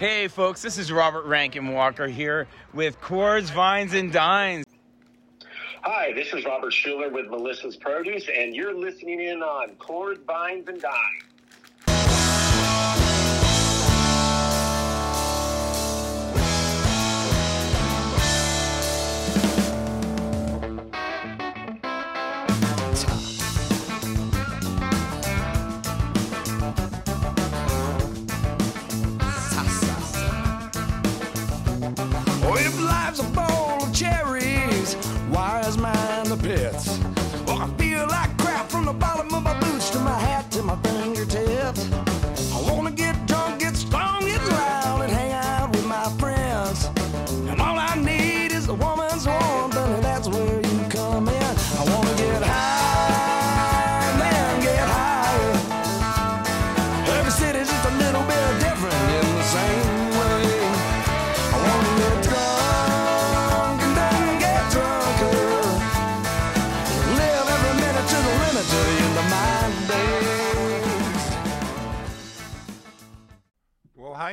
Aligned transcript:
Hey, 0.00 0.28
folks, 0.28 0.62
this 0.62 0.78
is 0.78 0.90
Robert 0.90 1.26
Rankin 1.26 1.74
Walker 1.74 2.08
here 2.08 2.46
with 2.72 2.98
Chords, 3.02 3.50
Vines, 3.50 3.92
and 3.92 4.10
Dines. 4.10 4.64
Hi, 5.82 6.14
this 6.14 6.32
is 6.32 6.42
Robert 6.46 6.72
Schueller 6.72 7.12
with 7.12 7.26
Melissa's 7.26 7.76
Produce, 7.76 8.26
and 8.34 8.56
you're 8.56 8.72
listening 8.72 9.20
in 9.20 9.42
on 9.42 9.74
Chords, 9.74 10.18
Vines, 10.26 10.66
and 10.68 10.80
Dines. 10.80 11.29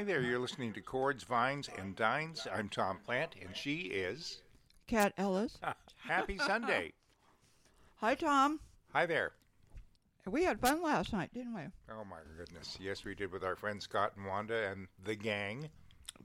There. 0.08 0.22
You're 0.22 0.39
listening 0.39 0.72
to 0.72 0.80
Chords, 0.80 1.25
Vines, 1.25 1.69
and 1.77 1.94
Dines. 1.94 2.47
I'm 2.50 2.69
Tom 2.69 3.00
Plant, 3.05 3.31
and 3.45 3.53
she 3.53 3.80
is. 3.80 4.41
Kat 4.88 5.11
Ellis. 5.17 5.58
Happy 5.97 6.38
Sunday. 6.38 6.94
Hi, 7.97 8.16
Tom. 8.16 8.61
Hi 8.94 9.05
there. 9.05 9.33
We 10.25 10.45
had 10.45 10.61
fun 10.61 10.81
last 10.81 11.11
night, 11.11 11.33
didn't 11.33 11.53
we? 11.53 11.63
Oh, 11.91 12.05
my 12.09 12.19
goodness. 12.38 12.78
Yes, 12.80 13.03
we 13.03 13.16
did 13.16 13.33
with 13.33 13.44
our 13.44 13.58
friends 13.58 13.83
Scott 13.83 14.13
and 14.16 14.25
Wanda 14.25 14.69
and 14.72 14.88
the 15.03 15.16
gang. 15.16 15.67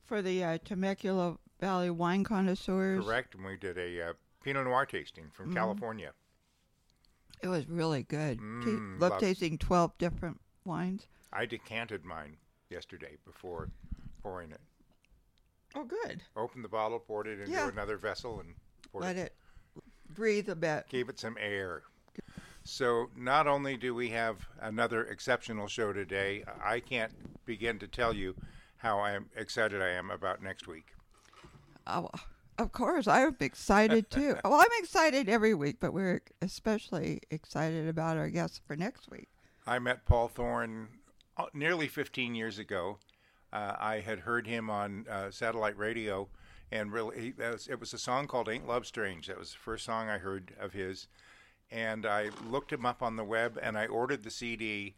For 0.07 0.23
the 0.23 0.45
uh, 0.45 0.59
Temecula 0.65 1.37
Valley 1.61 1.91
wine 1.91 2.23
connoisseurs. 2.23 3.05
Correct. 3.05 3.35
And 3.35 3.45
we 3.45 3.57
did 3.57 3.79
a 3.79 4.11
uh, 4.11 4.13
Pinot 4.45 4.65
Noir 4.65 4.87
tasting 4.87 5.27
from 5.33 5.51
Mhm. 5.51 5.57
California. 5.57 6.13
It 7.43 7.49
was 7.49 7.69
really 7.69 8.05
good. 8.05 8.39
Mm, 8.39 9.01
love 9.01 9.11
love- 9.13 9.21
tasting 9.21 9.59
12 9.59 9.99
different 9.99 10.41
wines. 10.65 11.09
I 11.33 11.47
decanted 11.47 12.05
mine 12.05 12.37
yesterday 12.73 13.17
before 13.25 13.69
pouring 14.23 14.51
it. 14.51 14.61
Oh, 15.75 15.85
good. 15.85 16.23
Opened 16.37 16.65
the 16.65 16.69
bottle, 16.69 16.99
poured 16.99 17.27
it 17.27 17.39
into 17.41 17.53
Yeah. 17.53 17.69
another 17.69 17.97
vessel, 17.97 18.41
and 18.41 18.55
poured 18.91 19.05
Let 19.05 19.17
it 19.17 19.35
breathe 20.09 20.49
a 20.49 20.57
bit. 20.57 20.89
gave 20.89 21.09
it 21.09 21.19
some 21.19 21.37
air. 21.39 21.83
So 22.65 23.11
not 23.17 23.47
only 23.47 23.77
do 23.77 23.95
we 23.95 24.11
have 24.11 24.47
another 24.61 25.05
exceptional 25.07 25.67
show 25.69 25.93
today, 25.93 26.45
I 26.63 26.81
can't 26.81 27.45
begin 27.45 27.79
to 27.81 27.89
tell 27.89 28.15
you 28.15 28.37
how 28.77 28.99
I 29.01 29.13
am 29.13 29.31
excited 29.37 29.81
I 29.83 29.89
am 29.91 30.11
about 30.11 30.43
next 30.43 30.67
week. 30.69 30.95
Oh, 31.87 32.11
of 32.59 32.71
course, 32.73 33.09
I'm 33.09 33.37
excited 33.41 34.11
too. 34.11 34.37
well, 34.45 34.55
I'm 34.61 34.83
excited 34.83 35.29
every 35.29 35.55
week, 35.55 35.79
but 35.81 35.93
we're 35.93 36.21
especially 36.41 37.21
excited 37.31 37.89
about 37.89 38.17
our 38.17 38.29
guests 38.29 38.61
for 38.67 38.77
next 38.77 39.11
week. 39.11 39.29
I 39.67 39.79
met 39.79 40.05
Paul 40.05 40.29
Thorn 40.29 40.89
nearly 41.53 41.89
15 41.89 42.35
years 42.35 42.59
ago. 42.59 42.99
Uh, 43.53 43.77
I 43.79 44.01
had 44.01 44.21
heard 44.21 44.47
him 44.47 44.71
on 44.71 45.07
uh, 45.11 45.31
satellite 45.31 45.77
radio, 45.77 46.29
and 46.71 46.91
really, 46.91 47.35
was, 47.39 47.69
it 47.69 47.79
was 47.79 47.93
a 47.93 47.99
song 47.99 48.27
called 48.27 48.49
"Ain't 48.49 48.67
Love 48.67 48.87
Strange." 48.87 49.27
That 49.27 49.39
was 49.39 49.53
the 49.53 49.59
first 49.59 49.85
song 49.85 50.09
I 50.09 50.19
heard 50.19 50.55
of 50.59 50.73
his, 50.73 51.07
and 51.71 52.07
I 52.07 52.31
looked 52.49 52.73
him 52.73 52.87
up 52.87 53.03
on 53.03 53.17
the 53.17 53.25
web, 53.25 53.59
and 53.63 53.77
I 53.77 53.87
ordered 53.87 54.23
the 54.23 54.31
CD, 54.31 54.95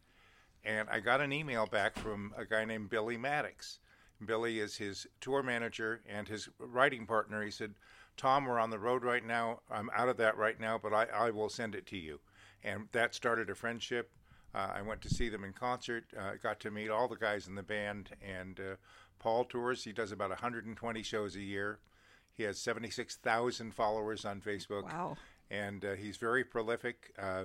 and 0.65 0.89
I 0.89 1.01
got 1.01 1.21
an 1.21 1.33
email 1.33 1.67
back 1.67 1.97
from 1.97 2.33
a 2.37 2.45
guy 2.45 2.65
named 2.65 2.91
Billy 2.91 3.17
Maddox. 3.17 3.81
Billy 4.25 4.61
is 4.61 4.77
his 4.77 5.07
tour 5.21 5.43
manager 5.43 6.01
and 6.09 6.29
his 6.29 6.49
writing 6.61 7.07
partner. 7.07 7.43
He 7.43 7.51
said, 7.51 7.75
"Tom, 8.17 8.45
we're 8.45 8.61
on 8.61 8.71
the 8.71 8.79
road 8.79 9.03
right 9.03 9.25
now. 9.25 9.63
I'm 9.69 9.91
out 9.97 10.09
of 10.09 10.17
that 10.19 10.37
right 10.37 10.61
now, 10.61 10.79
but 10.79 10.95
I, 10.95 11.07
I 11.07 11.31
will 11.31 11.49
send 11.49 11.75
it 11.75 11.87
to 11.87 11.97
you." 11.97 12.21
And 12.63 12.89
that 12.93 13.17
started 13.17 13.51
a 13.51 13.55
friendship. 13.57 14.13
Uh, 14.55 14.71
I 14.77 14.83
went 14.83 15.01
to 15.03 15.09
see 15.09 15.29
them 15.29 15.45
in 15.45 15.53
concert. 15.53 16.05
Uh, 16.19 16.33
got 16.43 16.61
to 16.61 16.71
meet 16.71 16.91
all 16.91 17.09
the 17.09 17.17
guys 17.17 17.49
in 17.49 17.55
the 17.55 17.63
band. 17.63 18.11
And 18.23 18.61
uh, 18.61 18.77
Paul 19.19 19.45
tours. 19.45 19.85
He 19.85 19.93
does 19.93 20.13
about 20.13 20.31
120 20.31 21.03
shows 21.03 21.35
a 21.37 21.41
year. 21.41 21.81
He 22.33 22.43
has 22.45 22.59
76,000 22.59 23.75
followers 23.75 24.25
on 24.25 24.41
Facebook. 24.41 24.85
Wow. 24.85 25.17
And 25.51 25.85
uh, 25.85 25.93
he's 25.93 26.17
very 26.17 26.45
prolific. 26.45 27.13
Uh, 27.19 27.45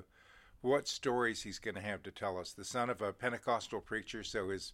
what 0.62 0.88
stories 0.88 1.44
he's 1.44 1.60
going 1.60 1.76
to 1.76 1.82
have 1.82 2.04
to 2.04 2.12
tell 2.12 2.38
us? 2.38 2.52
The 2.52 2.66
son 2.66 2.90
of 2.90 3.02
a 3.02 3.14
Pentecostal 3.14 3.82
preacher, 3.82 4.24
so 4.24 4.50
his 4.50 4.74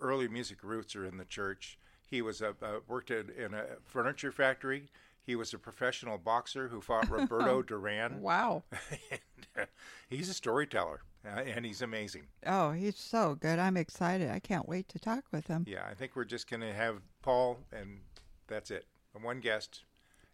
early 0.00 0.28
music 0.28 0.62
roots 0.62 0.94
are 0.96 1.06
in 1.06 1.16
the 1.16 1.24
church. 1.24 1.78
He 2.06 2.20
was 2.20 2.42
a 2.42 2.54
worked 2.86 3.10
at, 3.10 3.30
in 3.30 3.54
a 3.54 3.64
furniture 3.84 4.32
factory. 4.32 4.88
He 5.22 5.36
was 5.36 5.54
a 5.54 5.58
professional 5.58 6.18
boxer 6.18 6.68
who 6.68 6.80
fought 6.80 7.08
Roberto 7.10 7.62
Duran. 7.62 8.20
Wow. 8.20 8.64
and, 9.10 9.20
uh, 9.58 9.64
he's 10.10 10.28
a 10.28 10.34
storyteller, 10.34 11.00
uh, 11.26 11.40
and 11.40 11.64
he's 11.64 11.82
amazing. 11.82 12.22
Oh, 12.46 12.72
he's 12.72 12.96
so 12.98 13.34
good. 13.34 13.58
I'm 13.58 13.76
excited. 13.76 14.30
I 14.30 14.38
can't 14.38 14.68
wait 14.68 14.88
to 14.90 14.98
talk 14.98 15.24
with 15.32 15.46
him. 15.46 15.64
Yeah, 15.68 15.84
I 15.90 15.94
think 15.94 16.16
we're 16.16 16.24
just 16.24 16.48
going 16.48 16.60
to 16.62 16.72
have 16.72 16.98
Paul, 17.22 17.58
and 17.72 18.00
that's 18.46 18.70
it. 18.70 18.86
One 19.20 19.40
guest, 19.40 19.84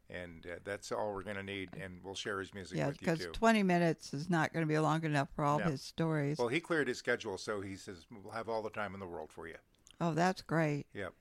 and 0.09 0.47
uh, 0.47 0.57
that's 0.65 0.91
all 0.91 1.13
we're 1.13 1.23
going 1.23 1.37
to 1.37 1.43
need, 1.43 1.71
and 1.81 2.01
we'll 2.03 2.15
share 2.15 2.41
his 2.41 2.55
music 2.55 2.79
Yeah, 2.79 2.89
with 2.89 3.03
you 3.03 3.13
because 3.13 3.27
20 3.33 3.63
minutes 3.63 4.15
is 4.15 4.31
not 4.31 4.53
going 4.53 4.65
to 4.65 4.69
be 4.69 4.79
long 4.79 5.05
enough 5.05 5.29
for 5.37 5.45
all 5.45 5.59
No. 5.59 5.67
his 5.67 5.83
stories. 5.83 6.39
Well, 6.39 6.49
he 6.49 6.61
cleared 6.61 6.89
his 6.89 6.99
schedule, 6.99 7.37
so 7.39 7.61
he 7.61 7.77
says 7.77 8.07
we'll 8.11 8.33
have 8.33 8.49
all 8.49 8.63
the 8.63 8.71
time 8.71 8.95
in 8.95 9.01
the 9.01 9.07
world 9.07 9.31
for 9.31 9.47
you. 9.47 9.57
oh, 10.01 10.15
that's 10.15 10.41
great. 10.43 10.87
Yep. 10.95 11.13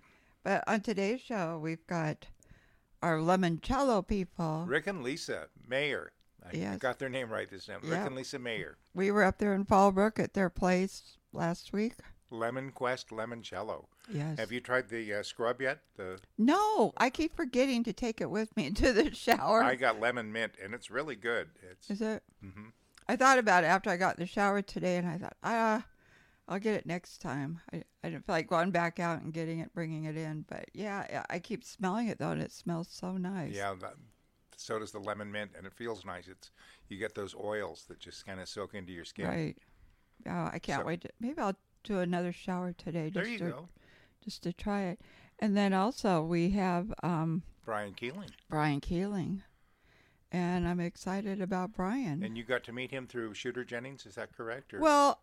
But 0.43 0.63
on 0.67 0.79
today's 0.81 1.19
show, 1.19 1.59
we've 1.61 1.85
got 1.85 2.27
our 3.03 3.17
limoncello 3.17 4.07
people. 4.07 4.63
Rick 4.67 4.87
and 4.87 5.03
Lisa 5.03 5.47
Mayer. 5.67 6.13
I 6.43 6.55
Yes. 6.55 6.77
got 6.79 6.99
their 6.99 7.09
name 7.09 7.29
right 7.29 7.49
this 7.49 7.65
time. 7.65 7.79
Rick 7.81 7.91
Yeah. 7.91 8.05
and 8.07 8.15
Lisa 8.15 8.39
Mayer. 8.39 8.77
We 8.93 9.11
were 9.11 9.23
up 9.23 9.37
there 9.37 9.53
in 9.53 9.65
Fallbrook 9.65 10.19
at 10.19 10.33
their 10.33 10.49
place 10.49 11.17
last 11.31 11.73
week. 11.73 11.93
Lemonquest 12.31 13.09
Lemoncello. 13.09 13.87
Yes. 14.11 14.37
Have 14.39 14.51
you 14.51 14.61
tried 14.61 14.89
the 14.89 15.13
uh, 15.15 15.23
scrub 15.23 15.61
yet? 15.61 15.81
The 15.95 16.19
No, 16.37 16.93
I 16.97 17.09
keep 17.09 17.35
forgetting 17.35 17.83
to 17.85 17.93
take 17.93 18.21
it 18.21 18.29
with 18.29 18.55
me 18.55 18.65
into 18.67 18.93
the 18.93 19.13
shower. 19.13 19.63
I 19.63 19.75
got 19.75 19.99
lemon 19.99 20.31
mint, 20.31 20.53
and 20.61 20.73
it's 20.73 20.89
really 20.91 21.15
good. 21.15 21.49
It's 21.69 21.89
Is 21.89 22.01
it? 22.01 22.23
hmm 22.41 22.69
I 23.07 23.15
thought 23.15 23.39
about 23.39 23.63
it 23.63 23.67
after 23.67 23.89
I 23.89 23.97
got 23.97 24.17
in 24.17 24.23
the 24.23 24.27
shower 24.27 24.61
today, 24.61 24.97
and 24.97 25.07
I 25.07 25.17
thought, 25.17 25.35
ah, 25.43 25.83
I'll 26.47 26.59
get 26.59 26.75
it 26.75 26.85
next 26.85 27.17
time. 27.21 27.59
I, 27.73 27.77
I 28.03 28.09
didn't 28.11 28.27
feel 28.27 28.35
like 28.35 28.47
going 28.47 28.69
back 28.69 28.99
out 28.99 29.21
and 29.23 29.33
getting 29.33 29.59
it, 29.59 29.73
bringing 29.73 30.03
it 30.03 30.15
in. 30.15 30.45
But 30.47 30.65
yeah, 30.73 31.23
I 31.29 31.35
I 31.35 31.39
keep 31.39 31.63
smelling 31.63 32.07
it 32.07 32.19
though, 32.19 32.29
and 32.31 32.41
it 32.41 32.51
smells 32.51 32.87
so 32.91 33.17
nice. 33.17 33.55
Yeah, 33.55 33.73
so 34.59 34.79
does 34.79 34.91
the 34.91 34.99
lemon 34.99 35.31
mint, 35.31 35.51
and 35.57 35.65
it 35.65 35.73
feels 35.73 36.05
nice. 36.05 36.27
It's 36.27 36.51
you 36.87 36.97
get 36.97 37.15
those 37.15 37.35
oils 37.35 37.85
that 37.87 37.99
just 37.99 38.25
kind 38.25 38.39
of 38.39 38.47
soak 38.49 38.73
into 38.73 38.91
your 38.91 39.05
skin. 39.05 39.27
Right. 39.27 39.57
Oh, 40.27 40.49
I 40.51 40.59
can't 40.59 40.81
So- 40.81 40.85
wait. 40.85 41.01
To, 41.01 41.09
maybe 41.19 41.39
I'll 41.39 41.57
do 41.83 41.99
another 41.99 42.31
shower 42.31 42.73
today. 42.73 43.09
There 43.09 43.23
Just 43.23 43.31
you 43.31 43.37
to, 43.39 43.51
go, 43.51 43.69
Just 44.23 44.43
to 44.43 44.53
try 44.53 44.83
it. 44.83 44.99
And 45.39 45.55
then 45.55 45.73
also 45.73 46.21
we 46.23 46.49
have 46.51 46.93
um, 47.03 47.43
Bryan 47.63 47.93
Keeling, 47.93 48.29
Bryan 48.49 48.81
Keeling, 48.81 49.43
and 50.31 50.67
I'm 50.67 50.81
excited 50.81 51.39
about 51.41 51.71
Bryan. 51.71 52.21
and 52.23 52.37
you 52.37 52.43
got 52.43 52.63
to 52.65 52.73
meet 52.73 52.91
him 52.91 53.07
through 53.07 53.33
Shooter 53.33 53.63
Jennings. 53.63 54.05
Is 54.05 54.15
that 54.15 54.35
correct? 54.35 54.73
Or? 54.73 54.81
Well, 54.81 55.21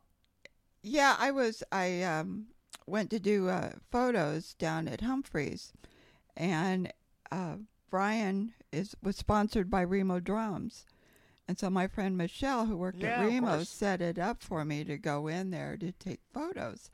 yeah, 0.82 1.16
I 1.18 1.30
was. 1.30 1.62
I 1.70 2.02
um, 2.04 2.46
went 2.86 3.10
to 3.10 3.18
do 3.18 3.48
uh, 3.50 3.72
photos 3.90 4.54
down 4.54 4.88
at 4.88 5.02
Humphreys, 5.02 5.72
and 6.36 6.90
uh, 7.30 7.56
Bryan 7.90 8.52
is 8.72 8.94
was 9.02 9.16
sponsored 9.16 9.70
by 9.70 9.82
Remo 9.82 10.20
Drums, 10.20 10.86
and 11.48 11.58
so 11.58 11.70
my 11.70 11.86
friend 11.86 12.16
Michelle, 12.16 12.66
who 12.66 12.76
worked 12.76 13.02
Yeah, 13.02 13.20
at 13.20 13.26
Remo, 13.26 13.62
set 13.64 14.00
it 14.00 14.18
up 14.18 14.42
for 14.42 14.64
me 14.64 14.84
to 14.84 14.98
go 14.98 15.26
in 15.28 15.50
there 15.50 15.76
to 15.76 15.92
take 15.92 16.20
photos, 16.32 16.90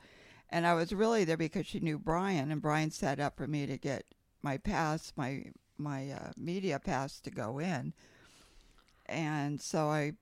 and 0.51 0.67
I 0.67 0.75
was 0.75 0.93
really 0.93 1.25
there 1.25 1.37
because 1.37 1.67
she 1.67 1.81
knew 1.81 1.99
Bryan, 1.99 2.51
and 2.51 2.61
Bryan 2.63 2.91
set 2.91 3.19
up 3.21 3.37
for 3.37 3.47
me 3.47 3.67
to 3.67 3.77
get 3.79 4.05
my 4.43 4.59
pass, 4.59 5.13
my 5.17 5.47
my 5.79 6.11
uh, 6.11 6.33
media 6.37 6.79
pass 6.79 7.21
to 7.21 7.31
go 7.31 7.59
in, 7.59 7.95
and 9.07 9.61
so 9.61 9.87
I, 9.89 10.13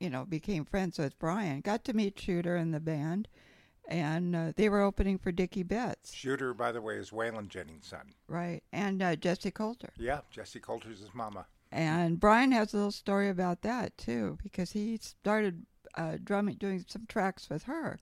you 0.00 0.08
know, 0.10 0.24
became 0.24 0.64
friends 0.64 0.98
with 0.98 1.18
Bryan. 1.18 1.60
Got 1.60 1.84
to 1.84 1.92
meet 1.94 2.18
Shooter 2.18 2.56
and 2.56 2.72
the 2.72 2.80
band, 2.80 3.28
and 3.88 4.34
uh, 4.36 4.52
they 4.56 4.68
were 4.68 4.82
opening 4.82 5.18
for 5.18 5.32
Dickey 5.32 5.62
Betts, 5.62 6.12
Shooter, 6.12 6.52
by 6.54 6.72
the 6.72 6.80
way, 6.82 6.96
is 6.96 7.10
Waylon 7.10 7.48
Jennings' 7.48 7.86
son. 7.86 8.12
right? 8.28 8.62
And 8.72 9.02
uh, 9.02 9.16
Jessi 9.16 9.52
Colter. 9.52 9.90
Yeah, 9.98 10.20
Jessi 10.34 10.60
Colter's 10.60 11.00
his 11.00 11.14
mama. 11.14 11.46
And 11.72 12.18
Bryan 12.20 12.52
has 12.52 12.72
a 12.72 12.76
little 12.76 12.90
story 12.92 13.28
about 13.28 13.62
that 13.62 13.96
too, 13.98 14.38
because 14.42 14.72
he 14.72 14.96
started 14.98 15.66
uh, 15.96 16.16
drumming, 16.22 16.56
doing 16.56 16.84
some 16.86 17.06
tracks 17.08 17.48
with 17.50 17.64
her 17.64 17.98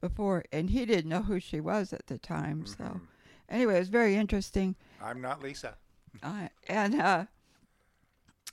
before, 0.00 0.44
and 0.52 0.70
he 0.70 0.84
didn't 0.86 1.08
know 1.08 1.22
who 1.22 1.38
she 1.40 1.60
was 1.60 1.92
at 1.92 2.06
the 2.06 2.18
time. 2.18 2.64
So, 2.66 3.00
anyway, 3.48 3.76
it 3.76 3.80
was 3.80 3.88
very 3.88 4.16
interesting. 4.16 4.76
I'm 5.02 5.20
not 5.20 5.42
Lisa. 5.42 5.76
Uh, 6.22 6.48
and 6.68 7.00
uh, 7.00 7.24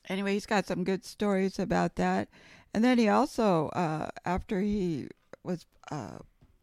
anyway, 0.08 0.32
he's 0.34 0.46
got 0.46 0.66
some 0.66 0.86
good 0.86 1.04
stories 1.04 1.60
about 1.60 1.96
that. 1.98 2.30
And 2.74 2.84
then 2.86 2.98
he 2.98 3.10
also, 3.10 3.68
uh, 3.70 4.08
after 4.24 4.62
he 4.62 5.08
was 5.44 5.66
uh, 5.92 6.20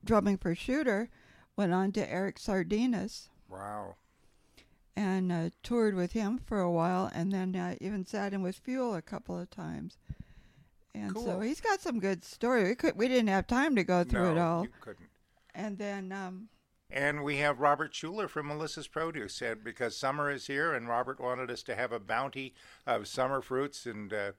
drumming 0.07 0.39
for 0.39 0.55
Shooter, 0.55 1.11
went 1.57 1.73
on 1.73 1.93
to 1.93 2.11
Eric 2.11 2.39
Sardinas 2.39 3.29
Wow. 3.49 3.97
and 4.97 5.31
uh, 5.31 5.51
toured 5.63 5.95
with 5.95 6.13
him 6.13 6.39
for 6.39 6.61
a 6.61 6.71
while, 6.71 7.11
and 7.15 7.33
then 7.33 7.55
uh, 7.55 7.75
even 7.81 8.07
sat 8.07 8.33
in 8.33 8.43
with 8.43 8.57
Fuel 8.57 8.95
a 8.95 9.03
couple 9.03 9.39
of 9.39 9.51
times. 9.51 9.99
And 10.95 11.15
so 11.19 11.41
he's 11.41 11.61
got 11.61 11.83
some 11.83 12.01
good 12.01 12.25
story. 12.25 12.65
We 12.65 12.75
could 12.75 12.97
we 12.97 13.07
didn't 13.07 13.29
have 13.29 13.47
time 13.47 13.77
to 13.77 13.85
go 13.85 14.03
through 14.03 14.25
no, 14.25 14.33
it 14.33 14.39
all. 14.39 14.63
you 14.63 14.71
couldn't. 14.81 15.11
And 15.55 15.77
then 15.77 16.11
um, 16.11 16.49
And 16.91 17.23
we 17.23 17.37
have 17.37 17.61
Robert 17.61 17.93
Schueller 17.93 18.31
from 18.31 18.49
Melissa's 18.49 18.89
Produce 18.89 19.35
said 19.35 19.63
because 19.63 19.95
summer 19.95 20.31
is 20.31 20.47
here 20.47 20.73
and 20.73 20.89
Robert 20.89 21.21
wanted 21.21 21.51
us 21.51 21.63
to 21.65 21.77
have 21.77 21.93
a 21.93 22.01
bounty 22.01 22.55
of 22.87 23.09
summer 23.09 23.43
fruits 23.43 23.85
and 23.85 24.11
uh, 24.13 24.33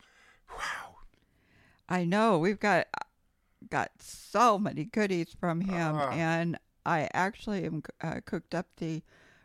wow. 0.50 0.96
I 1.88 2.04
know 2.04 2.40
we've 2.40 2.60
got 2.60 2.88
got 3.70 3.92
so 4.00 4.58
many 4.60 4.86
goodies 4.86 5.36
from 5.40 5.62
him, 5.62 5.96
Ah. 5.96 6.12
and 6.12 6.58
I 6.86 7.10
actually 7.14 7.66
am 7.66 7.84
uh, 8.02 8.22
cooked 8.26 8.54
up 8.56 8.68
the 8.78 9.02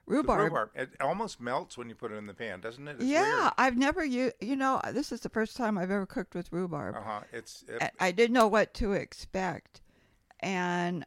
The 0.06 0.14
rhubarb. 0.17 0.41
rhubarb. 0.44 0.70
It 0.75 0.91
almost 1.00 1.41
melts 1.41 1.76
when 1.79 1.88
you 1.88 1.94
put 1.94 2.12
it 2.12 2.17
in 2.17 2.26
the 2.26 2.35
pan, 2.35 2.61
doesn't 2.61 2.87
it? 2.88 2.97
It's 2.97 3.05
yeah, 3.05 3.50
I've 3.59 3.76
never 3.76 4.05
used. 4.05 4.35
You 4.41 4.56
know, 4.56 4.81
this 4.93 5.12
is 5.12 5.20
the 5.20 5.29
first 5.29 5.56
time 5.56 5.79
I've 5.79 5.91
ever 5.91 6.06
cooked 6.06 6.35
with 6.35 6.53
rhubarb. 6.53 6.97
Uh 6.97 7.00
huh. 7.03 7.20
It's 7.32 7.64
it, 7.69 7.82
I- 7.82 8.09
I 8.09 8.11
didn't 8.12 8.35
know 8.35 8.47
what 8.49 8.75
to 8.75 8.93
expect, 8.93 9.81
and 10.41 11.05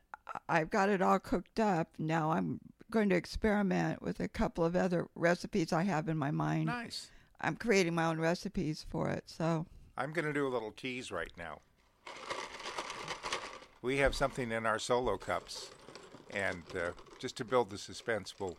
I've 0.50 0.70
got 0.70 0.90
it 0.90 1.02
all 1.02 1.20
cooked 1.20 1.60
up. 1.60 1.90
Now 1.98 2.32
I'm 2.32 2.60
going 2.92 3.10
to 3.10 3.16
experiment 3.16 4.02
with 4.02 4.20
a 4.20 4.28
couple 4.28 4.64
of 4.64 4.76
other 4.76 5.08
recipes 5.16 5.74
I 5.74 5.84
have 5.84 6.08
in 6.10 6.18
my 6.18 6.32
mind. 6.32 6.66
nice. 6.68 7.12
I'm 7.42 7.56
creating 7.58 7.94
my 7.94 8.06
own 8.06 8.20
recipes 8.20 8.86
for 8.90 9.10
it. 9.10 9.24
So 9.28 9.66
I'm 9.98 10.14
going 10.14 10.26
to 10.26 10.34
do 10.34 10.48
a 10.48 10.50
little 10.50 10.72
tease 10.72 11.12
right 11.12 11.32
now. 11.38 11.60
We 13.86 13.98
have 13.98 14.16
something 14.16 14.52
in 14.52 14.66
our 14.66 14.80
solo 14.80 15.16
cups, 15.16 15.70
and 16.34 16.64
uh, 16.74 16.90
just 17.20 17.38
to 17.38 17.46
build 17.46 17.70
the 17.70 17.78
suspense, 17.78 18.34
we'll 18.40 18.58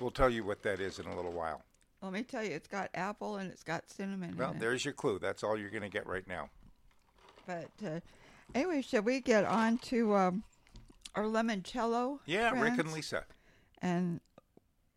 we'll 0.00 0.10
tell 0.10 0.30
you 0.30 0.44
what 0.44 0.62
that 0.62 0.80
is 0.80 0.98
in 0.98 1.04
a 1.04 1.14
little 1.14 1.30
while. 1.30 1.62
let 2.00 2.14
me 2.14 2.22
tell 2.22 2.42
you, 2.42 2.52
it's 2.52 2.68
got 2.68 2.88
apple 2.94 3.36
and 3.36 3.52
it's 3.52 3.62
got 3.62 3.90
cinnamon. 3.90 4.34
Well, 4.34 4.52
in 4.52 4.56
it. 4.56 4.60
there's 4.60 4.82
your 4.82 4.94
clue. 4.94 5.18
That's 5.18 5.44
all 5.44 5.58
you're 5.58 5.68
going 5.68 5.82
to 5.82 5.90
get 5.90 6.06
right 6.06 6.26
now. 6.26 6.48
But 7.46 7.68
uh, 7.84 8.00
anyway, 8.54 8.80
should 8.80 9.04
we 9.04 9.20
get 9.20 9.44
on 9.44 9.76
to 9.90 10.16
um, 10.16 10.42
our 11.16 11.24
limoncello? 11.24 12.20
Yeah, 12.24 12.58
Rick 12.58 12.78
and? 12.78 12.94
Lisa 12.94 13.24
And 13.82 14.20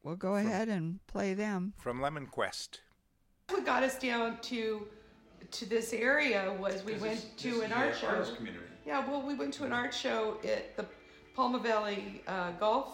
we'll 0.03 0.15
go 0.15 0.37
ahead 0.37 0.69
and 0.69 1.05
play 1.07 1.33
them. 1.33 1.73
from 1.79 1.99
Lemonquest. 1.99 2.79
What 3.49 3.65
got 3.65 3.83
us 3.83 3.99
down 3.99 4.37
to 4.43 4.87
to 5.51 5.65
this 5.65 5.91
area 5.91 6.55
was 6.59 6.81
we 6.85 6.93
went 6.93 7.37
to 7.39 7.61
an 7.61 7.73
art 7.73 7.97
show. 7.97 8.23
Community. 8.85 9.07
Yeah, 9.07 9.11
well, 9.11 9.27
we 9.27 9.33
went 9.33 9.53
to 9.55 9.65
an 9.65 9.73
art 9.73 9.93
show 9.93 10.37
at 10.43 10.77
the 10.77 10.85
Palma 11.35 11.59
Valley 11.59 12.21
uh, 12.27 12.51
Golf 12.51 12.89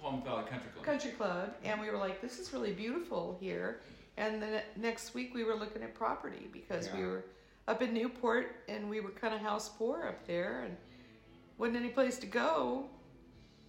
Palma 0.00 0.22
Valley 0.24 0.44
Country 0.50 0.70
Club. 0.74 0.84
Country 0.84 1.10
Club, 1.12 1.54
and 1.64 1.80
we 1.80 1.90
were 1.90 1.98
like, 1.98 2.20
"This 2.20 2.38
is 2.38 2.52
really 2.52 2.72
beautiful 2.72 3.36
here." 3.40 3.80
And 4.16 4.40
then 4.42 4.62
next 4.76 5.14
week 5.14 5.34
we 5.34 5.44
were 5.44 5.54
looking 5.54 5.82
at 5.82 5.94
property 5.94 6.48
because 6.52 6.88
we 6.96 7.04
were 7.04 7.24
up 7.66 7.82
in 7.82 7.92
Newport 7.92 8.54
and 8.68 8.88
we 8.88 9.00
were 9.00 9.10
kind 9.10 9.34
of 9.34 9.40
house 9.40 9.68
poor 9.68 10.04
up 10.08 10.26
there, 10.26 10.62
and 10.64 10.76
wasn't 11.58 11.76
any 11.78 11.88
place 11.88 12.18
to 12.18 12.26
go. 12.26 12.86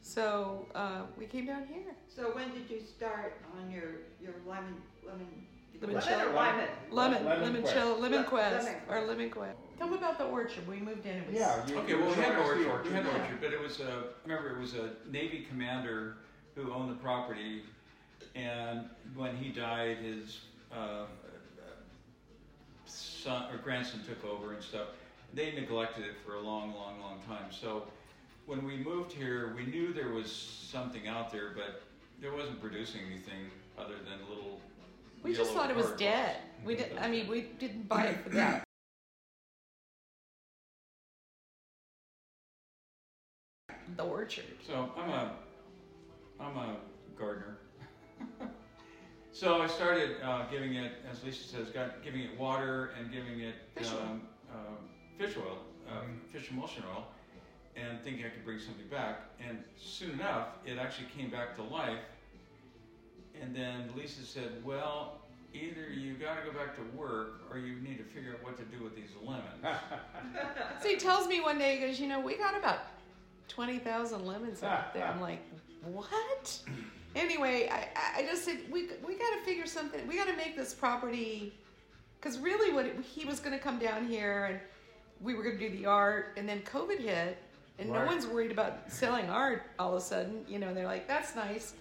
So 0.02 0.68
uh, 0.76 1.02
we 1.18 1.26
came 1.26 1.48
down 1.48 1.66
here. 1.66 1.96
So 2.08 2.24
when 2.36 2.52
did 2.52 2.70
you 2.70 2.80
start 2.80 3.42
on 3.58 3.72
your 3.72 4.02
your 4.22 4.36
lemon 4.48 4.76
lemon 5.06 5.46
Limoncello. 5.90 6.34
lemon? 6.36 6.68
Lemon, 6.92 7.26
Lemon 7.26 7.42
lemon, 7.44 7.62
Quest. 7.62 7.76
chill, 7.76 8.00
lemon 8.00 8.20
Le- 8.22 8.28
quest, 8.28 8.66
Lemon 8.66 8.82
or 8.90 9.02
lemon 9.02 9.30
quest. 9.30 9.58
Tell 9.78 9.88
me 9.88 9.98
about 9.98 10.18
the 10.18 10.26
orchard. 10.26 10.68
We 10.68 10.80
moved 10.80 11.06
in. 11.06 11.18
It 11.18 11.28
was 11.28 11.36
yeah 11.36 11.66
Okay, 11.78 11.96
well, 11.96 12.08
we 12.10 12.16
had 12.16 12.32
an 12.34 12.40
orchard. 12.40 12.86
We 12.86 12.92
had 12.94 13.06
an 13.06 13.12
Yeah. 13.16 13.22
orchard, 13.22 13.42
but 13.42 13.54
it 13.54 13.60
was 13.62 13.80
a. 13.82 14.04
Remember, 14.26 14.56
it 14.56 14.60
was 14.60 14.74
a 14.76 14.92
Navy 15.12 15.46
commander 15.50 16.18
who 16.56 16.72
owned 16.72 16.90
the 16.92 16.96
property, 17.02 17.64
and 18.36 18.90
when 19.16 19.36
he 19.36 19.50
died, 19.50 19.98
his 19.98 20.40
uh, 20.74 21.06
son 22.86 23.52
or 23.54 23.58
grandson 23.58 24.02
took 24.08 24.24
over 24.26 24.54
and 24.54 24.64
stuff. 24.64 24.88
They 25.34 25.52
neglected 25.52 26.06
it 26.06 26.14
for 26.26 26.36
a 26.36 26.40
long, 26.42 26.74
long, 26.74 27.00
long 27.02 27.20
time. 27.28 27.52
So 27.52 27.84
when 28.46 28.64
we 28.64 28.78
moved 28.78 29.12
here, 29.12 29.54
we 29.58 29.66
knew 29.66 29.92
there 29.92 30.10
was 30.12 30.32
something 30.32 31.08
out 31.08 31.32
there, 31.32 31.52
but 31.56 31.82
there 32.22 32.32
wasn't 32.34 32.62
producing 32.62 33.02
anything 33.12 33.50
other 33.78 33.96
than 33.96 34.20
little. 34.30 34.62
We 35.26 35.34
just 35.34 35.54
thought 35.54 35.72
it 35.72 35.76
was 35.76 35.88
cardboard. 35.88 36.00
dead. 36.12 36.38
We 36.64 36.76
did. 36.76 36.96
I 37.02 37.08
mean, 37.08 37.28
we 37.28 37.48
didn't 37.58 37.90
buy 37.90 38.04
it 38.04 38.24
for 38.24 38.30
that. 38.30 38.64
the 43.98 44.04
orchard. 44.04 44.46
So 44.68 44.92
I'm 44.96 45.10
a, 45.10 45.32
I'm 46.40 46.56
a 46.56 46.78
gardener. 47.18 47.58
so 49.32 49.64
I 49.64 49.68
started 49.68 50.18
uh, 50.24 50.46
giving 50.52 50.76
it, 50.76 50.92
as 51.12 51.24
Lisa 51.24 51.44
says, 51.48 51.70
got 51.70 52.04
giving 52.04 52.22
it 52.22 52.38
water 52.40 52.92
and 53.00 53.12
giving 53.12 53.40
it 53.40 53.56
Fish 53.76 53.88
oil. 53.94 54.02
um, 54.04 54.22
um, 54.54 54.78
fish 55.18 55.36
oil, 55.38 55.58
uh, 55.90 56.02
fish 56.32 56.52
emulsion 56.52 56.84
oil, 56.96 57.08
and 57.76 58.00
thinking 58.04 58.26
I 58.26 58.30
could 58.30 58.46
bring 58.46 58.60
something 58.60 58.88
back. 58.92 59.22
And 59.40 59.58
soon 59.76 60.12
enough, 60.12 60.50
it 60.68 60.78
actually 60.78 61.08
came 61.18 61.32
back 61.32 61.56
to 61.56 61.64
life. 61.64 61.98
And 63.42 63.56
then 63.56 63.90
Lisa 63.96 64.24
said, 64.24 64.64
"Well, 64.64 65.20
either 65.54 65.90
you 65.90 66.14
got 66.16 66.36
to 66.44 66.52
go 66.52 66.58
back 66.58 66.76
to 66.76 66.98
work, 66.98 67.42
or 67.50 67.58
you 67.58 67.76
need 67.82 67.98
to 67.98 68.04
figure 68.04 68.32
out 68.34 68.44
what 68.44 68.58
to 68.58 68.64
do 68.66 68.84
with 68.84 68.96
these 68.96 69.10
lemons." 69.24 69.46
So 70.82 70.90
he 70.90 70.98
tells 70.98 71.28
me 71.28 71.40
one 71.42 71.58
day, 71.58 71.78
he 71.78 71.86
goes, 71.88 72.00
you 72.00 72.08
know, 72.08 72.20
we 72.20 72.36
got 72.38 72.58
about 72.58 72.80
twenty 73.48 73.80
thousand 73.80 74.26
lemons 74.26 74.62
out 74.64 74.94
there. 74.94 75.06
I'm 75.06 75.22
like, 75.22 75.40
what? 75.84 76.60
Anyway, 77.16 77.70
I, 77.72 77.88
I- 77.96 78.20
I 78.20 78.26
just 78.26 78.44
said 78.44 78.58
we 78.70 78.90
we 79.08 79.16
got 79.18 79.32
to 79.40 79.42
figure 79.46 79.66
something. 79.66 80.06
We 80.06 80.18
got 80.18 80.28
to 80.28 80.36
make 80.36 80.58
this 80.58 80.74
property 80.74 81.54
because 82.20 82.38
really, 82.40 82.74
what 82.74 82.86
it, 82.86 83.00
he 83.06 83.24
was 83.24 83.40
going 83.40 83.54
to 83.58 83.64
come 83.64 83.80
down 83.80 84.06
here 84.06 84.46
and 84.50 84.60
we 85.22 85.34
were 85.34 85.42
going 85.44 85.58
to 85.58 85.70
do 85.70 85.78
the 85.78 85.86
art, 85.86 86.34
and 86.36 86.48
then 86.48 86.62
COVID 86.64 87.00
hit, 87.00 87.38
and 87.80 87.90
no 87.90 88.04
one's 88.06 88.28
worried 88.28 88.52
about 88.52 88.92
selling 88.92 89.30
art 89.30 89.64
all 89.80 89.96
of 89.96 90.02
a 90.02 90.06
sudden. 90.06 90.44
You 90.46 90.60
know, 90.60 90.68
and 90.68 90.76
they're 90.76 90.86
like, 90.88 91.08
that's 91.08 91.36
nice, 91.38 91.74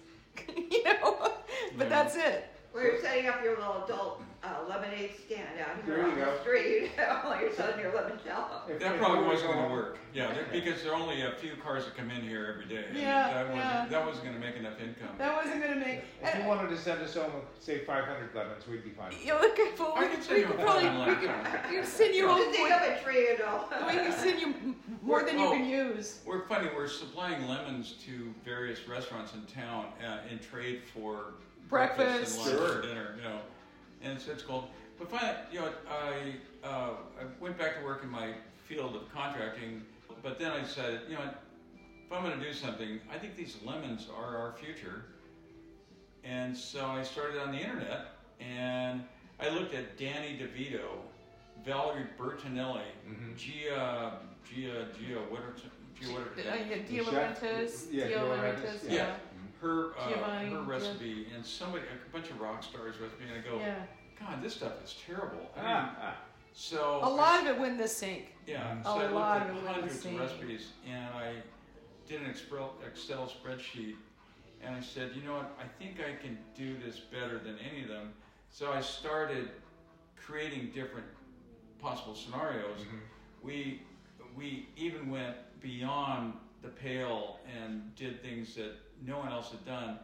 you 0.71 0.83
know, 0.83 1.31
but 1.77 1.89
that's 1.89 2.15
it. 2.15 2.45
Where 2.71 2.91
you're 2.91 3.01
setting 3.01 3.27
up 3.27 3.43
your 3.43 3.57
little 3.57 3.83
adult 3.85 4.21
uh, 4.45 4.69
lemonade 4.69 5.11
stand 5.25 5.59
out 5.59 5.75
here 5.85 5.95
There 5.95 6.05
you 6.05 6.11
on 6.11 6.15
go. 6.19 6.25
the 6.35 6.41
street 6.41 6.91
while 6.97 7.41
you're 7.41 7.51
selling 7.53 7.79
your 7.79 7.91
limoncello. 7.91 8.69
If- 8.69 8.79
That 8.79 8.93
if 8.95 8.99
probably 8.99 9.21
we 9.23 9.27
wasn't 9.29 9.49
go 9.51 9.53
going 9.57 9.69
to 9.69 9.73
work. 9.73 9.97
Yeah, 10.13 10.33
there, 10.33 10.45
because 10.51 10.83
there 10.83 10.93
are 10.93 10.95
only 11.01 11.21
a 11.23 11.31
few 11.41 11.55
cars 11.55 11.85
that 11.85 11.97
come 11.97 12.09
in 12.11 12.21
here 12.21 12.47
every 12.53 12.65
day. 12.73 12.85
and 12.87 12.97
Yeah, 12.97 13.33
that 13.33 13.47
wasn't, 13.47 13.57
yeah. 13.57 13.85
That 13.89 14.05
wasn't 14.05 14.23
going 14.25 14.35
to 14.39 14.45
make 14.45 14.55
enough 14.55 14.79
income. 14.79 15.15
That 15.17 15.35
wasn't 15.35 15.61
going 15.63 15.73
to 15.79 15.79
make. 15.85 16.01
If 16.21 16.37
you 16.37 16.43
wanted 16.45 16.69
to 16.69 16.77
send 16.77 17.01
us 17.01 17.15
home, 17.15 17.33
with, 17.33 17.43
say, 17.63 17.79
500 17.85 18.33
lemons, 18.35 18.67
we'd 18.67 18.83
be 18.83 18.91
fine. 18.91 19.11
You 19.23 19.33
look 19.33 19.57
at 19.59 19.77
well, 19.79 19.93
I 19.95 20.01
we 20.01 20.07
can 20.07 20.15
could, 20.17 20.23
send 20.23 20.35
we 20.35 20.41
you 20.41 20.47
could 20.47 20.59
a 20.59 20.63
probably 20.63 20.83
thousand 20.83 21.07
we 21.09 21.15
could, 21.15 21.29
lemons. 21.29 21.65
could 21.69 21.85
send 21.87 22.15
you 22.15 22.27
home. 22.29 22.37
Just 22.39 22.51
dig 22.57 22.71
up 22.71 22.81
a 22.83 23.03
tree 23.03 23.29
and 23.31 23.41
all. 23.41 23.69
We 23.87 23.93
can 23.93 24.11
send 24.13 24.39
you 24.39 24.47
m- 24.47 24.75
more 25.01 25.23
than 25.23 25.37
you 25.39 25.45
Oh. 25.47 25.51
can 25.51 25.65
use. 25.67 26.19
We're 26.25 26.47
funny. 26.47 26.69
We're 26.75 26.87
supplying 26.87 27.47
lemons 27.47 27.95
to 28.05 28.33
various 28.45 28.87
restaurants 28.87 29.33
in 29.33 29.41
town 29.45 29.87
uh, 30.05 30.19
in 30.31 30.39
trade 30.39 30.81
for 30.93 31.33
Breakfast. 31.69 32.37
and 32.37 32.45
lunch 32.47 32.57
Sure. 32.59 32.73
and 32.79 32.83
dinner. 32.83 33.15
You 33.17 33.23
know, 33.23 33.39
and 34.05 34.17
it's, 34.17 34.27
it's 34.27 34.43
cool. 34.43 34.69
But 34.97 35.09
finally, 35.11 35.37
you 35.51 35.59
know, 35.59 35.69
I 35.89 36.35
uh, 36.65 36.91
I 37.19 37.25
went 37.39 37.57
back 37.57 37.77
to 37.79 37.83
work 37.83 38.03
in 38.03 38.09
my 38.09 38.29
field 38.67 38.95
of 38.95 39.13
contracting. 39.13 39.81
But 40.23 40.39
then 40.39 40.51
I 40.51 40.63
said, 40.63 41.01
you 41.09 41.15
know, 41.15 41.23
if 41.23 42.11
I'm 42.11 42.23
going 42.23 42.39
to 42.39 42.43
do 42.43 42.53
something, 42.53 42.99
I 43.11 43.17
think 43.17 43.35
these 43.35 43.57
lemons 43.65 44.07
are 44.15 44.37
our 44.37 44.53
future. 44.53 45.05
And 46.23 46.57
so 46.57 46.85
I 46.85 47.03
started 47.03 47.41
on 47.41 47.51
the 47.51 47.59
internet 47.59 48.07
and 48.39 49.03
I 49.39 49.49
looked 49.49 49.75
at 49.75 49.97
Danny 49.97 50.39
DeVito, 50.39 50.87
Valerie 51.63 52.07
Bertinelli, 52.17 52.81
Gia, 53.37 54.19
Gia, 54.43 54.87
Gia, 54.97 55.19
whatever, 55.29 55.53
Gia, 55.99 56.07
whatever. 56.07 56.31
Uh, 56.39 56.55
yeah, 56.67 56.77
Dia 56.89 57.03
chef? 57.03 57.41
Laurentiis, 57.41 57.87
Yeah, 57.91 58.07
Dia 58.07 58.17
Dia 58.17 58.25
Laurentiis, 58.25 58.63
Laurentiis, 58.63 58.83
yeah. 58.85 58.93
Yeah, 58.93 59.15
her 59.65 59.91
uh, 59.99 60.09
Giovanni, 60.09 60.49
her 60.51 60.57
yeah. 60.61 60.67
recipe 60.67 61.27
and 61.35 61.45
somebody, 61.45 61.83
a 61.85 62.11
bunch 62.13 62.29
of 62.29 62.39
rock 62.39 62.63
stars 62.63 62.95
recipe, 63.01 63.23
and 63.27 63.33
I 63.43 63.49
go, 63.49 63.57
Yeah. 63.57 63.75
God, 64.19 64.41
this 64.41 64.55
stuff 64.55 64.73
is 64.83 64.95
terrible. 65.05 65.49
I 65.57 65.59
mean, 65.61 65.67
Ah, 65.71 65.95
ah. 66.01 66.15
so 66.53 66.99
A 67.03 67.09
lot 67.09 67.41
of 67.41 67.47
it 67.47 67.59
went 67.59 67.73
in 67.73 67.77
the 67.79 67.87
sink. 67.87 68.33
yeah, 68.47 68.79
A 68.79 68.83
so 68.83 68.89
I 68.91 69.07
lot 69.07 69.47
looked 69.53 69.63
of 69.63 69.67
at 69.67 69.77
it 69.77 69.83
was 69.83 70.03
hundreds 70.03 70.05
of 70.05 70.19
recipes, 70.19 70.67
and 70.87 71.13
I 71.13 71.33
did 72.07 72.21
an 72.21 72.29
Excel 72.29 72.75
Excel 72.85 73.27
spreadsheet, 73.27 73.95
and 74.63 74.75
I 74.75 74.81
said, 74.81 75.11
you 75.15 75.23
know 75.23 75.33
what? 75.33 75.57
I 75.59 75.67
think 75.83 75.99
I 75.99 76.15
can 76.21 76.37
do 76.55 76.77
this 76.85 76.99
better 76.99 77.39
than 77.39 77.57
any 77.69 77.81
of 77.83 77.89
them. 77.89 78.13
So 78.51 78.71
I 78.71 78.81
started 78.81 79.49
creating 80.15 80.71
different 80.73 81.07
possible 81.81 82.15
scenarios. 82.15 82.79
We 83.43 83.81
we 84.37 84.67
even 84.77 85.09
went 85.09 85.35
beyond 85.61 86.33
the 86.61 86.69
pale 86.69 87.39
and 87.59 87.93
did 87.95 88.21
things 88.21 88.55
that 88.55 88.71
no 89.05 89.17
one 89.17 89.31
else 89.31 89.51
had 89.51 89.65
done. 89.65 89.97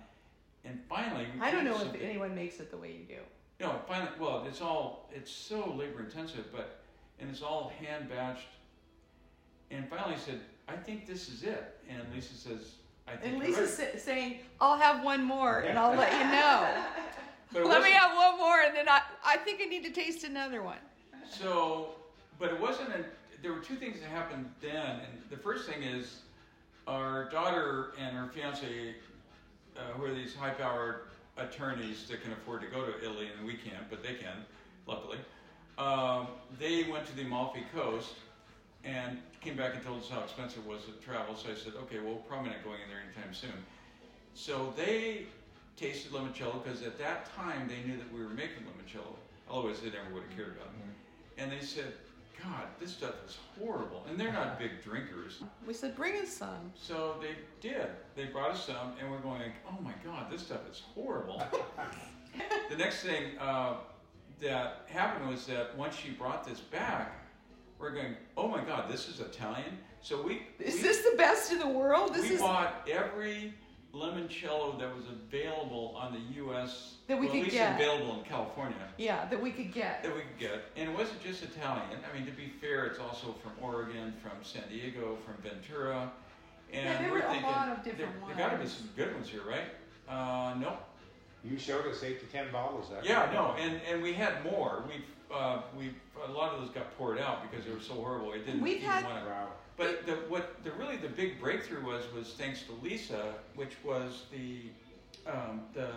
And 0.66 0.80
finally, 0.90 1.28
we 1.34 1.42
I 1.42 1.52
don't 1.52 1.66
know 1.66 1.80
if 1.82 2.02
anyone 2.02 2.36
makes 2.36 2.60
it 2.60 2.70
the 2.72 2.78
way 2.78 2.92
you 2.92 3.06
do. 3.16 3.22
no, 3.60 3.80
finally, 3.88 4.12
well, 4.20 4.46
it's 4.48 4.62
all 4.62 5.10
it's 5.14 5.32
so 5.32 5.74
labor 5.78 6.02
intensive, 6.02 6.52
but 6.52 6.80
and 7.20 7.30
it's 7.30 7.42
all 7.42 7.72
hand 7.80 8.10
batched. 8.10 8.50
And 9.72 9.88
finally, 9.90 10.16
I 10.16 10.18
said, 10.18 10.40
I 10.68 10.76
think 10.76 11.08
this 11.08 11.30
is 11.30 11.44
it. 11.44 11.80
And 11.90 12.02
Lisa 12.14 12.34
says, 12.34 12.76
I 13.08 13.16
think 13.16 13.34
And 13.36 13.44
Lisa's 13.44 13.80
right. 13.80 13.94
sa- 13.94 13.98
saying, 14.00 14.40
I'll 14.60 14.78
have 14.78 15.04
one 15.04 15.24
more 15.24 15.60
and 15.60 15.80
I'll 15.80 15.96
let 15.96 16.12
you 16.14 16.26
know. 16.32 16.84
But 17.54 17.66
let 17.66 17.84
me 17.84 17.92
have 17.92 18.16
one 18.16 18.38
more 18.38 18.62
and 18.62 18.74
then 18.74 18.88
I, 18.88 19.02
I 19.26 19.36
think 19.38 19.60
I 19.62 19.66
need 19.66 19.84
to 19.84 19.92
taste 19.92 20.24
another 20.24 20.64
one. 20.64 20.78
So, 21.30 21.90
but 22.40 22.50
it 22.52 22.60
wasn't. 22.60 22.90
A, 22.90 23.04
there 23.42 23.52
were 23.52 23.60
two 23.60 23.76
things 23.76 24.00
that 24.00 24.10
happened 24.10 24.50
then, 24.62 25.02
and 25.02 25.22
the 25.30 25.36
first 25.36 25.68
thing 25.70 25.84
is 25.84 26.22
our 26.88 27.30
daughter 27.30 27.94
and 28.00 28.16
her 28.16 28.28
fiance, 28.34 28.96
uh, 29.78 29.80
who 29.94 30.06
are 30.06 30.14
these 30.14 30.36
high-powered 30.36 31.02
attorneys 31.38 32.08
that 32.10 32.22
can 32.22 32.32
afford 32.34 32.62
to 32.62 32.68
go 32.68 32.86
to 32.86 32.98
Italy, 33.04 33.30
and 33.38 33.46
we 33.46 33.54
can't, 33.54 33.90
but 33.90 34.04
they 34.04 34.16
can, 34.16 34.46
luckily. 34.88 35.18
Um, 35.78 36.28
they 36.60 36.84
went 36.84 37.06
to 37.08 37.16
the 37.16 37.24
Amalfi 37.24 37.64
Coast 37.74 38.14
and 38.84 39.18
came 39.42 39.56
back 39.56 39.74
and 39.76 39.84
told 39.84 40.02
us 40.02 40.10
how 40.10 40.22
expensive 40.22 40.60
it 40.66 40.70
was 40.70 40.82
to 40.86 40.92
travel. 41.06 41.36
So 41.36 41.52
I 41.52 41.56
said, 41.56 41.74
okay, 41.84 42.00
well, 42.00 42.16
probably 42.28 42.50
not 42.50 42.64
going 42.64 42.82
in 42.82 42.90
there 42.90 43.02
anytime 43.02 43.34
soon. 43.34 43.66
So 44.34 44.74
they 44.76 45.26
tasted 45.78 46.12
limoncello 46.12 46.64
because 46.64 46.84
at 46.84 46.98
that 47.00 47.34
time 47.36 47.68
they 47.68 47.88
knew 47.88 47.98
that 47.98 48.12
we 48.14 48.24
were 48.24 48.30
making 48.30 48.64
limoncello. 48.66 49.16
Otherwise, 49.50 49.82
they 49.82 49.90
never 49.90 50.14
would 50.14 50.24
have 50.24 50.36
cared 50.36 50.56
about 50.56 50.68
it. 50.68 51.42
And 51.42 51.52
they 51.52 51.60
said, 51.60 51.94
God, 52.44 52.66
this 52.80 52.92
stuff 52.92 53.16
is 53.28 53.38
horrible. 53.60 54.04
And 54.10 54.20
they're 54.20 54.34
not 54.34 54.60
big 54.60 54.84
drinkers. 54.84 55.42
We 55.66 55.74
said, 55.74 55.96
bring 55.96 56.22
us 56.22 56.30
some. 56.30 56.72
So 56.76 57.16
they 57.22 57.36
did. 57.60 57.88
They 58.16 58.26
brought 58.26 58.52
us 58.52 58.66
some, 58.66 58.94
and 59.00 59.10
we're 59.12 59.20
going, 59.20 59.52
oh 59.68 59.82
my 59.82 59.94
God, 60.04 60.32
this 60.32 60.42
stuff 60.42 60.62
is 60.70 60.82
horrible. 60.94 61.44
the 62.70 62.78
next 62.78 63.04
thing 63.04 63.38
uh, 63.40 63.76
that 64.42 64.86
happened 64.88 65.30
was 65.30 65.46
that 65.48 65.78
once 65.78 65.96
she 65.96 66.12
brought 66.12 66.44
this 66.46 66.60
back, 66.60 67.22
we're 67.80 67.92
going, 67.92 68.16
oh 68.38 68.48
my 68.48 68.64
God, 68.64 68.92
this 68.92 69.08
is 69.08 69.20
Italian. 69.20 69.78
So 70.02 70.22
we 70.22 70.44
Is 70.60 70.76
we, 70.76 70.82
this 70.82 71.02
the 71.02 71.16
best 71.18 71.52
in 71.52 71.60
the 71.60 71.68
world? 71.68 72.14
This 72.14 72.30
we 72.30 72.36
is 72.36 72.42
bought 72.42 72.88
every 72.90 73.54
limoncello 73.94 74.80
that 74.80 74.96
was 74.96 75.06
available 75.10 75.96
on 76.00 76.14
the 76.14 76.36
U.S. 76.38 76.96
That 77.08 77.20
we 77.20 77.26
well, 77.26 77.34
could 77.34 77.40
at 77.40 77.44
least 77.46 77.56
get. 77.56 77.76
available 77.76 78.20
in 78.20 78.24
California 78.26 78.78
yeah 78.98 79.26
that 79.26 79.42
we 79.42 79.52
could 79.52 79.74
get. 79.74 80.04
that 80.04 80.14
we 80.14 80.22
could 80.22 80.40
get. 80.40 80.62
And 80.78 80.90
it 80.90 80.98
wasn't 80.98 81.22
just 81.24 81.44
Italian. 81.44 82.00
I 82.10 82.16
mean, 82.18 82.26
to 82.26 82.32
be 82.32 82.48
fair, 82.62 82.86
it's 82.86 83.00
also 83.00 83.36
from 83.44 83.52
Oregon, 83.62 84.14
from 84.22 84.32
San 84.44 84.64
Diego, 84.70 85.18
from 85.26 85.36
Ventura. 85.44 86.12
And 86.74 86.86
Yeah, 86.86 87.02
there 87.02 87.12
we're 87.12 87.20
were 87.20 87.26
a 87.26 87.30
thinking, 87.30 87.44
lot 87.44 87.70
of 87.70 87.84
different 87.84 88.14
there, 88.28 88.36
there 88.36 88.50
got 88.50 88.56
to 88.56 88.64
be 88.64 88.70
some 88.70 88.90
good 88.96 89.14
ones 89.14 89.28
here, 89.28 89.42
right? 89.48 89.68
Uh, 90.08 90.54
no. 90.60 90.78
You 91.44 91.58
showed 91.58 91.86
us 91.88 92.04
eight 92.04 92.20
to 92.22 92.26
ten 92.28 92.52
bottles. 92.52 92.90
That 92.90 93.04
Yeah, 93.04 93.26
night. 93.26 93.34
no, 93.34 93.56
and, 93.60 93.82
and 93.92 94.02
we 94.02 94.14
had 94.14 94.44
more. 94.44 94.84
We've 94.88 95.04
uh, 95.36 95.62
we 95.78 95.92
a 96.28 96.32
lot 96.32 96.54
of 96.54 96.62
those 96.62 96.70
got 96.70 96.96
poured 96.98 97.18
out 97.20 97.50
because 97.50 97.66
they 97.66 97.72
were 97.74 97.80
so 97.80 97.94
horrible. 97.96 98.32
It 98.34 98.46
didn't 98.46 98.62
We've 98.62 98.78
even 98.78 98.90
had- 98.90 99.04
want 99.06 99.26
to. 99.26 99.32
Wow. 99.82 99.88
But 99.88 100.06
the, 100.06 100.14
what 100.30 100.64
the 100.64 100.72
really 100.72 100.98
the 100.98 101.10
big 101.10 101.40
breakthrough 101.40 101.86
was 101.86 102.04
was 102.16 102.34
thanks 102.38 102.64
to 102.64 102.74
Lisa, 102.84 103.34
which 103.56 103.76
was 103.84 104.24
the 104.32 104.62
um, 105.30 105.62
the 105.74 105.90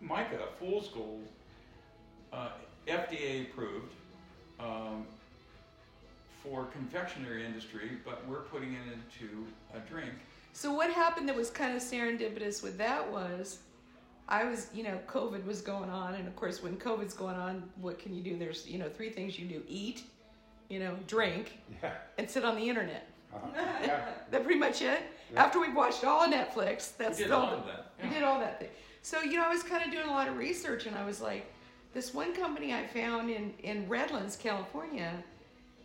Mica 0.00 0.38
Fool's 0.58 0.88
Gold, 0.88 1.26
uh, 2.32 2.48
FDA 2.86 3.42
approved 3.42 3.92
um, 4.60 5.06
for 6.42 6.66
confectionery 6.66 7.44
industry, 7.44 7.90
but 8.04 8.26
we're 8.28 8.42
putting 8.42 8.74
it 8.74 8.80
into 8.92 9.46
a 9.74 9.78
drink. 9.88 10.12
So 10.52 10.72
what 10.72 10.90
happened 10.90 11.28
that 11.28 11.36
was 11.36 11.50
kind 11.50 11.74
of 11.74 11.82
serendipitous 11.82 12.62
with 12.62 12.76
that 12.78 13.10
was, 13.10 13.60
I 14.28 14.44
was, 14.44 14.68
you 14.74 14.82
know, 14.82 14.98
COVID 15.06 15.46
was 15.46 15.62
going 15.62 15.88
on, 15.88 16.14
and 16.14 16.28
of 16.28 16.36
course, 16.36 16.62
when 16.62 16.76
COVID's 16.76 17.14
going 17.14 17.36
on, 17.36 17.68
what 17.80 17.98
can 17.98 18.14
you 18.14 18.22
do? 18.22 18.36
There's, 18.36 18.68
you 18.68 18.78
know, 18.78 18.88
three 18.88 19.10
things 19.10 19.38
you 19.38 19.46
do: 19.46 19.62
eat, 19.68 20.02
you 20.68 20.78
know, 20.78 20.96
drink, 21.06 21.58
Yeah. 21.82 21.92
and 22.18 22.30
sit 22.30 22.44
on 22.44 22.56
the 22.56 22.68
internet. 22.68 23.08
Uh-huh. 23.34 23.48
yeah. 23.82 24.04
That 24.30 24.44
pretty 24.44 24.58
much 24.60 24.80
it. 24.80 25.02
Yeah. 25.32 25.44
After 25.44 25.60
we've 25.60 25.76
watched 25.76 26.04
all 26.04 26.24
of 26.24 26.30
Netflix, 26.32 26.96
that's 26.96 27.18
We 27.18 27.24
did 27.24 27.32
all 27.32 27.46
all 27.46 27.58
of 27.58 27.66
that. 27.66 27.92
We 28.02 28.08
yeah. 28.08 28.14
did 28.14 28.22
all 28.22 28.38
that 28.40 28.60
thing. 28.60 28.70
So 29.02 29.20
you 29.22 29.36
know, 29.36 29.44
I 29.44 29.48
was 29.48 29.62
kind 29.62 29.84
of 29.84 29.90
doing 29.90 30.08
a 30.08 30.10
lot 30.10 30.28
of 30.28 30.36
research, 30.36 30.86
and 30.86 30.96
I 30.96 31.04
was 31.04 31.20
like, 31.20 31.52
this 31.92 32.14
one 32.14 32.34
company 32.34 32.72
I 32.72 32.86
found 32.86 33.30
in 33.30 33.52
in 33.62 33.88
Redlands, 33.88 34.36
California, 34.36 35.12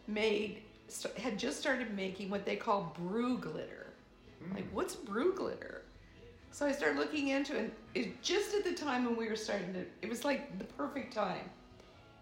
made 0.07 0.61
st- 0.87 1.17
had 1.17 1.37
just 1.37 1.59
started 1.59 1.93
making 1.95 2.29
what 2.29 2.45
they 2.45 2.55
call 2.55 2.95
brew 2.97 3.37
glitter. 3.37 3.87
Like, 4.53 4.65
what's 4.71 4.95
brew 4.95 5.33
glitter? 5.33 5.81
So 6.51 6.65
I 6.65 6.71
started 6.71 6.97
looking 6.97 7.29
into 7.29 7.55
it. 7.57 7.73
It 7.95 8.21
just 8.21 8.55
at 8.55 8.63
the 8.63 8.73
time 8.73 9.03
when 9.05 9.15
we 9.17 9.27
were 9.27 9.35
starting 9.35 9.73
to. 9.73 9.85
It 10.01 10.09
was 10.09 10.23
like 10.23 10.57
the 10.57 10.63
perfect 10.65 11.13
time. 11.13 11.49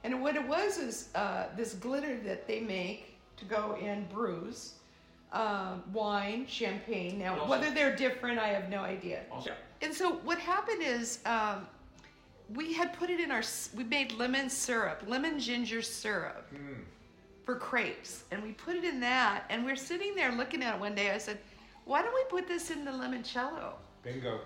And 0.04 0.22
what 0.22 0.36
it 0.36 0.48
was 0.48 0.78
is 0.78 1.10
uh, 1.16 1.48
this 1.58 1.74
glitter 1.74 2.18
that 2.26 2.48
they 2.48 2.60
make 2.60 3.18
to 3.38 3.46
go 3.46 3.76
in 3.82 4.06
brews, 4.06 4.75
um, 5.36 5.84
wine, 5.94 6.48
champagne. 6.48 7.20
Now, 7.20 7.34
Also- 7.38 7.50
whether 7.50 7.70
they're 7.72 7.96
different, 7.96 8.40
I 8.40 8.48
have 8.48 8.70
no 8.70 8.80
idea. 8.80 9.24
Also, 9.32 9.52
And 9.82 9.94
so 9.94 10.14
what 10.24 10.40
happened 10.40 10.82
is 10.82 11.20
um, 11.26 11.68
we 12.54 12.74
had 12.74 12.94
put 12.94 13.10
it 13.10 13.20
in 13.20 13.30
our, 13.32 13.44
we 13.76 13.84
made 13.84 14.14
lemon 14.14 14.50
syrup, 14.50 15.04
lemon 15.08 15.38
ginger 15.40 15.82
syrup 15.82 16.50
for 17.46 17.56
crepes. 17.56 18.24
And 18.32 18.42
we 18.42 18.54
put 18.54 18.76
it 18.76 18.84
in 18.86 19.00
that. 19.02 19.44
And 19.50 19.66
we're 19.66 19.76
sitting 19.76 20.16
there 20.16 20.32
looking 20.32 20.64
at 20.64 20.76
it 20.76 20.80
one 20.80 20.96
day. 20.96 21.12
I 21.12 21.18
said, 21.18 21.38
why 21.84 22.02
don't 22.02 22.14
we 22.16 22.24
put 22.30 22.48
this 22.48 22.72
in 22.72 22.86
the 22.86 22.92
limoncello? 22.92 23.74
Bingo. 24.04 24.40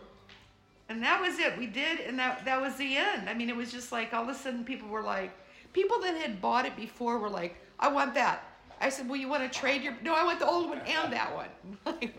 And 0.89 1.03
that 1.03 1.22
was 1.22 1.38
it. 1.38 1.55
We 1.58 1.67
did, 1.67 2.00
and 2.00 2.17
that 2.17 2.43
that 2.46 2.60
was 2.60 2.75
the 2.77 2.98
end. 2.98 3.29
I 3.29 3.36
mean, 3.36 3.48
it 3.48 3.55
was 3.55 3.72
just 3.72 3.91
like 3.91 4.12
all 4.12 4.24
of 4.24 4.29
a 4.29 4.34
sudden 4.34 4.63
people 4.65 4.89
were 4.89 5.03
like, 5.03 5.31
people 5.72 6.00
that 6.01 6.15
had 6.15 6.41
bought 6.41 6.65
it 6.65 6.75
before 6.75 7.19
were 7.19 7.29
like, 7.29 7.55
I 7.79 7.89
want 7.89 8.15
that. 8.15 8.43
I 8.79 8.89
said, 8.89 9.07
well, 9.09 9.17
you 9.17 9.27
want 9.27 9.51
to 9.51 9.59
trade 9.59 9.81
your? 9.83 9.93
No, 10.01 10.15
I 10.15 10.24
want 10.24 10.39
the 10.39 10.48
old 10.48 10.69
one 10.69 10.79
and 10.79 11.13
that 11.13 11.33
one. 11.36 11.50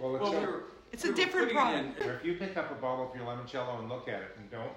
Well, 0.00 0.16
it's 0.16 0.22
well, 0.24 0.32
so- 0.32 0.40
we 0.40 0.46
It's 0.92 1.04
a 1.04 1.12
different 1.12 1.50
putting 1.52 1.56
product. 1.56 2.00
in- 2.00 2.10
if 2.10 2.24
you 2.24 2.34
pick 2.34 2.56
up 2.56 2.72
a 2.72 2.74
bottle 2.74 3.08
of 3.08 3.16
your 3.16 3.24
limoncello 3.24 3.78
and 3.78 3.88
look 3.88 4.08
at 4.08 4.20
it 4.20 4.36
and 4.36 4.50
don't 4.50 4.72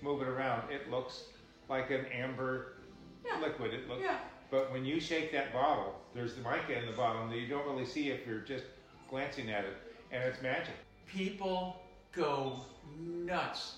move 0.00 0.22
it 0.22 0.28
around, 0.28 0.70
it 0.70 0.88
looks 0.90 1.24
like 1.68 1.90
an 1.90 2.04
amber 2.06 2.74
Yeah. 3.26 3.40
liquid. 3.40 3.74
It 3.74 3.88
looks. 3.88 4.02
Yeah. 4.04 4.18
But 4.48 4.70
when 4.72 4.84
you 4.84 5.00
shake 5.00 5.32
that 5.32 5.52
bottle, 5.52 6.00
there's 6.14 6.34
the 6.36 6.42
mica 6.42 6.78
in 6.78 6.86
the 6.86 6.92
bottom 6.92 7.28
that 7.30 7.36
you 7.38 7.48
don't 7.48 7.66
really 7.66 7.84
see 7.86 8.10
if 8.10 8.24
you're 8.26 8.38
just 8.40 8.64
glancing 9.08 9.50
at 9.50 9.64
it, 9.64 9.76
and 10.12 10.22
it's 10.22 10.40
magic. 10.40 10.74
people 11.06 11.82
go 12.12 12.60
nuts. 13.00 13.76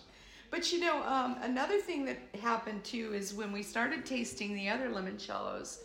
But 0.50 0.71
you 0.73 0.80
know, 0.80 1.02
um, 1.04 1.38
another 1.40 1.78
thing 1.80 2.04
that 2.04 2.18
happened 2.42 2.85
too 2.85 3.14
is 3.14 3.32
when 3.32 3.50
we 3.50 3.62
started 3.62 4.04
tasting 4.04 4.54
the 4.54 4.68
other 4.68 4.90
limoncellos, 4.90 5.78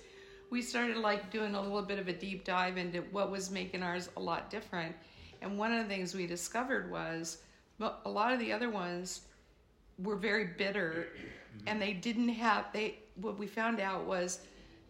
we 0.50 0.62
started 0.62 0.98
like 0.98 1.32
doing 1.32 1.56
a 1.56 1.62
little 1.62 1.82
bit 1.82 2.00
of 2.00 2.08
a 2.08 2.14
deep 2.14 2.44
dive 2.44 2.78
into 2.78 3.02
what 3.12 3.32
was 3.32 3.52
making 3.52 3.84
ours 3.84 4.10
a 4.18 4.20
lot 4.20 4.50
different. 4.50 4.96
And 5.42 5.58
one 5.58 5.72
of 5.74 5.84
the 5.84 5.94
things 5.94 6.16
we 6.16 6.26
discovered 6.26 6.90
was 6.90 7.40
a 7.80 8.10
lot 8.10 8.34
of 8.34 8.40
the 8.40 8.52
other 8.52 8.70
ones 8.70 9.22
were 10.00 10.16
very 10.16 10.46
bitter, 10.58 11.08
and 11.66 11.82
they 11.82 11.94
didn't 11.94 12.30
have 12.30 12.66
they. 12.74 13.00
What 13.16 13.38
we 13.38 13.48
found 13.48 13.80
out 13.80 14.06
was 14.06 14.40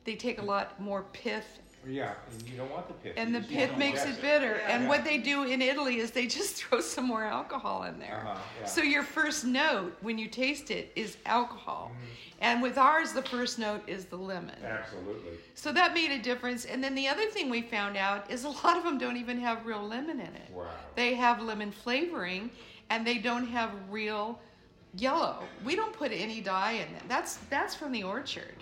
they 0.03 0.15
take 0.15 0.39
a 0.39 0.43
lot 0.43 0.79
more 0.81 1.03
pith 1.13 1.59
Yeah, 1.87 2.13
and 2.31 2.49
you 2.49 2.57
don't 2.57 2.71
want 2.71 2.87
the 2.87 2.93
pith. 2.95 3.13
and 3.17 3.33
the 3.33 3.41
pith 3.41 3.77
makes 3.77 4.05
it 4.05 4.21
bitter. 4.21 4.57
Yeah. 4.57 4.75
And 4.75 4.87
what 4.87 5.03
they 5.03 5.17
do 5.17 5.43
in 5.43 5.61
Italy 5.61 5.97
is 5.99 6.11
they 6.11 6.27
just 6.39 6.55
throw 6.55 6.81
some 6.81 7.05
more 7.05 7.23
alcohol 7.23 7.83
in 7.83 7.99
there. 7.99 8.23
Uh-huh, 8.25 8.39
yeah. 8.59 8.65
So 8.67 8.81
your 8.81 9.03
first 9.03 9.45
note 9.45 9.95
when 10.01 10.17
you 10.17 10.27
taste 10.27 10.71
it 10.71 10.91
is 10.95 11.17
alcohol. 11.25 11.91
Mm-hmm. 11.93 12.05
And 12.39 12.61
with 12.61 12.77
ours, 12.77 13.13
the 13.13 13.23
first 13.23 13.57
note 13.57 13.81
is 13.87 14.05
the 14.05 14.15
lemon. 14.15 14.55
Absolutely. 14.63 15.31
So 15.55 15.71
that 15.71 15.93
made 15.93 16.11
a 16.11 16.19
difference. 16.19 16.65
And 16.65 16.83
then 16.83 16.93
the 16.93 17.07
other 17.07 17.25
thing 17.25 17.49
we 17.49 17.63
found 17.63 17.97
out 17.97 18.29
is 18.29 18.43
a 18.43 18.49
lot 18.63 18.77
of 18.77 18.83
them 18.83 18.97
don't 18.97 19.17
even 19.17 19.39
have 19.39 19.65
real 19.65 19.81
lemon 19.85 20.19
in 20.19 20.27
it. 20.27 20.51
Wow. 20.53 20.67
They 20.95 21.15
have 21.15 21.41
lemon 21.41 21.71
flavoring 21.71 22.51
and 22.89 23.05
they 23.05 23.17
don't 23.17 23.47
have 23.47 23.71
real 23.89 24.39
yellow. 24.95 25.43
We 25.65 25.75
don't 25.75 25.93
put 25.93 26.11
any 26.11 26.41
dye 26.41 26.73
in 26.73 26.95
it. 26.95 27.03
That's 27.07 27.37
that's 27.49 27.75
from 27.75 27.91
the 27.91 28.03
orchard. 28.03 28.56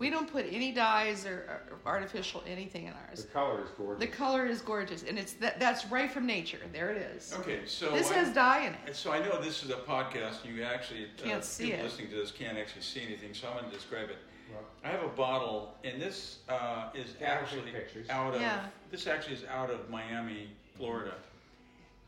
We 0.00 0.08
don't 0.08 0.32
put 0.32 0.46
any 0.50 0.72
dyes 0.72 1.26
or, 1.26 1.60
or 1.70 1.78
artificial 1.84 2.42
anything 2.48 2.86
in 2.86 2.94
ours. 2.94 3.22
The 3.22 3.28
color 3.32 3.62
is 3.62 3.68
gorgeous. 3.76 4.00
The 4.00 4.06
color 4.06 4.46
is 4.46 4.62
gorgeous, 4.62 5.02
and 5.02 5.18
it's 5.18 5.34
that 5.34 5.60
that's 5.60 5.84
right 5.88 6.10
from 6.10 6.24
nature. 6.26 6.56
There 6.72 6.90
it 6.90 6.96
is. 7.14 7.34
Okay, 7.40 7.60
so 7.66 7.90
This 7.92 8.10
I- 8.10 8.14
has 8.14 8.34
dye 8.34 8.66
in 8.66 8.72
it. 8.88 8.96
So 8.96 9.12
I 9.12 9.18
know 9.18 9.38
this 9.42 9.62
is 9.62 9.68
a 9.68 9.74
podcast. 9.74 10.42
You 10.42 10.62
actually 10.62 11.08
Can't 11.18 11.40
uh, 11.40 11.42
see 11.42 11.64
people 11.66 11.80
it. 11.80 11.82
listening 11.84 12.08
to 12.08 12.16
this 12.16 12.30
can't 12.32 12.56
actually 12.56 12.80
see 12.80 13.02
anything, 13.02 13.34
so 13.34 13.48
I'm 13.48 13.58
going 13.58 13.70
to 13.70 13.76
describe 13.76 14.08
it. 14.08 14.16
Well, 14.50 14.62
I 14.82 14.88
have 14.88 15.02
a 15.04 15.08
bottle, 15.08 15.74
and 15.84 16.00
this 16.00 16.38
uh, 16.48 16.88
is 16.94 17.14
actually 17.22 17.70
out 18.08 18.34
of 18.34 18.40
Yeah. 18.40 18.64
this 18.90 19.06
actually 19.06 19.34
is 19.36 19.44
out 19.44 19.68
of 19.70 19.90
Miami 19.90 20.48
Florida. 20.78 21.12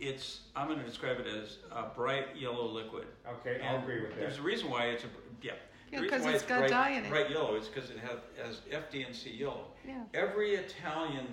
It's 0.00 0.40
I'm 0.56 0.66
going 0.66 0.80
to 0.80 0.87
describe 0.87 1.20
it 1.20 1.26
as 1.26 1.58
a 1.70 1.82
bright 1.94 2.28
yellow 2.34 2.66
liquid. 2.66 3.04
Okay, 3.28 3.61
I'll 3.62 3.78
agree 3.80 4.00
with 4.00 4.12
that. 4.12 4.18
There's 4.20 4.38
a 4.38 4.42
reason 4.42 4.70
why 4.70 4.87
it's 4.87 5.04
a 5.04 5.08
yeah. 5.42 5.52
The 5.92 5.99
Yeah, 5.99 6.02
reason 6.04 6.18
'cause 6.18 6.26
why 6.26 6.32
it's 6.32 6.42
got 6.44 6.58
bright, 6.61 6.70
dye 6.70 6.90
in 6.92 7.04
it. 7.04 7.11
Bright 7.11 7.30
yellow 7.30 7.54
is 7.54 7.68
because 7.68 7.90
it 7.90 7.99
has, 7.99 8.18
has 8.42 8.61
FD&C 8.70 9.28
yellow. 9.30 9.66
Yeah. 9.87 10.02
Every 10.14 10.54
Italian 10.54 11.26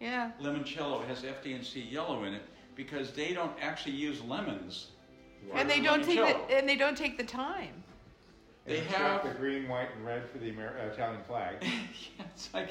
Yeah. 0.00 0.30
limoncello 0.40 1.06
has 1.06 1.22
FD&C 1.22 1.80
yellow 1.82 2.24
in 2.24 2.32
it 2.32 2.42
because 2.74 3.12
they 3.12 3.34
don't 3.34 3.52
actually 3.60 3.94
use 3.94 4.22
lemons. 4.22 4.92
And 5.52 5.68
they 5.68 5.80
don't 5.82 6.02
take 6.02 6.18
limoncello. 6.18 6.48
the 6.48 6.56
and 6.56 6.66
they 6.68 6.76
don't 6.76 6.96
take 6.96 7.18
the 7.18 7.24
time. 7.24 7.84
They 8.64 8.78
And 8.78 8.86
it's 8.86 8.94
have 8.96 9.22
the 9.22 9.30
green, 9.34 9.68
white, 9.68 9.90
and 9.94 10.04
red 10.06 10.28
for 10.30 10.38
the 10.38 10.48
Amer- 10.48 10.78
uh, 10.80 10.86
Italian 10.94 11.22
flag. 11.24 11.56
yeah, 11.62 12.24
it's 12.34 12.52
like 12.54 12.70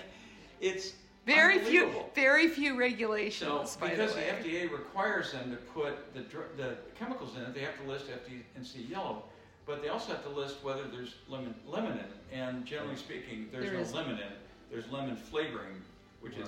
it's 0.62 0.94
Very 1.28 1.60
few 1.60 1.92
very 2.16 2.48
few 2.48 2.76
regulations 2.76 3.70
So 3.72 3.80
because 3.88 4.16
the 4.16 4.20
the, 4.20 4.26
way. 4.50 4.66
FDA 4.68 4.72
requires 4.72 5.32
them 5.32 5.52
to 5.52 5.58
put 5.58 6.12
the 6.16 6.22
the 6.58 6.78
chemicals 6.98 7.36
in 7.38 7.44
it, 7.44 7.54
they 7.54 7.62
have 7.62 7.78
to 7.82 7.88
list 7.88 8.08
FD 8.08 8.42
and 8.56 8.66
C 8.66 8.80
yellow, 8.82 9.24
but 9.66 9.82
they 9.82 9.90
also 9.90 10.12
have 10.14 10.24
to 10.24 10.30
list 10.30 10.58
whether 10.64 10.84
there's 10.84 11.16
lemon 11.28 11.56
lemon 11.68 11.94
in 11.94 11.98
it. 12.00 12.12
And 12.32 12.66
generally 12.66 12.96
speaking, 12.96 13.48
there's 13.52 13.66
There 13.66 13.74
no 13.74 13.80
is. 13.82 13.94
lemon 13.94 14.14
in 14.14 14.20
it. 14.20 14.38
There's 14.72 14.90
lemon 14.92 15.16
flavoring, 15.16 15.82
which 16.22 16.36
is, 16.38 16.48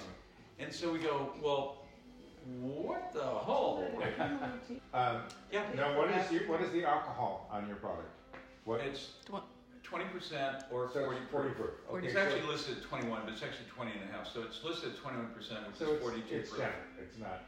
and 0.60 0.74
so 0.74 0.92
we 0.92 1.00
go, 1.00 1.32
well, 1.42 1.84
what 2.62 3.14
the 3.14 3.22
hell? 3.22 3.84
Um, 4.94 5.18
yeah. 5.52 5.64
now, 5.76 5.96
what 5.98 6.10
is 6.10 6.32
your, 6.32 6.48
what 6.50 6.62
is 6.62 6.72
the 6.72 6.84
alcohol 6.84 7.48
on 7.52 7.68
your 7.68 7.76
product? 7.78 8.10
What? 8.66 8.80
It's 8.82 9.10
twenty 9.84 10.06
percent 10.06 10.64
or 10.72 10.90
So 10.94 11.06
forty 11.06 11.20
it's 11.22 11.32
40 11.32 11.50
proof. 11.52 11.70
It's 12.04 12.16
Okay, 12.16 12.20
actually 12.20 12.48
listed 12.52 12.78
at 12.78 12.84
twenty-one, 12.84 13.22
but 13.26 13.34
it's 13.34 13.44
actually 13.44 13.68
20 13.76 13.92
and 13.92 14.10
a 14.10 14.14
half. 14.14 14.28
So 14.34 14.42
it's 14.42 14.64
listed 14.64 14.94
at 14.94 14.98
twenty-one 14.98 15.30
percent, 15.36 15.68
which 15.68 15.78
So 15.78 15.94
is 15.94 16.02
forty-two 16.02 16.36
it's 16.36 16.50
proof. 16.50 16.62
standard. 16.62 16.88
It's 17.02 17.18
not. 17.18 17.44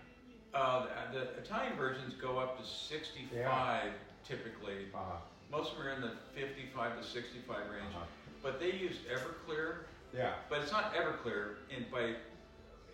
Uh, 0.53 0.85
the, 1.13 1.19
the 1.19 1.37
Italian 1.43 1.75
versions 1.75 2.13
go 2.15 2.37
up 2.39 2.57
to 2.59 2.65
65 2.65 3.91
typically. 4.27 4.87
Uh, 4.93 5.17
Most 5.51 5.71
of 5.71 5.77
them 5.77 5.87
are 5.87 5.91
in 5.91 6.01
the 6.01 6.11
55 6.35 7.01
to 7.01 7.03
65 7.03 7.57
range. 7.71 7.83
Uh-huh. 7.95 8.05
But 8.41 8.59
they 8.59 8.71
use 8.71 8.97
Everclear, 9.11 9.83
yeah. 10.15 10.33
but 10.49 10.61
it's 10.61 10.71
not 10.71 10.93
Everclear 10.93 11.55
in 11.75 11.85
by 11.91 12.15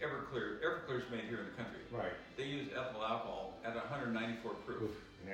Everclear. 0.01 0.59
Everclear 0.63 1.03
is 1.05 1.11
made 1.11 1.25
here 1.29 1.39
in 1.39 1.45
the 1.45 1.51
country. 1.63 1.81
Right. 1.91 2.13
They 2.37 2.45
use 2.45 2.69
ethyl 2.71 3.03
alcohol 3.03 3.57
at 3.63 3.75
194 3.75 4.51
proof. 4.65 4.81
Oof. 4.81 4.91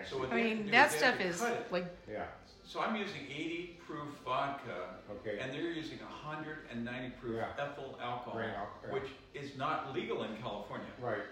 So 0.10 0.20
what 0.20 0.32
I 0.32 0.36
they 0.36 0.44
mean 0.44 0.66
do 0.66 0.72
that 0.72 0.92
is 0.92 0.98
stuff 0.98 1.20
is 1.20 1.42
like 1.72 1.86
Yeah. 2.10 2.26
So 2.64 2.80
I'm 2.80 2.96
using 2.96 3.24
80 3.30 3.80
proof 3.86 4.08
vodka, 4.24 4.96
Okay. 5.12 5.40
and 5.40 5.54
they're 5.54 5.72
using 5.72 6.00
190 6.00 7.10
proof 7.20 7.36
Yeah. 7.36 7.48
ethyl 7.62 7.98
alcohol, 8.02 8.36
Grain 8.36 8.52
yeah. 8.52 8.92
which 8.94 9.10
is 9.34 9.58
not 9.58 9.94
legal 9.94 10.24
in 10.24 10.38
California. 10.38 10.88
Right. 11.00 11.24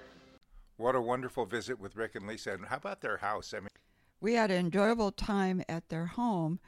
What 0.75 0.95
a 0.95 1.01
wonderful 1.01 1.45
visit 1.45 1.79
with 1.79 1.95
Rick 1.95 2.15
and 2.15 2.27
Lisa. 2.27 2.51
And 2.51 2.65
how 2.65 2.77
about 2.77 2.99
their 3.01 3.17
house? 3.17 3.53
I 3.53 3.59
mean, 3.59 3.69
we 4.21 4.33
had 4.33 4.51
an 4.51 4.57
enjoyable 4.57 5.11
time 5.11 5.63
at 5.69 5.89
their 5.89 6.05
home 6.05 6.59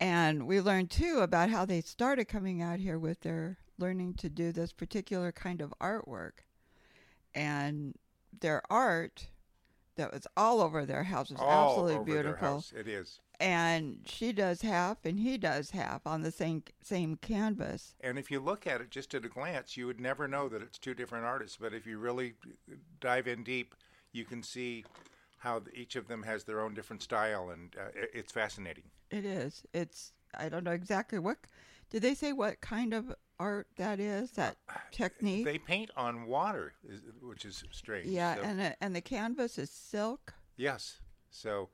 and 0.00 0.46
we 0.46 0.60
learned 0.60 0.90
too 0.90 1.20
about 1.20 1.50
how 1.50 1.64
they 1.64 1.80
started 1.80 2.26
coming 2.26 2.62
out 2.62 2.78
here 2.78 2.98
with 2.98 3.20
their 3.20 3.58
learning 3.78 4.14
to 4.14 4.28
do 4.28 4.52
this 4.52 4.72
particular 4.72 5.32
kind 5.32 5.60
of 5.60 5.74
artwork 5.80 6.44
and 7.34 7.94
their 8.40 8.62
art 8.70 9.28
that 9.96 10.12
was 10.12 10.26
all 10.36 10.60
over 10.60 10.86
their 10.86 11.02
house 11.04 11.30
was 11.30 11.40
all 11.40 11.70
absolutely 11.70 11.94
over 11.96 12.04
their 12.04 12.22
beautiful 12.22 12.48
house. 12.48 12.72
It 12.76 12.86
is. 12.86 13.20
and 13.40 13.98
she 14.06 14.32
does 14.32 14.62
half 14.62 15.04
and 15.04 15.18
he 15.18 15.36
does 15.36 15.70
half 15.72 16.06
on 16.06 16.22
the 16.22 16.30
same 16.30 16.62
same 16.82 17.16
canvas 17.16 17.96
And 18.00 18.16
if 18.18 18.30
you 18.30 18.38
look 18.38 18.66
at 18.66 18.80
it 18.80 18.90
just 18.90 19.14
at 19.14 19.24
a 19.24 19.28
glance, 19.28 19.76
you 19.76 19.86
would 19.86 20.00
never 20.00 20.28
know 20.28 20.48
that 20.48 20.62
it's 20.62 20.78
two 20.78 20.94
different 20.94 21.24
artists. 21.24 21.56
But 21.60 21.74
if 21.74 21.86
you 21.86 21.98
really 21.98 22.34
dive 23.00 23.26
in 23.26 23.42
deep, 23.42 23.74
you 24.12 24.24
can 24.24 24.42
see 24.42 24.84
how 25.38 25.62
each 25.74 25.96
of 25.96 26.08
them 26.08 26.22
has 26.22 26.44
their 26.44 26.60
own 26.60 26.74
different 26.74 27.02
style, 27.02 27.50
and 27.50 27.74
uh, 27.78 27.88
it's 28.12 28.32
fascinating. 28.32 28.84
it 29.10 29.24
is 29.24 29.62
it's 29.72 30.12
i 30.34 30.48
don't 30.50 30.64
know 30.64 30.72
exactly 30.72 31.18
what 31.18 31.38
did 31.90 32.02
they 32.02 32.14
say 32.14 32.32
what 32.34 32.60
kind 32.60 32.92
of 32.92 33.14
art 33.40 33.66
that 33.76 33.98
is 34.00 34.32
that 34.32 34.56
technique 34.92 35.44
They 35.46 35.58
paint 35.58 35.90
on 35.96 36.26
water, 36.26 36.74
which 37.22 37.44
is 37.46 37.64
strange. 37.70 38.06
yeah 38.08 38.34
So- 38.34 38.42
and 38.42 38.60
it- 38.60 38.76
and 38.80 38.94
the 38.94 39.00
canvas 39.00 39.58
is 39.58 39.70
silk 39.70 40.34
Yes. 40.56 41.00
So 41.30 41.68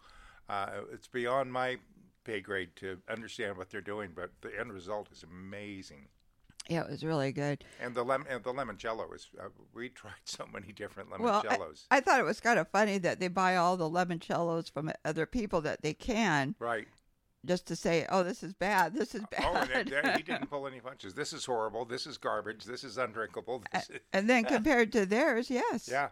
uh, 0.48 0.82
it's 0.92 1.08
beyond 1.08 1.50
my 1.52 1.78
pay 2.24 2.40
grade 2.42 2.76
to 2.76 2.98
understand 3.08 3.56
what 3.56 3.70
they're 3.70 3.80
doing, 3.94 4.10
but 4.14 4.30
the 4.42 4.52
end 4.60 4.72
result 4.72 5.08
is 5.10 5.22
amazing. 5.22 6.08
Yeah 6.68 6.80
it 6.82 6.90
was 6.90 7.04
really 7.04 7.32
good 7.32 7.64
And 7.80 7.94
the 7.94 8.02
lemon, 8.02 8.26
and 8.30 8.42
the 8.42 8.52
limoncello 8.52 9.14
is 9.14 9.28
uh, 9.38 9.48
we 9.74 9.88
tried 10.02 10.12
so 10.24 10.46
many 10.52 10.72
different 10.72 11.10
Well, 11.18 11.42
I, 11.48 11.56
limoncellos. 11.56 11.84
I 11.90 12.00
thought 12.00 12.20
it 12.20 12.24
was 12.24 12.40
kind 12.40 12.58
of 12.58 12.68
funny 12.68 12.98
that 12.98 13.20
they 13.20 13.28
buy 13.28 13.56
all 13.56 13.76
the 13.76 13.88
limoncellos 13.90 14.70
from 14.70 14.90
other 15.04 15.26
people 15.26 15.60
that 15.62 15.82
they 15.82 15.94
can, 15.94 16.54
right. 16.58 16.88
just 17.44 17.66
to 17.66 17.76
say, 17.76 18.06
"Oh, 18.08 18.22
this 18.22 18.42
is 18.42 18.54
bad. 18.54 18.94
This 18.94 19.14
is 19.14 19.22
bad." 19.30 19.44
Oh, 19.44 19.56
and 19.56 19.90
it, 19.92 20.16
he 20.16 20.22
didn't 20.30 20.48
pull 20.48 20.66
any 20.66 20.80
punches. 20.80 21.14
This 21.14 21.32
is 21.32 21.44
horrible. 21.44 21.84
This 21.84 22.06
is 22.06 22.16
garbage. 22.18 22.64
This 22.64 22.82
is 22.84 22.96
undrinkable. 22.96 23.62
This 23.72 23.90
is, 23.90 24.00
and 24.12 24.28
then 24.30 24.44
compared 24.44 24.92
to 24.92 25.04
theirs, 25.04 25.50
yes, 25.50 25.88
yeah. 25.90 26.08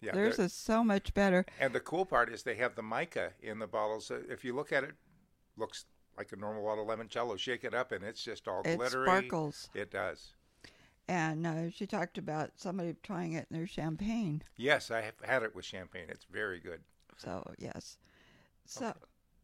Yeah. 0.00 0.12
theirs 0.12 0.38
is 0.40 0.52
so 0.52 0.82
much 0.82 1.14
better. 1.14 1.46
and 1.60 1.72
the 1.72 1.80
cool 1.80 2.04
part 2.04 2.32
is 2.32 2.42
they 2.42 2.56
have 2.56 2.74
the 2.74 2.82
mica 2.82 3.32
in 3.40 3.60
the 3.60 3.68
bottles. 3.68 4.10
If 4.10 4.44
you 4.44 4.52
look 4.54 4.72
at 4.72 4.82
it, 4.82 4.94
looks 5.56 5.84
like 6.16 6.32
a 6.32 6.36
normal 6.36 6.62
bottle 6.64 6.90
of 6.90 6.98
limoncello. 6.98 7.38
Shake 7.38 7.64
it 7.64 7.74
up, 7.74 7.92
and 7.92 8.04
it's 8.04 8.22
just 8.22 8.48
all 8.48 8.62
It 8.64 8.76
glittery. 8.76 9.06
sparkles. 9.06 9.68
It 9.74 9.90
does. 9.90 10.32
And 11.08 11.46
uh, 11.46 11.70
she 11.70 11.86
talked 11.86 12.16
about 12.16 12.52
somebody 12.56 12.94
trying 13.02 13.32
it 13.32 13.46
in 13.50 13.56
their 13.56 13.66
champagne. 13.66 14.42
Yes, 14.56 14.90
I 14.90 15.00
have 15.02 15.14
had 15.24 15.42
it 15.42 15.54
with 15.54 15.64
champagne. 15.64 16.06
It's 16.08 16.24
very 16.30 16.60
good. 16.60 16.80
So 17.18 17.44
yes. 17.58 17.96
So 18.66 18.94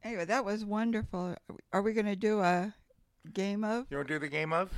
anyway, 0.03 0.25
that 0.25 0.45
was 0.45 0.65
wonderful. 0.65 1.37
Are 1.73 1.83
we 1.83 1.93
going 1.93 2.07
to 2.07 2.17
do 2.17 2.41
a 2.41 2.73
game 3.35 3.65
of? 3.65 3.87
You 3.91 3.97
want 3.99 4.09
to 4.09 4.15
do 4.15 4.19
the 4.21 4.29
game 4.29 4.53
of? 4.53 4.73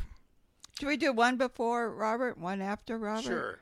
Should 0.78 0.88
we 0.88 0.96
do 0.96 1.12
one 1.12 1.36
before 1.36 1.90
Robert, 1.94 2.38
one 2.38 2.62
after 2.62 2.96
Robert? 2.98 3.22
Sure. 3.22 3.58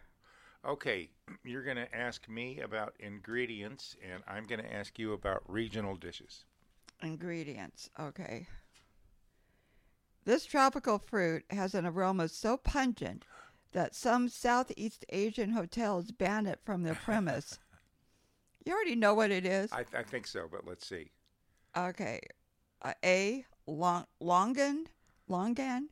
Okay, 0.64 1.09
you're 1.45 1.64
going 1.64 1.77
to 1.77 1.95
ask 1.95 2.29
me 2.29 2.61
about 2.61 2.95
ingredients, 3.01 3.97
and 4.03 4.23
I'm 4.29 4.45
going 4.45 4.61
to 4.61 4.73
ask 4.73 4.99
you 4.99 5.12
about 5.12 5.43
regional 5.47 5.97
dishes. 5.97 6.45
Ingredients. 7.03 7.91
Okay. 7.99 8.47
This 10.25 10.45
tropical 10.45 10.99
fruit 10.99 11.45
has 11.51 11.75
an 11.75 11.87
aroma 11.87 12.29
so 12.29 12.57
pungent 12.57 13.25
that 13.73 13.95
some 13.95 14.29
Southeast 14.29 15.05
Asian 15.11 15.51
hotels 15.51 16.11
ban 16.11 16.47
it 16.47 16.61
from 16.65 16.83
their 16.83 16.95
premise. 16.95 17.59
you 18.65 18.73
already 18.73 18.97
know 18.97 19.15
what 19.15 19.31
it 19.31 19.47
is. 19.47 19.73
I, 19.73 19.85
I 19.97 20.03
think 20.03 20.27
so, 20.27 20.49
but 20.51 20.67
let's 20.67 20.87
see. 20.87 21.11
Okay. 21.77 22.21
Uh, 22.83 22.93
A. 23.05 23.45
Long, 23.67 24.07
longan, 24.23 24.87
longan. 25.31 25.85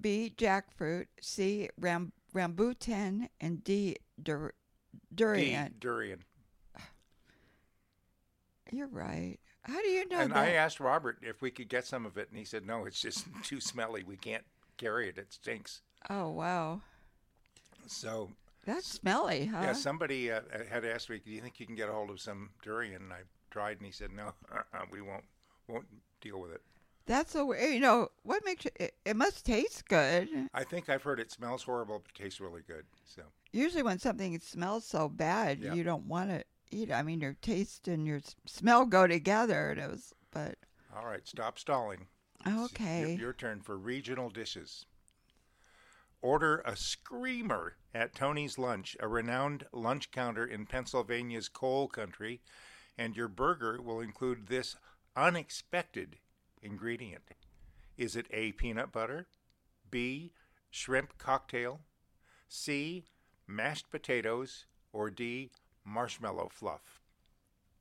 B. 0.00 0.32
Jackfruit. 0.36 1.06
C. 1.20 1.68
Ram, 1.78 2.12
rambutan. 2.34 3.28
And 3.40 3.62
D. 3.62 3.96
Dur, 4.22 4.52
durian. 5.14 5.72
D, 5.72 5.74
durian. 5.80 6.20
You're 8.72 8.86
right. 8.88 9.38
How 9.70 9.80
do 9.82 9.88
you 9.88 10.08
know 10.08 10.18
and 10.20 10.32
that? 10.32 10.38
I 10.38 10.50
asked 10.52 10.80
Robert 10.80 11.18
if 11.22 11.40
we 11.42 11.50
could 11.50 11.68
get 11.68 11.86
some 11.86 12.04
of 12.06 12.16
it, 12.18 12.28
and 12.30 12.38
he 12.38 12.44
said, 12.44 12.66
no, 12.66 12.84
it's 12.86 13.00
just 13.00 13.26
too 13.42 13.60
smelly. 13.60 14.02
We 14.02 14.16
can't 14.16 14.44
carry 14.76 15.08
it. 15.08 15.18
It 15.18 15.32
stinks. 15.32 15.82
oh 16.08 16.30
wow, 16.30 16.80
So, 17.86 18.30
that's 18.64 18.86
smelly, 18.86 19.46
huh? 19.46 19.60
yeah, 19.62 19.72
somebody 19.72 20.30
uh, 20.30 20.40
had 20.70 20.84
asked 20.84 21.10
me, 21.10 21.20
do 21.24 21.30
you 21.30 21.40
think 21.40 21.58
you 21.60 21.66
can 21.66 21.74
get 21.74 21.88
a 21.88 21.92
hold 21.92 22.10
of 22.10 22.20
some 22.20 22.50
durian? 22.62 23.02
And 23.02 23.12
I 23.12 23.20
tried, 23.50 23.78
and 23.78 23.86
he 23.86 23.92
said, 23.92 24.10
no, 24.12 24.32
uh-uh, 24.52 24.84
we 24.90 25.00
won't, 25.02 25.24
won't 25.68 25.86
deal 26.20 26.40
with 26.40 26.52
it. 26.52 26.62
That's 27.06 27.32
so 27.32 27.46
weird. 27.46 27.74
You 27.74 27.80
know 27.80 28.08
what 28.22 28.44
makes 28.44 28.64
you, 28.66 28.70
it? 28.78 28.94
It 29.04 29.16
must 29.16 29.44
taste 29.44 29.88
good. 29.88 30.28
I 30.54 30.62
think 30.64 30.88
I've 30.88 31.02
heard 31.02 31.18
it 31.18 31.30
smells 31.32 31.62
horrible, 31.64 32.02
but 32.04 32.14
tastes 32.14 32.40
really 32.40 32.62
good. 32.66 32.84
So, 33.04 33.22
Usually, 33.52 33.82
when 33.82 33.98
something 33.98 34.38
smells 34.40 34.84
so 34.84 35.08
bad, 35.08 35.58
Yeah. 35.58 35.74
you 35.74 35.82
don't 35.82 36.04
want 36.06 36.30
to 36.30 36.44
I 36.92 37.02
mean, 37.02 37.20
your 37.20 37.36
taste 37.40 37.88
and 37.88 38.06
your 38.06 38.20
smell 38.46 38.84
go 38.86 39.06
together. 39.06 39.70
And 39.70 39.80
it 39.80 39.90
was, 39.90 40.14
but 40.30 40.56
all 40.96 41.06
right, 41.06 41.26
stop 41.26 41.58
stalling. 41.58 42.06
It's 42.40 42.48
your- 42.48 42.64
okay. 42.66 43.16
Your, 43.18 43.32
turn 43.32 43.60
for 43.60 43.76
regional 43.76 44.30
dishes. 44.30 44.86
Order 46.22 46.62
a 46.66 46.76
screamer 46.76 47.76
at 47.94 48.14
Tony's 48.14 48.58
Lunch, 48.58 48.96
a 49.00 49.08
renowned 49.08 49.64
lunch 49.72 50.10
counter 50.10 50.44
in 50.44 50.66
Pennsylvania's 50.66 51.48
coal 51.48 51.88
country, 51.88 52.40
and 52.98 53.16
your 53.16 53.28
burger 53.28 53.80
will 53.80 54.00
include 54.00 54.46
this 54.46 54.76
unexpected 55.16 56.18
ingredient. 56.62 57.24
Is 57.96 58.16
it 58.16 58.26
A, 58.30 58.52
peanut 58.52 58.92
butter, 58.92 59.28
B, 59.90 60.32
shrimp 60.70 61.16
cocktail, 61.18 61.80
C, 62.48 63.06
mashed 63.46 63.90
potatoes, 63.90 64.66
or 64.92 65.10
D, 65.10 65.50
marshmallow 65.84 66.48
fluff? 66.52 67.00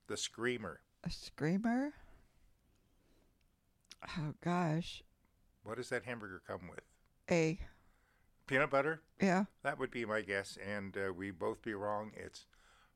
The 0.08 0.18
screamer. 0.18 0.80
A 1.04 1.10
screamer. 1.10 1.94
Oh 4.18 4.34
gosh, 4.44 5.04
What 5.64 5.78
does 5.78 5.90
that 5.90 6.06
hamburger 6.06 6.42
come 6.48 6.68
with? 6.70 6.82
a 7.30 7.60
Peanut 8.48 8.70
butter? 8.72 9.02
yeah. 9.22 9.44
That 9.64 9.78
would 9.78 9.92
be 9.92 10.06
my 10.06 10.22
guess, 10.22 10.58
and 10.66 10.98
uh, 10.98 11.14
we 11.14 11.30
both 11.32 11.62
be 11.62 11.74
wrong. 11.74 12.12
It's 12.16 12.46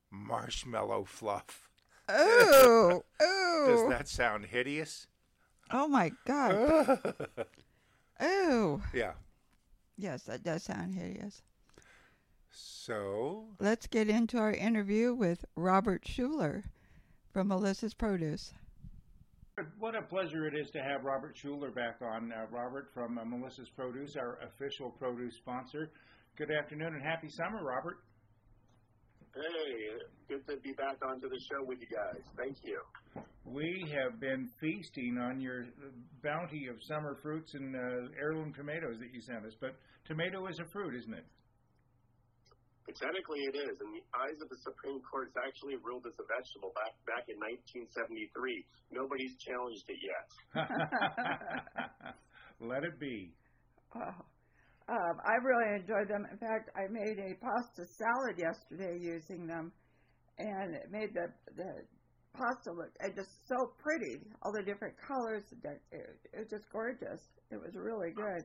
marshmallow 0.10 1.04
fluff. 1.06 1.70
Ooh, 2.10 3.04
Ooh. 3.22 3.66
Does 3.68 3.90
that 3.90 4.08
sound 4.08 4.46
hideous? 4.46 5.08
Oh 5.72 5.88
my 5.88 6.12
God. 6.26 7.00
Ooh. 8.24 8.82
Yeah. 8.94 9.14
Yes, 9.98 10.24
that 10.24 10.44
does 10.44 10.64
sound 10.64 10.96
hideous. 10.96 11.42
So, 12.56 13.46
Let's 13.60 13.88
get 13.88 14.10
into 14.10 14.38
our 14.38 14.52
interview 14.52 15.14
with 15.14 15.44
Robert 15.56 16.04
Schueller 16.04 16.64
from 17.32 17.48
Melissa's 17.48 17.96
Produce. 17.96 18.54
What 19.80 19.96
a 19.96 20.02
pleasure 20.04 20.48
it 20.48 20.54
is 20.56 20.70
to 20.72 20.80
have 20.80 21.04
Robert 21.04 21.36
Schueller 21.36 21.74
back 21.74 21.98
on. 22.02 22.32
Uh, 22.32 22.46
Robert 22.52 22.90
from 22.94 23.18
uh, 23.18 23.26
Melissa's 23.26 23.70
Produce, 23.70 24.16
our 24.16 24.38
official 24.46 24.92
produce 24.92 25.36
sponsor. 25.36 25.92
Good 26.38 26.52
afternoon 26.52 26.94
and 26.94 27.04
happy 27.04 27.30
summer, 27.30 27.64
Robert. 27.64 27.98
Hey, 29.36 29.98
good 30.30 30.46
to 30.48 30.58
be 30.58 30.74
back 30.74 30.98
onto 31.04 31.30
the 31.30 31.40
show 31.40 31.64
with 31.66 31.80
you 31.82 31.88
guys. 31.88 32.22
Thank 32.38 32.58
you. 32.64 32.82
We 33.46 33.86
have 33.94 34.20
been 34.20 34.48
feasting 34.60 35.18
on 35.18 35.42
your 35.42 35.66
bounty 36.24 36.68
of 36.68 36.84
summer 36.84 37.18
fruits 37.22 37.56
and 37.56 37.76
uh, 37.76 38.10
heirloom 38.20 38.54
tomatoes 38.54 39.00
that 39.00 39.14
you 39.14 39.22
sent 39.22 39.46
us. 39.46 39.54
But 39.60 39.76
tomato 40.06 40.46
is 40.48 40.60
a 40.60 40.66
fruit, 40.66 40.96
isn't 40.96 41.14
it? 41.14 41.26
Technically, 42.92 43.48
it 43.48 43.56
is. 43.56 43.80
In 43.80 43.96
the 43.96 44.04
eyes 44.12 44.36
of 44.44 44.50
the 44.50 44.60
Supreme 44.60 45.00
Court, 45.08 45.32
it's 45.32 45.40
actually 45.40 45.80
ruled 45.80 46.04
as 46.06 46.20
a 46.20 46.28
vegetable 46.28 46.76
back 46.76 46.92
back 47.08 47.32
in 47.32 47.40
1973. 47.40 48.28
Nobody's 48.92 49.40
challenged 49.40 49.88
it 49.88 50.04
yet. 50.04 50.28
Let 52.60 52.84
it 52.84 53.00
be. 53.00 53.32
Oh, 53.96 54.20
um, 54.90 55.16
I 55.24 55.40
really 55.40 55.80
enjoyed 55.80 56.12
them. 56.12 56.28
In 56.28 56.38
fact, 56.38 56.76
I 56.76 56.92
made 56.92 57.18
a 57.18 57.40
pasta 57.40 57.88
salad 57.88 58.36
yesterday 58.36 59.00
using 59.00 59.48
them, 59.48 59.72
and 60.38 60.76
it 60.76 60.92
made 60.92 61.16
the 61.16 61.32
the 61.56 61.88
pasta 62.36 62.76
look 62.76 62.92
uh, 63.00 63.08
just 63.16 63.32
so 63.48 63.72
pretty. 63.80 64.20
All 64.44 64.52
the 64.52 64.64
different 64.64 64.96
colors, 65.00 65.44
it, 65.52 65.82
it, 65.92 66.20
it 66.34 66.40
was 66.40 66.50
just 66.50 66.66
gorgeous. 66.72 67.22
It 67.52 67.62
was 67.62 67.76
really 67.76 68.12
good. 68.12 68.44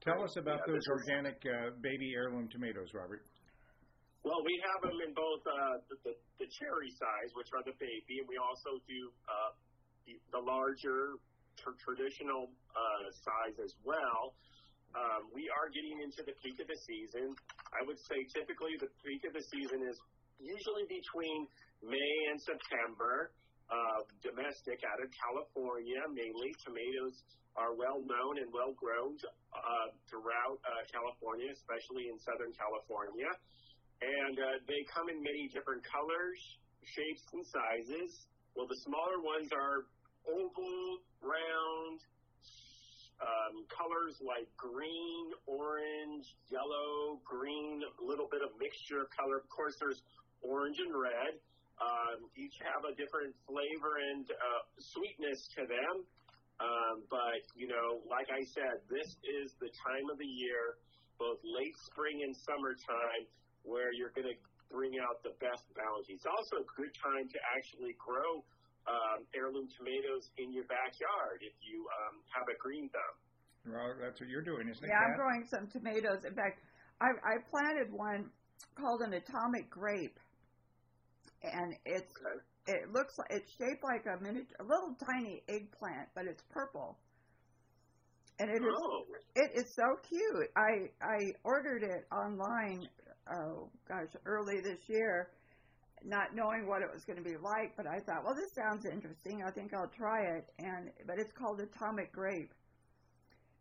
Tell 0.00 0.24
us 0.24 0.32
about 0.40 0.64
Yeah, 0.64 0.72
those 0.72 0.86
organic 0.88 1.36
uh, 1.44 1.76
baby 1.84 2.16
heirloom 2.16 2.48
tomatoes, 2.48 2.88
Robert. 2.96 3.20
Well, 4.24 4.40
we 4.44 4.56
have 4.72 4.80
them 4.88 4.96
in 5.00 5.12
both 5.12 5.42
uh, 5.44 5.76
the, 5.88 5.96
the, 6.08 6.14
the 6.40 6.48
cherry 6.48 6.90
size, 6.92 7.30
which 7.36 7.48
are 7.56 7.64
the 7.64 7.76
baby, 7.76 8.20
and 8.20 8.28
we 8.28 8.36
also 8.36 8.80
do 8.84 9.00
uh, 9.28 9.50
the, 10.04 10.14
the 10.36 10.42
larger 10.44 11.20
tr- 11.56 11.76
traditional 11.84 12.48
uh, 12.72 13.04
size 13.12 13.56
as 13.64 13.72
well. 13.84 14.36
Um, 14.96 15.28
we 15.36 15.48
are 15.52 15.68
getting 15.72 16.00
into 16.04 16.24
the 16.24 16.36
peak 16.40 16.56
of 16.60 16.68
the 16.68 16.80
season. 16.84 17.36
I 17.76 17.80
would 17.84 18.00
say 18.08 18.18
typically 18.32 18.76
the 18.80 18.88
peak 19.04 19.22
of 19.28 19.32
the 19.36 19.44
season 19.52 19.84
is 19.84 19.96
usually 20.40 20.84
between 20.88 21.38
May 21.84 22.16
and 22.32 22.40
September. 22.40 23.32
Uh, 23.70 24.02
domestic 24.18 24.82
out 24.82 24.98
of 24.98 25.08
California, 25.14 26.02
mainly 26.10 26.50
tomatoes 26.58 27.22
are 27.54 27.70
well 27.74 28.02
known 28.02 28.38
and 28.42 28.50
well 28.50 28.74
grown 28.74 29.14
uh, 29.54 29.94
throughout 30.10 30.58
uh, 30.66 30.82
California, 30.90 31.46
especially 31.54 32.10
in 32.10 32.18
Southern 32.18 32.50
California 32.50 33.30
and 34.00 34.38
uh, 34.38 34.56
they 34.66 34.84
come 34.88 35.08
in 35.08 35.22
many 35.22 35.48
different 35.52 35.84
colors, 35.84 36.40
shapes, 36.84 37.22
and 37.32 37.44
sizes. 37.44 38.24
Well, 38.56 38.66
the 38.66 38.80
smaller 38.80 39.20
ones 39.20 39.52
are 39.52 39.84
oval, 40.24 41.04
round, 41.20 42.00
um, 43.20 43.68
colors 43.68 44.16
like 44.24 44.48
green, 44.56 45.36
orange, 45.44 46.24
yellow, 46.48 47.20
green, 47.24 47.84
a 47.84 48.04
little 48.04 48.28
bit 48.32 48.40
of 48.40 48.56
mixture 48.56 49.04
of 49.04 49.12
color. 49.12 49.36
Of 49.36 49.48
course, 49.52 49.76
there's 49.76 50.00
orange 50.40 50.80
and 50.80 50.96
red. 50.96 51.36
Um, 51.80 52.28
each 52.36 52.60
have 52.60 52.84
a 52.84 52.92
different 52.92 53.32
flavor 53.48 53.96
and 54.12 54.28
uh, 54.28 54.62
sweetness 54.76 55.48
to 55.56 55.64
them. 55.64 56.04
Um, 56.60 57.00
but, 57.08 57.40
you 57.56 57.72
know, 57.72 58.04
like 58.04 58.28
I 58.28 58.44
said, 58.52 58.84
this 58.92 59.16
is 59.24 59.56
the 59.64 59.72
time 59.80 60.06
of 60.12 60.20
the 60.20 60.28
year, 60.28 60.76
both 61.16 61.40
late 61.40 61.72
spring 61.88 62.20
and 62.20 62.36
summertime, 62.36 63.24
where 63.64 63.88
you're 63.96 64.12
going 64.12 64.28
to 64.28 64.36
bring 64.68 65.00
out 65.00 65.24
the 65.24 65.32
best 65.40 65.64
bounty. 65.72 66.20
It's 66.20 66.28
also 66.28 66.60
a 66.60 66.66
good 66.76 66.92
time 67.00 67.32
to 67.32 67.38
actually 67.56 67.96
grow 67.96 68.44
um, 68.84 69.24
heirloom 69.32 69.68
tomatoes 69.72 70.28
in 70.36 70.52
your 70.52 70.68
backyard 70.68 71.40
if 71.40 71.56
you 71.64 71.88
um, 72.04 72.20
have 72.28 72.44
a 72.48 72.56
green 72.60 72.92
thumb. 72.92 73.16
Well, 73.72 73.96
that's 74.00 74.20
what 74.20 74.28
you're 74.28 74.44
doing, 74.44 74.68
isn't 74.68 74.84
it? 74.84 74.88
Yeah, 74.88 75.00
I'm 75.00 75.16
growing 75.16 75.44
some 75.48 75.68
tomatoes. 75.68 76.24
In 76.28 76.36
fact, 76.36 76.60
I, 77.00 77.12
I 77.24 77.34
planted 77.48 77.92
one 77.92 78.28
called 78.76 79.00
an 79.00 79.12
atomic 79.16 79.68
grape, 79.68 80.16
and 81.42 81.74
it's 81.84 82.12
it 82.66 82.92
looks 82.92 83.14
like 83.18 83.28
it's 83.30 83.50
shaped 83.52 83.82
like 83.82 84.04
a 84.06 84.22
mini, 84.22 84.42
a 84.60 84.64
little 84.64 84.94
tiny 85.06 85.42
eggplant, 85.48 86.08
but 86.14 86.26
it's 86.26 86.42
purple, 86.50 86.98
and 88.38 88.50
it 88.50 88.62
is 88.62 88.74
Oh, 88.76 89.04
it 89.34 89.50
is 89.54 89.74
so 89.74 89.96
cute. 90.08 90.50
I 90.56 90.90
I 91.02 91.32
ordered 91.44 91.82
it 91.82 92.06
online. 92.12 92.88
Oh 93.32 93.70
gosh, 93.88 94.12
early 94.26 94.60
this 94.60 94.80
year, 94.88 95.30
not 96.04 96.34
knowing 96.34 96.66
what 96.66 96.82
it 96.82 96.88
was 96.92 97.04
going 97.04 97.18
to 97.18 97.24
be 97.24 97.36
like, 97.36 97.76
but 97.76 97.86
I 97.86 98.00
thought, 98.00 98.24
well, 98.24 98.34
this 98.34 98.52
sounds 98.54 98.84
interesting. 98.86 99.42
I 99.46 99.50
think 99.52 99.72
I'll 99.74 99.92
try 99.96 100.20
it. 100.36 100.46
And 100.58 100.90
but 101.06 101.18
it's 101.18 101.32
called 101.32 101.60
atomic 101.60 102.12
grape. 102.12 102.52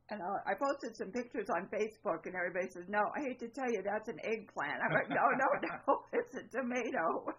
And 0.09 0.25
uh, 0.25 0.41
I 0.41 0.57
posted 0.57 0.97
some 0.97 1.13
pictures 1.13 1.45
on 1.53 1.69
Facebook, 1.69 2.25
and 2.25 2.33
everybody 2.33 2.65
says, 2.73 2.89
"No, 2.89 3.13
I 3.13 3.29
hate 3.29 3.39
to 3.45 3.49
tell 3.53 3.69
you, 3.69 3.85
that's 3.85 4.09
an 4.09 4.17
eggplant." 4.25 4.81
I'm 4.81 4.93
like, 4.93 5.09
"No, 5.09 5.21
no, 5.37 5.49
no, 5.69 6.01
it's 6.17 6.33
a 6.33 6.43
tomato." 6.49 7.29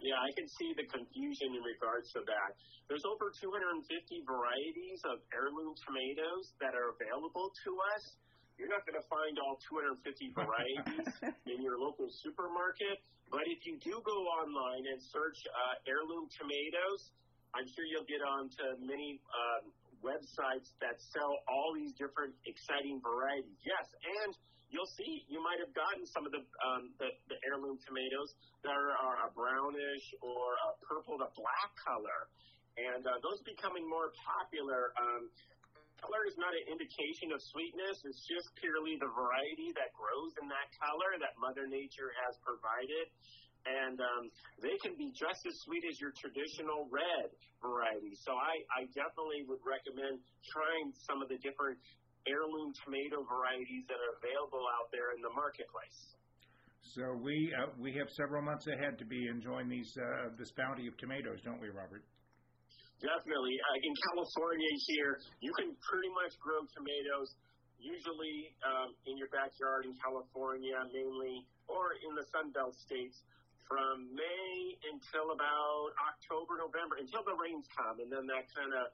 Yeah, 0.00 0.16
I 0.16 0.32
can 0.32 0.48
see 0.48 0.72
the 0.76 0.88
confusion 0.88 1.56
in 1.56 1.60
regards 1.60 2.08
to 2.16 2.24
that. 2.24 2.50
There's 2.88 3.04
over 3.04 3.28
250 3.32 3.84
varieties 4.24 5.00
of 5.04 5.20
heirloom 5.28 5.76
tomatoes 5.76 6.56
that 6.60 6.72
are 6.72 6.96
available 6.96 7.52
to 7.52 7.70
us. 7.96 8.16
You're 8.56 8.72
not 8.72 8.84
going 8.88 8.96
to 8.96 9.08
find 9.08 9.36
all 9.40 9.60
250 9.68 10.00
varieties 10.40 11.08
in 11.48 11.60
your 11.60 11.80
local 11.80 12.08
supermarket, 12.24 13.00
but 13.28 13.44
if 13.48 13.64
you 13.64 13.76
do 13.80 14.00
go 14.04 14.18
online 14.40 14.84
and 14.88 15.00
search 15.00 15.36
uh, 15.48 15.88
heirloom 15.88 16.28
tomatoes, 16.32 17.12
I'm 17.52 17.68
sure 17.68 17.84
you'll 17.88 18.08
get 18.08 18.24
onto 18.24 18.80
many 18.80 19.20
um, 19.32 19.72
websites 20.00 20.72
that 20.80 21.00
sell 21.12 21.40
all 21.48 21.72
these 21.76 21.92
different 21.96 22.32
exciting 22.44 23.00
varieties. 23.00 23.56
Yes, 23.64 23.86
and 24.24 24.32
you'll 24.70 24.88
see 24.96 25.26
you 25.26 25.42
might 25.42 25.58
have 25.58 25.74
gotten 25.74 26.06
some 26.06 26.24
of 26.24 26.32
the 26.32 26.42
um, 26.62 26.94
the, 27.02 27.10
the 27.28 27.38
heirloom 27.44 27.76
tomatoes 27.84 28.30
that 28.62 28.72
are, 28.72 28.94
are 28.96 29.16
a 29.26 29.30
brownish 29.34 30.06
or 30.22 30.56
a 30.56 30.70
purple 30.86 31.18
to 31.18 31.28
black 31.34 31.70
color, 31.82 32.30
and 32.78 33.02
uh, 33.04 33.18
those 33.20 33.42
becoming 33.42 33.84
more 33.84 34.14
popular. 34.22 34.94
Um, 34.96 35.28
color 36.00 36.24
is 36.24 36.38
not 36.40 36.56
an 36.56 36.64
indication 36.70 37.28
of 37.34 37.42
sweetness; 37.52 38.00
it's 38.08 38.24
just 38.24 38.48
purely 38.56 38.96
the 38.96 39.10
variety 39.10 39.74
that 39.76 39.92
grows 39.92 40.32
in 40.40 40.48
that 40.48 40.68
color 40.80 41.18
that 41.20 41.36
Mother 41.36 41.68
Nature 41.68 42.14
has 42.24 42.38
provided. 42.40 43.10
And 43.68 44.00
um, 44.00 44.24
they 44.64 44.76
can 44.80 44.96
be 44.96 45.12
just 45.12 45.44
as 45.44 45.54
sweet 45.68 45.84
as 45.84 46.00
your 46.00 46.16
traditional 46.16 46.88
red 46.88 47.28
variety. 47.60 48.16
So 48.24 48.32
I, 48.32 48.54
I 48.72 48.88
definitely 48.96 49.44
would 49.44 49.60
recommend 49.60 50.24
trying 50.48 50.96
some 51.04 51.20
of 51.20 51.28
the 51.28 51.36
different 51.44 51.76
heirloom 52.24 52.72
tomato 52.84 53.24
varieties 53.24 53.84
that 53.88 54.00
are 54.00 54.14
available 54.20 54.64
out 54.80 54.88
there 54.92 55.12
in 55.12 55.20
the 55.20 55.32
marketplace. 55.36 56.16
So 56.96 57.14
we 57.20 57.52
uh, 57.54 57.70
we 57.76 57.92
have 58.00 58.08
several 58.16 58.42
months 58.42 58.66
ahead 58.66 58.98
to 58.98 59.06
be 59.06 59.28
enjoying 59.28 59.68
these 59.68 59.92
uh, 59.94 60.32
this 60.40 60.50
bounty 60.56 60.88
of 60.88 60.96
tomatoes, 60.96 61.38
don't 61.44 61.60
we, 61.60 61.68
Robert? 61.68 62.02
Definitely. 62.98 63.56
Uh, 63.56 63.88
in 63.88 63.94
California 64.12 64.72
here, 64.88 65.12
you 65.40 65.52
can 65.56 65.72
pretty 65.80 66.10
much 66.12 66.36
grow 66.40 66.60
tomatoes 66.72 67.32
usually 67.80 68.52
um, 68.60 68.92
in 69.08 69.16
your 69.16 69.32
backyard 69.32 69.88
in 69.88 69.96
California 69.96 70.76
mainly, 70.92 71.48
or 71.64 71.96
in 71.96 72.12
the 72.12 72.24
Sun 72.28 72.52
Belt 72.52 72.76
states 72.76 73.24
from 73.70 74.10
May 74.10 74.74
until 74.90 75.30
about 75.30 75.94
October, 76.10 76.58
November, 76.58 76.98
until 76.98 77.22
the 77.22 77.38
rains 77.38 77.70
come. 77.70 78.02
And 78.02 78.10
then 78.10 78.26
that 78.26 78.50
kind 78.50 78.74
of, 78.74 78.90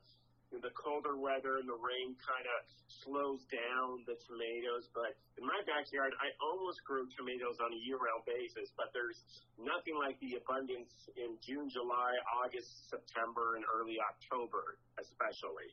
the 0.53 0.71
colder 0.77 1.17
weather 1.17 1.59
and 1.59 1.67
the 1.67 1.81
rain 1.81 2.12
kind 2.21 2.45
of 2.45 2.59
slows 2.87 3.41
down 3.49 4.05
the 4.05 4.15
tomatoes. 4.29 4.93
But 4.93 5.17
in 5.41 5.49
my 5.49 5.59
backyard, 5.65 6.12
I 6.21 6.29
almost 6.45 6.85
grow 6.85 7.09
tomatoes 7.17 7.57
on 7.59 7.73
a 7.73 7.81
year 7.81 7.97
round 7.97 8.29
basis, 8.29 8.69
but 8.77 8.93
there's 8.93 9.19
nothing 9.57 9.97
like 9.97 10.21
the 10.21 10.37
abundance 10.39 10.93
in 11.17 11.41
June, 11.41 11.73
July, 11.73 12.12
August, 12.45 12.93
September, 12.93 13.57
and 13.57 13.65
early 13.73 13.97
October, 13.97 14.77
especially. 15.01 15.73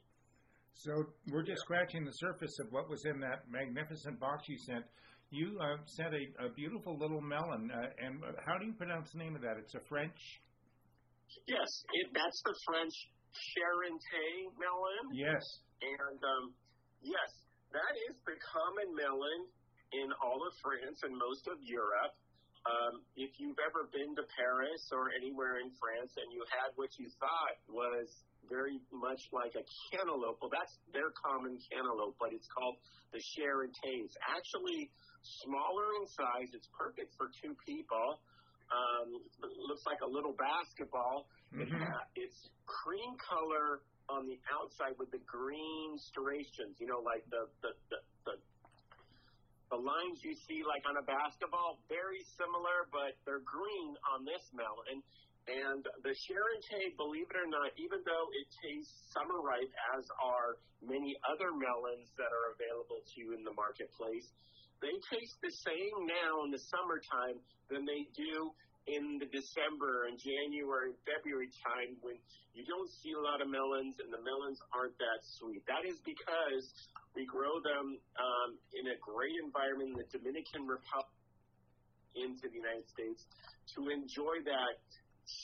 So 0.73 1.11
we're 1.29 1.45
just 1.45 1.61
scratching 1.61 2.07
the 2.07 2.17
surface 2.17 2.57
of 2.57 2.71
what 2.71 2.89
was 2.89 3.05
in 3.05 3.19
that 3.19 3.45
magnificent 3.51 4.17
box 4.17 4.49
you 4.49 4.57
sent. 4.57 4.87
You 5.33 5.57
uh, 5.57 5.81
sent 5.89 6.13
a, 6.13 6.45
a 6.45 6.49
beautiful 6.53 6.93
little 6.93 7.17
melon, 7.17 7.73
uh, 7.73 7.89
and 7.97 8.21
uh, 8.21 8.37
how 8.45 8.61
do 8.61 8.69
you 8.69 8.73
pronounce 8.77 9.09
the 9.09 9.17
name 9.17 9.33
of 9.33 9.41
that? 9.41 9.57
It's 9.57 9.73
a 9.73 9.81
French. 9.89 10.13
Yes, 11.49 11.65
it, 11.97 12.13
that's 12.13 12.37
the 12.45 12.53
French 12.69 12.93
Charente 13.33 14.53
melon. 14.61 15.09
Yes. 15.09 15.41
And 15.81 16.21
um, 16.21 16.53
yes, 17.01 17.29
that 17.73 17.93
is 18.05 18.15
the 18.29 18.37
common 18.45 18.93
melon 18.93 19.49
in 19.97 20.13
all 20.21 20.37
of 20.37 20.53
France 20.61 21.01
and 21.01 21.17
most 21.17 21.49
of 21.49 21.57
Europe. 21.65 22.13
Um, 22.69 23.01
if 23.17 23.33
you've 23.41 23.57
ever 23.57 23.89
been 23.89 24.13
to 24.13 24.23
Paris 24.37 24.85
or 24.93 25.11
anywhere 25.17 25.59
in 25.59 25.73
France 25.81 26.13
and 26.15 26.29
you 26.29 26.45
had 26.47 26.71
what 26.77 26.93
you 26.95 27.09
thought 27.17 27.57
was 27.67 28.07
very 28.47 28.77
much 28.93 29.19
like 29.33 29.57
a 29.57 29.65
cantaloupe, 29.89 30.39
well, 30.39 30.53
that's 30.53 30.77
their 30.93 31.09
common 31.17 31.57
cantaloupe, 31.73 32.15
but 32.21 32.31
it's 32.31 32.47
called 32.53 32.77
the 33.11 33.19
Charentais. 33.19 34.13
Actually, 34.29 34.93
smaller 35.23 35.87
in 36.01 36.07
size. 36.07 36.49
It's 36.53 36.67
perfect 36.77 37.15
for 37.17 37.29
two 37.41 37.55
people. 37.65 38.19
Um, 38.71 39.21
looks 39.67 39.85
like 39.85 40.01
a 40.01 40.07
little 40.07 40.33
basketball. 40.33 41.27
Mhm. 41.53 41.69
ha- 41.69 42.07
it's 42.15 42.49
cream 42.65 43.15
color 43.17 43.83
on 44.09 44.25
the 44.27 44.39
outside 44.51 44.97
with 44.97 45.11
the 45.11 45.19
green 45.19 45.97
striations. 45.99 46.79
You 46.79 46.87
know, 46.87 46.99
like 46.99 47.23
the 47.29 47.47
the 47.61 47.71
the, 47.89 47.99
the 48.25 48.33
the 49.69 49.77
lines 49.77 50.23
you 50.23 50.33
see 50.47 50.63
like 50.63 50.85
on 50.89 50.97
a 50.97 51.03
basketball, 51.05 51.77
very 51.89 52.23
similar, 52.37 52.89
but 52.91 53.17
they're 53.25 53.41
green 53.45 53.97
on 54.13 54.25
this 54.25 54.41
melon. 54.53 55.03
And 55.45 55.83
the 56.07 56.15
Charentais, 56.15 56.95
believe 56.95 57.27
it 57.29 57.35
or 57.35 57.47
not, 57.47 57.71
even 57.75 57.99
though 58.05 58.27
it 58.31 58.47
tastes 58.63 58.95
summer 59.11 59.41
ripe, 59.43 59.73
as 59.97 60.07
are 60.23 60.55
many 60.81 61.17
other 61.27 61.51
melons 61.51 62.07
that 62.15 62.31
are 62.31 62.55
available 62.55 63.03
to 63.03 63.13
you 63.19 63.33
in 63.35 63.43
the 63.43 63.51
marketplace, 63.51 64.31
they 64.83 64.99
taste 65.07 65.39
the 65.39 65.53
same 65.63 65.95
now 66.03 66.43
in 66.43 66.51
the 66.51 66.59
summertime 66.59 67.39
than 67.71 67.87
they 67.87 68.03
do 68.11 68.51
in 68.91 69.15
the 69.15 69.29
December 69.31 70.11
and 70.11 70.19
January 70.19 70.91
and 70.91 70.99
February 71.07 71.47
time 71.63 71.95
when 72.03 72.19
you 72.51 72.67
don't 72.67 72.91
see 72.99 73.15
a 73.15 73.23
lot 73.23 73.39
of 73.39 73.47
melons 73.47 73.95
and 74.03 74.11
the 74.11 74.19
melons 74.19 74.59
aren't 74.75 74.99
that 74.99 75.23
sweet. 75.39 75.63
That 75.71 75.87
is 75.87 76.03
because 76.03 76.67
we 77.15 77.23
grow 77.23 77.63
them 77.63 77.95
um, 78.19 78.49
in 78.75 78.91
a 78.91 78.97
great 78.99 79.39
environment 79.39 79.95
in 79.95 79.97
the 80.03 80.09
Dominican 80.11 80.67
Republic 80.67 81.15
into 82.19 82.51
the 82.51 82.59
United 82.59 82.85
States 82.91 83.23
to 83.73 83.87
enjoy 83.87 84.43
that 84.45 84.75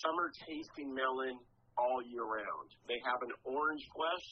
summer 0.03 0.35
tasting 0.43 0.91
melon 0.91 1.39
all 1.79 2.03
year 2.03 2.27
round. 2.27 2.75
They 2.91 2.99
have 3.07 3.23
an 3.23 3.31
orange 3.47 3.87
flesh, 3.95 4.27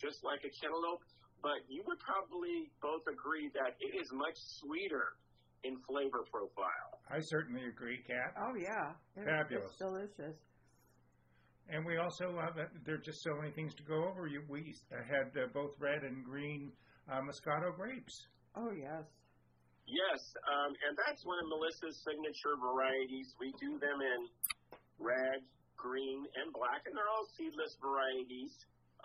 just 0.00 0.24
like 0.24 0.40
a 0.48 0.50
cantaloupe, 0.56 1.04
but 1.46 1.62
you 1.70 1.86
would 1.86 2.02
probably 2.02 2.66
both 2.82 3.06
agree 3.06 3.46
that 3.54 3.78
it 3.78 3.94
is 3.94 4.10
much 4.10 4.34
sweeter 4.58 5.14
in 5.62 5.78
flavor 5.86 6.26
profile. 6.26 6.98
I 7.06 7.22
certainly 7.22 7.70
agree, 7.70 8.02
Kat. 8.02 8.34
Oh 8.34 8.54
yeah, 8.58 8.98
It- 9.14 9.30
Fabulous. 9.30 9.70
It's 9.70 9.78
delicious. 9.78 10.34
And 11.70 11.86
we 11.86 11.98
also 11.98 12.34
uh, 12.34 12.50
there 12.82 12.98
are 12.98 13.06
just 13.06 13.22
so 13.22 13.34
many 13.38 13.54
things 13.54 13.74
to 13.78 13.84
go 13.86 14.10
over. 14.10 14.26
You, 14.26 14.42
we 14.50 14.74
had 14.90 15.30
uh, 15.38 15.46
both 15.54 15.74
red 15.78 16.02
and 16.02 16.24
green 16.26 16.70
uh, 17.10 17.22
Moscato 17.22 17.70
grapes. 17.74 18.26
Oh 18.58 18.70
yes. 18.74 19.06
Yes, 19.86 20.18
um, 20.50 20.74
and 20.82 20.98
that's 20.98 21.22
one 21.22 21.38
of 21.38 21.46
Melissa's 21.46 21.94
signature 22.02 22.58
varieties. 22.58 23.30
We 23.38 23.54
do 23.62 23.78
them 23.78 24.02
in 24.02 24.20
red, 24.98 25.46
green, 25.78 26.26
and 26.42 26.50
black, 26.50 26.82
and 26.90 26.94
they're 26.98 27.06
all 27.06 27.26
seedless 27.38 27.78
varieties. 27.78 28.50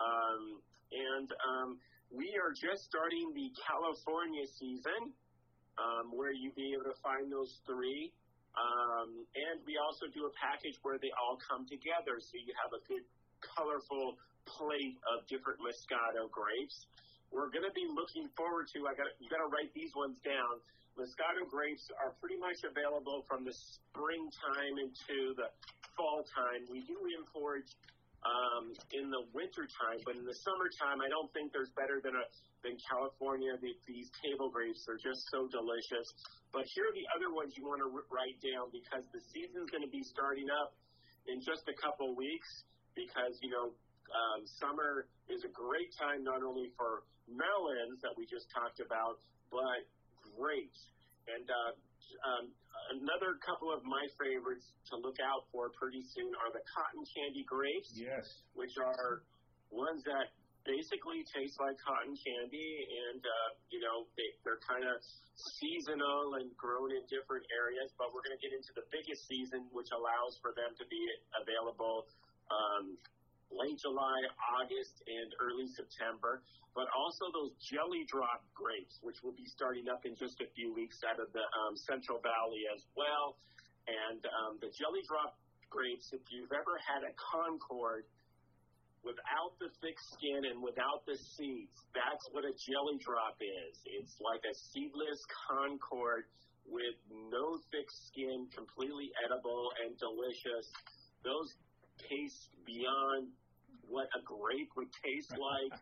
Um, 0.02 0.58
and 0.90 1.28
um, 1.30 1.78
we 2.12 2.36
are 2.36 2.52
just 2.52 2.84
starting 2.84 3.32
the 3.32 3.48
California 3.56 4.44
season, 4.60 5.16
um, 5.80 6.12
where 6.12 6.30
you'll 6.30 6.54
be 6.54 6.76
able 6.76 6.84
to 6.92 6.98
find 7.00 7.32
those 7.32 7.56
three. 7.64 8.12
Um, 8.52 9.24
and 9.32 9.64
we 9.64 9.80
also 9.80 10.12
do 10.12 10.28
a 10.28 10.32
package 10.36 10.76
where 10.84 11.00
they 11.00 11.08
all 11.16 11.40
come 11.40 11.64
together, 11.64 12.20
so 12.20 12.36
you 12.36 12.52
have 12.60 12.76
a 12.76 12.84
good, 12.84 13.00
colorful 13.40 14.20
plate 14.44 15.00
of 15.08 15.24
different 15.24 15.56
Moscato 15.64 16.28
grapes. 16.28 16.84
We're 17.32 17.48
going 17.48 17.64
to 17.64 17.72
be 17.72 17.88
looking 17.88 18.28
forward 18.36 18.68
to. 18.76 18.84
I 18.84 18.92
got 18.92 19.08
you 19.16 19.32
got 19.32 19.40
to 19.40 19.48
write 19.48 19.72
these 19.72 19.96
ones 19.96 20.20
down. 20.20 20.60
Moscato 21.00 21.48
grapes 21.48 21.88
are 21.96 22.12
pretty 22.20 22.36
much 22.36 22.60
available 22.60 23.24
from 23.24 23.48
the 23.48 23.56
springtime 23.56 24.76
into 24.76 25.32
the 25.40 25.48
fall 25.96 26.20
time. 26.28 26.68
We 26.68 26.84
do 26.84 27.00
import 27.16 27.64
um, 28.22 28.70
in 28.94 29.10
the 29.10 29.26
winter 29.34 29.66
time, 29.66 29.98
but 30.06 30.14
in 30.14 30.22
the 30.22 30.34
summertime, 30.46 31.02
I 31.02 31.10
don't 31.10 31.26
think 31.34 31.50
there's 31.50 31.74
better 31.74 31.98
than 31.98 32.14
a 32.14 32.24
than 32.62 32.78
California. 32.78 33.58
The, 33.58 33.74
these 33.90 34.06
table 34.22 34.46
grapes 34.46 34.86
are 34.86 34.98
just 34.98 35.26
so 35.34 35.50
delicious. 35.50 36.06
But 36.54 36.62
here 36.70 36.86
are 36.86 36.94
the 36.94 37.08
other 37.18 37.34
ones 37.34 37.58
you 37.58 37.66
want 37.66 37.82
to 37.82 37.90
r- 37.90 38.06
write 38.06 38.38
down 38.38 38.70
because 38.70 39.02
the 39.10 39.18
season's 39.34 39.66
going 39.74 39.82
to 39.82 39.90
be 39.90 40.06
starting 40.06 40.46
up 40.46 40.70
in 41.26 41.42
just 41.42 41.66
a 41.66 41.74
couple 41.74 42.14
weeks. 42.14 42.46
Because 42.94 43.34
you 43.42 43.50
know, 43.50 43.74
um, 44.14 44.46
summer 44.62 45.10
is 45.26 45.42
a 45.42 45.50
great 45.50 45.90
time 45.98 46.22
not 46.22 46.46
only 46.46 46.70
for 46.78 47.02
melons 47.26 47.98
that 48.06 48.14
we 48.14 48.22
just 48.30 48.46
talked 48.54 48.78
about, 48.78 49.18
but 49.50 49.82
grapes. 50.38 50.94
And 51.26 51.46
uh, 51.50 51.74
um, 52.22 52.44
another 52.98 53.38
couple 53.42 53.72
of 53.72 53.82
my 53.84 54.04
favorites 54.20 54.70
to 54.90 54.96
look 55.00 55.16
out 55.22 55.46
for 55.50 55.70
pretty 55.74 56.02
soon 56.14 56.30
are 56.42 56.50
the 56.52 56.62
cotton 56.74 57.02
candy 57.14 57.44
grapes 57.46 57.90
Yes. 57.94 58.26
which 58.54 58.74
are 58.78 59.22
ones 59.70 60.04
that 60.04 60.30
basically 60.62 61.26
taste 61.34 61.58
like 61.58 61.74
cotton 61.82 62.14
candy, 62.14 62.70
and 63.10 63.18
uh, 63.18 63.48
you 63.74 63.82
know 63.82 64.06
they, 64.14 64.30
they're 64.46 64.62
kind 64.62 64.86
of 64.86 64.94
seasonal 65.58 66.38
and 66.38 66.54
grown 66.54 66.94
in 66.94 67.02
different 67.10 67.42
areas. 67.50 67.90
But 67.98 68.14
we're 68.14 68.22
going 68.22 68.38
to 68.38 68.42
get 68.42 68.54
into 68.54 68.70
the 68.78 68.86
biggest 68.94 69.26
season, 69.26 69.66
which 69.74 69.90
allows 69.90 70.38
for 70.38 70.54
them 70.54 70.70
to 70.78 70.84
be 70.86 71.02
available 71.34 72.06
um, 72.52 72.94
late 73.54 73.78
July, 73.78 74.18
August, 74.58 75.02
and 75.06 75.28
early 75.40 75.68
September. 75.72 76.42
But 76.72 76.88
also 76.96 77.28
those 77.36 77.52
jelly 77.60 78.08
drop 78.08 78.40
grapes, 78.56 78.96
which 79.04 79.20
will 79.20 79.36
be 79.36 79.44
starting 79.44 79.92
up 79.92 80.08
in 80.08 80.16
just 80.16 80.40
a 80.40 80.48
few 80.56 80.72
weeks 80.72 81.04
out 81.04 81.20
of 81.20 81.28
the 81.36 81.44
um, 81.44 81.76
Central 81.76 82.16
Valley 82.24 82.64
as 82.72 82.80
well. 82.96 83.36
And 83.84 84.24
um, 84.24 84.56
the 84.64 84.72
jelly 84.72 85.04
drop 85.04 85.36
grapes, 85.68 86.08
if 86.16 86.24
you've 86.32 86.52
ever 86.52 86.80
had 86.80 87.04
a 87.04 87.12
Concord 87.16 88.08
without 89.04 89.58
the 89.60 89.68
thick 89.82 89.98
skin 90.16 90.48
and 90.48 90.62
without 90.62 91.04
the 91.04 91.18
seeds, 91.36 91.76
that's 91.92 92.24
what 92.32 92.48
a 92.48 92.54
jelly 92.56 92.96
drop 93.04 93.36
is. 93.42 93.74
It's 93.84 94.16
like 94.22 94.40
a 94.48 94.54
seedless 94.72 95.20
Concord 95.48 96.24
with 96.64 96.94
no 97.10 97.58
thick 97.74 97.90
skin, 98.08 98.46
completely 98.54 99.10
edible 99.26 99.68
and 99.82 99.98
delicious. 99.98 100.66
Those 101.26 101.50
taste 101.98 102.54
beyond 102.64 103.34
what 103.88 104.08
a 104.14 104.20
grape 104.24 104.70
would 104.76 104.90
taste 105.02 105.32
like. 105.32 105.78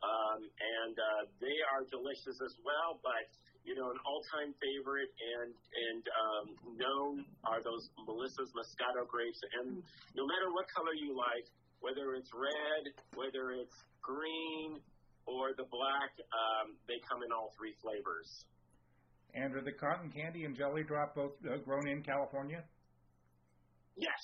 Um, 0.00 0.40
and 0.40 0.96
uh, 0.96 1.22
they 1.44 1.58
are 1.76 1.84
delicious 1.92 2.40
as 2.40 2.56
well, 2.64 2.96
but 3.04 3.28
you 3.68 3.76
know, 3.76 3.92
an 3.92 4.00
all-time 4.08 4.56
favorite 4.56 5.12
and 5.12 5.52
and 5.52 6.04
um, 6.08 6.46
known 6.72 7.14
are 7.44 7.60
those 7.60 7.92
Melissa's 8.08 8.48
Moscato 8.56 9.04
grapes. 9.04 9.36
And 9.60 9.84
no 10.16 10.24
matter 10.24 10.48
what 10.56 10.64
color 10.72 10.96
you 10.96 11.12
like, 11.12 11.44
whether 11.84 12.16
it's 12.16 12.32
red, 12.32 12.96
whether 13.12 13.52
it's 13.52 13.76
green, 14.00 14.80
or 15.26 15.52
the 15.56 15.68
black, 15.70 16.12
um, 16.32 16.76
they 16.88 16.98
come 17.08 17.22
in 17.22 17.30
all 17.32 17.52
three 17.56 17.74
flavors. 17.82 18.44
And 19.34 19.54
are 19.54 19.62
the 19.62 19.72
cotton 19.72 20.10
candy 20.10 20.44
and 20.44 20.56
jelly 20.56 20.82
drop 20.82 21.14
both 21.14 21.36
uh, 21.46 21.58
grown 21.62 21.86
in 21.86 22.02
California? 22.02 22.64
Yes. 23.96 24.22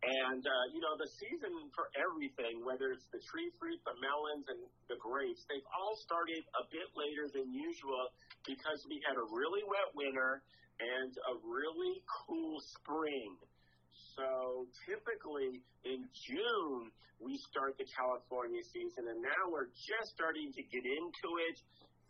And, 0.00 0.40
uh, 0.40 0.64
you 0.72 0.80
know, 0.80 0.96
the 0.96 1.10
season 1.20 1.52
for 1.76 1.92
everything, 1.92 2.64
whether 2.64 2.88
it's 2.88 3.04
the 3.12 3.20
tree 3.20 3.52
fruit, 3.60 3.76
the 3.84 3.92
melons, 4.00 4.48
and 4.48 4.64
the 4.88 4.96
grapes, 4.96 5.44
they've 5.44 5.70
all 5.76 5.92
started 6.00 6.40
a 6.56 6.64
bit 6.72 6.88
later 6.96 7.28
than 7.28 7.52
usual 7.52 8.08
because 8.48 8.80
we 8.88 8.96
had 9.04 9.20
a 9.20 9.26
really 9.28 9.60
wet 9.68 9.92
winter 9.92 10.40
and 10.80 11.12
a 11.12 11.34
really 11.44 12.00
cool 12.08 12.56
spring. 12.80 13.36
So 14.16 14.64
typically 14.88 15.60
in 15.84 16.08
June, 16.16 16.88
we 17.20 17.36
start 17.52 17.76
the 17.76 17.84
California 17.92 18.64
season, 18.72 19.04
and 19.04 19.20
now 19.20 19.52
we're 19.52 19.68
just 19.76 20.16
starting 20.16 20.48
to 20.56 20.62
get 20.64 20.84
into 20.88 21.28
it 21.44 21.56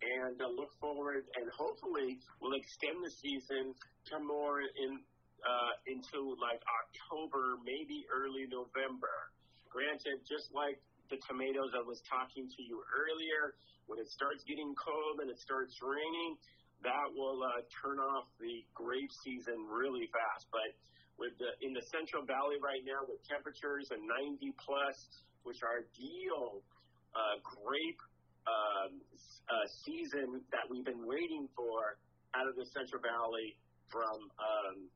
and 0.00 0.38
uh, 0.40 0.46
look 0.54 0.70
forward, 0.80 1.26
and 1.36 1.46
hopefully 1.52 2.22
we'll 2.40 2.54
extend 2.54 3.02
the 3.02 3.10
season 3.10 3.74
to 4.08 4.14
more 4.22 4.62
in 4.62 5.02
uh, 5.42 5.72
into 5.86 6.36
like 6.38 6.60
October, 6.66 7.56
maybe 7.64 8.04
early 8.12 8.46
November. 8.48 9.32
Granted, 9.68 10.26
just 10.26 10.50
like 10.52 10.80
the 11.08 11.18
tomatoes 11.26 11.74
I 11.74 11.82
was 11.82 12.02
talking 12.06 12.46
to 12.46 12.60
you 12.62 12.82
earlier, 12.90 13.54
when 13.86 13.98
it 13.98 14.10
starts 14.10 14.42
getting 14.46 14.74
cold 14.78 15.22
and 15.22 15.30
it 15.30 15.38
starts 15.38 15.78
raining, 15.82 16.38
that 16.82 17.06
will 17.12 17.42
uh, 17.42 17.62
turn 17.70 17.98
off 17.98 18.30
the 18.40 18.64
grape 18.74 19.12
season 19.12 19.66
really 19.68 20.08
fast. 20.10 20.46
But 20.50 20.72
with 21.20 21.36
the 21.36 21.52
in 21.60 21.76
the 21.76 21.84
Central 21.92 22.24
Valley 22.24 22.56
right 22.62 22.80
now, 22.86 23.04
with 23.04 23.20
temperatures 23.28 23.92
of 23.92 24.00
90 24.00 24.54
plus, 24.56 24.96
which 25.44 25.60
are 25.60 25.84
ideal 25.84 26.64
uh, 27.12 27.36
grape 27.44 28.00
um, 28.48 29.02
uh, 29.50 29.66
season 29.84 30.40
that 30.50 30.64
we've 30.70 30.86
been 30.86 31.04
waiting 31.04 31.48
for 31.52 32.00
out 32.32 32.48
of 32.48 32.56
the 32.56 32.64
Central 32.72 33.02
Valley 33.02 33.58
from 33.90 34.30
um, 34.38 34.88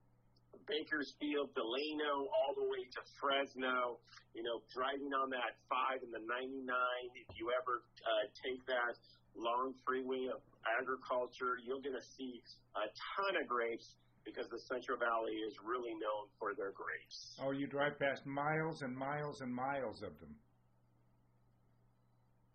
Bakersfield, 0.67 1.53
Delano, 1.55 2.29
all 2.31 2.53
the 2.57 2.67
way 2.67 2.87
to 2.87 3.01
Fresno. 3.21 3.99
You 4.35 4.43
know, 4.43 4.62
driving 4.75 5.14
on 5.14 5.31
that 5.31 5.59
five 5.71 6.03
and 6.03 6.11
the 6.11 6.23
99. 6.23 6.67
If 7.14 7.29
you 7.38 7.51
ever 7.55 7.83
uh, 8.03 8.25
take 8.43 8.64
that 8.67 8.99
long 9.35 9.75
freeway 9.87 10.31
of 10.31 10.43
agriculture, 10.67 11.59
you're 11.62 11.83
going 11.83 11.99
to 11.99 12.07
see 12.19 12.43
a 12.75 12.87
ton 12.87 13.38
of 13.38 13.47
grapes 13.47 13.95
because 14.25 14.49
the 14.49 14.59
Central 14.67 14.97
Valley 14.97 15.37
is 15.45 15.55
really 15.61 15.93
known 16.01 16.27
for 16.40 16.57
their 16.57 16.73
grapes. 16.73 17.37
Oh, 17.45 17.53
you 17.53 17.67
drive 17.69 17.99
past 18.01 18.25
miles 18.25 18.83
and 18.83 18.97
miles 18.97 19.40
and 19.43 19.53
miles 19.53 20.01
of 20.03 20.17
them. 20.19 20.35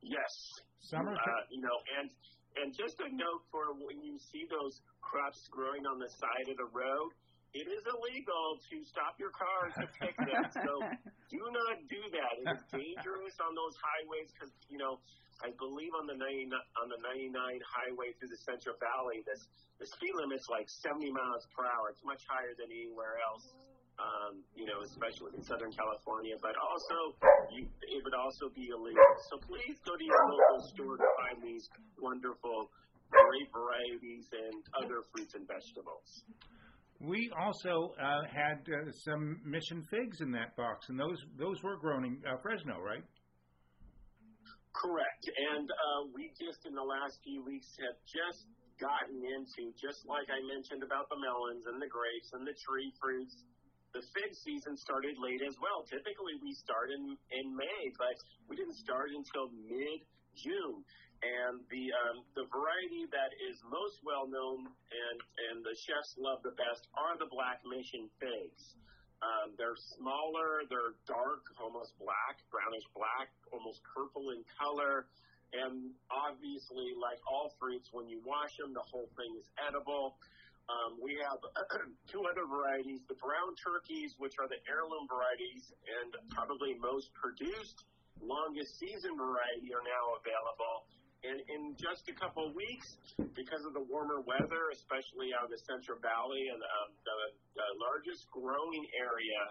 Yes. 0.02 0.34
Summer. 0.90 1.14
Uh, 1.14 1.44
you 1.52 1.62
know, 1.62 1.78
and 2.02 2.10
and 2.58 2.74
just 2.74 2.98
a 3.00 3.10
note 3.14 3.46
for 3.52 3.72
when 3.78 4.02
you 4.02 4.18
see 4.18 4.44
those 4.50 4.82
crops 5.02 5.48
growing 5.52 5.86
on 5.86 6.00
the 6.00 6.10
side 6.18 6.48
of 6.50 6.58
the 6.58 6.70
road, 6.74 7.14
it 7.54 7.66
is 7.66 7.84
illegal 7.86 8.62
to 8.70 8.76
stop 8.86 9.18
your 9.18 9.34
car 9.34 9.74
to 9.82 9.86
pick 9.98 10.16
them. 10.18 10.44
so 10.54 10.74
do 11.34 11.42
not 11.50 11.78
do 11.90 12.02
that. 12.14 12.34
It 12.42 12.48
is 12.54 12.64
dangerous 12.70 13.36
on 13.42 13.58
those 13.58 13.74
highways 13.82 14.30
because 14.34 14.54
you 14.70 14.78
know 14.78 15.02
I 15.40 15.56
believe 15.56 15.96
on 15.96 16.04
the 16.04 16.20
90, 16.20 16.52
on 16.84 16.92
the 16.92 17.00
99 17.00 17.32
highway 17.64 18.12
through 18.20 18.28
the 18.28 18.42
Central 18.44 18.76
Valley, 18.76 19.24
this 19.24 19.48
the 19.80 19.88
speed 19.88 20.12
limit's 20.20 20.52
like 20.52 20.68
70 20.68 21.08
miles 21.16 21.48
per 21.56 21.64
hour. 21.64 21.88
It's 21.96 22.04
much 22.04 22.20
higher 22.28 22.52
than 22.60 22.68
anywhere 22.68 23.16
else. 23.24 23.48
Um, 24.00 24.44
you 24.56 24.64
know, 24.64 24.80
especially 24.88 25.36
in 25.36 25.44
Southern 25.44 25.76
California, 25.76 26.40
but 26.40 26.56
also 26.56 27.20
you, 27.52 27.68
it 27.84 28.00
would 28.00 28.16
also 28.16 28.48
be 28.48 28.72
illegal. 28.72 29.12
So 29.28 29.36
please 29.44 29.76
go 29.84 29.92
to 30.00 30.04
your 30.04 30.24
local 30.24 30.64
store 30.72 30.96
to 30.96 31.08
find 31.20 31.44
these 31.44 31.68
wonderful 32.00 32.72
grape 33.12 33.52
varieties 33.52 34.24
and 34.32 34.56
other 34.80 35.04
fruits 35.12 35.36
and 35.36 35.44
vegetables. 35.44 36.24
We 37.00 37.32
also 37.32 37.96
uh, 37.96 38.28
had 38.28 38.60
uh, 38.68 38.92
some 39.08 39.40
mission 39.46 39.88
figs 39.90 40.20
in 40.20 40.32
that 40.36 40.56
box, 40.58 40.90
and 40.90 41.00
those 41.00 41.20
those 41.40 41.64
were 41.64 41.78
grown 41.78 42.04
in 42.04 42.20
uh, 42.28 42.36
Fresno, 42.44 42.76
right? 42.80 43.04
Correct. 44.76 45.24
And 45.56 45.68
uh, 45.68 46.12
we 46.12 46.32
just 46.36 46.68
in 46.68 46.76
the 46.76 46.84
last 46.84 47.20
few 47.24 47.44
weeks 47.44 47.68
have 47.80 47.96
just 48.04 48.48
gotten 48.80 49.20
into, 49.24 49.76
just 49.76 50.08
like 50.08 50.28
I 50.32 50.40
mentioned 50.48 50.84
about 50.84 51.08
the 51.12 51.20
melons 51.20 51.68
and 51.68 51.80
the 51.80 51.88
grapes 51.88 52.32
and 52.32 52.48
the 52.48 52.56
tree 52.64 52.92
fruits, 53.00 53.44
the 53.92 54.04
fig 54.16 54.32
season 54.36 54.76
started 54.80 55.20
late 55.20 55.44
as 55.44 55.56
well. 55.60 55.84
Typically, 55.84 56.36
we 56.40 56.52
start 56.56 56.92
in, 56.92 57.16
in 57.32 57.46
May, 57.56 57.82
but 58.00 58.16
we 58.48 58.56
didn't 58.56 58.80
start 58.80 59.12
until 59.12 59.52
mid 59.68 60.00
June. 60.36 60.84
And 61.20 61.60
the 61.68 61.92
um, 61.92 62.24
the 62.32 62.48
variety 62.48 63.04
that 63.12 63.36
is 63.44 63.60
most 63.68 64.00
well 64.08 64.24
known 64.24 64.72
and 64.72 65.18
and 65.52 65.58
the 65.68 65.76
chefs 65.76 66.16
love 66.16 66.40
the 66.48 66.56
best 66.56 66.88
are 66.96 67.20
the 67.20 67.28
Black 67.28 67.60
Mission 67.68 68.08
figs. 68.24 68.80
Um, 69.20 69.52
they're 69.60 69.76
smaller, 69.76 70.64
they're 70.72 70.96
dark, 71.04 71.44
almost 71.60 71.92
black, 72.00 72.40
brownish 72.48 72.88
black, 72.96 73.28
almost 73.52 73.84
purple 73.84 74.32
in 74.32 74.48
color. 74.56 75.12
And 75.52 75.92
obviously, 76.08 76.96
like 76.96 77.20
all 77.28 77.52
fruits, 77.60 77.92
when 77.92 78.08
you 78.08 78.24
wash 78.24 78.56
them, 78.56 78.72
the 78.72 78.86
whole 78.88 79.12
thing 79.20 79.36
is 79.36 79.44
edible. 79.60 80.16
Um, 80.70 81.02
we 81.02 81.18
have 81.20 81.42
two 82.08 82.24
other 82.30 82.46
varieties, 82.46 83.02
the 83.10 83.18
brown 83.20 83.60
turkeys, 83.60 84.16
which 84.22 84.38
are 84.40 84.48
the 84.48 84.62
heirloom 84.70 85.10
varieties 85.10 85.74
and 85.84 86.16
probably 86.30 86.78
most 86.80 87.12
produced 87.18 87.84
longest 88.22 88.78
season 88.78 89.18
variety 89.18 89.74
are 89.74 89.84
now 89.84 90.16
available. 90.22 90.86
And 91.20 91.44
in 91.52 91.76
just 91.76 92.08
a 92.08 92.16
couple 92.16 92.48
of 92.48 92.56
weeks, 92.56 92.96
because 93.36 93.64
of 93.68 93.76
the 93.76 93.84
warmer 93.92 94.24
weather, 94.24 94.72
especially 94.72 95.36
out 95.36 95.48
of 95.48 95.52
the 95.52 95.60
Central 95.68 96.00
Valley 96.00 96.44
and 96.48 96.60
um, 96.64 96.90
the, 97.04 97.18
the 97.60 97.70
largest 97.76 98.24
growing 98.32 98.86
area 98.96 99.42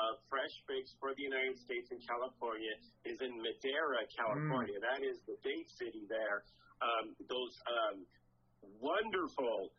of 0.00 0.18
fresh 0.26 0.50
figs 0.66 0.90
for 0.98 1.12
the 1.14 1.22
United 1.22 1.54
States 1.62 1.92
and 1.92 2.00
California 2.02 2.74
is 3.04 3.20
in 3.20 3.32
Madera, 3.38 4.02
California. 4.10 4.78
Mm. 4.80 4.88
That 4.88 5.00
is 5.04 5.20
the 5.28 5.36
date 5.44 5.68
city 5.78 6.08
there. 6.08 6.42
Um, 6.80 7.14
those 7.28 7.54
um, 7.70 7.96
wonderful 8.80 9.70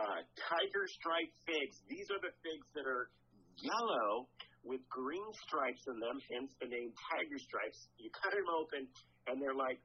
uh, 0.00 0.20
tiger 0.48 0.84
stripe 0.88 1.30
figs. 1.44 1.76
These 1.86 2.08
are 2.10 2.18
the 2.18 2.32
figs 2.40 2.66
that 2.74 2.88
are 2.88 3.12
yellow 3.60 4.26
with 4.64 4.80
green 4.88 5.28
stripes 5.46 5.84
in 5.88 5.96
them, 6.00 6.16
hence 6.32 6.52
the 6.60 6.68
name 6.68 6.92
tiger 7.12 7.38
stripes. 7.38 7.88
You 8.00 8.10
cut 8.12 8.32
them 8.32 8.48
open, 8.48 8.88
and 9.28 9.40
they're 9.40 9.56
like 9.56 9.80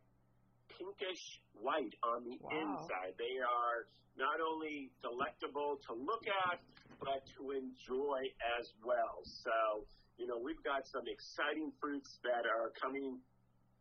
pinkish 0.74 1.24
white 1.54 1.94
on 2.04 2.24
the 2.26 2.38
wow. 2.42 2.52
inside. 2.54 3.14
They 3.18 3.38
are 3.42 3.88
not 4.16 4.40
only 4.40 4.92
delectable 5.04 5.80
to 5.88 5.92
look 5.94 6.24
at, 6.26 6.60
but 7.00 7.22
to 7.36 7.52
enjoy 7.52 8.20
as 8.58 8.72
well. 8.80 9.20
So, 9.24 9.86
you 10.16 10.28
know, 10.28 10.40
we've 10.40 10.62
got 10.64 10.88
some 10.88 11.04
exciting 11.06 11.72
fruits 11.80 12.18
that 12.24 12.48
are 12.48 12.72
coming 12.80 13.20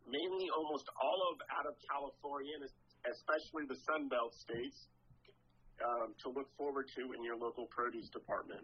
mainly 0.05 0.47
almost 0.53 0.85
all 1.01 1.19
of 1.33 1.41
out 1.49 1.65
of 1.65 1.75
California, 1.89 2.53
especially 3.07 3.65
the 3.65 3.79
Sun 3.87 4.09
Belt 4.11 4.33
states 4.35 4.91
um, 5.81 6.13
to 6.23 6.29
look 6.29 6.49
forward 6.57 6.85
to 6.95 7.01
in 7.15 7.23
your 7.23 7.35
local 7.35 7.65
produce 7.71 8.09
department. 8.09 8.63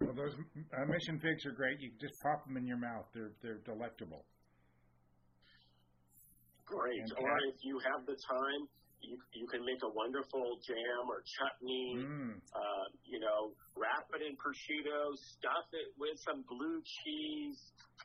Well, 0.00 0.16
those 0.16 0.32
uh, 0.32 0.86
mission 0.88 1.20
figs 1.20 1.44
are 1.44 1.52
great. 1.52 1.76
You 1.80 1.92
can 1.92 2.00
just 2.00 2.16
pop 2.24 2.46
them 2.46 2.56
in 2.56 2.64
your 2.64 2.80
mouth. 2.80 3.04
They're 3.12 3.36
they're 3.44 3.60
delectable. 3.68 4.24
Great. 6.70 7.02
And 7.02 7.12
or 7.18 7.34
if 7.50 7.58
you 7.66 7.82
have 7.82 8.06
the 8.06 8.14
time, 8.14 8.62
you 9.02 9.18
you 9.34 9.46
can 9.50 9.64
make 9.66 9.82
a 9.82 9.90
wonderful 9.90 10.60
jam 10.62 11.02
or 11.10 11.24
chutney. 11.26 11.98
Mm. 11.98 12.38
Uh, 12.54 12.86
you 13.04 13.18
know, 13.18 13.50
wrap 13.74 14.06
it 14.14 14.22
in 14.22 14.38
prosciutto, 14.38 15.18
stuff 15.34 15.66
it 15.74 15.90
with 15.98 16.16
some 16.22 16.46
blue 16.46 16.78
cheese. 16.84 17.60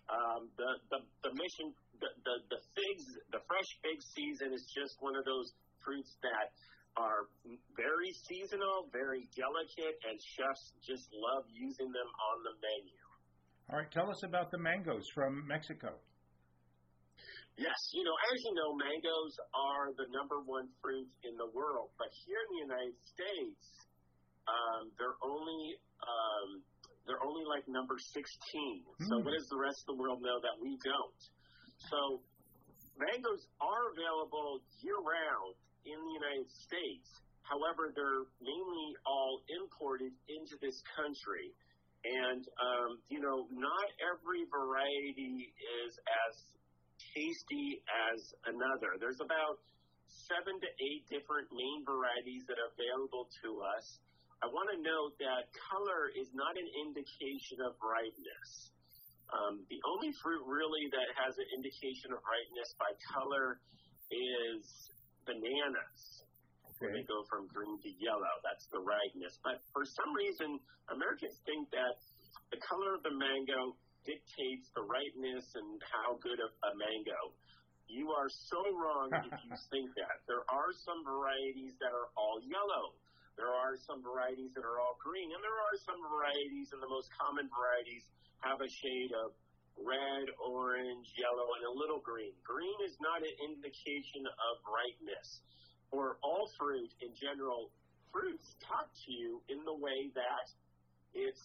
Um, 0.09 0.49
the, 0.57 0.69
the 0.89 0.99
the 1.29 1.31
mission 1.37 1.73
the, 2.01 2.09
the 2.25 2.35
the 2.49 2.59
figs 2.73 3.05
the 3.31 3.41
fresh 3.45 3.69
fig 3.85 3.99
season 4.01 4.53
is 4.53 4.65
just 4.73 4.97
one 4.99 5.15
of 5.15 5.25
those 5.25 5.53
fruits 5.85 6.17
that 6.25 6.49
are 6.97 7.27
very 7.75 8.11
seasonal, 8.25 8.87
very 8.91 9.27
delicate, 9.35 9.95
and 10.07 10.15
chefs 10.15 10.73
just 10.79 11.05
love 11.11 11.43
using 11.51 11.91
them 11.91 12.09
on 12.31 12.37
the 12.47 12.53
menu. 12.63 12.97
All 13.69 13.77
right, 13.79 13.91
tell 13.91 14.09
us 14.09 14.23
about 14.23 14.51
the 14.51 14.57
mangoes 14.57 15.03
from 15.13 15.45
Mexico. 15.45 15.99
Yes, 17.55 17.79
you 17.95 18.03
know, 18.03 18.15
as 18.35 18.37
you 18.43 18.51
know, 18.51 18.75
mangoes 18.75 19.35
are 19.55 19.95
the 19.95 20.11
number 20.11 20.43
one 20.43 20.67
fruit 20.83 21.07
in 21.23 21.39
the 21.39 21.47
world, 21.55 21.87
but 21.95 22.11
here 22.27 22.35
in 22.35 22.49
the 22.51 22.61
United 22.67 22.97
States, 23.07 23.63
um, 24.43 24.91
they're 24.99 25.15
only 25.23 25.79
um, 26.03 26.59
they're 27.07 27.23
only 27.23 27.47
like 27.47 27.63
number 27.71 27.95
16. 27.95 28.19
Mm. 28.19 29.07
So 29.07 29.13
what 29.23 29.31
does 29.37 29.47
the 29.47 29.57
rest 29.57 29.87
of 29.87 29.95
the 29.95 29.99
world 30.01 30.19
know 30.19 30.41
that 30.41 30.57
we 30.59 30.75
don't? 30.83 31.21
So 31.87 32.19
mangoes 32.99 33.47
are 33.61 33.93
available 33.93 34.59
year 34.83 34.99
round 34.99 35.55
in 35.85 35.95
the 35.95 36.13
United 36.17 36.49
States. 36.49 37.07
However, 37.45 37.93
they're 37.93 38.25
mainly 38.41 38.89
all 39.05 39.45
imported 39.61 40.11
into 40.27 40.57
this 40.59 40.81
country. 40.97 41.53
And, 42.05 42.41
um, 42.61 43.01
you 43.09 43.21
know, 43.21 43.45
not 43.53 43.87
every 44.01 44.45
variety 44.49 45.53
is 45.85 45.93
as 45.93 46.33
tasty 47.15 47.79
as 48.11 48.19
another. 48.51 48.99
There's 48.99 49.23
about 49.23 49.63
seven 50.27 50.59
to 50.59 50.69
eight 50.69 51.07
different 51.07 51.47
main 51.55 51.87
varieties 51.87 52.43
that 52.51 52.59
are 52.59 52.69
available 52.75 53.31
to 53.41 53.63
us. 53.63 53.85
I 54.43 54.51
want 54.51 54.67
to 54.75 54.79
note 54.83 55.15
that 55.23 55.47
color 55.71 56.11
is 56.11 56.27
not 56.35 56.53
an 56.59 56.69
indication 56.83 57.63
of 57.63 57.79
ripeness. 57.79 58.51
Um, 59.31 59.63
the 59.71 59.81
only 59.89 60.13
fruit 60.21 60.43
really 60.45 60.85
that 60.91 61.09
has 61.17 61.33
an 61.33 61.49
indication 61.55 62.13
of 62.13 62.21
ripeness 62.21 62.69
by 62.77 62.91
color 63.09 63.57
is 64.11 64.61
bananas. 65.25 66.01
Okay. 66.75 66.91
They 66.91 67.05
go 67.07 67.23
from 67.31 67.47
green 67.49 67.79
to 67.79 67.91
yellow. 67.97 68.35
That's 68.43 68.67
the 68.69 68.83
ripeness. 68.83 69.39
But 69.41 69.63
for 69.71 69.87
some 69.87 70.11
reason, 70.13 70.59
Americans 70.91 71.39
think 71.47 71.71
that 71.71 71.95
the 72.51 72.59
color 72.67 72.99
of 72.99 73.01
the 73.01 73.15
mango 73.15 73.79
dictates 74.05 74.69
the 74.77 74.85
ripeness 74.85 75.45
and 75.57 75.81
how 75.89 76.15
good 76.21 76.37
of 76.39 76.53
a 76.69 76.71
mango. 76.77 77.33
You 77.89 78.13
are 78.13 78.29
so 78.29 78.61
wrong 78.73 79.13
if 79.13 79.33
you 79.45 79.53
think 79.69 79.93
that. 79.97 80.25
There 80.29 80.45
are 80.49 80.71
some 80.85 81.05
varieties 81.05 81.77
that 81.81 81.93
are 81.93 82.09
all 82.17 82.41
yellow. 82.41 82.97
There 83.35 83.51
are 83.51 83.75
some 83.83 83.99
varieties 83.99 84.55
that 84.55 84.63
are 84.63 84.79
all 84.79 84.95
green, 85.03 85.27
and 85.35 85.41
there 85.43 85.59
are 85.59 85.77
some 85.83 85.99
varieties, 86.07 86.71
and 86.71 86.79
the 86.79 86.87
most 86.87 87.11
common 87.11 87.51
varieties 87.51 88.07
have 88.39 88.63
a 88.63 88.69
shade 88.71 89.11
of 89.11 89.35
red, 89.75 90.31
orange, 90.39 91.11
yellow, 91.19 91.51
and 91.59 91.63
a 91.67 91.73
little 91.75 91.99
green. 91.99 92.31
Green 92.47 92.79
is 92.87 92.95
not 93.03 93.19
an 93.19 93.35
indication 93.43 94.23
of 94.23 94.53
ripeness. 94.63 95.43
For 95.91 96.15
all 96.23 96.47
fruit 96.55 96.89
in 97.03 97.11
general, 97.19 97.75
fruits 98.15 98.55
talk 98.63 98.87
to 98.87 99.09
you 99.11 99.43
in 99.51 99.59
the 99.67 99.75
way 99.75 100.15
that 100.15 100.47
it's 101.11 101.43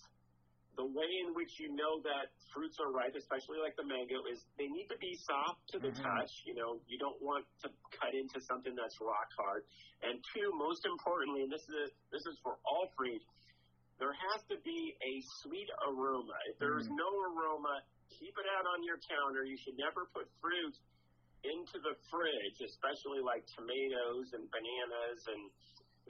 the 0.79 0.87
way 0.87 1.11
in 1.27 1.35
which 1.35 1.59
you 1.59 1.75
know 1.75 1.99
that 2.07 2.31
fruits 2.55 2.79
are 2.79 2.91
ripe, 2.95 3.15
especially 3.19 3.59
like 3.59 3.75
the 3.75 3.87
mango, 3.87 4.23
is 4.31 4.43
they 4.55 4.71
need 4.71 4.87
to 4.91 4.99
be 5.03 5.13
soft 5.27 5.67
to 5.75 5.83
the 5.83 5.91
mm-hmm. 5.91 6.03
touch. 6.03 6.33
You 6.47 6.55
know, 6.55 6.79
you 6.87 6.99
don't 6.99 7.19
want 7.19 7.45
to 7.67 7.69
cut 7.95 8.15
into 8.15 8.39
something 8.47 8.75
that's 8.79 8.97
rock 9.03 9.31
hard. 9.35 9.67
And 10.07 10.23
two, 10.33 10.49
most 10.55 10.87
importantly, 10.87 11.45
and 11.45 11.53
this 11.53 11.67
is 11.67 11.91
this 12.15 12.25
is 12.25 12.39
for 12.41 12.57
all 12.63 12.87
fruit, 12.95 13.23
there 13.99 14.15
has 14.33 14.41
to 14.49 14.57
be 14.63 14.97
a 15.03 15.13
sweet 15.45 15.69
aroma. 15.91 16.39
If 16.49 16.57
there 16.63 16.79
is 16.79 16.89
mm. 16.89 16.97
no 16.97 17.11
aroma, 17.35 17.85
keep 18.09 18.33
it 18.39 18.49
out 18.57 18.67
on 18.67 18.81
your 18.87 18.99
counter. 19.05 19.45
You 19.45 19.59
should 19.61 19.77
never 19.77 20.09
put 20.15 20.31
fruit 20.41 20.75
into 21.45 21.81
the 21.81 21.97
fridge, 22.13 22.59
especially 22.61 23.25
like 23.25 23.45
tomatoes 23.57 24.33
and 24.37 24.45
bananas 24.53 25.21
and 25.29 25.43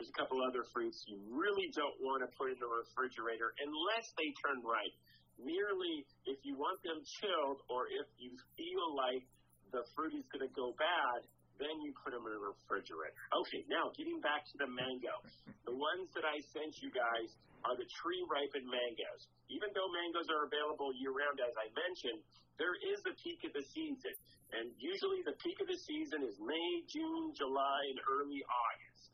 there's 0.01 0.09
a 0.09 0.17
couple 0.17 0.41
other 0.41 0.65
fruits 0.73 1.05
you 1.05 1.21
really 1.29 1.69
don't 1.77 1.93
want 2.01 2.25
to 2.25 2.29
put 2.41 2.49
in 2.49 2.57
the 2.57 2.65
refrigerator 2.65 3.53
unless 3.61 4.09
they 4.17 4.33
turn 4.41 4.65
ripe. 4.65 4.97
Merely 5.37 6.09
if 6.25 6.41
you 6.41 6.57
want 6.57 6.81
them 6.81 7.05
chilled 7.05 7.61
or 7.69 7.85
if 7.93 8.09
you 8.17 8.33
feel 8.57 8.97
like 8.97 9.29
the 9.77 9.85
fruit 9.93 10.17
is 10.17 10.25
going 10.33 10.49
to 10.49 10.53
go 10.57 10.73
bad, 10.81 11.29
then 11.61 11.85
you 11.85 11.93
put 12.01 12.17
them 12.17 12.25
in 12.25 12.33
the 12.33 12.41
refrigerator. 12.41 13.13
Okay, 13.45 13.61
now 13.69 13.93
getting 13.93 14.25
back 14.25 14.49
to 14.49 14.57
the 14.57 14.73
mango. 14.73 15.21
The 15.69 15.77
ones 15.77 16.09
that 16.17 16.25
I 16.25 16.41
sent 16.49 16.81
you 16.81 16.89
guys 16.89 17.37
are 17.69 17.77
the 17.77 17.85
tree 18.01 18.25
ripened 18.25 18.73
mangoes. 18.73 19.29
Even 19.53 19.69
though 19.77 19.93
mangoes 19.93 20.33
are 20.33 20.49
available 20.49 20.97
year 20.97 21.13
round, 21.13 21.45
as 21.45 21.53
I 21.61 21.69
mentioned, 21.77 22.25
there 22.57 22.73
is 22.73 23.05
a 23.05 23.13
peak 23.21 23.45
of 23.45 23.53
the 23.53 23.69
season. 23.69 24.17
And 24.57 24.73
usually 24.81 25.21
the 25.29 25.37
peak 25.45 25.61
of 25.61 25.69
the 25.69 25.77
season 25.77 26.25
is 26.25 26.41
May, 26.41 26.89
June, 26.89 27.37
July, 27.37 27.81
and 27.93 28.01
early 28.09 28.41
August. 28.49 29.10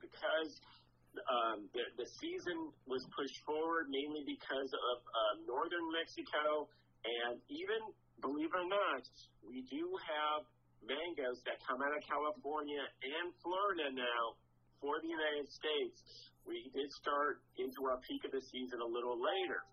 Because 0.00 0.50
um, 1.24 1.68
the, 1.72 1.84
the 1.96 2.08
season 2.20 2.72
was 2.84 3.02
pushed 3.16 3.40
forward 3.48 3.88
mainly 3.88 4.22
because 4.26 4.70
of 4.72 4.96
uh, 5.00 5.34
northern 5.48 5.86
Mexico, 5.94 6.68
and 7.04 7.40
even, 7.48 7.80
believe 8.20 8.50
it 8.52 8.58
or 8.58 8.68
not, 8.68 9.02
we 9.46 9.64
do 9.70 9.84
have 9.96 10.44
mangoes 10.84 11.40
that 11.46 11.58
come 11.64 11.80
out 11.82 11.94
of 11.94 12.02
California 12.04 12.82
and 13.02 13.32
Florida 13.42 13.90
now 13.94 14.24
for 14.78 15.00
the 15.00 15.08
United 15.10 15.48
States. 15.50 15.98
We 16.46 16.70
did 16.70 16.88
start 16.94 17.42
into 17.58 17.86
our 17.90 17.98
peak 18.06 18.22
of 18.22 18.30
the 18.30 18.42
season 18.42 18.78
a 18.78 18.86
little 18.86 19.18
later. 19.18 19.66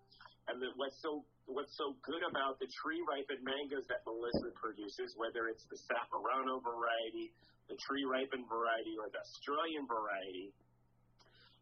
And 0.50 0.60
the, 0.60 0.74
what's 0.76 0.98
so 1.00 1.24
what's 1.48 1.72
so 1.76 1.96
good 2.04 2.24
about 2.24 2.56
the 2.60 2.68
tree 2.82 3.00
ripened 3.04 3.44
mangoes 3.44 3.84
that 3.88 4.04
Melissa 4.04 4.52
produces, 4.56 5.12
whether 5.16 5.48
it's 5.48 5.64
the 5.68 5.76
Saporano 5.88 6.60
variety, 6.60 7.32
the 7.68 7.76
tree 7.80 8.04
ripened 8.04 8.46
variety, 8.48 8.94
or 9.00 9.08
the 9.08 9.20
Australian 9.20 9.86
variety, 9.88 10.52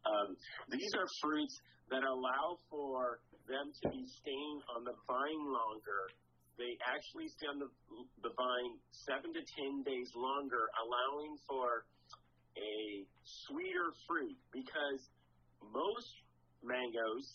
um, 0.03 0.35
these 0.69 0.91
are 0.99 1.07
fruits 1.21 1.55
that 1.89 2.03
allow 2.03 2.59
for 2.69 3.23
them 3.47 3.71
to 3.71 3.89
be 3.89 4.03
staying 4.07 4.57
on 4.75 4.83
the 4.83 4.95
vine 5.07 5.43
longer. 5.47 6.11
They 6.59 6.77
actually 6.85 7.27
stay 7.33 7.47
on 7.49 7.59
the, 7.59 7.71
the 8.21 8.31
vine 8.35 8.73
seven 8.91 9.33
to 9.33 9.41
ten 9.41 9.83
days 9.83 10.11
longer, 10.15 10.69
allowing 10.85 11.35
for 11.47 11.87
a 12.55 13.07
sweeter 13.23 13.89
fruit 14.05 14.37
because 14.53 15.01
most 15.73 16.13
mangoes 16.61 17.25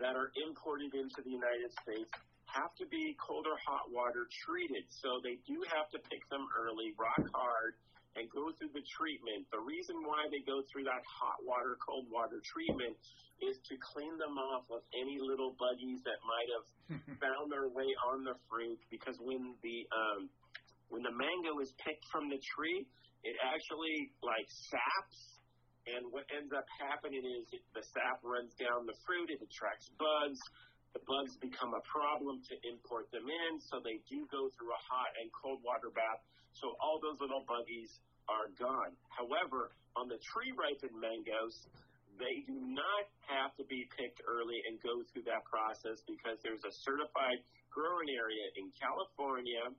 that 0.00 0.18
are 0.18 0.34
imported 0.42 0.90
into 0.92 1.22
the 1.22 1.30
United 1.30 1.70
States 1.86 2.10
have 2.50 2.74
to 2.78 2.86
be 2.90 3.14
cold 3.18 3.46
or 3.46 3.58
hot 3.66 3.86
water 3.90 4.26
treated. 4.46 4.84
So 4.90 5.22
they 5.22 5.38
do 5.46 5.58
have 5.74 5.86
to 5.94 5.98
pick 6.10 6.22
them 6.30 6.44
early, 6.58 6.94
rock 6.98 7.22
hard, 7.34 7.78
and 8.14 8.30
go 8.30 8.54
through 8.54 8.70
the 8.70 8.84
treatment. 8.86 9.46
The 9.50 9.62
reason 9.62 10.02
why 10.06 10.30
they 10.30 10.42
go 10.46 10.62
through 10.70 10.86
that 10.86 11.02
hot 11.02 11.42
water, 11.42 11.74
cold 11.82 12.06
water 12.10 12.38
treatment 12.46 12.94
is 13.42 13.58
to 13.66 13.74
clean 13.82 14.14
them 14.18 14.38
off 14.38 14.70
of 14.70 14.86
any 14.94 15.18
little 15.18 15.58
buggies 15.58 15.98
that 16.06 16.20
might 16.22 16.48
have 16.54 16.66
found 17.22 17.50
their 17.50 17.66
way 17.66 17.90
on 18.06 18.22
the 18.22 18.38
fruit. 18.46 18.78
Because 18.90 19.18
when 19.18 19.58
the 19.66 19.86
um, 19.90 20.30
when 20.88 21.02
the 21.02 21.14
mango 21.14 21.58
is 21.58 21.74
picked 21.82 22.06
from 22.14 22.30
the 22.30 22.38
tree, 22.38 22.86
it 23.26 23.34
actually 23.42 24.14
like 24.22 24.46
saps, 24.46 25.20
and 25.90 26.06
what 26.14 26.24
ends 26.30 26.54
up 26.54 26.68
happening 26.78 27.24
is 27.24 27.50
the 27.74 27.82
sap 27.82 28.22
runs 28.22 28.54
down 28.54 28.86
the 28.86 28.96
fruit. 29.02 29.32
It 29.34 29.42
attracts 29.42 29.90
bugs. 29.98 30.38
The 30.94 31.02
bugs 31.10 31.34
become 31.42 31.74
a 31.74 31.82
problem 31.82 32.40
to 32.48 32.54
import 32.62 33.10
them 33.10 33.26
in, 33.26 33.58
so 33.58 33.82
they 33.82 33.98
do 34.06 34.24
go 34.30 34.46
through 34.54 34.70
a 34.70 34.82
hot 34.86 35.10
and 35.18 35.26
cold 35.34 35.58
water 35.66 35.90
bath. 35.90 36.22
So 36.54 36.78
all 36.78 37.02
those 37.02 37.18
little 37.18 37.42
buggies 37.44 37.98
are 38.30 38.48
gone. 38.54 38.94
However, 39.10 39.74
on 39.98 40.06
the 40.06 40.22
tree 40.22 40.54
ripened 40.54 40.94
mangoes, 40.94 41.66
they 42.14 42.46
do 42.46 42.54
not 42.54 43.10
have 43.26 43.50
to 43.58 43.66
be 43.66 43.90
picked 43.90 44.22
early 44.22 44.62
and 44.70 44.78
go 44.82 45.02
through 45.10 45.26
that 45.26 45.42
process 45.50 45.98
because 46.06 46.38
there's 46.46 46.62
a 46.62 46.70
certified 46.70 47.42
growing 47.74 48.06
area 48.14 48.46
in 48.54 48.70
California 48.78 49.74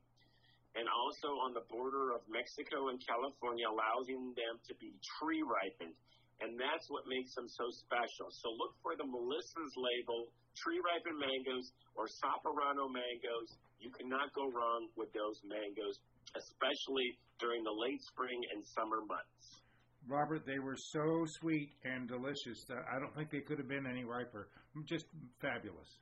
and 0.75 0.85
also 0.91 1.39
on 1.39 1.55
the 1.55 1.63
border 1.71 2.11
of 2.11 2.19
Mexico 2.27 2.91
and 2.91 2.99
California, 2.99 3.63
allowing 3.63 4.35
them 4.35 4.59
to 4.67 4.75
be 4.75 4.91
tree 4.99 5.39
ripened. 5.39 5.95
And 6.43 6.59
that's 6.59 6.91
what 6.91 7.07
makes 7.07 7.31
them 7.31 7.47
so 7.47 7.71
special. 7.71 8.27
So 8.27 8.51
look 8.51 8.75
for 8.83 8.99
the 8.99 9.07
Melissa's 9.07 9.71
label, 9.79 10.27
tree 10.55 10.79
ripened 10.81 11.19
mangoes 11.19 11.71
or 11.95 12.07
Saporano 12.07 12.87
mangoes. 12.87 13.49
You 13.79 13.91
cannot 13.91 14.33
go 14.33 14.47
wrong 14.49 14.87
with 14.95 15.11
those 15.13 15.37
mangoes, 15.43 15.99
especially 16.35 17.17
during 17.39 17.63
the 17.63 17.75
late 17.75 18.01
spring 18.01 18.39
and 18.55 18.63
summer 18.63 19.03
months. 19.05 19.61
Robert, 20.07 20.45
they 20.45 20.59
were 20.59 20.77
so 20.77 21.25
sweet 21.41 21.73
and 21.83 22.07
delicious. 22.07 22.65
I 22.69 22.99
don't 22.99 23.13
think 23.15 23.31
they 23.31 23.41
could 23.41 23.57
have 23.57 23.67
been 23.67 23.85
any 23.89 24.05
riper. 24.05 24.49
Just 24.85 25.05
fabulous. 25.41 25.97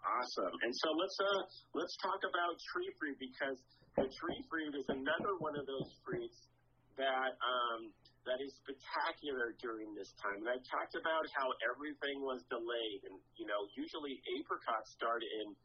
Awesome. 0.00 0.54
And 0.64 0.72
so 0.72 0.88
let's 0.96 1.18
uh 1.20 1.42
let's 1.76 1.96
talk 2.00 2.20
about 2.24 2.56
tree 2.72 2.90
fruit 2.98 3.16
because 3.20 3.56
the 3.96 4.08
tree 4.08 4.40
fruit 4.48 4.72
is 4.74 4.88
another 4.88 5.36
one 5.38 5.56
of 5.56 5.64
those 5.68 5.92
fruits 6.04 6.48
that 6.96 7.36
um 7.40 7.92
that 8.28 8.38
is 8.44 8.52
spectacular 8.60 9.56
during 9.60 9.94
this 9.96 10.12
time. 10.20 10.44
And 10.44 10.50
I 10.52 10.58
talked 10.68 10.94
about 10.94 11.24
how 11.32 11.48
everything 11.72 12.20
was 12.20 12.44
delayed 12.52 13.00
and 13.08 13.16
you 13.40 13.46
know, 13.48 13.64
usually 13.76 14.20
apricots 14.36 14.92
start 14.92 15.24
in 15.24 15.56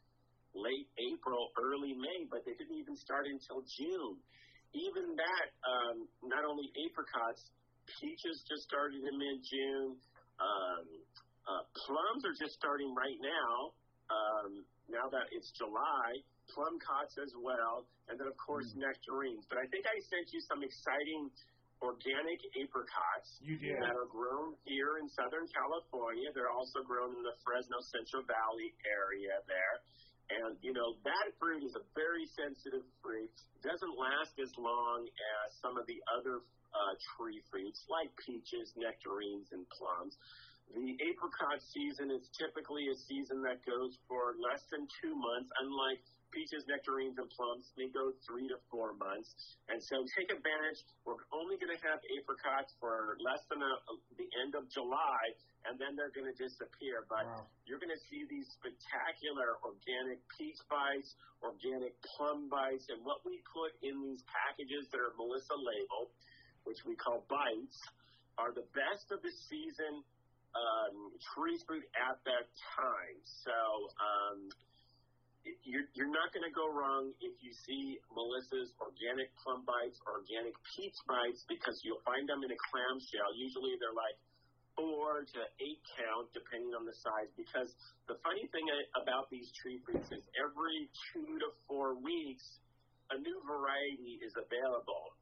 late 0.56 0.88
April, 1.12 1.52
early 1.60 1.92
May, 1.94 2.24
but 2.32 2.48
they 2.48 2.56
didn't 2.56 2.80
even 2.80 2.96
start 2.96 3.28
until 3.28 3.60
June. 3.76 4.16
Even 4.72 5.16
that, 5.16 5.46
um, 5.68 6.08
not 6.24 6.44
only 6.48 6.72
apricots, 6.88 7.52
peaches 8.00 8.44
just 8.48 8.64
started 8.64 9.04
in 9.04 9.14
mid 9.20 9.40
June. 9.44 10.00
Um, 10.40 10.86
uh, 11.48 11.64
plums 11.86 12.24
are 12.26 12.36
just 12.40 12.56
starting 12.56 12.92
right 12.96 13.20
now 13.22 13.76
um, 14.10 14.66
now 14.90 15.10
that 15.10 15.30
it's 15.34 15.50
July, 15.58 16.22
plum 16.54 16.78
cots 16.78 17.18
as 17.18 17.34
well, 17.42 17.86
and 18.10 18.20
then 18.20 18.28
of 18.28 18.38
course 18.38 18.70
Mm. 18.74 18.86
nectarines. 18.86 19.46
But 19.50 19.58
I 19.60 19.66
think 19.68 19.86
I 19.88 19.98
sent 20.10 20.30
you 20.34 20.42
some 20.42 20.62
exciting 20.64 21.32
organic 21.86 22.42
apricots 22.58 23.30
You 23.46 23.62
did. 23.62 23.78
that 23.78 23.94
are 23.94 24.10
grown 24.10 24.58
here 24.66 24.98
in 24.98 25.06
Southern 25.14 25.46
California. 25.54 26.34
They're 26.34 26.52
also 26.52 26.82
grown 26.82 27.14
in 27.14 27.22
the 27.22 27.38
Fresno 27.46 27.78
Central 27.94 28.26
Valley 28.26 28.74
area 28.90 29.38
there. 29.46 29.78
And 30.26 30.58
you 30.66 30.74
know 30.74 30.98
that 31.06 31.28
fruit 31.38 31.62
is 31.62 31.78
a 31.78 31.86
very 31.94 32.26
sensitive 32.34 32.82
fruit. 32.98 33.30
Doesn't 33.62 33.94
last 33.94 34.34
as 34.42 34.50
long 34.58 35.06
as 35.06 35.46
some 35.62 35.78
of 35.78 35.86
the 35.86 36.02
other 36.18 36.42
uh, 36.74 36.94
tree 37.14 37.40
fruits 37.54 37.86
like 37.88 38.10
peaches, 38.26 38.74
nectarines, 38.74 39.46
and 39.54 39.64
plums. 39.70 40.18
The 40.74 40.98
apricot 40.98 41.62
season 41.70 42.10
is 42.10 42.26
typically 42.42 42.90
a 42.90 42.98
season 43.06 43.46
that 43.46 43.62
goes 43.70 43.94
for 44.10 44.34
less 44.42 44.66
than 44.74 44.90
two 44.98 45.14
months, 45.14 45.54
unlike 45.62 46.02
peaches, 46.36 46.68
nectarines, 46.68 47.16
and 47.16 47.32
plums. 47.32 47.72
They 47.80 47.88
go 47.88 48.12
three 48.28 48.52
to 48.52 48.60
four 48.68 48.92
months. 49.00 49.32
And 49.72 49.80
so 49.80 50.04
take 50.20 50.28
advantage. 50.28 50.84
We're 51.08 51.24
only 51.32 51.56
going 51.56 51.72
to 51.72 51.82
have 51.88 52.04
apricots 52.20 52.76
for 52.84 53.16
less 53.24 53.40
than 53.48 53.64
a, 53.64 53.74
the 54.20 54.28
end 54.44 54.54
of 54.60 54.68
July, 54.68 55.24
and 55.64 55.80
then 55.80 55.96
they're 55.96 56.12
going 56.12 56.28
to 56.28 56.36
disappear. 56.36 57.08
But 57.08 57.24
Wow. 57.26 57.48
you're 57.64 57.80
going 57.80 57.96
to 57.96 58.04
see 58.12 58.28
these 58.28 58.52
spectacular 58.60 59.56
organic 59.64 60.20
peach 60.36 60.60
bites, 60.68 61.16
organic 61.40 61.96
plum 62.04 62.52
bites, 62.52 62.86
and 62.92 63.00
what 63.08 63.24
we 63.24 63.40
put 63.56 63.72
in 63.82 63.96
these 64.04 64.22
packages 64.28 64.92
that 64.92 65.00
are 65.00 65.16
Melissa 65.16 65.56
labeled, 65.56 66.12
which 66.68 66.84
we 66.84 67.00
call 67.00 67.24
bites, 67.32 67.80
are 68.38 68.52
the 68.52 68.68
best 68.76 69.08
of 69.16 69.24
the 69.24 69.32
season 69.48 70.04
um, 70.56 71.12
tree 71.36 71.60
fruit 71.68 71.84
at 71.96 72.20
that 72.28 72.46
time. 72.76 73.18
So 73.24 73.56
um, 74.00 74.40
you're, 75.66 75.88
you're 75.94 76.12
not 76.12 76.34
going 76.34 76.46
to 76.46 76.54
go 76.54 76.66
wrong 76.74 77.14
if 77.22 77.36
you 77.42 77.54
see 77.66 78.02
Melissa's 78.14 78.74
organic 78.82 79.30
plum 79.42 79.62
bites, 79.66 79.98
organic 80.10 80.58
peach 80.74 80.98
bites, 81.06 81.46
because 81.46 81.78
you'll 81.86 82.02
find 82.02 82.26
them 82.26 82.42
in 82.42 82.50
a 82.50 82.60
clamshell. 82.70 83.32
Usually 83.38 83.78
they're 83.78 83.94
like 83.94 84.18
four 84.74 85.24
to 85.24 85.42
eight 85.62 85.82
count, 85.96 86.28
depending 86.34 86.74
on 86.74 86.84
the 86.84 86.96
size. 86.98 87.30
Because 87.38 87.70
the 88.10 88.18
funny 88.26 88.50
thing 88.50 88.66
about 88.98 89.30
these 89.30 89.48
tree 89.62 89.80
fruits 89.86 90.10
is 90.10 90.24
every 90.36 90.90
two 91.14 91.38
to 91.40 91.48
four 91.70 91.96
weeks, 91.96 92.44
a 93.14 93.18
new 93.22 93.38
variety 93.46 94.18
is 94.26 94.34
available. 94.34 95.14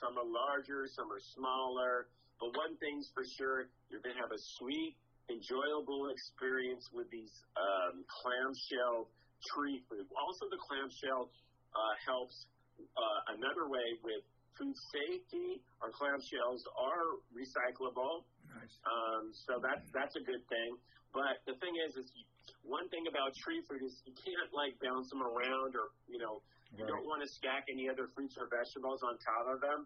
Some 0.00 0.16
are 0.16 0.28
larger, 0.28 0.88
some 0.88 1.12
are 1.12 1.22
smaller. 1.36 2.08
But 2.40 2.52
one 2.52 2.76
thing's 2.80 3.08
for 3.16 3.24
sure, 3.24 3.68
you're 3.88 4.04
going 4.04 4.16
to 4.16 4.20
have 4.20 4.32
a 4.32 4.42
sweet, 4.60 4.96
enjoyable 5.32 6.12
experience 6.12 6.84
with 6.92 7.08
these 7.08 7.32
um, 7.56 8.04
clamshell 8.08 9.08
tree 9.44 9.82
fruit. 9.88 10.06
Also, 10.16 10.48
the 10.48 10.60
clamshell 10.60 11.28
uh, 11.74 11.94
helps 12.04 12.46
uh, 12.78 13.34
another 13.36 13.68
way 13.68 13.84
with 14.04 14.24
food 14.56 14.76
safety. 14.92 15.60
Our 15.84 15.92
clamshells 15.92 16.64
are 16.76 17.20
recyclable, 17.32 18.24
Nice. 18.48 18.74
um, 18.88 19.32
so 19.32 19.60
that's 19.60 19.84
that's 19.92 20.16
a 20.16 20.24
good 20.24 20.40
thing. 20.48 20.76
But 21.12 21.40
the 21.48 21.56
thing 21.60 21.76
is, 21.88 21.96
is 21.96 22.08
you, 22.16 22.24
one 22.64 22.88
thing 22.88 23.04
about 23.08 23.36
tree 23.36 23.60
fruit 23.68 23.84
is 23.84 24.00
you 24.04 24.12
can't 24.16 24.52
like 24.52 24.76
bounce 24.80 25.08
them 25.12 25.20
around, 25.20 25.76
or 25.76 25.92
you 26.08 26.16
know, 26.20 26.40
you 26.76 26.84
don't 26.88 27.04
want 27.04 27.20
to 27.24 27.28
stack 27.28 27.68
any 27.68 27.88
other 27.88 28.08
fruits 28.16 28.36
or 28.40 28.48
vegetables 28.48 29.00
on 29.04 29.16
top 29.20 29.44
of 29.48 29.60
them. 29.60 29.80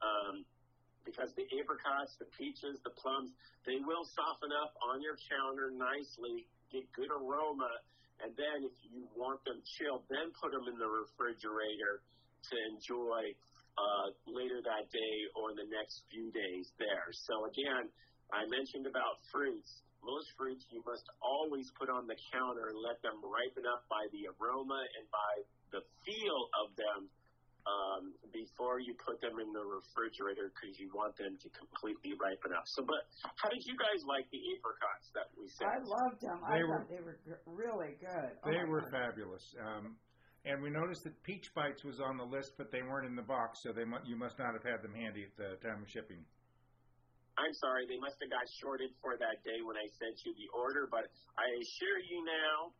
Um, 0.00 0.44
because 1.04 1.32
the 1.32 1.48
apricots, 1.56 2.12
the 2.20 2.28
peaches, 2.36 2.76
the 2.84 2.92
plums, 2.92 3.32
they 3.64 3.80
will 3.80 4.04
soften 4.04 4.52
up 4.52 4.76
on 4.84 5.00
your 5.00 5.16
counter 5.32 5.72
nicely, 5.72 6.44
get 6.68 6.84
good 6.92 7.08
aroma, 7.08 7.72
and 8.22 8.36
then 8.36 8.64
if 8.64 8.76
you 8.84 9.08
want 9.16 9.40
them 9.44 9.60
chilled, 9.78 10.04
then 10.08 10.32
put 10.36 10.52
them 10.52 10.68
in 10.68 10.76
the 10.76 10.88
refrigerator 10.88 12.04
to 12.48 12.54
enjoy 12.72 13.32
uh, 13.76 14.06
later 14.28 14.60
that 14.60 14.88
day 14.92 15.16
or 15.36 15.56
the 15.56 15.68
next 15.68 16.04
few 16.12 16.28
days 16.32 16.68
there. 16.76 17.08
So 17.12 17.48
again, 17.48 17.88
I 18.32 18.44
mentioned 18.48 18.86
about 18.86 19.20
fruits. 19.32 19.82
Most 20.00 20.32
fruits 20.36 20.64
you 20.72 20.80
must 20.88 21.04
always 21.20 21.68
put 21.76 21.92
on 21.92 22.08
the 22.08 22.16
counter 22.32 22.72
and 22.72 22.78
let 22.80 23.00
them 23.04 23.20
ripen 23.20 23.68
up 23.68 23.84
by 23.92 24.08
the 24.16 24.32
aroma 24.32 24.80
and 24.96 25.04
by 25.12 25.32
the 25.76 25.82
feel 26.08 26.40
of 26.64 26.72
them 26.76 27.12
um, 27.70 28.02
before 28.34 28.80
you 28.82 28.94
put 28.98 29.20
them 29.22 29.38
in 29.38 29.52
the 29.54 29.62
refrigerator 29.62 30.50
because 30.50 30.74
you 30.78 30.90
want 30.90 31.14
them 31.16 31.38
to 31.38 31.48
completely 31.54 32.18
ripen 32.18 32.50
up. 32.56 32.66
So, 32.66 32.82
but 32.82 33.06
how 33.38 33.48
did 33.50 33.62
you 33.66 33.76
guys 33.78 34.02
like 34.06 34.26
the 34.34 34.42
apricots 34.58 35.06
that 35.14 35.28
we 35.38 35.46
sent? 35.48 35.70
I 35.70 35.78
loved 35.86 36.20
them. 36.20 36.38
I 36.42 36.58
They 36.58 36.64
were- 36.64 36.78
thought 36.82 36.90
they 36.90 37.02
were 37.04 37.18
gr- 37.22 37.44
really 37.46 37.94
good. 38.00 38.30
Oh 38.42 38.50
They 38.50 38.58
my 38.58 38.68
were 38.68 38.82
God. 38.82 38.90
fabulous. 38.90 39.44
Um, 39.60 39.96
and 40.44 40.62
we 40.62 40.70
noticed 40.70 41.04
that 41.04 41.14
Peach 41.22 41.52
Bites 41.54 41.84
was 41.84 42.00
on 42.00 42.16
the 42.16 42.24
list, 42.24 42.56
but 42.56 42.72
they 42.72 42.82
weren't 42.82 43.06
in 43.06 43.14
the 43.14 43.22
box, 43.28 43.60
so 43.62 43.72
they 43.72 43.84
mu- 43.84 44.02
you 44.04 44.16
must 44.16 44.38
not 44.38 44.54
have 44.56 44.64
had 44.64 44.80
them 44.82 44.94
handy 44.94 45.24
at 45.24 45.36
the 45.36 45.56
time 45.60 45.82
of 45.84 45.88
shipping. 45.88 46.24
I'm 47.38 47.54
sorry, 47.54 47.86
they 47.86 47.96
must 48.00 48.16
have 48.20 48.28
got 48.30 48.44
shorted 48.60 48.90
for 49.00 49.16
that 49.16 49.40
day 49.44 49.60
when 49.64 49.76
I 49.76 49.86
sent 49.96 50.16
you 50.24 50.34
the 50.34 50.48
order, 50.52 50.88
but 50.90 51.08
I 51.38 51.46
assure 51.60 51.98
you 52.04 52.24
now, 52.24 52.72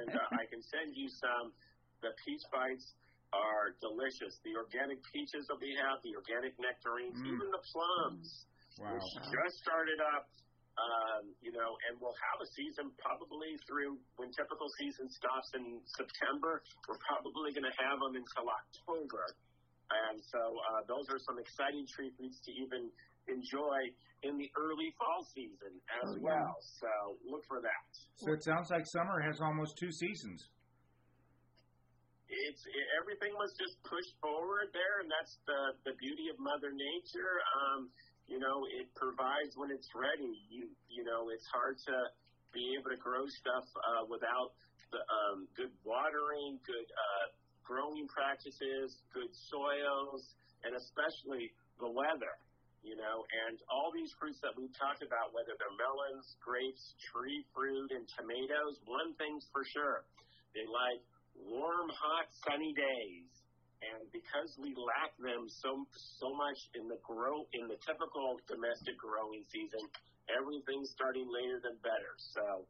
and 0.00 0.08
uh, 0.16 0.36
I 0.40 0.44
can 0.48 0.62
send 0.62 0.94
you 0.96 1.08
some. 1.08 1.52
The 2.00 2.10
peach 2.24 2.42
bites 2.50 2.94
are 3.32 3.72
delicious. 3.80 4.36
The 4.44 4.54
organic 4.56 5.00
peaches 5.12 5.46
that 5.48 5.58
we 5.60 5.72
have, 5.80 6.00
the 6.04 6.14
organic 6.16 6.52
nectarines, 6.60 7.16
Mm. 7.20 7.32
even 7.32 7.48
the 7.50 7.62
plums, 7.72 8.46
Wow. 8.78 8.92
which 8.94 9.08
just 9.32 9.56
started 9.58 10.00
up. 10.14 10.28
Um, 10.72 11.34
you 11.42 11.52
know, 11.52 11.76
and 11.86 12.00
we'll 12.00 12.16
have 12.32 12.40
a 12.40 12.46
season 12.56 12.90
probably 12.96 13.58
through 13.68 14.00
when 14.16 14.32
typical 14.32 14.70
season 14.80 15.06
stops 15.10 15.52
in 15.52 15.84
September. 15.84 16.62
We're 16.88 16.96
probably 16.96 17.52
going 17.52 17.68
to 17.70 17.76
have 17.76 18.00
them 18.00 18.16
until 18.16 18.48
October. 18.48 19.36
And 19.92 20.24
so 20.32 20.40
uh, 20.40 20.80
those 20.88 21.04
are 21.10 21.18
some 21.18 21.38
exciting 21.38 21.84
treatments 21.92 22.40
to 22.40 22.52
even 22.52 22.90
enjoy 23.28 23.92
in 24.22 24.38
the 24.38 24.50
early 24.56 24.90
fall 24.96 25.22
season 25.34 25.76
as 26.00 26.08
Oh, 26.08 26.16
yeah. 26.16 26.40
well. 26.40 26.56
So 26.80 27.18
look 27.28 27.44
for 27.44 27.60
that. 27.60 27.84
So 28.16 28.32
it 28.32 28.42
sounds 28.42 28.70
like 28.70 28.86
summer 28.86 29.20
has 29.20 29.42
almost 29.42 29.76
two 29.76 29.92
seasons. 29.92 30.48
It's 32.42 32.62
it, 32.66 32.86
everything 32.98 33.34
was 33.38 33.54
just 33.54 33.78
pushed 33.86 34.14
forward 34.18 34.74
there, 34.74 35.02
and 35.02 35.08
that's 35.10 35.38
the 35.46 35.78
the 35.86 35.94
beauty 35.98 36.26
of 36.32 36.38
Mother 36.42 36.74
Nature. 36.74 37.38
Um, 37.58 37.90
you 38.26 38.38
know, 38.38 38.66
it 38.66 38.90
provides 38.98 39.54
when 39.54 39.70
it's 39.70 39.90
ready. 39.94 40.34
You 40.50 40.66
you 40.90 41.04
know, 41.06 41.30
it's 41.30 41.46
hard 41.54 41.78
to 41.86 41.96
be 42.50 42.74
able 42.78 42.90
to 42.90 43.00
grow 43.00 43.24
stuff 43.26 43.66
uh, 43.78 44.04
without 44.10 44.52
the 44.90 45.00
um, 45.00 45.48
good 45.56 45.72
watering, 45.86 46.60
good 46.66 46.88
uh, 46.92 47.26
growing 47.64 48.04
practices, 48.10 49.00
good 49.14 49.30
soils, 49.48 50.34
and 50.66 50.74
especially 50.76 51.54
the 51.80 51.88
weather. 51.88 52.34
You 52.82 52.98
know, 52.98 53.22
and 53.46 53.62
all 53.70 53.94
these 53.94 54.10
fruits 54.18 54.42
that 54.42 54.58
we've 54.58 54.74
talked 54.74 55.06
about, 55.06 55.30
whether 55.30 55.54
they're 55.54 55.78
melons, 55.78 56.34
grapes, 56.42 56.98
tree 56.98 57.46
fruit, 57.54 57.94
and 57.94 58.02
tomatoes, 58.18 58.82
one 58.90 59.14
thing's 59.14 59.46
for 59.54 59.62
sure: 59.62 60.02
they 60.50 60.66
like 60.66 60.98
warm, 61.36 61.88
hot, 61.90 62.26
sunny 62.44 62.72
days. 62.72 63.28
And 63.82 64.06
because 64.14 64.54
we 64.62 64.70
lack 64.78 65.10
them 65.18 65.50
so 65.50 65.82
so 66.22 66.30
much 66.38 66.58
in 66.78 66.86
the 66.86 67.02
grow 67.02 67.42
in 67.50 67.66
the 67.66 67.74
typical 67.82 68.38
domestic 68.46 68.94
growing 68.94 69.42
season, 69.50 69.82
everything's 70.30 70.94
starting 70.94 71.26
later 71.26 71.58
than 71.58 71.74
better. 71.82 72.14
So 72.30 72.62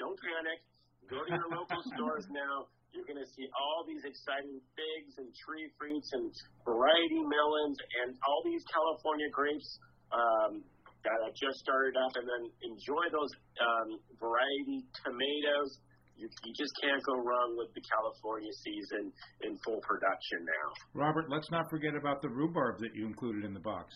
don't 0.00 0.16
panic. 0.16 0.64
Go 1.06 1.22
to 1.22 1.30
your 1.30 1.50
local 1.52 1.82
stores 1.94 2.26
now. 2.32 2.72
You're 2.90 3.04
going 3.04 3.20
to 3.20 3.30
see 3.36 3.44
all 3.52 3.84
these 3.84 4.02
exciting 4.08 4.56
figs 4.72 5.12
and 5.20 5.28
tree 5.36 5.68
fruits 5.76 6.08
and 6.16 6.32
variety 6.64 7.20
melons 7.20 7.76
and 8.02 8.16
all 8.24 8.40
these 8.48 8.64
California 8.72 9.28
grapes 9.28 9.68
um, 10.16 10.64
that 11.04 11.18
have 11.20 11.36
just 11.36 11.60
started 11.60 11.92
up. 12.00 12.16
And 12.16 12.24
then 12.24 12.44
enjoy 12.64 13.04
those 13.12 13.32
um, 13.60 14.00
variety 14.16 14.88
tomatoes. 15.04 15.76
You, 16.16 16.32
you 16.48 16.52
just 16.56 16.72
can't 16.80 17.02
go 17.04 17.20
wrong 17.20 17.60
with 17.60 17.68
the 17.76 17.84
California 17.84 18.52
season 18.64 19.12
in 19.44 19.52
full 19.60 19.80
production 19.84 20.48
now. 20.48 20.66
Robert, 20.96 21.28
let's 21.28 21.52
not 21.52 21.68
forget 21.68 21.92
about 21.92 22.24
the 22.24 22.28
rhubarb 22.32 22.80
that 22.80 22.96
you 22.96 23.04
included 23.04 23.44
in 23.44 23.52
the 23.52 23.60
box. 23.60 23.92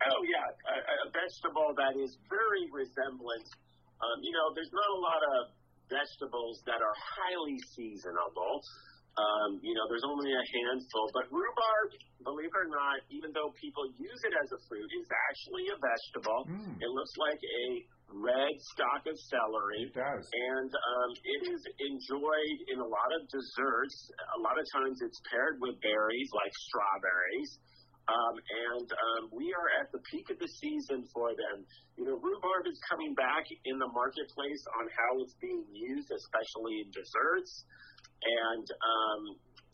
Oh 0.00 0.20
yeah, 0.24 0.48
a, 0.48 0.76
a 0.80 1.08
vegetable 1.12 1.76
that 1.76 1.96
is 1.96 2.16
very 2.28 2.64
resemblant. 2.72 3.48
Um, 4.00 4.16
you 4.24 4.32
know, 4.32 4.52
there's 4.56 4.72
not 4.72 4.90
a 4.96 5.00
lot 5.00 5.22
of 5.36 5.40
vegetables 5.92 6.60
that 6.64 6.80
are 6.80 6.96
highly 7.20 7.58
seasonable. 7.76 8.64
Um, 9.18 9.58
you 9.60 9.74
know, 9.74 9.84
there's 9.90 10.06
only 10.06 10.30
a 10.30 10.44
handful, 10.54 11.10
but 11.12 11.26
rhubarb, 11.28 11.88
believe 12.24 12.48
it 12.48 12.56
or 12.56 12.70
not, 12.70 13.02
even 13.10 13.34
though 13.34 13.50
people 13.58 13.84
use 13.98 14.20
it 14.24 14.32
as 14.38 14.48
a 14.54 14.60
fruit, 14.70 14.86
is 14.86 15.08
actually 15.28 15.66
a 15.68 15.76
vegetable. 15.76 16.40
Mm. 16.46 16.78
It 16.78 16.90
looks 16.94 17.12
like 17.18 17.42
a 17.42 17.66
red 18.12 18.54
stalk 18.74 19.06
of 19.06 19.16
celery. 19.30 19.86
It 19.86 19.94
does. 19.94 20.26
and 20.26 20.70
um, 20.70 21.10
it 21.22 21.40
is 21.54 21.62
enjoyed 21.78 22.58
in 22.74 22.78
a 22.82 22.88
lot 22.88 23.10
of 23.14 23.26
desserts. 23.30 23.96
A 24.36 24.40
lot 24.42 24.58
of 24.58 24.66
times 24.74 24.98
it's 25.02 25.20
paired 25.30 25.58
with 25.62 25.78
berries 25.80 26.30
like 26.34 26.52
strawberries. 26.70 27.58
Um, 28.10 28.34
and 28.74 28.88
um, 28.90 29.22
we 29.30 29.54
are 29.54 29.68
at 29.78 29.92
the 29.94 30.02
peak 30.10 30.26
of 30.34 30.38
the 30.42 30.50
season 30.58 31.06
for 31.14 31.30
them. 31.30 31.62
You 31.94 32.10
know, 32.10 32.16
rhubarb 32.18 32.66
is 32.66 32.80
coming 32.90 33.14
back 33.14 33.46
in 33.64 33.78
the 33.78 33.86
marketplace 33.94 34.62
on 34.82 34.90
how 34.90 35.10
it's 35.22 35.36
being 35.38 35.62
used, 35.70 36.10
especially 36.10 36.82
in 36.82 36.90
desserts. 36.90 37.52
And 38.20 38.66
um, 38.66 39.22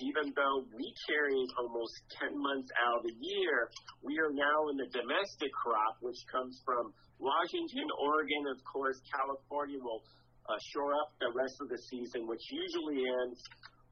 even 0.00 0.32
though 0.36 0.68
we 0.76 0.86
carry 1.08 1.34
it 1.34 1.50
almost 1.56 1.94
10 2.20 2.36
months 2.36 2.70
out 2.84 3.00
of 3.00 3.02
the 3.04 3.16
year, 3.16 3.70
we 4.02 4.18
are 4.20 4.32
now 4.32 4.68
in 4.68 4.76
the 4.76 4.88
domestic 4.92 5.52
crop, 5.52 5.96
which 6.00 6.20
comes 6.28 6.60
from 6.64 6.92
Washington, 7.18 7.88
Oregon, 7.96 8.44
of 8.52 8.60
course, 8.68 9.00
California 9.08 9.80
will 9.80 10.04
uh, 10.48 10.58
shore 10.72 10.92
up 10.94 11.16
the 11.18 11.32
rest 11.32 11.56
of 11.64 11.68
the 11.72 11.80
season, 11.88 12.28
which 12.28 12.44
usually 12.52 13.00
ends 13.24 13.40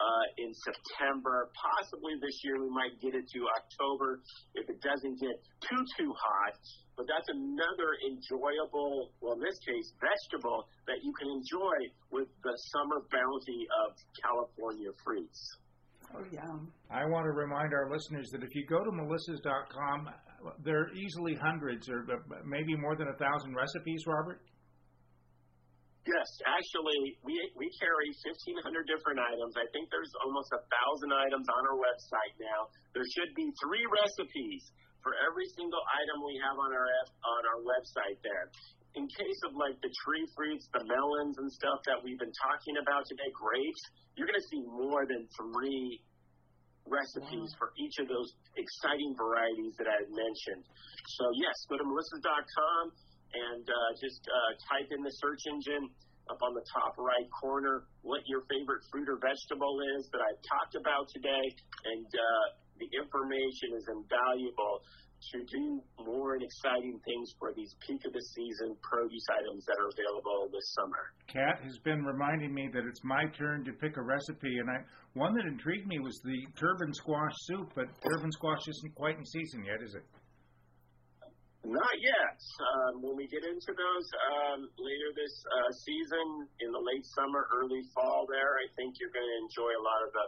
uh, 0.00 0.26
in 0.38 0.50
September. 0.52 1.50
Possibly 1.55 2.14
this 2.20 2.36
year 2.44 2.61
we 2.61 2.70
might 2.70 2.94
get 3.00 3.14
it 3.14 3.24
to 3.24 3.40
October 3.62 4.20
if 4.55 4.68
it 4.68 4.80
doesn't 4.82 5.16
get 5.20 5.36
too 5.64 5.82
too 5.98 6.11
hot. 6.12 6.55
But 6.96 7.11
that's 7.11 7.26
another 7.26 7.90
enjoyable, 8.07 9.11
well, 9.18 9.34
in 9.34 9.42
this 9.42 9.59
case, 9.66 9.90
vegetable 9.98 10.70
that 10.86 11.02
you 11.02 11.11
can 11.18 11.26
enjoy 11.26 11.90
with 12.14 12.30
the 12.46 12.55
summer 12.70 13.02
bounty 13.11 13.66
of 13.82 13.98
California 14.22 14.94
fruits. 15.02 15.40
Oh, 16.14 16.22
yum. 16.30 16.70
I 16.90 17.02
want 17.10 17.26
to 17.26 17.34
remind 17.34 17.74
our 17.74 17.90
listeners 17.90 18.30
that 18.30 18.46
if 18.46 18.54
you 18.54 18.62
go 18.70 18.84
to 18.86 18.90
melissas.com, 18.94 19.98
there 20.62 20.86
are 20.86 20.90
easily 20.94 21.34
hundreds 21.34 21.90
or 21.90 22.06
uh, 22.06 22.22
maybe 22.46 22.76
more 22.78 22.94
than 22.94 23.08
a 23.08 23.16
thousand 23.18 23.58
recipes, 23.58 24.06
Robert. 24.06 24.38
Yes, 26.04 26.28
actually, 26.44 27.16
we 27.24 27.32
we 27.56 27.66
carry 27.80 28.12
1,500 28.28 28.60
different 28.84 29.24
items. 29.24 29.56
I 29.56 29.64
think 29.72 29.88
there's 29.88 30.12
almost 30.20 30.52
a 30.52 30.60
thousand 30.68 31.10
items 31.16 31.48
on 31.48 31.62
our 31.64 31.78
website 31.80 32.34
now. 32.36 32.68
There 32.92 33.08
should 33.08 33.32
be 33.32 33.48
three 33.64 33.88
recipes 33.88 34.68
for 35.00 35.16
every 35.24 35.48
single 35.56 35.80
item 35.80 36.20
we 36.28 36.36
have 36.44 36.60
on 36.60 36.76
our 36.76 36.88
on 37.24 37.42
our 37.48 37.60
website 37.64 38.20
there. 38.20 38.52
In 38.95 39.11
case 39.11 39.40
of 39.51 39.59
like 39.59 39.74
the 39.82 39.90
tree 40.07 40.26
fruits, 40.38 40.70
the 40.70 40.86
melons 40.86 41.34
and 41.38 41.51
stuff 41.51 41.82
that 41.90 41.99
we've 41.99 42.18
been 42.18 42.34
talking 42.38 42.78
about 42.78 43.03
today, 43.11 43.26
grapes, 43.34 43.82
you're 44.14 44.30
going 44.30 44.38
to 44.38 44.49
see 44.55 44.62
more 44.70 45.03
than 45.03 45.26
three 45.34 45.99
recipes 46.86 47.51
for 47.59 47.74
each 47.74 47.97
of 47.99 48.07
those 48.07 48.30
exciting 48.55 49.16
varieties 49.18 49.74
that 49.82 49.88
I 49.90 49.97
had 50.05 50.11
mentioned. 50.14 50.62
So 51.18 51.24
yes, 51.42 51.57
go 51.66 51.80
to 51.80 51.86
melissas.com 51.86 52.84
and 53.34 53.64
uh, 53.66 53.90
just 53.99 54.22
uh, 54.30 54.51
type 54.70 54.88
in 54.95 55.03
the 55.03 55.14
search 55.18 55.42
engine 55.51 55.90
up 56.30 56.40
on 56.40 56.55
the 56.55 56.64
top 56.72 56.97
right 56.97 57.28
corner 57.36 57.84
what 58.01 58.24
your 58.24 58.47
favorite 58.49 58.80
fruit 58.88 59.09
or 59.11 59.20
vegetable 59.20 59.76
is 59.99 60.09
that 60.12 60.22
I've 60.24 60.40
talked 60.40 60.74
about 60.78 61.05
today, 61.12 61.45
and 61.92 62.09
uh, 62.09 62.45
the 62.80 62.88
information 62.97 63.76
is 63.76 63.84
invaluable 63.90 64.80
to 65.33 65.39
do 65.49 65.81
more 66.05 66.35
and 66.35 66.43
exciting 66.43 67.01
things 67.05 67.33
for 67.39 67.53
these 67.55 67.75
peak 67.87 68.01
of 68.05 68.12
the 68.12 68.25
season 68.35 68.77
produce 68.83 69.27
items 69.33 69.64
that 69.64 69.77
are 69.81 69.89
available 69.89 70.49
this 70.53 70.68
summer. 70.77 71.03
Kat 71.29 71.64
has 71.64 71.79
been 71.81 72.05
reminding 72.05 72.53
me 72.53 72.68
that 72.72 72.85
it's 72.85 73.03
my 73.05 73.25
turn 73.39 73.64
to 73.64 73.72
pick 73.72 73.97
a 73.97 74.03
recipe, 74.03 74.59
and 74.59 74.68
I 74.68 74.85
one 75.14 75.35
that 75.39 75.47
intrigued 75.47 75.87
me 75.87 76.03
was 76.03 76.18
the 76.27 76.43
turban 76.59 76.93
squash 76.93 77.33
soup, 77.47 77.70
but 77.75 77.87
turban 78.03 78.33
squash 78.33 78.66
isn't 78.66 78.95
quite 78.99 79.16
in 79.16 79.25
season 79.25 79.62
yet, 79.62 79.79
is 79.79 79.95
it? 79.95 80.03
Not 81.64 81.97
yet. 81.97 82.39
Um, 82.61 83.01
when 83.01 83.16
we 83.16 83.25
get 83.31 83.41
into 83.41 83.72
those 83.72 84.07
um, 84.37 84.68
later 84.77 85.09
this 85.16 85.33
uh, 85.49 85.70
season, 85.72 86.45
in 86.61 86.68
the 86.68 86.83
late 86.83 87.07
summer, 87.16 87.49
early 87.57 87.81
fall, 87.97 88.29
there, 88.29 88.53
I 88.61 88.66
think 88.77 89.01
you're 89.01 89.14
going 89.14 89.25
to 89.25 89.39
enjoy 89.49 89.72
a 89.72 89.83
lot 89.87 90.01
of 90.05 90.11
the, 90.12 90.27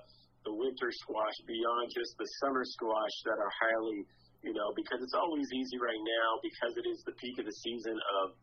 the 0.49 0.55
winter 0.57 0.89
squash 1.05 1.37
beyond 1.45 1.93
just 1.93 2.17
the 2.17 2.25
summer 2.41 2.65
squash 2.65 3.17
that 3.29 3.37
are 3.37 3.53
highly 3.53 4.09
you 4.43 4.53
know, 4.53 4.68
because 4.76 5.01
it's 5.01 5.16
always 5.16 5.47
easy 5.53 5.78
right 5.80 6.03
now 6.03 6.28
because 6.43 6.72
it 6.76 6.87
is 6.89 7.01
the 7.05 7.14
peak 7.16 7.37
of 7.41 7.47
the 7.47 7.57
season 7.64 7.97
of 8.22 8.37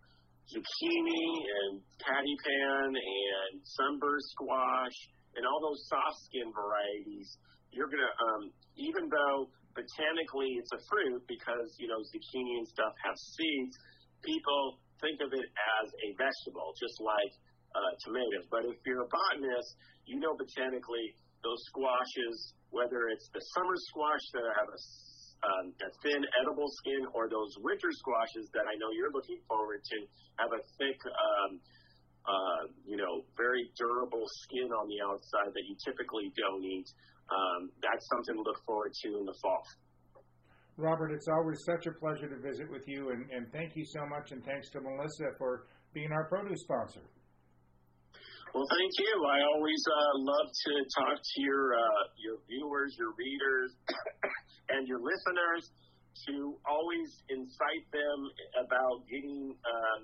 zucchini 0.49 1.27
and 1.47 1.79
patty 2.03 2.35
pan 2.43 2.89
and 2.91 3.51
sunburst 3.63 4.27
squash 4.35 4.97
and 5.35 5.47
all 5.47 5.59
those 5.63 5.81
soft 5.87 6.19
skin 6.29 6.51
varieties. 6.51 7.29
You're 7.71 7.89
gonna, 7.89 8.09
um, 8.09 8.53
even 8.77 9.09
though 9.09 9.49
botanically 9.73 10.61
it's 10.61 10.73
a 10.77 10.81
fruit 10.85 11.21
because 11.25 11.73
you 11.81 11.89
know 11.89 11.97
zucchini 11.97 12.61
and 12.61 12.67
stuff 12.69 12.93
have 13.01 13.17
seeds, 13.17 13.73
people 14.21 14.77
think 15.01 15.19
of 15.25 15.33
it 15.33 15.47
as 15.81 15.87
a 15.89 16.09
vegetable, 16.15 16.69
just 16.77 17.01
like 17.01 17.33
uh, 17.73 17.91
tomatoes. 18.05 18.45
But 18.53 18.69
if 18.69 18.77
you're 18.85 19.03
a 19.03 19.09
botanist, 19.09 19.69
you 20.05 20.21
know 20.21 20.37
botanically 20.37 21.17
those 21.41 21.59
squashes, 21.73 22.55
whether 22.69 23.09
it's 23.11 23.27
the 23.33 23.41
summer 23.57 23.77
squash 23.91 24.25
that 24.37 24.45
have 24.53 24.69
a 24.69 24.79
um, 25.43 25.75
a 25.83 25.89
thin 26.01 26.21
edible 26.39 26.69
skin 26.79 27.03
or 27.11 27.27
those 27.27 27.51
winter 27.59 27.91
squashes 27.91 28.47
that 28.55 28.63
I 28.63 28.75
know 28.79 28.89
you're 28.95 29.11
looking 29.11 29.39
forward 29.47 29.83
to 29.83 29.97
have 30.39 30.51
a 30.55 30.61
thick, 30.79 30.99
um, 31.05 31.51
uh, 32.23 32.63
you 32.87 32.95
know, 32.95 33.27
very 33.35 33.67
durable 33.75 34.23
skin 34.47 34.71
on 34.71 34.87
the 34.87 35.03
outside 35.03 35.51
that 35.51 35.65
you 35.67 35.75
typically 35.83 36.31
don't 36.39 36.63
eat. 36.63 36.87
Um, 37.27 37.71
that's 37.83 38.07
something 38.07 38.35
to 38.35 38.43
look 38.43 38.59
forward 38.65 38.93
to 39.03 39.07
in 39.19 39.25
the 39.25 39.35
fall. 39.41 39.63
Robert, 40.77 41.11
it's 41.11 41.27
always 41.27 41.59
such 41.65 41.85
a 41.85 41.91
pleasure 41.91 42.27
to 42.27 42.39
visit 42.41 42.69
with 42.71 42.87
you, 42.87 43.11
and, 43.11 43.29
and 43.29 43.51
thank 43.51 43.75
you 43.75 43.85
so 43.85 44.07
much, 44.07 44.31
and 44.31 44.43
thanks 44.43 44.69
to 44.71 44.81
Melissa 44.81 45.29
for 45.37 45.67
being 45.93 46.11
our 46.11 46.25
produce 46.25 46.61
sponsor. 46.61 47.01
Well, 48.54 48.70
thank 48.70 48.93
you. 49.01 49.14
I 49.26 49.41
always 49.49 49.82
uh, 49.82 50.14
love 50.30 50.45
to 50.45 50.74
talk 50.93 51.18
to 51.18 51.38
your 51.41 51.74
uh, 51.74 52.04
your 52.22 52.38
viewers, 52.45 52.93
your 53.01 53.18
readers, 53.18 53.74
and 54.78 54.86
your 54.86 55.01
listeners 55.01 55.74
to 56.30 56.54
always 56.70 57.10
incite 57.34 57.86
them 57.89 58.20
about 58.62 59.10
getting 59.10 59.58
um, 59.58 60.01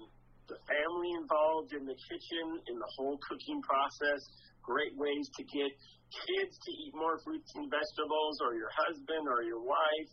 the 0.50 0.58
family 0.66 1.14
involved 1.22 1.78
in 1.78 1.86
the 1.86 1.94
kitchen, 1.94 2.46
in 2.66 2.76
the 2.82 2.90
whole 2.98 3.22
cooking 3.30 3.62
process. 3.62 4.18
Great 4.66 4.98
ways 4.98 5.30
to 5.38 5.46
get 5.46 5.70
kids 6.10 6.58
to 6.58 6.72
eat 6.74 6.94
more 6.98 7.22
fruits 7.22 7.54
and 7.54 7.70
vegetables, 7.70 8.36
or 8.42 8.58
your 8.58 8.74
husband 8.74 9.30
or 9.30 9.46
your 9.46 9.62
wife. 9.62 10.10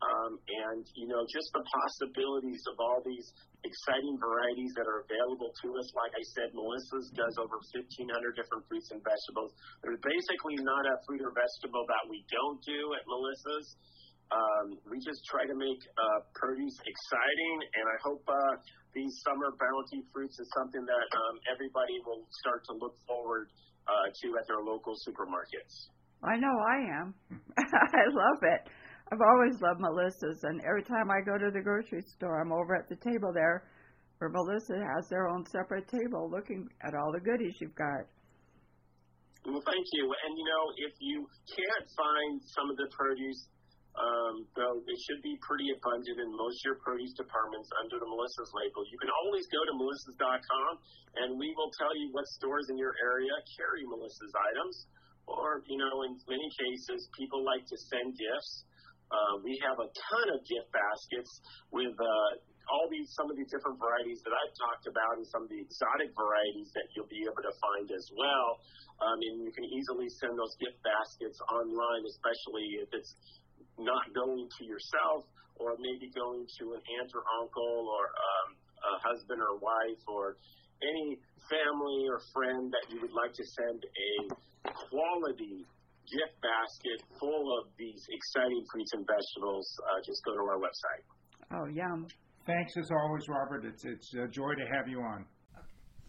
Um, 0.00 0.40
and, 0.40 0.84
you 0.96 1.08
know, 1.08 1.20
just 1.28 1.48
the 1.52 1.64
possibilities 1.64 2.60
of 2.72 2.76
all 2.80 3.00
these 3.04 3.28
exciting 3.64 4.16
varieties 4.20 4.72
that 4.76 4.86
are 4.86 5.02
available 5.08 5.50
to 5.64 5.66
us. 5.80 5.86
Like 5.96 6.12
I 6.12 6.24
said, 6.36 6.52
Melissa's 6.52 7.08
does 7.16 7.34
over 7.40 7.58
1,500 7.72 8.36
different 8.36 8.62
fruits 8.68 8.92
and 8.92 9.00
vegetables. 9.00 9.56
There's 9.80 10.00
basically 10.04 10.60
not 10.60 10.84
a 10.84 10.94
fruit 11.08 11.24
or 11.24 11.32
vegetable 11.32 11.84
that 11.88 12.04
we 12.06 12.22
don't 12.28 12.60
do 12.62 12.80
at 12.94 13.02
Melissa's. 13.08 13.66
Um, 14.32 14.66
we 14.88 14.96
just 15.04 15.20
try 15.28 15.44
to 15.44 15.56
make 15.56 15.80
uh, 15.94 16.20
produce 16.32 16.76
exciting, 16.80 17.56
and 17.76 17.84
I 17.84 17.98
hope 18.00 18.24
uh, 18.24 18.54
these 18.96 19.12
summer 19.20 19.52
bounty 19.60 20.00
fruits 20.12 20.38
is 20.40 20.48
something 20.56 20.80
that 20.80 21.06
um, 21.12 21.34
everybody 21.52 21.96
will 22.08 22.24
start 22.40 22.64
to 22.70 22.74
look 22.80 22.96
forward 23.04 23.52
uh, 23.84 24.06
to 24.08 24.26
at 24.40 24.48
their 24.48 24.64
local 24.64 24.96
supermarkets. 25.04 25.92
I 26.24 26.40
know 26.40 26.56
I 26.56 26.78
am. 27.04 27.14
I 27.60 28.04
love 28.08 28.40
it. 28.48 28.62
I've 29.14 29.22
always 29.22 29.54
loved 29.62 29.78
Melissa's, 29.78 30.42
and 30.42 30.58
every 30.66 30.82
time 30.82 31.06
I 31.06 31.22
go 31.22 31.38
to 31.38 31.46
the 31.54 31.62
grocery 31.62 32.02
store, 32.02 32.42
I'm 32.42 32.50
over 32.50 32.74
at 32.74 32.90
the 32.90 32.98
table 32.98 33.30
there 33.30 33.62
where 34.18 34.26
Melissa 34.26 34.74
has 34.74 35.06
their 35.06 35.30
own 35.30 35.46
separate 35.46 35.86
table 35.86 36.26
looking 36.26 36.66
at 36.82 36.98
all 36.98 37.14
the 37.14 37.22
goodies 37.22 37.54
you've 37.62 37.78
got. 37.78 38.10
Well, 39.46 39.62
thank 39.62 39.86
you. 39.94 40.10
And 40.10 40.32
you 40.34 40.46
know, 40.50 40.64
if 40.82 40.94
you 40.98 41.30
can't 41.46 41.86
find 41.94 42.42
some 42.58 42.74
of 42.74 42.74
the 42.74 42.90
produce, 42.90 43.38
um, 43.94 44.50
though 44.58 44.82
it 44.82 44.98
should 45.06 45.22
be 45.22 45.38
pretty 45.46 45.70
abundant 45.70 46.18
in 46.18 46.34
most 46.34 46.58
of 46.66 46.74
your 46.74 46.78
produce 46.82 47.14
departments 47.14 47.70
under 47.86 48.02
the 48.02 48.08
Melissa's 48.10 48.50
label, 48.50 48.82
you 48.90 48.98
can 48.98 49.14
always 49.22 49.46
go 49.46 49.62
to 49.62 49.72
melissas.com 49.78 50.72
and 51.22 51.38
we 51.38 51.54
will 51.54 51.70
tell 51.78 51.94
you 51.94 52.10
what 52.10 52.26
stores 52.34 52.66
in 52.66 52.74
your 52.82 52.98
area 52.98 53.30
carry 53.54 53.86
Melissa's 53.86 54.34
items. 54.50 54.90
Or, 55.30 55.62
you 55.70 55.78
know, 55.78 56.02
in 56.02 56.18
many 56.26 56.50
cases, 56.58 57.06
people 57.14 57.46
like 57.46 57.62
to 57.62 57.76
send 57.78 58.18
gifts. 58.18 58.66
Uh, 59.12 59.34
we 59.44 59.56
have 59.62 59.78
a 59.78 59.88
ton 59.88 60.26
of 60.32 60.40
gift 60.48 60.68
baskets 60.72 61.30
with 61.70 61.94
uh, 61.94 62.30
all 62.72 62.88
these, 62.88 63.12
some 63.12 63.28
of 63.28 63.36
these 63.36 63.50
different 63.52 63.76
varieties 63.76 64.24
that 64.24 64.32
I've 64.32 64.54
talked 64.56 64.86
about, 64.88 65.20
and 65.20 65.26
some 65.28 65.44
of 65.44 65.50
the 65.52 65.60
exotic 65.60 66.10
varieties 66.16 66.72
that 66.72 66.88
you'll 66.96 67.10
be 67.12 67.22
able 67.24 67.44
to 67.44 67.54
find 67.60 67.86
as 67.92 68.06
well. 68.16 68.48
Um, 69.04 69.18
and 69.20 69.36
you 69.44 69.52
can 69.52 69.66
easily 69.68 70.08
send 70.08 70.38
those 70.38 70.54
gift 70.56 70.80
baskets 70.80 71.38
online, 71.52 72.02
especially 72.08 72.80
if 72.80 72.88
it's 72.94 73.12
not 73.76 74.06
going 74.14 74.48
to 74.48 74.62
yourself 74.64 75.26
or 75.58 75.74
maybe 75.78 76.10
going 76.14 76.46
to 76.58 76.64
an 76.74 76.82
aunt 76.98 77.10
or 77.14 77.22
uncle 77.42 77.86
or 77.90 78.04
um, 78.10 78.48
a 78.58 78.94
husband 79.02 79.38
or 79.42 79.58
wife 79.58 80.02
or 80.06 80.38
any 80.82 81.18
family 81.50 82.06
or 82.10 82.22
friend 82.32 82.72
that 82.72 82.84
you 82.90 83.00
would 83.00 83.14
like 83.14 83.32
to 83.34 83.44
send 83.44 83.82
a 83.84 84.12
quality 84.64 85.66
gift 86.10 86.36
basket 86.40 87.02
full 87.18 87.58
of 87.58 87.68
these 87.78 88.06
exciting 88.10 88.64
fruits 88.70 88.92
and 88.92 89.06
vegetables, 89.06 89.80
uh, 89.84 90.00
just 90.04 90.24
go 90.24 90.32
to 90.34 90.40
our 90.40 90.58
website. 90.58 91.04
Oh, 91.50 91.66
yum. 91.66 92.06
Thanks 92.46 92.76
as 92.76 92.90
always, 92.90 93.28
Robert. 93.28 93.64
It's, 93.64 93.84
it's 93.84 94.14
a 94.14 94.28
joy 94.28 94.54
to 94.54 94.66
have 94.76 94.88
you 94.88 95.00
on. 95.00 95.24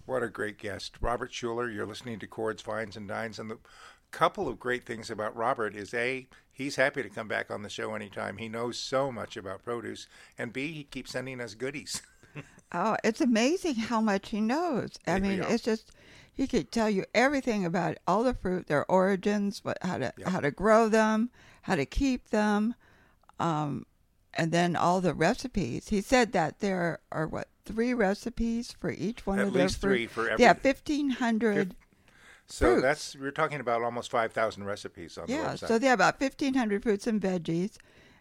What 0.06 0.22
a 0.22 0.30
great 0.30 0.60
guest. 0.60 0.98
Robert 1.02 1.32
Schueller, 1.32 1.74
you're 1.74 1.88
listening 1.88 2.20
to 2.20 2.28
Chords, 2.28 2.62
Vines, 2.62 2.96
and 2.96 3.08
Dines. 3.08 3.40
And 3.40 3.50
the 3.50 3.58
couple 4.12 4.48
of 4.48 4.60
great 4.60 4.86
things 4.86 5.10
about 5.10 5.36
Robert 5.36 5.76
is 5.76 5.94
A, 5.94 6.28
he's 6.52 6.78
happy 6.78 7.04
to 7.04 7.10
come 7.10 7.28
back 7.28 7.52
on 7.52 7.64
the 7.64 7.70
show 7.70 7.96
anytime. 7.96 8.38
He 8.38 8.48
knows 8.48 8.78
so 8.78 9.12
much 9.12 9.36
about 9.36 9.64
produce. 9.64 10.08
And 10.38 10.54
B, 10.54 10.72
he 10.72 10.84
keeps 10.84 11.12
sending 11.12 11.42
us 11.42 11.54
goodies. 11.54 12.02
oh, 12.72 12.98
it's 13.04 13.22
amazing 13.22 13.76
how 13.76 14.02
much 14.02 14.30
he 14.30 14.42
knows. 14.42 14.92
I 15.08 15.20
mean, 15.20 15.42
it's 15.42 15.64
just 15.64 15.92
he 16.34 16.48
could 16.48 16.72
tell 16.72 16.90
you 16.90 17.06
everything 17.14 17.66
about 17.66 17.98
all 18.08 18.24
the 18.24 18.34
fruit, 18.34 18.68
their 18.68 18.86
origins, 18.92 19.64
what 19.64 19.78
how 19.82 19.98
to 19.98 20.14
how 20.26 20.40
to 20.40 20.52
grow 20.52 20.90
them, 20.90 21.30
how 21.64 21.76
to 21.76 21.86
keep 21.86 22.30
them, 22.30 22.76
um, 23.40 23.86
and 24.34 24.52
then 24.52 24.76
all 24.76 25.02
the 25.02 25.14
recipes. 25.14 25.90
He 25.90 26.02
said 26.02 26.32
that 26.34 26.60
there 26.60 27.00
are 27.12 27.28
what 27.28 27.48
three 27.66 27.94
recipes 27.94 28.72
for 28.80 28.92
each 28.92 29.26
one 29.26 29.40
At 29.40 29.48
of 29.48 29.56
least 29.56 29.82
their 29.82 29.92
three 29.92 30.08
fruit. 30.08 30.26
for 30.26 30.30
every. 30.32 30.44
Yeah, 30.44 30.54
fifteen 30.54 31.12
hundred. 31.12 31.76
So 32.48 32.68
fruits. 32.68 32.82
that's 32.84 33.16
we're 33.16 33.32
talking 33.32 33.60
about 33.60 33.82
almost 33.82 34.12
five 34.12 34.32
thousand 34.34 34.66
recipes 34.66 35.18
on 35.18 35.26
Yeah, 35.28 35.38
the 35.38 35.44
website. 35.44 35.62
Yeah, 35.62 35.68
so 35.68 35.80
they 35.80 35.88
have 35.88 36.00
about 36.00 36.20
fifteen 36.20 36.54
hundred 36.54 36.84
fruits 36.84 37.08
and 37.08 37.20
veggies, 37.22 37.78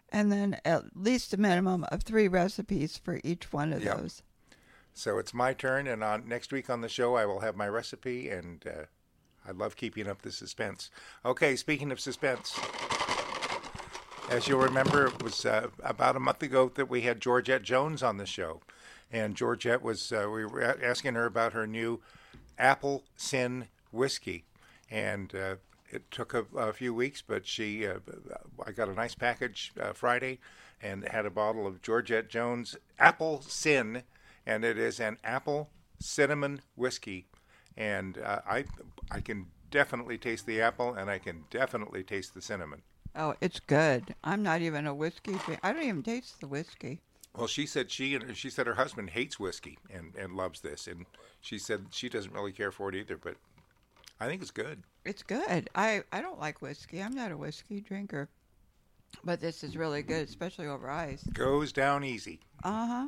and 0.09 0.31
then 0.31 0.57
at 0.65 0.83
least 0.95 1.33
a 1.33 1.37
minimum 1.37 1.83
of 1.91 2.01
three 2.03 2.27
recipes 2.27 2.97
for 2.97 3.19
each 3.23 3.51
one 3.53 3.71
of 3.73 3.83
Yep. 3.83 3.97
those. 3.97 4.23
So 4.97 5.19
it's 5.19 5.33
my 5.33 5.51
turn, 5.51 5.87
and 5.87 6.01
on 6.01 6.25
next 6.25 6.53
week 6.53 6.69
on 6.69 6.79
the 6.79 6.87
show, 6.87 7.15
I 7.15 7.25
will 7.25 7.41
have 7.41 7.57
my 7.57 7.67
recipe, 7.67 8.29
and 8.29 8.65
uh, 8.65 8.85
I 9.45 9.51
love 9.51 9.75
keeping 9.75 10.07
up 10.07 10.21
the 10.21 10.31
suspense. 10.31 10.89
Okay, 11.25 11.57
speaking 11.57 11.91
of 11.91 11.99
suspense, 11.99 12.57
as 14.29 14.47
you'll 14.47 14.61
remember, 14.61 15.07
it 15.07 15.21
was 15.21 15.45
uh, 15.45 15.67
about 15.83 16.15
a 16.15 16.21
month 16.21 16.41
ago 16.41 16.71
that 16.75 16.89
we 16.89 17.01
had 17.01 17.19
Georgette 17.19 17.61
Jones 17.61 18.01
on 18.01 18.15
the 18.15 18.25
show, 18.25 18.61
and 19.11 19.35
Georgette 19.35 19.81
was 19.81 20.13
uh, 20.13 20.29
we 20.33 20.45
were 20.45 20.77
asking 20.81 21.15
her 21.15 21.25
about 21.25 21.51
her 21.51 21.67
new 21.67 21.99
Apple 22.57 23.03
Sin 23.17 23.67
whiskey, 23.91 24.45
and 24.89 25.35
uh, 25.35 25.55
it 25.91 26.09
took 26.09 26.33
a, 26.33 26.45
a 26.55 26.71
few 26.71 26.93
weeks, 26.93 27.21
but 27.21 27.45
she 27.45 27.85
uh, 27.85 27.99
I 28.65 28.71
got 28.71 28.87
a 28.87 28.93
nice 28.93 29.13
package 29.13 29.73
uh, 29.79 29.91
Friday, 29.91 30.39
and 30.81 31.05
had 31.05 31.25
a 31.25 31.29
bottle 31.29 31.67
of 31.67 31.81
Georgette 31.81 32.29
Jones 32.29 32.77
Apple 32.97 33.41
Sin 33.41 34.03
and 34.45 34.63
it 34.63 34.77
is 34.77 34.99
an 34.99 35.17
apple 35.23 35.69
cinnamon 35.99 36.61
whiskey, 36.75 37.27
and 37.77 38.17
uh, 38.17 38.41
I 38.47 38.65
I 39.11 39.21
can 39.21 39.47
definitely 39.71 40.17
taste 40.17 40.45
the 40.45 40.61
apple, 40.61 40.93
and 40.93 41.09
I 41.09 41.19
can 41.19 41.45
definitely 41.49 42.03
taste 42.03 42.33
the 42.33 42.41
cinnamon. 42.41 42.81
Oh, 43.15 43.33
it's 43.39 43.59
good. 43.59 44.13
I'm 44.23 44.43
not 44.43 44.61
even 44.61 44.87
a 44.87 44.93
whiskey 44.93 45.35
drink. 45.45 45.59
I 45.63 45.71
don't 45.71 45.83
even 45.83 46.03
taste 46.03 46.41
the 46.41 46.47
whiskey. 46.47 46.99
Well, 47.35 47.47
she 47.47 47.65
said 47.65 47.91
she 47.91 48.15
and 48.15 48.35
she 48.35 48.49
said 48.49 48.67
her 48.67 48.75
husband 48.75 49.11
hates 49.11 49.39
whiskey 49.39 49.77
and 49.93 50.13
and 50.15 50.33
loves 50.33 50.61
this, 50.61 50.87
and 50.87 51.05
she 51.41 51.57
said 51.57 51.87
she 51.91 52.09
doesn't 52.09 52.33
really 52.33 52.51
care 52.51 52.71
for 52.71 52.89
it 52.89 52.95
either, 52.95 53.17
but 53.17 53.35
I 54.19 54.27
think 54.27 54.41
it's 54.41 54.51
good. 54.51 54.83
It's 55.03 55.23
good. 55.23 55.69
I 55.75 56.03
I 56.11 56.21
don't 56.21 56.39
like 56.39 56.61
whiskey. 56.61 57.01
I'm 57.01 57.13
not 57.13 57.31
a 57.31 57.37
whiskey 57.37 57.81
drinker, 57.81 58.29
but 59.23 59.41
this 59.41 59.63
is 59.63 59.75
really 59.75 60.01
good, 60.01 60.27
especially 60.27 60.67
over 60.67 60.89
ice. 60.89 61.23
Goes 61.33 61.73
down 61.73 62.03
easy. 62.03 62.39
Uh 62.63 62.87
huh. 62.87 63.07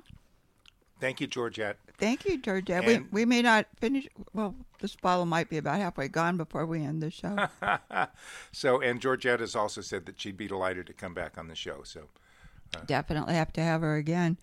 Thank 1.00 1.22
you, 1.22 1.28
Georgette. 1.28 1.78
Thank 2.00 2.26
you, 2.26 2.38
Georgette. 2.40 2.86
We 2.86 2.96
And- 2.96 3.12
we 3.12 3.26
may 3.26 3.42
not 3.42 3.68
finish. 3.80 4.08
Well, 4.34 4.56
this 4.80 4.96
bottle 4.96 5.26
might 5.26 5.50
be 5.50 5.58
about 5.58 5.80
halfway 5.80 6.08
gone 6.08 6.38
before 6.38 6.66
we 6.66 6.84
end 6.84 7.02
the 7.02 7.12
show. 7.12 7.48
so, 8.52 8.82
and 8.82 9.02
Georgette 9.02 9.40
has 9.40 9.56
also 9.56 9.82
said 9.82 10.06
that 10.06 10.20
she'd 10.20 10.38
be 10.38 10.48
delighted 10.48 10.88
to 10.88 10.94
come 10.94 11.14
back 11.14 11.38
on 11.38 11.48
the 11.48 11.56
show. 11.56 11.82
So, 11.84 12.08
uh. 12.76 12.82
Definitely 12.86 13.36
have 13.36 13.54
to 13.54 13.62
have 13.62 13.82
her 13.82 13.96
again. 13.96 14.38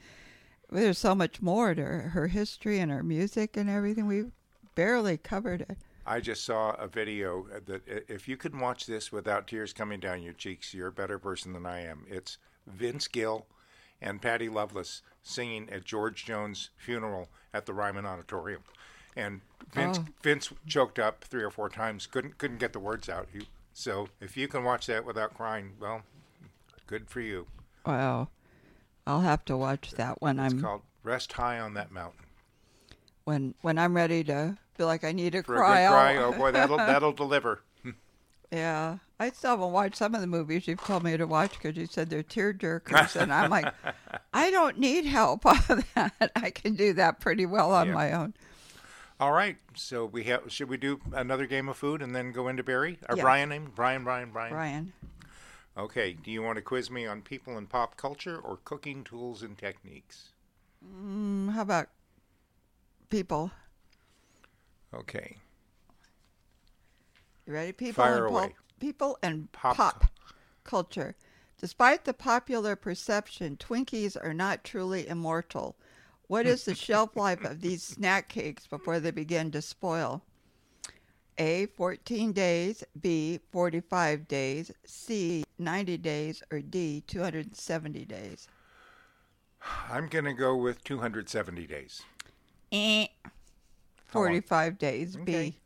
There's 0.70 0.98
so 0.98 1.14
much 1.14 1.42
more 1.42 1.74
to 1.74 1.82
her, 1.82 2.00
her 2.10 2.28
history 2.28 2.78
and 2.80 2.90
her 2.90 3.02
music 3.02 3.56
and 3.56 3.68
everything. 3.68 4.06
we've 4.06 4.32
barely 4.74 5.16
covered 5.16 5.60
it. 5.62 5.76
I 6.06 6.20
just 6.20 6.44
saw 6.44 6.72
a 6.72 6.86
video 6.86 7.46
uh, 7.54 7.60
that 7.66 7.88
uh, 7.88 8.00
if 8.08 8.28
you 8.28 8.36
can 8.36 8.58
watch 8.58 8.86
this 8.86 9.10
without 9.12 9.46
tears 9.46 9.72
coming 9.72 10.00
down 10.00 10.22
your 10.22 10.34
cheeks, 10.34 10.74
you're 10.74 10.88
a 10.88 10.92
better 10.92 11.18
person 11.18 11.52
than 11.52 11.64
I 11.64 11.80
am. 11.80 12.04
It's 12.08 12.38
Vince 12.66 13.08
Gill, 13.08 13.46
and 14.04 14.22
Patty 14.22 14.48
Loveless 14.48 15.02
singing 15.24 15.68
at 15.70 15.84
George 15.84 16.24
Jones' 16.24 16.70
funeral 16.76 17.28
at 17.52 17.66
the 17.66 17.72
Ryman 17.74 18.06
Auditorium. 18.06 18.62
And 19.16 19.40
Vince, 19.72 19.98
Oh. 19.98 20.04
Vince 20.22 20.52
choked 20.66 20.98
up 21.00 21.24
three 21.24 21.42
or 21.42 21.50
four 21.50 21.68
times, 21.68 22.06
couldn't 22.06 22.38
couldn't 22.38 22.58
get 22.58 22.72
the 22.72 22.78
words 22.80 23.08
out. 23.08 23.28
He, 23.32 23.48
so 23.72 24.08
if 24.20 24.36
you 24.36 24.46
can 24.46 24.62
watch 24.62 24.86
that 24.86 25.04
without 25.04 25.34
crying, 25.34 25.72
well, 25.80 26.02
good 26.86 27.08
for 27.08 27.20
you. 27.20 27.46
Wow. 27.86 28.28
I'll 29.06 29.20
have 29.22 29.44
to 29.46 29.56
watch 29.56 29.92
that 29.92 30.20
when 30.22 30.38
It's 30.38 30.54
I'm 30.54 30.60
called 30.60 30.82
Rest 31.02 31.32
High 31.34 31.58
on 31.60 31.74
That 31.74 31.90
Mountain. 31.92 32.26
when 33.24 33.54
when 33.62 33.78
I'm 33.78 33.94
ready 33.94 34.22
to 34.24 34.56
feel 34.74 34.86
like 34.86 35.04
I 35.04 35.12
need 35.12 35.32
to 35.32 35.42
For 35.42 35.56
cry. 35.56 35.80
a 35.80 35.88
good 35.88 35.94
cry, 35.94 36.16
oh 36.18 36.32
boy, 36.32 36.52
that'll 36.52 36.76
that'll 36.92 37.12
deliver. 37.12 37.62
Yeah, 38.52 38.98
I 39.20 39.30
still 39.30 39.50
haven't 39.52 39.72
watched 39.72 39.96
some 39.96 40.14
of 40.14 40.20
the 40.20 40.26
movies 40.26 40.66
you've 40.66 40.82
told 40.82 41.04
me 41.04 41.16
to 41.16 41.24
watch 41.26 41.52
because 41.52 41.76
you 41.76 41.86
said 41.86 42.10
they're 42.10 42.22
tear 42.24 42.52
jerkers, 42.52 43.14
and 43.14 43.32
I'm 43.32 43.48
like, 43.50 43.72
I 44.34 44.50
don't 44.50 44.78
need 44.78 45.04
help 45.06 45.46
on 45.46 45.84
that. 45.94 46.32
I 46.34 46.50
can 46.50 46.74
do 46.74 46.92
that 46.94 47.20
pretty 47.20 47.46
well 47.46 47.72
on 47.72 47.88
Yeah. 47.88 47.94
my 47.94 48.12
own. 48.12 48.34
All 49.20 49.30
right, 49.32 49.56
so 49.74 50.04
we 50.04 50.24
have. 50.24 50.50
Should 50.50 50.68
we 50.68 50.76
do 50.76 51.00
another 51.12 51.46
game 51.46 51.68
of 51.68 51.76
food 51.76 52.02
and 52.02 52.14
then 52.14 52.32
go 52.32 52.48
into 52.48 52.64
Barry? 52.64 52.98
Our 53.08 53.16
Yeah. 53.16 53.22
Bryan 53.22 53.48
name? 53.50 53.72
Bryan, 53.74 54.02
Bryan, 54.02 54.30
Bryan. 54.32 54.52
Bryan, 54.52 54.92
Okay. 55.76 56.12
Do 56.14 56.30
you 56.32 56.42
want 56.42 56.56
to 56.56 56.62
quiz 56.62 56.90
me 56.90 57.06
on 57.06 57.22
people 57.22 57.56
and 57.56 57.68
pop 57.68 57.96
culture 57.96 58.36
or 58.36 58.58
cooking 58.64 59.04
tools 59.04 59.42
and 59.42 59.56
techniques? 59.56 60.30
mm, 60.84 61.52
how 61.52 61.62
about 61.62 61.88
people? 63.10 63.52
Okay. 64.92 65.36
You 67.46 67.52
ready? 67.54 67.72
People 67.72 68.04
Fire 68.04 68.26
away. 68.26 68.54
People 68.80 69.18
and 69.22 69.50
Pop 69.52 69.76
pop, 69.76 70.04
culture. 70.64 71.14
Despite 71.58 72.04
the 72.04 72.12
popular 72.14 72.76
perception, 72.76 73.56
Twinkies 73.56 74.16
are 74.22 74.34
not 74.34 74.64
truly 74.64 75.08
immortal. 75.08 75.76
What 76.26 76.46
is 76.46 76.64
the 76.64 76.74
shelf 76.86 77.16
life 77.16 77.44
of 77.44 77.60
these 77.60 77.82
snack 77.82 78.28
cakes 78.28 78.66
before 78.66 79.00
they 79.00 79.10
begin 79.10 79.50
to 79.52 79.62
spoil? 79.62 80.22
A. 81.38 81.66
14 81.66 82.32
days, 82.32 82.84
B. 83.00 83.40
45 83.50 84.28
days, 84.28 84.70
C. 84.84 85.44
90 85.58 85.96
days, 85.98 86.42
or 86.50 86.60
D. 86.60 87.02
270 87.06 88.04
days. 88.04 88.48
I'm 89.90 90.08
going 90.08 90.26
to 90.26 90.34
go 90.34 90.54
with 90.56 90.84
270 90.84 91.66
days. 91.66 92.02
Eh. 92.72 93.06
45 94.06 94.78
days, 94.78 95.16
Okay. 95.16 95.50
B. 95.50 95.56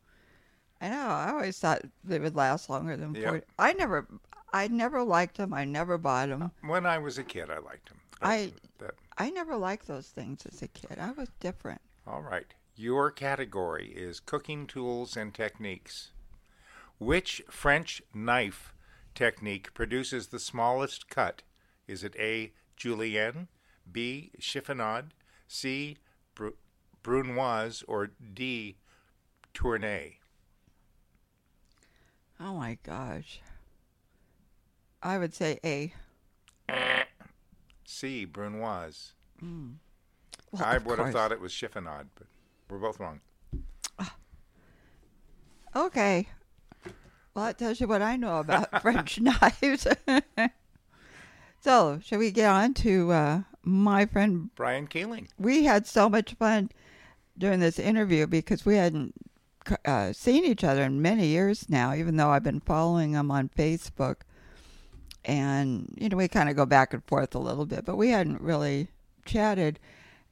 I 0.80 0.88
know. 0.90 1.06
I 1.08 1.30
always 1.30 1.58
thought 1.58 1.82
they 2.04 2.18
would 2.18 2.36
last 2.36 2.68
longer 2.70 2.96
than 2.96 3.14
Yep. 3.14 3.24
40. 3.24 3.46
I 3.58 3.72
never, 3.72 4.06
I 4.52 4.68
never 4.68 5.02
liked 5.02 5.36
them. 5.36 5.52
I 5.52 5.64
never 5.64 5.98
bought 5.98 6.28
them. 6.28 6.42
Uh, 6.42 6.48
when 6.68 6.86
I 6.86 6.98
was 6.98 7.18
a 7.18 7.24
kid, 7.24 7.50
I 7.50 7.58
liked 7.58 7.88
them. 7.88 7.98
I- 8.22 8.52
That, 8.78 8.94
I 9.16 9.30
never 9.30 9.56
liked 9.56 9.86
those 9.88 10.08
things 10.08 10.46
as 10.46 10.62
a 10.62 10.68
kid. 10.68 10.98
I 10.98 11.10
was 11.12 11.28
different. 11.40 11.80
all 12.06 12.22
right. 12.22 12.54
Your 12.76 13.10
category 13.10 13.88
is 13.88 14.20
cooking 14.20 14.66
tools 14.68 15.16
and 15.16 15.34
techniques. 15.34 16.12
Which 16.98 17.42
French 17.50 18.00
knife 18.14 18.72
technique 19.16 19.74
produces 19.74 20.28
the 20.28 20.38
smallest 20.38 21.08
cut? 21.08 21.42
Is 21.88 22.04
it 22.04 22.14
A. 22.16 22.52
Julienne, 22.76 23.48
B. 23.90 24.30
Chiffonade, 24.40 25.10
C. 25.48 25.96
Bru- 26.36 26.56
Brunoise, 27.02 27.82
or 27.88 28.06
D. 28.06 28.76
Tourné? 29.52 30.14
Oh 32.40 32.54
my 32.54 32.78
gosh. 32.82 33.40
I 35.02 35.18
would 35.18 35.34
say 35.34 35.58
A. 35.64 35.92
C. 37.84 38.24
Brunoise. 38.24 39.12
Well, 39.40 40.62
I 40.62 40.78
would 40.78 40.98
have 40.98 41.12
thought 41.12 41.32
it 41.32 41.40
was 41.40 41.52
chiffonade, 41.52 42.06
but 42.14 42.26
we're 42.68 42.78
both 42.78 43.00
wrong. 43.00 43.20
Okay. 45.76 46.28
Well, 47.34 47.46
that 47.46 47.58
tells 47.58 47.80
you 47.80 47.86
what 47.86 48.02
I 48.02 48.16
know 48.16 48.38
about 48.38 48.80
French 48.82 49.20
knives. 49.20 49.86
so, 51.60 52.00
shall 52.02 52.18
we 52.18 52.30
get 52.30 52.50
on 52.50 52.74
to 52.74 53.12
uh, 53.12 53.42
my 53.62 54.06
friend 54.06 54.54
Bryan 54.54 54.86
Keeling. 54.86 55.28
we 55.38 55.64
had 55.64 55.86
so 55.86 56.08
much 56.08 56.34
fun 56.34 56.70
during 57.36 57.60
this 57.60 57.78
interview 57.78 58.26
because 58.26 58.66
we 58.66 58.76
hadn't 58.76 59.14
uh, 59.84 60.12
seen 60.12 60.44
each 60.44 60.64
other 60.64 60.82
in 60.82 61.02
many 61.02 61.26
years 61.26 61.68
now, 61.68 61.94
even 61.94 62.16
though 62.16 62.30
I've 62.30 62.42
been 62.42 62.60
following 62.60 63.12
him 63.12 63.30
on 63.30 63.48
Facebook. 63.48 64.16
And, 65.24 65.94
you 65.98 66.08
know, 66.08 66.16
we 66.16 66.28
kind 66.28 66.48
of 66.48 66.56
go 66.56 66.64
back 66.64 66.94
and 66.94 67.04
forth 67.04 67.34
a 67.34 67.38
little 67.38 67.66
bit, 67.66 67.84
but 67.84 67.96
we 67.96 68.10
hadn't 68.10 68.40
really 68.40 68.88
chatted. 69.24 69.78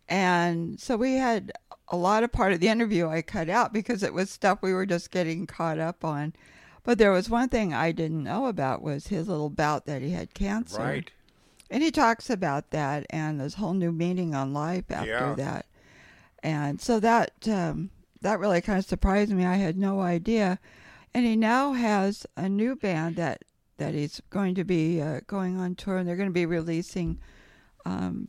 And 0.08 0.80
so 0.80 0.96
we 0.96 1.14
had 1.14 1.52
a 1.88 1.96
lot 1.96 2.22
of 2.22 2.32
part 2.32 2.52
of 2.52 2.60
the 2.60 2.68
interview 2.68 3.08
I 3.08 3.22
cut 3.22 3.48
out 3.48 3.72
because 3.72 4.02
it 4.02 4.14
was 4.14 4.30
stuff 4.30 4.60
we 4.62 4.72
were 4.72 4.86
just 4.86 5.10
getting 5.10 5.46
caught 5.46 5.78
up 5.78 6.04
on. 6.04 6.32
But 6.82 6.98
there 6.98 7.10
was 7.10 7.28
one 7.28 7.48
thing 7.48 7.74
I 7.74 7.90
didn't 7.92 8.22
know 8.22 8.46
about 8.46 8.80
was 8.80 9.08
his 9.08 9.28
little 9.28 9.50
bout 9.50 9.86
that 9.86 10.02
he 10.02 10.10
had 10.10 10.34
cancer. 10.34 10.80
Right. 10.80 11.10
And 11.68 11.82
he 11.82 11.90
talks 11.90 12.30
about 12.30 12.70
that 12.70 13.06
and 13.10 13.40
this 13.40 13.54
whole 13.54 13.74
new 13.74 13.90
meaning 13.90 14.34
on 14.34 14.54
life 14.54 14.84
after 14.90 15.10
Yeah. 15.10 15.34
that. 15.34 15.66
And 16.44 16.80
so 16.80 17.00
that 17.00 17.32
um, 17.48 17.90
that 18.22 18.38
really 18.38 18.60
kind 18.60 18.78
of 18.78 18.84
surprised 18.84 19.32
me. 19.32 19.44
I 19.44 19.56
had 19.56 19.76
no 19.76 20.00
idea. 20.00 20.58
And 21.14 21.24
he 21.24 21.36
now 21.36 21.72
has 21.72 22.26
a 22.36 22.48
new 22.48 22.76
band 22.76 23.16
that 23.16 23.42
that 23.78 23.94
he's 23.94 24.22
going 24.30 24.54
to 24.54 24.64
be 24.64 25.00
uh, 25.02 25.20
going 25.26 25.58
on 25.58 25.74
tour, 25.74 25.98
and 25.98 26.08
they're 26.08 26.16
going 26.16 26.28
to 26.28 26.32
be 26.32 26.46
releasing 26.46 27.18
um, 27.84 28.28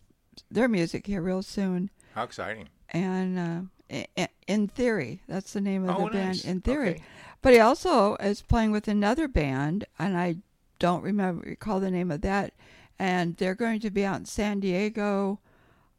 their 0.51 0.67
music 0.67 1.07
here 1.07 1.21
real 1.21 1.41
soon. 1.41 1.89
How 2.13 2.23
exciting. 2.23 2.67
And 2.89 3.69
uh, 3.89 4.27
in 4.47 4.67
theory, 4.67 5.21
that's 5.27 5.53
the 5.53 5.61
name 5.61 5.87
of 5.87 5.97
Oh, 5.97 6.05
the 6.05 6.11
band. 6.11 6.43
In 6.45 6.59
theory, 6.61 6.89
Okay. 6.91 7.03
but 7.41 7.53
he 7.53 7.59
also 7.59 8.15
is 8.17 8.41
playing 8.41 8.71
with 8.71 8.87
another 8.89 9.27
band, 9.29 9.85
and 9.97 10.17
I 10.17 10.37
don't 10.79 11.01
remember 11.01 11.47
recall 11.47 11.79
the 11.79 11.91
name 11.91 12.11
of 12.11 12.21
that. 12.21 12.53
And 12.99 13.37
they're 13.37 13.55
going 13.55 13.79
to 13.81 13.89
be 13.89 14.03
out 14.03 14.19
in 14.19 14.25
San 14.25 14.59
Diego, 14.59 15.39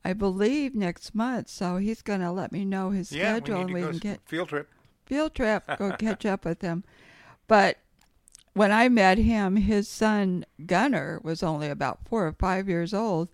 I 0.04 0.12
believe, 0.12 0.74
next 0.74 1.14
month. 1.14 1.48
So 1.48 1.76
he's 1.76 2.02
going 2.02 2.20
to 2.20 2.30
let 2.30 2.52
me 2.52 2.64
know 2.64 2.90
his 2.90 3.12
Yeah, 3.12 3.34
we 3.34 3.40
schedule, 3.40 3.56
need 3.58 3.64
and 3.64 3.74
we 3.74 3.80
can 3.82 3.98
get 3.98 4.20
field 4.26 4.48
trip. 4.48 4.68
field 5.06 5.34
trip, 5.34 5.64
go 5.78 5.92
catch 5.98 6.24
up 6.26 6.44
with 6.44 6.62
him. 6.62 6.84
But 7.46 7.78
when 8.54 8.72
I 8.72 8.88
met 8.88 9.18
him, 9.18 9.56
his 9.56 9.88
son 9.88 10.44
Gunner 10.66 11.20
was 11.22 11.42
only 11.42 11.68
about 11.68 12.06
four 12.08 12.26
or 12.26 12.32
five 12.32 12.68
years 12.68 12.92
old, 12.94 13.28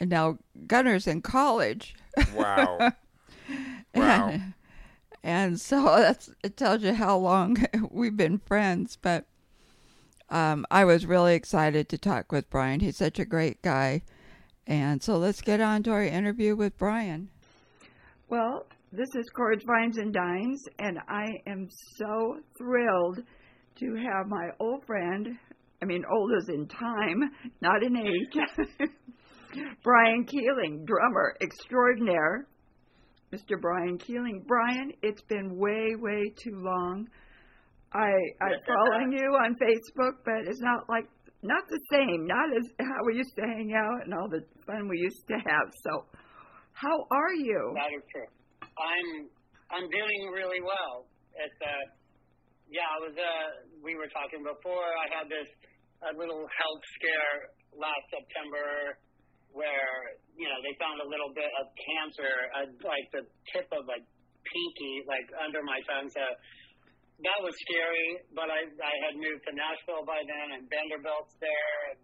and 0.00 0.10
now 0.10 0.38
Gunner's 0.66 1.06
in 1.06 1.22
college. 1.22 1.94
Wow. 2.34 2.78
wow. 3.94 4.28
And, 4.28 4.54
and 5.22 5.60
so 5.60 5.82
that's 5.96 6.30
it 6.44 6.56
tells 6.56 6.82
you 6.82 6.94
how 6.94 7.16
long 7.16 7.64
we've 7.90 8.16
been 8.16 8.38
friends. 8.38 8.96
But 9.00 9.26
um, 10.30 10.66
I 10.70 10.84
was 10.84 11.06
really 11.06 11.34
excited 11.34 11.88
to 11.88 11.98
talk 11.98 12.30
with 12.32 12.50
Bryan. 12.50 12.80
He's 12.80 12.96
such 12.96 13.18
a 13.18 13.24
great 13.24 13.62
guy. 13.62 14.02
And 14.68 15.02
so 15.02 15.16
let's 15.16 15.40
get 15.40 15.62
on 15.62 15.82
to 15.84 15.90
our 15.90 16.04
interview 16.04 16.54
with 16.54 16.76
Bryan. 16.76 17.30
Well, 18.28 18.66
this 18.92 19.08
is 19.16 19.26
Chords, 19.34 19.64
Vines, 19.66 19.96
and 19.96 20.12
Dines, 20.12 20.62
and 20.78 20.98
I 21.08 21.24
am 21.46 21.68
so 21.96 22.36
thrilled 22.58 23.20
to 23.80 23.94
have 23.94 24.26
my 24.28 24.48
old 24.60 24.84
friend, 24.84 25.38
I 25.82 25.86
mean, 25.86 26.04
old 26.12 26.32
as 26.36 26.48
in 26.50 26.68
time, 26.68 27.30
not 27.62 27.82
in 27.82 27.96
age, 27.96 28.88
Bryan 29.82 30.24
Keeling, 30.26 30.84
drummer 30.84 31.34
extraordinaire. 31.40 32.46
Mr. 33.32 33.60
Bryan 33.60 33.98
Keeling. 33.98 34.42
Brian, 34.46 34.92
it's 35.02 35.20
been 35.22 35.58
way, 35.58 35.94
way 35.98 36.32
too 36.42 36.62
long. 36.62 37.06
I 37.92 38.08
I'm 38.40 38.52
following 38.66 39.12
you 39.12 39.28
on 39.44 39.54
Facebook, 39.54 40.12
but 40.24 40.46
it's 40.46 40.60
not 40.60 40.88
like 40.88 41.04
not 41.42 41.62
the 41.70 41.80
same. 41.92 42.26
Not 42.26 42.50
as 42.56 42.66
how 42.80 43.00
we 43.06 43.14
used 43.16 43.34
to 43.36 43.42
hang 43.42 43.70
out 43.74 44.04
and 44.04 44.14
all 44.14 44.28
the 44.28 44.42
fun 44.66 44.88
we 44.88 44.98
used 44.98 45.26
to 45.28 45.36
have. 45.38 45.68
So, 45.86 46.06
how 46.72 47.06
are 47.10 47.34
you? 47.34 47.74
That 47.74 47.94
is 47.94 48.02
true. 48.10 48.30
I'm 48.62 49.08
I'm 49.70 49.86
doing 49.90 50.20
really 50.34 50.62
well. 50.62 51.06
It's 51.34 51.60
uh 51.62 51.84
yeah, 52.70 52.86
I 52.86 52.98
was 53.06 53.14
uh 53.14 53.46
we 53.82 53.94
were 53.94 54.10
talking 54.10 54.42
before. 54.42 54.86
I 54.98 55.06
had 55.14 55.26
this 55.30 55.48
a 56.10 56.12
little 56.14 56.46
health 56.46 56.82
scare 56.98 57.36
last 57.74 58.06
September 58.10 58.98
where 59.54 60.18
you 60.38 60.46
know 60.46 60.58
they 60.62 60.74
found 60.78 61.02
a 61.02 61.08
little 61.08 61.30
bit 61.34 61.50
of 61.58 61.66
cancer, 61.74 62.34
uh, 62.54 62.66
like 62.82 63.06
the 63.14 63.22
tip 63.54 63.66
of 63.74 63.86
a 63.86 63.98
pinky, 64.46 64.94
like 65.06 65.26
under 65.38 65.62
my 65.62 65.78
tongue. 65.86 66.10
So 66.10 66.24
that 67.24 67.38
was 67.42 67.54
scary. 67.58 68.22
But 68.34 68.50
I 68.50 68.66
I 68.68 68.94
had 69.08 69.14
moved 69.18 69.42
to 69.48 69.52
Nashville 69.54 70.04
by 70.06 70.20
then, 70.22 70.46
and 70.58 70.62
Vanderbilt's 70.70 71.34
there. 71.42 71.76
And 71.94 71.98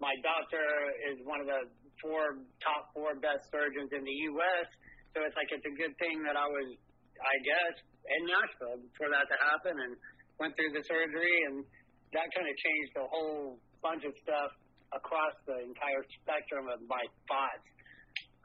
my 0.00 0.14
doctor 0.20 0.64
is 1.12 1.20
one 1.24 1.40
of 1.40 1.48
the 1.48 1.68
four 2.00 2.40
top 2.60 2.92
four 2.92 3.16
best 3.16 3.48
surgeons 3.48 3.92
in 3.92 4.04
the 4.04 4.16
U.S. 4.32 4.68
So 5.16 5.24
it's 5.24 5.36
like 5.36 5.48
it's 5.48 5.64
a 5.64 5.76
good 5.76 5.96
thing 5.96 6.20
that 6.28 6.36
I 6.36 6.44
was, 6.44 6.68
I 7.16 7.36
guess, 7.40 7.74
in 8.04 8.20
Nashville 8.28 8.80
for 9.00 9.08
that 9.08 9.24
to 9.32 9.36
happen, 9.40 9.74
and 9.76 9.92
went 10.36 10.52
through 10.56 10.76
the 10.76 10.84
surgery, 10.84 11.36
and 11.48 11.64
that 12.12 12.28
kind 12.36 12.44
of 12.44 12.54
changed 12.56 12.92
a 13.00 13.06
whole 13.08 13.56
bunch 13.80 14.04
of 14.04 14.12
stuff 14.20 14.52
across 14.94 15.34
the 15.48 15.58
entire 15.66 16.04
spectrum 16.22 16.70
of 16.70 16.78
my 16.86 17.02
thoughts 17.26 17.66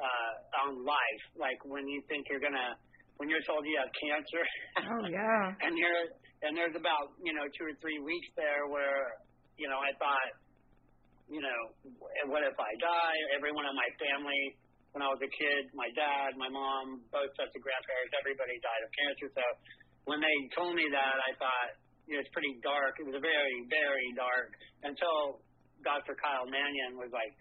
uh, 0.01 0.65
on 0.65 0.81
life. 0.81 1.23
Like 1.37 1.61
when 1.67 1.85
you 1.85 2.01
think 2.09 2.25
you're 2.31 2.41
gonna, 2.41 2.73
when 3.21 3.29
you're 3.29 3.45
told 3.45 3.61
you 3.69 3.77
have 3.77 3.93
cancer, 3.93 4.41
Oh 4.81 5.05
yeah. 5.05 5.53
and 5.69 5.77
you're 5.77 6.09
and 6.41 6.57
there's 6.57 6.73
about 6.73 7.13
you 7.21 7.37
know 7.37 7.45
two 7.53 7.69
or 7.69 7.75
three 7.77 8.01
weeks 8.01 8.25
there 8.33 8.65
where 8.65 9.13
you 9.61 9.69
know 9.69 9.77
I 9.77 9.93
thought, 10.01 10.29
you 11.29 11.37
know, 11.37 11.59
what 12.33 12.41
if 12.41 12.57
I 12.57 12.73
die? 12.81 13.17
Everyone 13.37 13.69
in 13.69 13.77
my 13.77 13.89
family, 14.01 14.57
when 14.97 15.05
I 15.05 15.09
was 15.13 15.21
a 15.21 15.29
kid, 15.29 15.69
my 15.77 15.85
dad, 15.93 16.33
my 16.33 16.49
mom, 16.49 17.05
both 17.13 17.29
sets 17.37 17.53
of 17.53 17.61
grandparents, 17.61 18.09
everybody 18.17 18.57
died 18.57 18.81
of 18.81 18.89
cancer. 18.89 19.27
So 19.37 19.45
when 20.09 20.17
they 20.17 20.35
told 20.57 20.73
me 20.73 20.89
that, 20.89 21.15
I 21.21 21.31
thought 21.37 21.77
you 22.09 22.17
know, 22.17 22.25
it's 22.25 22.33
pretty 22.33 22.57
dark. 22.65 22.97
It 22.97 23.05
was 23.05 23.21
very 23.21 23.57
very 23.69 24.09
dark 24.17 24.49
until 24.81 25.45
Dr. 25.85 26.17
Kyle 26.17 26.49
Mannion 26.49 26.97
was 26.97 27.13
like. 27.13 27.37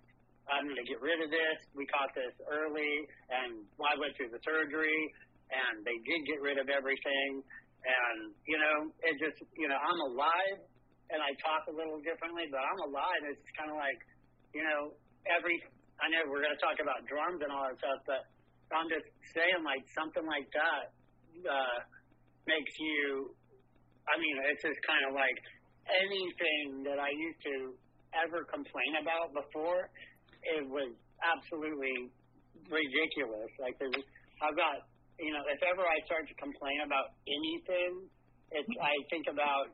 I'm 0.50 0.66
going 0.66 0.82
to 0.82 0.88
get 0.88 0.98
rid 0.98 1.22
of 1.22 1.30
this. 1.30 1.58
We 1.78 1.86
caught 1.86 2.10
this 2.10 2.34
early, 2.50 3.06
and 3.30 3.62
I 3.78 3.94
went 4.02 4.18
through 4.18 4.34
the 4.34 4.42
surgery, 4.42 4.98
and 5.50 5.82
they 5.82 5.98
did 6.06 6.20
get 6.26 6.38
rid 6.40 6.56
of 6.58 6.70
everything. 6.70 7.42
And 7.80 8.18
you 8.44 8.58
know, 8.60 8.76
it 9.02 9.14
just 9.18 9.40
you 9.56 9.68
know, 9.68 9.78
I'm 9.78 10.00
alive, 10.12 10.58
and 11.10 11.18
I 11.18 11.30
talk 11.40 11.66
a 11.68 11.74
little 11.74 11.98
differently, 12.04 12.46
but 12.52 12.62
I'm 12.62 12.80
alive. 12.86 13.22
It's 13.28 13.50
kind 13.56 13.70
of 13.72 13.76
like, 13.78 14.00
you 14.54 14.62
know, 14.62 14.94
every. 15.26 15.58
I 16.00 16.08
know 16.08 16.24
we're 16.32 16.40
going 16.40 16.56
to 16.56 16.64
talk 16.64 16.80
about 16.80 17.04
drums 17.04 17.44
and 17.44 17.52
all 17.52 17.68
that 17.68 17.76
stuff, 17.76 18.00
but 18.08 18.24
I'm 18.72 18.88
just 18.88 19.04
saying, 19.36 19.60
like 19.60 19.84
something 19.92 20.24
like 20.24 20.48
that 20.56 20.96
uh, 21.44 21.78
makes 22.48 22.74
you. 22.80 23.34
I 24.08 24.16
mean, 24.16 24.36
it's 24.48 24.64
just 24.64 24.80
kind 24.88 25.04
of 25.08 25.12
like 25.12 25.36
anything 25.88 26.88
that 26.88 26.98
I 26.98 27.12
used 27.12 27.40
to 27.46 27.56
ever 28.16 28.46
complain 28.48 29.02
about 29.02 29.34
before. 29.34 29.90
It 30.40 30.64
was 30.66 30.96
absolutely 31.20 32.08
ridiculous. 32.68 33.50
Like 33.60 33.76
I've 33.80 34.56
got, 34.56 34.88
you 35.20 35.32
know, 35.36 35.44
if 35.52 35.60
ever 35.60 35.84
I 35.84 36.00
start 36.08 36.24
to 36.28 36.36
complain 36.40 36.80
about 36.84 37.12
anything, 37.28 38.08
it's 38.50 38.72
I 38.80 38.94
think 39.12 39.28
about, 39.28 39.70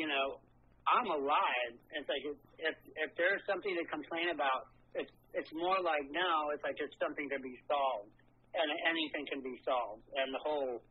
you 0.00 0.08
know, 0.08 0.40
I'm 0.88 1.08
alive. 1.12 1.72
It's 1.94 2.08
like 2.08 2.24
if 2.24 2.38
if, 2.58 2.76
if 2.96 3.10
there's 3.20 3.44
something 3.44 3.70
to 3.76 3.84
complain 3.92 4.32
about, 4.32 4.72
it's 4.96 5.12
it's 5.36 5.52
more 5.54 5.78
like 5.84 6.08
now 6.10 6.50
it's 6.56 6.64
like 6.64 6.80
it's 6.80 6.96
something 6.98 7.28
to 7.30 7.38
be 7.38 7.54
solved, 7.68 8.10
and 8.56 8.66
anything 8.88 9.24
can 9.28 9.44
be 9.44 9.54
solved, 9.62 10.02
and 10.16 10.32
the 10.32 10.42
whole, 10.42 10.82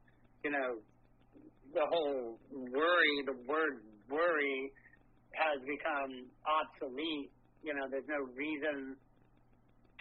you 0.46 0.52
know, 0.54 0.80
the 1.74 1.86
whole 1.90 2.40
worry, 2.54 3.16
the 3.26 3.38
word 3.50 3.84
worry, 4.08 4.72
has 5.34 5.60
become 5.66 6.30
obsolete. 6.46 7.34
You 7.60 7.76
know, 7.76 7.92
there's 7.92 8.08
no 8.08 8.24
reason 8.38 8.96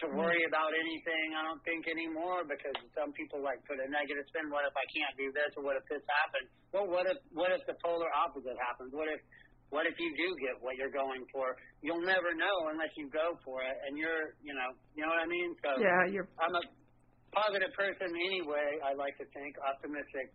to 0.05 0.07
worry 0.15 0.43
about 0.47 0.71
anything, 0.71 1.35
I 1.35 1.43
don't 1.43 1.63
think 1.67 1.91
anymore, 1.91 2.47
because 2.47 2.77
some 2.95 3.11
people 3.19 3.43
like 3.43 3.59
put 3.67 3.83
a 3.83 3.89
negative 3.91 4.23
spin. 4.31 4.47
What 4.47 4.63
if 4.63 4.75
I 4.79 4.87
can't 4.95 5.15
do 5.19 5.29
this, 5.35 5.51
or 5.59 5.67
what 5.67 5.75
if 5.75 5.85
this 5.91 6.05
happens? 6.07 6.47
Well, 6.71 6.87
what 6.87 7.11
if 7.11 7.19
what 7.35 7.51
if 7.51 7.67
the 7.67 7.75
polar 7.83 8.07
opposite 8.15 8.55
happens? 8.63 8.95
What 8.95 9.11
if 9.11 9.19
what 9.75 9.85
if 9.91 9.99
you 9.99 10.11
do 10.15 10.29
get 10.39 10.57
what 10.63 10.79
you're 10.79 10.95
going 10.95 11.27
for? 11.35 11.59
You'll 11.83 12.07
never 12.07 12.31
know 12.33 12.57
unless 12.71 12.95
you 12.95 13.11
go 13.11 13.35
for 13.43 13.61
it, 13.67 13.77
and 13.87 13.99
you're 13.99 14.39
you 14.39 14.55
know 14.55 14.71
you 14.95 15.03
know 15.03 15.11
what 15.11 15.23
I 15.23 15.29
mean. 15.29 15.51
So 15.67 15.71
Yeah, 15.83 16.03
you're 16.15 16.29
I'm 16.39 16.55
a 16.55 16.65
positive 17.35 17.75
person 17.75 18.15
anyway. 18.15 18.79
I 18.87 18.95
like 18.95 19.19
to 19.19 19.27
think 19.35 19.59
optimistic 19.59 20.31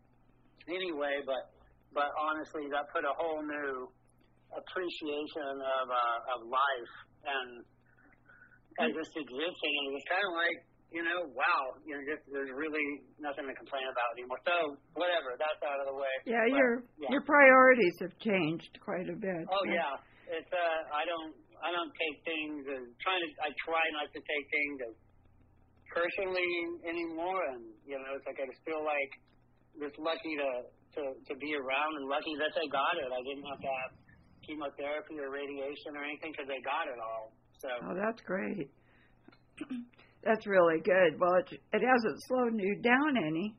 anyway, 0.67 1.23
but 1.23 1.55
but 1.95 2.11
honestly, 2.19 2.67
that 2.73 2.91
put 2.91 3.07
a 3.07 3.15
whole 3.15 3.39
new 3.39 3.87
appreciation 4.51 5.55
of 5.55 5.85
uh, 5.87 6.33
of 6.35 6.39
life 6.51 6.93
and 7.23 7.49
and 8.79 8.93
just 8.95 9.13
existing, 9.13 9.73
and 9.77 9.83
it 9.89 9.93
was 9.93 10.05
kind 10.09 10.25
of 10.25 10.33
like 10.33 10.57
you 10.93 11.01
know, 11.01 11.25
wow, 11.33 11.73
you 11.81 11.97
know, 11.97 12.05
just 12.05 12.21
there's 12.29 12.53
really 12.53 13.01
nothing 13.17 13.49
to 13.49 13.55
complain 13.57 13.81
about 13.89 14.13
anymore. 14.13 14.37
So 14.45 14.77
whatever, 14.93 15.33
that's 15.41 15.57
out 15.65 15.81
of 15.81 15.89
the 15.89 15.97
way. 15.97 16.13
yeah, 16.29 16.45
But, 16.45 16.53
your 16.53 16.71
yeah. 17.01 17.09
your 17.17 17.25
priorities 17.25 17.97
have 18.05 18.13
changed 18.21 18.77
quite 18.85 19.09
a 19.09 19.17
bit. 19.17 19.43
Oh 19.49 19.65
yeah, 19.65 19.97
it's 20.29 20.53
uh, 20.53 20.79
I 20.93 21.03
don't 21.09 21.33
I 21.65 21.73
don't 21.73 21.89
take 21.97 22.17
things 22.21 22.61
as 22.69 22.85
trying 23.01 23.21
to 23.25 23.29
I 23.41 23.49
try 23.65 23.83
not 23.97 24.07
to 24.13 24.21
take 24.21 24.45
things 24.53 24.77
as 24.85 24.95
personally 25.89 26.53
anymore, 26.85 27.41
and 27.57 27.73
you 27.89 27.97
know 27.97 28.13
it's 28.13 28.29
like 28.29 28.37
I 28.37 28.45
just 28.45 28.61
feel 28.61 28.85
like 28.85 29.11
just 29.81 29.97
lucky 29.97 30.37
to 30.37 30.51
to 31.01 31.01
to 31.25 31.33
be 31.41 31.57
around 31.57 31.91
and 31.97 32.05
lucky 32.05 32.37
that 32.37 32.53
they 32.53 32.69
got 32.69 32.93
it. 33.01 33.09
I 33.09 33.21
didn't 33.25 33.49
have 33.49 33.61
to 33.65 33.71
have 33.81 33.91
chemotherapy 34.45 35.17
or 35.17 35.33
radiation 35.33 35.97
or 35.97 36.05
anything 36.05 36.37
because 36.37 36.45
they 36.45 36.61
got 36.61 36.85
it 36.85 37.01
all. 37.01 37.33
So 37.63 37.69
Oh, 37.89 37.95
that's 37.95 38.21
great. 38.27 38.69
that's 40.23 40.45
really 40.45 40.81
good. 40.83 41.17
Well, 41.19 41.35
it 41.39 41.47
it 41.71 41.81
hasn't 41.81 42.19
slowed 42.27 42.53
you 42.59 42.75
down 42.83 43.15
any. 43.17 43.55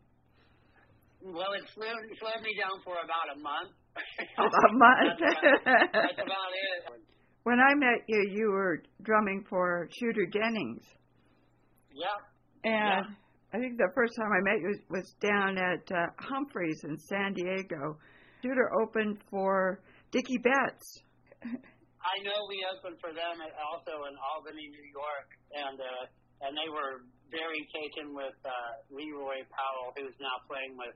well, 1.22 1.52
it 1.56 1.64
slowed 1.74 2.04
slowed 2.20 2.42
me 2.44 2.52
down 2.60 2.80
for 2.84 2.94
about 3.02 3.32
a 3.34 3.38
month. 3.40 3.72
A 4.38 4.72
month. 4.74 5.18
that's, 5.20 5.38
about, 5.62 5.88
that's 5.92 6.18
about 6.20 6.52
it. 6.52 7.00
When 7.44 7.58
I 7.60 7.74
met 7.74 8.02
you, 8.08 8.26
you 8.30 8.50
were 8.50 8.82
drumming 9.02 9.44
for 9.48 9.88
Shooter 10.00 10.26
Jennings, 10.32 10.82
Yeah. 11.94 12.18
and 12.64 13.06
I 13.52 13.58
think 13.58 13.76
the 13.78 13.90
first 13.94 14.14
time 14.18 14.30
I 14.32 14.40
met 14.42 14.60
you 14.62 14.74
was 14.90 15.14
down 15.20 15.56
at 15.58 15.90
uh, 15.92 16.06
Humphreys 16.18 16.80
in 16.84 16.98
San 16.98 17.34
Diego. 17.34 17.96
Shooter 18.42 18.68
opened 18.82 19.18
for 19.30 19.80
Dickey 20.10 20.38
Betts. 20.38 21.02
I 22.04 22.16
know 22.22 22.36
we 22.52 22.60
opened 22.68 23.00
for 23.00 23.12
them 23.16 23.40
at- 23.40 23.56
also 23.64 24.04
in 24.06 24.14
Albany, 24.20 24.68
New 24.68 24.88
York, 24.92 25.28
and 25.56 25.76
uh, 25.80 26.04
and 26.44 26.52
they 26.52 26.68
were 26.68 27.00
very 27.32 27.62
taken 27.72 28.12
with 28.14 28.36
uh, 28.44 28.52
Leroy 28.92 29.40
Powell, 29.48 29.90
who's 29.96 30.14
now 30.20 30.36
playing 30.46 30.76
with. 30.76 30.94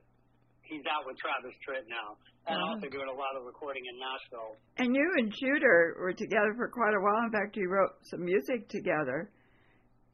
He's 0.61 0.85
out 0.85 1.01
with 1.09 1.17
Travis 1.17 1.57
Tritt 1.65 1.89
now, 1.89 2.13
and 2.45 2.61
Oh. 2.61 2.77
also 2.77 2.85
doing 2.93 3.09
a 3.09 3.17
lot 3.17 3.33
of 3.33 3.41
recording 3.41 3.81
in 3.89 3.97
Nashville. 3.97 4.53
And 4.77 4.93
you 4.93 5.01
and 5.17 5.33
Shooter 5.33 5.97
were 5.97 6.13
together 6.13 6.53
for 6.53 6.69
quite 6.69 6.93
a 6.93 7.01
while. 7.01 7.25
In 7.25 7.33
fact, 7.33 7.57
you 7.57 7.65
wrote 7.65 7.97
some 8.05 8.21
music 8.21 8.69
together. 8.69 9.33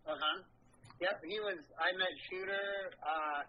Uh 0.07 0.15
huh. 0.15 0.37
Yep, 1.03 1.19
he 1.27 1.43
was. 1.43 1.59
I 1.75 1.91
met 1.99 2.15
Shooter. 2.31 2.71
Uh, 3.03 3.41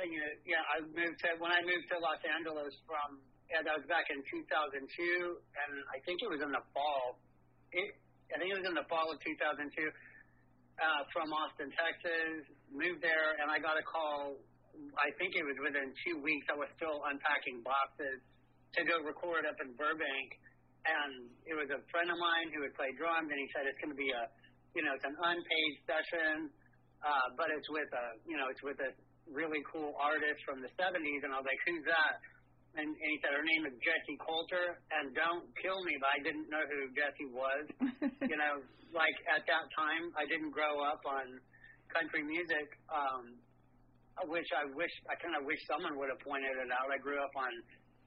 and, 0.00 0.08
you 0.08 0.18
know, 0.24 0.32
yeah, 0.48 0.64
I 0.72 0.80
moved 0.88 1.20
to 1.20 1.28
when 1.36 1.52
I 1.52 1.60
moved 1.60 1.86
to 1.92 1.98
Los 2.00 2.22
Angeles 2.32 2.72
from. 2.88 3.20
Yeah, 3.52 3.60
that 3.62 3.74
was 3.76 3.86
back 3.86 4.08
in 4.08 4.24
2002, 4.24 4.80
and 4.80 5.72
I 5.92 5.98
think 6.08 6.20
it 6.24 6.30
was 6.30 6.40
in 6.40 6.50
the 6.50 6.64
fall. 6.72 7.20
It, 7.70 7.94
I 8.32 8.40
think 8.40 8.50
it 8.50 8.58
was 8.60 8.68
in 8.68 8.76
the 8.76 8.88
fall 8.88 9.12
of 9.12 9.20
2002. 9.20 9.68
Uh, 10.74 11.06
from 11.14 11.30
Austin, 11.30 11.70
Texas, 11.70 12.50
moved 12.66 12.98
there, 12.98 13.38
and 13.38 13.46
I 13.46 13.62
got 13.62 13.78
a 13.78 13.84
call. 13.86 14.34
I 14.98 15.14
think 15.22 15.38
it 15.38 15.46
was 15.46 15.54
within 15.62 15.94
two 16.02 16.18
weeks. 16.18 16.50
I 16.50 16.58
was 16.58 16.66
still 16.74 16.98
unpacking 17.06 17.62
boxes 17.62 18.18
to 18.74 18.82
go 18.82 18.98
record 19.06 19.46
up 19.46 19.54
in 19.62 19.70
Burbank, 19.78 20.28
and 20.82 21.30
it 21.46 21.54
was 21.54 21.70
a 21.70 21.78
friend 21.94 22.10
of 22.10 22.18
mine 22.18 22.50
who 22.50 22.66
would 22.66 22.74
play 22.74 22.90
drums, 22.98 23.30
and 23.30 23.38
he 23.38 23.46
said 23.54 23.70
it's 23.70 23.78
going 23.78 23.94
to 23.94 24.00
be 24.00 24.10
a 24.10 24.26
you 24.74 24.82
know, 24.82 24.92
it's 24.98 25.06
an 25.06 25.14
unpaid 25.14 25.72
session, 25.86 26.50
uh, 27.06 27.26
but 27.38 27.46
it's 27.54 27.70
with 27.70 27.86
a, 27.94 28.06
you 28.26 28.34
know, 28.34 28.50
it's 28.50 28.62
with 28.66 28.78
a 28.82 28.90
really 29.30 29.62
cool 29.70 29.94
artist 29.96 30.42
from 30.42 30.58
the 30.60 30.70
70s. 30.74 31.22
And 31.22 31.30
I 31.30 31.38
was 31.38 31.46
like, 31.46 31.62
who's 31.62 31.86
that? 31.86 32.14
And, 32.74 32.90
and 32.90 33.08
he 33.14 33.18
said, 33.22 33.30
her 33.34 33.46
name 33.46 33.64
is 33.70 33.74
Jessi 33.78 34.18
Colter. 34.18 34.78
And 34.90 35.14
don't 35.14 35.46
kill 35.62 35.78
me, 35.86 35.94
but 36.02 36.10
I 36.10 36.18
didn't 36.22 36.48
know 36.50 36.64
who 36.66 36.80
Jessi 36.94 37.26
was. 37.30 37.64
you 38.30 38.38
know, 38.38 38.54
like 38.90 39.16
at 39.30 39.46
that 39.46 39.66
time, 39.74 40.10
I 40.18 40.26
didn't 40.26 40.50
grow 40.50 40.82
up 40.82 41.02
on 41.06 41.38
country 41.90 42.26
music, 42.26 42.68
um, 42.90 43.38
which 44.26 44.50
I 44.54 44.66
wish, 44.74 44.94
I 45.06 45.14
kind 45.18 45.38
of 45.38 45.46
wish 45.46 45.58
someone 45.70 45.94
would 45.98 46.10
have 46.10 46.22
pointed 46.22 46.54
it 46.54 46.70
out. 46.74 46.90
I 46.90 46.98
grew 46.98 47.18
up 47.22 47.34
on 47.38 47.52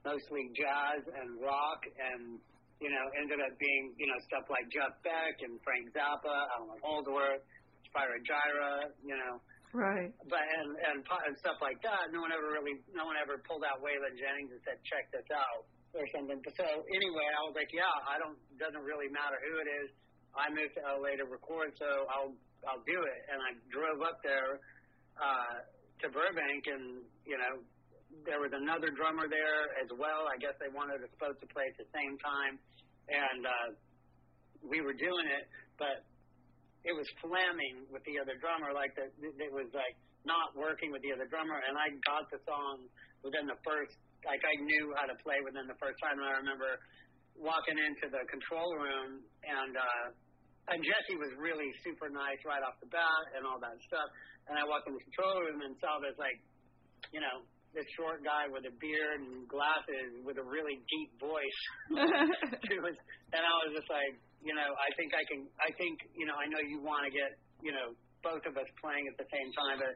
mostly 0.04 0.52
jazz 0.56 1.04
and 1.04 1.40
rock 1.40 1.80
and 1.96 2.40
you 2.78 2.90
know, 2.90 3.04
ended 3.18 3.42
up 3.42 3.54
being, 3.58 3.90
you 3.98 4.06
know, 4.06 4.18
stuff 4.30 4.46
like 4.46 4.66
Jeff 4.70 4.94
Beck 5.02 5.42
and 5.42 5.58
Frank 5.66 5.90
Zappa, 5.90 6.36
Allan 6.54 6.78
Holdsworth, 6.78 7.42
Spyro 7.90 8.18
Gyra, 8.22 8.94
you 9.02 9.18
know, 9.18 9.42
Right. 9.76 10.10
but 10.28 10.40
and, 10.40 10.70
and 10.80 10.98
and 11.04 11.34
stuff 11.36 11.60
like 11.60 11.76
that. 11.84 12.08
No 12.10 12.24
one 12.24 12.32
ever 12.32 12.48
really, 12.48 12.80
no 12.96 13.04
one 13.04 13.20
ever 13.20 13.36
pulled 13.44 13.64
out 13.68 13.84
Waylon 13.84 14.16
Jennings 14.16 14.48
and 14.52 14.60
said, 14.64 14.80
check 14.88 15.12
this 15.12 15.28
out 15.28 15.68
or 15.92 16.04
something. 16.12 16.40
So 16.56 16.66
anyway, 16.88 17.28
I 17.28 17.40
was 17.44 17.56
like, 17.56 17.72
yeah, 17.72 17.88
I 18.08 18.16
don't, 18.20 18.36
doesn't 18.60 18.84
really 18.84 19.08
matter 19.12 19.36
who 19.44 19.60
it 19.60 19.68
is. 19.84 19.88
I 20.36 20.52
moved 20.52 20.76
to 20.76 20.82
LA 20.84 21.16
to 21.20 21.26
record, 21.28 21.72
so 21.80 21.88
I'll, 22.12 22.32
I'll 22.68 22.84
do 22.84 22.98
it. 23.00 23.20
And 23.32 23.40
I 23.40 23.50
drove 23.72 24.00
up 24.04 24.20
there, 24.20 24.60
uh, 25.16 25.64
to 26.04 26.06
Burbank 26.14 26.62
and, 26.70 27.02
you 27.26 27.36
know, 27.36 27.64
there 28.24 28.40
was 28.40 28.52
another 28.54 28.88
drummer 28.94 29.28
there 29.28 29.62
as 29.82 29.90
well. 29.98 30.28
I 30.30 30.36
guess 30.40 30.56
they 30.62 30.72
wanted 30.72 31.02
us 31.04 31.12
both 31.20 31.36
to 31.40 31.48
play 31.50 31.68
at 31.68 31.76
the 31.76 31.88
same 31.92 32.16
time, 32.22 32.56
and 33.08 33.42
uh, 33.44 33.68
we 34.64 34.80
were 34.80 34.96
doing 34.96 35.26
it, 35.28 35.44
but 35.76 36.08
it 36.86 36.94
was 36.94 37.06
flamming 37.18 37.86
with 37.90 38.04
the 38.06 38.18
other 38.22 38.38
drummer. 38.38 38.70
Like 38.70 38.94
the, 38.94 39.10
it 39.22 39.52
was 39.52 39.70
like 39.74 39.96
not 40.22 40.54
working 40.54 40.90
with 40.94 41.02
the 41.02 41.14
other 41.14 41.26
drummer, 41.26 41.58
and 41.58 41.74
I 41.74 41.90
got 42.06 42.26
the 42.30 42.38
song 42.46 42.86
within 43.22 43.46
the 43.46 43.58
first. 43.66 43.94
Like 44.26 44.42
I 44.42 44.54
knew 44.58 44.94
how 44.98 45.06
to 45.06 45.16
play 45.22 45.38
within 45.46 45.66
the 45.70 45.78
first 45.78 45.98
time, 46.02 46.18
and 46.18 46.26
I 46.26 46.38
remember 46.42 46.78
walking 47.38 47.78
into 47.78 48.10
the 48.10 48.22
control 48.26 48.74
room, 48.74 49.22
and 49.46 49.74
uh, 49.78 50.06
and 50.74 50.78
Jessi 50.84 51.16
was 51.16 51.32
really 51.38 51.70
super 51.86 52.12
nice 52.12 52.40
right 52.44 52.60
off 52.60 52.76
the 52.82 52.90
bat 52.92 53.24
and 53.38 53.48
all 53.48 53.58
that 53.62 53.78
stuff. 53.88 54.08
And 54.50 54.56
I 54.56 54.64
walked 54.64 54.88
in 54.88 54.94
the 54.96 55.04
control 55.12 55.44
room 55.44 55.60
and 55.64 55.72
saw 55.80 56.00
this 56.00 56.16
like, 56.20 56.36
you 57.12 57.20
know, 57.20 57.44
this 57.72 57.84
short 57.96 58.24
guy 58.24 58.48
with 58.48 58.64
a 58.64 58.74
beard 58.80 59.20
and 59.24 59.44
glasses 59.48 60.20
with 60.24 60.40
a 60.40 60.44
really 60.44 60.80
deep 60.88 61.10
voice. 61.20 61.60
and 63.34 63.42
I 63.44 63.52
was 63.64 63.72
just 63.76 63.88
like, 63.88 64.16
you 64.42 64.54
know, 64.54 64.70
I 64.78 64.88
think 64.94 65.10
I 65.14 65.24
can. 65.26 65.40
I 65.58 65.70
think 65.74 65.98
you 66.14 66.26
know, 66.26 66.36
I 66.38 66.46
know 66.46 66.62
you 66.62 66.78
want 66.78 67.02
to 67.06 67.12
get 67.12 67.34
you 67.62 67.74
know 67.74 67.94
both 68.22 68.42
of 68.46 68.54
us 68.54 68.68
playing 68.78 69.06
at 69.10 69.16
the 69.18 69.28
same 69.30 69.50
time, 69.54 69.76
but 69.82 69.94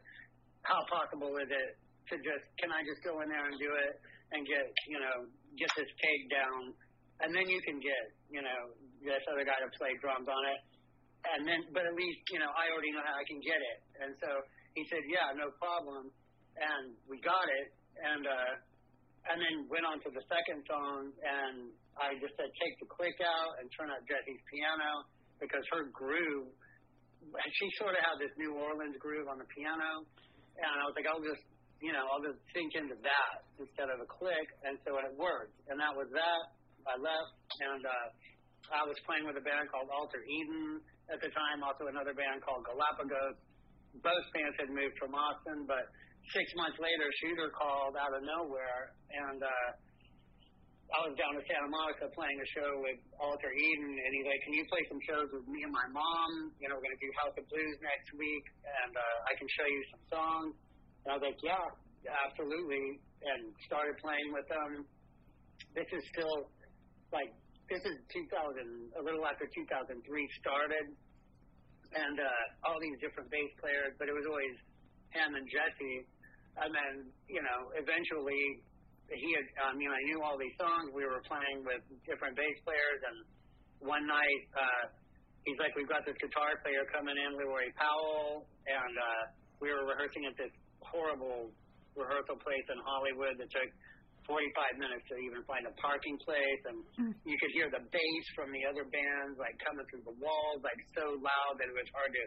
how 0.67 0.83
possible 0.91 1.35
is 1.39 1.51
it 1.51 1.79
to 2.11 2.15
just 2.19 2.45
can 2.59 2.71
I 2.75 2.83
just 2.83 3.03
go 3.07 3.23
in 3.23 3.31
there 3.31 3.47
and 3.47 3.57
do 3.59 3.71
it 3.71 3.95
and 4.35 4.43
get 4.47 4.67
you 4.91 4.99
know 4.99 5.17
get 5.59 5.71
this 5.79 5.91
take 6.03 6.25
down, 6.31 6.75
and 7.23 7.31
then 7.31 7.47
you 7.47 7.61
can 7.63 7.79
get 7.79 8.05
you 8.31 8.43
know 8.43 8.61
this 9.03 9.23
other 9.31 9.47
guy 9.47 9.59
to 9.63 9.71
play 9.79 9.95
drums 10.03 10.27
on 10.27 10.43
it, 10.51 10.61
and 11.39 11.41
then 11.47 11.61
but 11.71 11.87
at 11.87 11.95
least 11.95 12.23
you 12.35 12.43
know 12.43 12.51
I 12.51 12.71
already 12.75 12.91
know 12.91 13.05
how 13.07 13.15
I 13.15 13.27
can 13.27 13.39
get 13.43 13.61
it, 13.63 13.79
and 14.03 14.11
so 14.19 14.31
he 14.75 14.83
said 14.91 15.03
yeah 15.07 15.31
no 15.39 15.55
problem, 15.63 16.11
and 16.59 16.99
we 17.07 17.23
got 17.23 17.47
it, 17.47 17.69
and 18.03 18.27
uh, 18.27 18.53
and 19.31 19.39
then 19.39 19.71
went 19.71 19.87
on 19.87 20.03
to 20.03 20.11
the 20.11 20.25
second 20.27 20.67
song, 20.67 21.15
and 21.23 21.71
I 22.01 22.17
just 22.21 22.33
said 22.41 22.49
take 22.57 22.75
the 22.81 22.89
click 22.89 23.17
out 23.21 23.61
and 23.61 23.69
turn 23.77 23.93
up 23.93 24.01
Jessi's 24.09 24.43
piano 24.49 25.05
because 25.41 25.65
her 25.77 25.91
groove 25.93 26.49
she 27.31 27.67
sort 27.79 27.95
of 27.95 28.03
had 28.03 28.17
this 28.19 28.33
New 28.39 28.59
Orleans 28.59 28.97
groove 28.99 29.31
on 29.31 29.39
the 29.39 29.49
piano, 29.51 30.03
and 30.59 30.75
I 30.81 30.85
was 30.85 30.95
like, 30.99 31.07
I'll 31.07 31.23
just, 31.23 31.45
you 31.81 31.95
know, 31.95 32.05
I'll 32.11 32.23
just 32.23 32.41
sink 32.51 32.75
into 32.75 32.99
that 32.99 33.35
instead 33.63 33.89
of 33.91 34.03
a 34.03 34.09
click, 34.09 34.49
and 34.67 34.79
so 34.83 34.99
it 34.99 35.15
worked, 35.15 35.55
and 35.71 35.79
that 35.79 35.95
was 35.95 36.11
that. 36.13 36.43
I 36.83 36.99
left, 36.99 37.35
and 37.63 37.83
uh, 37.87 38.09
I 38.75 38.83
was 38.83 38.99
playing 39.07 39.23
with 39.23 39.39
a 39.39 39.45
band 39.45 39.71
called 39.71 39.87
Alter 39.95 40.19
Eden 40.27 40.83
at 41.15 41.23
the 41.23 41.31
time, 41.31 41.63
also 41.63 41.87
another 41.87 42.11
band 42.11 42.43
called 42.43 42.67
Galapagos. 42.67 43.39
Both 44.03 44.27
bands 44.35 44.57
had 44.59 44.71
moved 44.73 44.99
from 44.99 45.15
Austin, 45.15 45.63
but 45.69 45.87
six 46.35 46.51
months 46.59 46.79
later, 46.83 47.07
Shooter 47.23 47.55
called 47.55 47.95
out 47.95 48.11
of 48.19 48.27
nowhere, 48.27 48.99
and 49.15 49.39
uh, 49.39 49.69
I 50.93 51.09
was 51.09 51.17
down 51.17 51.33
in 51.41 51.43
Santa 51.49 51.73
Monica 51.73 52.13
playing 52.13 52.37
a 52.37 52.49
show 52.53 52.71
with 52.85 53.01
Alter 53.17 53.49
Eden, 53.49 53.93
and 53.97 54.11
he's 54.13 54.29
like, 54.29 54.41
"Can 54.45 54.53
you 54.53 54.65
play 54.69 54.85
some 54.93 55.01
shows 55.09 55.29
with 55.33 55.49
me 55.49 55.65
and 55.65 55.73
my 55.73 55.89
mom? 55.89 56.53
You 56.61 56.69
know, 56.69 56.77
we're 56.77 56.85
gonna 56.85 57.01
do 57.01 57.09
House 57.17 57.33
of 57.41 57.49
Blues 57.49 57.77
next 57.81 58.13
week, 58.13 58.45
and 58.61 58.93
uh, 58.93 59.31
I 59.31 59.33
can 59.41 59.49
show 59.57 59.65
you 59.65 59.83
some 59.89 60.05
songs." 60.13 60.53
And 61.05 61.09
I 61.09 61.13
was 61.17 61.25
like, 61.25 61.41
"Yeah, 61.41 61.65
absolutely," 62.29 63.01
and 63.25 63.57
started 63.65 63.97
playing 64.05 64.37
with 64.37 64.45
them. 64.53 64.85
This 65.73 65.89
is 65.97 66.05
still 66.13 66.53
like 67.09 67.33
this 67.73 67.81
is 67.89 67.97
2000, 68.13 68.93
a 69.01 69.03
little 69.03 69.25
after 69.25 69.49
2003 69.49 69.97
started, 70.45 70.93
and 71.97 72.17
uh, 72.21 72.69
all 72.69 72.77
these 72.85 73.01
different 73.01 73.33
bass 73.33 73.49
players, 73.65 73.97
but 73.97 74.13
it 74.13 74.15
was 74.17 74.29
always 74.29 74.57
him 75.17 75.37
and 75.41 75.49
Jessi. 75.49 76.05
And 76.53 76.69
then, 76.69 77.09
you 77.33 77.41
know, 77.41 77.73
eventually 77.81 78.61
he 79.15 79.29
had, 79.37 79.47
I 79.61 79.73
mean, 79.77 79.91
I 79.93 80.01
knew 80.09 80.21
all 80.25 80.37
these 80.41 80.55
songs. 80.57 80.91
We 80.93 81.05
were 81.05 81.23
playing 81.29 81.65
with 81.65 81.83
different 82.09 82.37
bass 82.37 82.57
players, 82.65 83.01
and 83.05 83.17
one 83.85 84.05
night 84.07 84.43
uh, 84.55 84.85
he's 85.45 85.59
like, 85.59 85.75
"We've 85.77 85.91
got 85.91 86.07
this 86.07 86.17
guitar 86.19 86.57
player 86.65 86.85
coming 86.91 87.17
in, 87.17 87.37
Leroy 87.37 87.69
Powell," 87.77 88.47
and 88.67 88.95
uh, 88.97 89.23
we 89.61 89.71
were 89.71 89.87
rehearsing 89.87 90.25
at 90.27 90.37
this 90.39 90.53
horrible 90.83 91.53
rehearsal 91.95 92.39
place 92.41 92.67
in 92.73 92.79
Hollywood 92.83 93.37
that 93.37 93.49
took 93.53 93.71
45 94.27 94.79
minutes 94.79 95.05
to 95.11 95.19
even 95.19 95.43
find 95.45 95.67
a 95.67 95.75
parking 95.83 96.15
place, 96.23 96.63
and 96.71 96.79
you 97.27 97.37
could 97.43 97.53
hear 97.59 97.69
the 97.69 97.83
bass 97.91 98.25
from 98.39 98.55
the 98.55 98.63
other 98.71 98.87
bands 98.87 99.35
like 99.39 99.55
coming 99.67 99.85
through 99.91 100.07
the 100.07 100.17
walls, 100.23 100.63
like 100.63 100.79
so 100.95 101.19
loud 101.19 101.53
that 101.59 101.67
it 101.67 101.77
was 101.77 101.91
hard 101.91 102.11
to 102.11 102.25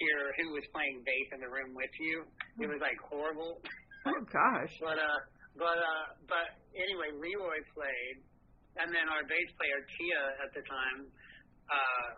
hear 0.00 0.18
who 0.40 0.56
was 0.56 0.64
playing 0.74 1.04
bass 1.06 1.28
in 1.36 1.40
the 1.44 1.50
room 1.50 1.76
with 1.76 1.92
you. 2.00 2.24
It 2.58 2.68
was 2.68 2.80
like 2.80 2.98
horrible. 3.06 3.60
Oh 4.08 4.22
gosh. 4.28 4.74
But 4.84 4.98
uh, 4.98 5.18
but 5.54 5.78
uh, 5.78 6.06
but 6.26 6.46
anyway, 6.74 7.14
Leroy 7.14 7.60
played, 7.74 8.16
and 8.82 8.90
then 8.90 9.06
our 9.06 9.22
bass 9.26 9.48
player 9.54 9.80
Tia 9.86 10.22
at 10.42 10.50
the 10.50 10.62
time 10.66 10.98
uh, 11.70 12.08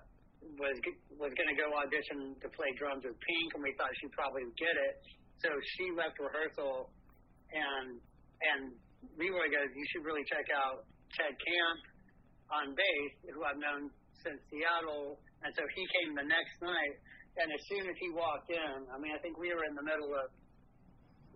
was 0.57 0.77
was 1.21 1.33
going 1.37 1.51
to 1.53 1.59
go 1.59 1.69
audition 1.77 2.37
to 2.41 2.49
play 2.57 2.71
drums 2.81 3.05
with 3.05 3.17
Pink, 3.17 3.49
and 3.57 3.63
we 3.65 3.73
thought 3.77 3.93
she'd 4.01 4.17
probably 4.17 4.49
get 4.57 4.73
it. 4.73 4.95
So 5.45 5.53
she 5.77 5.93
left 5.93 6.17
rehearsal, 6.17 6.89
and 7.53 8.01
and 8.41 8.61
Leroy 9.21 9.49
goes, 9.53 9.69
"You 9.77 9.87
should 9.93 10.05
really 10.09 10.25
check 10.25 10.49
out 10.57 10.89
Ted 11.13 11.37
Kamp 11.37 11.81
on 12.49 12.65
bass, 12.73 13.13
who 13.33 13.45
I've 13.45 13.61
known 13.61 13.93
since 14.25 14.41
Seattle." 14.49 15.21
And 15.45 15.53
so 15.53 15.63
he 15.77 15.85
came 16.01 16.17
the 16.17 16.25
next 16.25 16.57
night, 16.65 16.97
and 17.37 17.53
as 17.53 17.63
soon 17.69 17.85
as 17.85 17.97
he 18.01 18.09
walked 18.17 18.49
in, 18.49 18.89
I 18.89 18.97
mean, 18.97 19.13
I 19.13 19.21
think 19.21 19.37
we 19.37 19.53
were 19.53 19.69
in 19.69 19.77
the 19.77 19.85
middle 19.85 20.09
of 20.17 20.33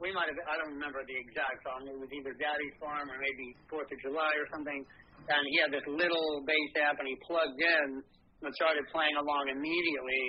we 0.00 0.08
might 0.16 0.32
have, 0.32 0.40
I 0.48 0.56
don't 0.56 0.72
remember 0.80 1.04
the 1.04 1.12
exact 1.12 1.60
song. 1.60 1.84
It 1.84 1.92
was 2.00 2.08
either 2.08 2.32
Daddy's 2.40 2.76
Farm 2.80 3.04
or 3.04 3.20
maybe 3.20 3.52
Fourth 3.68 3.92
of 3.92 4.00
July 4.00 4.32
or 4.40 4.48
something. 4.48 4.80
And 5.28 5.42
he 5.52 5.60
had 5.60 5.70
this 5.70 5.84
little 5.84 6.40
bass 6.48 6.72
amp 6.88 7.04
and 7.04 7.08
he 7.08 7.16
plugged 7.28 7.60
in 7.60 8.00
and 8.00 8.50
started 8.56 8.88
playing 8.88 9.12
along 9.20 9.52
immediately. 9.52 10.24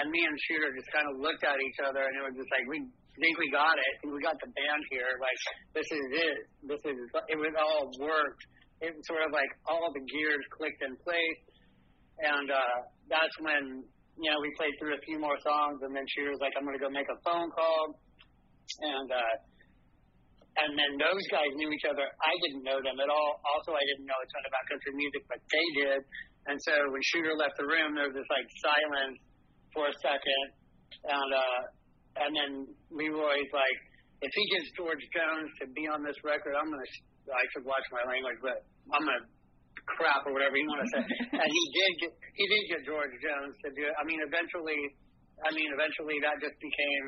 And 0.00 0.08
me 0.08 0.24
and 0.24 0.36
Shooter 0.48 0.72
just 0.72 0.88
kind 0.88 1.04
of 1.12 1.20
looked 1.20 1.44
at 1.44 1.60
each 1.60 1.78
other 1.84 2.00
and 2.00 2.12
it 2.16 2.22
was 2.32 2.36
just 2.40 2.48
like, 2.48 2.64
we 2.72 2.80
think 3.20 3.34
we 3.36 3.52
got 3.52 3.76
it. 3.76 3.94
We 4.08 4.16
got 4.24 4.40
the 4.40 4.48
band 4.56 4.82
here. 4.88 5.12
Like, 5.20 5.40
this 5.76 5.88
is 5.92 6.06
it. 6.16 6.38
This 6.64 6.82
is, 6.88 6.98
it 7.28 7.36
was 7.36 7.52
all 7.60 7.92
worked. 8.00 8.42
It 8.80 8.96
was 8.96 9.04
sort 9.04 9.20
of 9.28 9.36
like 9.36 9.52
all 9.68 9.92
the 9.92 10.00
gears 10.00 10.44
clicked 10.56 10.80
in 10.80 10.96
place. 11.04 11.40
And, 12.24 12.48
uh, 12.48 12.76
that's 13.12 13.36
when, 13.44 13.84
you 14.16 14.28
know, 14.32 14.40
we 14.40 14.48
played 14.56 14.72
through 14.80 14.96
a 14.96 15.02
few 15.04 15.20
more 15.20 15.36
songs 15.44 15.84
and 15.84 15.92
then 15.92 16.08
Shooter 16.16 16.32
was 16.32 16.40
like, 16.40 16.56
I'm 16.56 16.64
going 16.64 16.80
to 16.80 16.84
go 16.84 16.88
make 16.88 17.08
a 17.12 17.20
phone 17.20 17.52
call 17.52 18.00
and 18.80 19.08
uh, 19.10 19.34
and 20.66 20.70
then 20.74 20.92
those 20.98 21.24
guys 21.30 21.50
knew 21.56 21.70
each 21.70 21.86
other. 21.86 22.04
I 22.04 22.34
didn't 22.46 22.66
know 22.66 22.78
them 22.82 22.98
at 22.98 23.10
all. 23.10 23.30
Also, 23.54 23.70
I 23.72 23.84
didn't 23.94 24.06
know 24.10 24.18
a 24.18 24.26
ton 24.28 24.44
about 24.44 24.64
country 24.66 24.92
music, 24.98 25.22
but 25.30 25.40
they 25.46 25.66
did. 25.78 26.00
And 26.50 26.56
so 26.58 26.74
when 26.90 27.02
Shooter 27.14 27.36
left 27.38 27.54
the 27.60 27.68
room, 27.68 27.94
there 27.94 28.10
was 28.10 28.16
this 28.16 28.30
like 28.32 28.48
silence 28.58 29.18
for 29.70 29.86
a 29.86 29.96
second, 30.02 30.46
and 31.06 31.30
uh, 31.30 31.60
and 32.26 32.30
then 32.34 32.50
Leroy's 32.90 33.52
like, 33.54 33.78
if 34.26 34.32
he 34.34 34.44
gets 34.58 34.68
George 34.74 35.04
Jones 35.14 35.48
to 35.62 35.64
be 35.70 35.86
on 35.86 36.02
this 36.02 36.16
record, 36.26 36.58
I'm 36.58 36.66
gonna. 36.66 36.90
I 37.30 37.44
should 37.54 37.62
watch 37.62 37.84
my 37.94 38.02
language, 38.10 38.40
but 38.42 38.66
I'm 38.90 39.04
gonna 39.06 39.28
crap 39.86 40.26
or 40.26 40.32
whatever 40.34 40.56
you 40.58 40.66
want 40.66 40.82
to 40.82 40.90
say. 40.90 41.04
and 41.40 41.48
he 41.48 41.62
did 41.76 41.92
get 42.02 42.12
he 42.34 42.44
did 42.48 42.62
get 42.74 42.80
George 42.88 43.14
Jones 43.22 43.54
to 43.64 43.68
do 43.76 43.86
it. 43.86 43.94
I 43.94 44.02
mean, 44.08 44.18
eventually, 44.24 44.80
I 45.46 45.50
mean, 45.54 45.70
eventually 45.70 46.18
that 46.24 46.42
just 46.42 46.56
became 46.58 47.06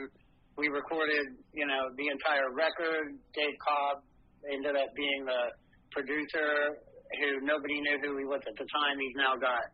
we 0.57 0.69
recorded, 0.69 1.33
you 1.53 1.67
know, 1.67 1.89
the 1.97 2.07
entire 2.09 2.53
record. 2.53 3.17
Dave 3.33 3.57
Cobb 3.63 4.05
ended 4.53 4.77
up 4.77 4.91
being 4.97 5.25
the 5.25 5.43
producer, 5.93 6.77
who 7.21 7.41
nobody 7.45 7.81
knew 7.81 7.97
who 8.05 8.19
he 8.19 8.25
was 8.25 8.41
at 8.45 8.57
the 8.57 8.69
time. 8.69 8.97
He's 9.01 9.17
now 9.17 9.37
got 9.37 9.65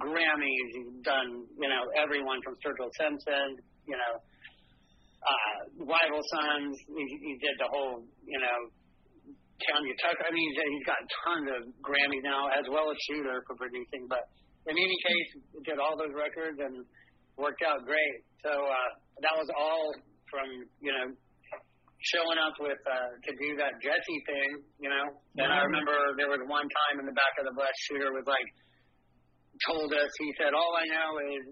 Grammys. 0.00 0.68
He's 0.72 0.92
done, 1.04 1.44
you 1.56 1.68
know, 1.68 1.82
everyone 1.96 2.40
from 2.44 2.56
Sturgill 2.60 2.92
Simpson, 2.96 3.60
you 3.84 3.96
know, 3.96 4.14
uh, 5.20 5.56
Rival 5.84 6.22
Sons. 6.32 6.76
He, 6.88 7.04
he 7.20 7.32
did 7.40 7.56
the 7.60 7.68
whole, 7.68 8.04
you 8.24 8.40
know, 8.40 8.58
Tanya 9.68 9.94
Tucker. 10.00 10.24
I 10.26 10.32
mean, 10.32 10.48
he's, 10.48 10.58
he's 10.58 10.86
got 10.88 11.00
tons 11.24 11.48
of 11.48 11.62
Grammys 11.84 12.24
now, 12.24 12.48
as 12.50 12.66
well 12.72 12.88
as 12.88 12.96
Shooter 13.08 13.44
for 13.46 13.54
producing. 13.56 14.08
But 14.08 14.24
in 14.66 14.74
any 14.74 14.98
case, 15.04 15.28
did 15.64 15.78
all 15.78 15.94
those 15.94 16.12
records 16.16 16.58
and 16.58 16.84
worked 17.36 17.62
out 17.62 17.84
great. 17.84 18.16
So 18.42 18.50
uh, 18.50 18.90
that 19.22 19.34
was 19.38 19.48
all 19.54 19.94
from 20.32 20.48
you 20.80 20.92
know 20.96 21.12
showing 22.10 22.40
up 22.40 22.56
with 22.58 22.80
uh, 22.82 23.10
to 23.14 23.30
do 23.38 23.54
that 23.62 23.78
Jessi 23.78 24.18
thing, 24.26 24.50
you 24.82 24.90
know. 24.90 25.06
And 25.38 25.52
I 25.52 25.62
remember 25.62 25.94
there 26.18 26.32
was 26.32 26.42
one 26.50 26.66
time 26.66 26.96
in 26.98 27.06
the 27.06 27.14
back 27.14 27.34
of 27.38 27.46
the 27.46 27.54
bus, 27.54 27.70
shooter 27.86 28.10
was 28.10 28.26
like 28.26 28.48
told 29.68 29.92
us. 29.94 30.10
He 30.18 30.30
said, 30.40 30.56
"All 30.56 30.74
I 30.74 30.86
know 30.90 31.10
is 31.36 31.42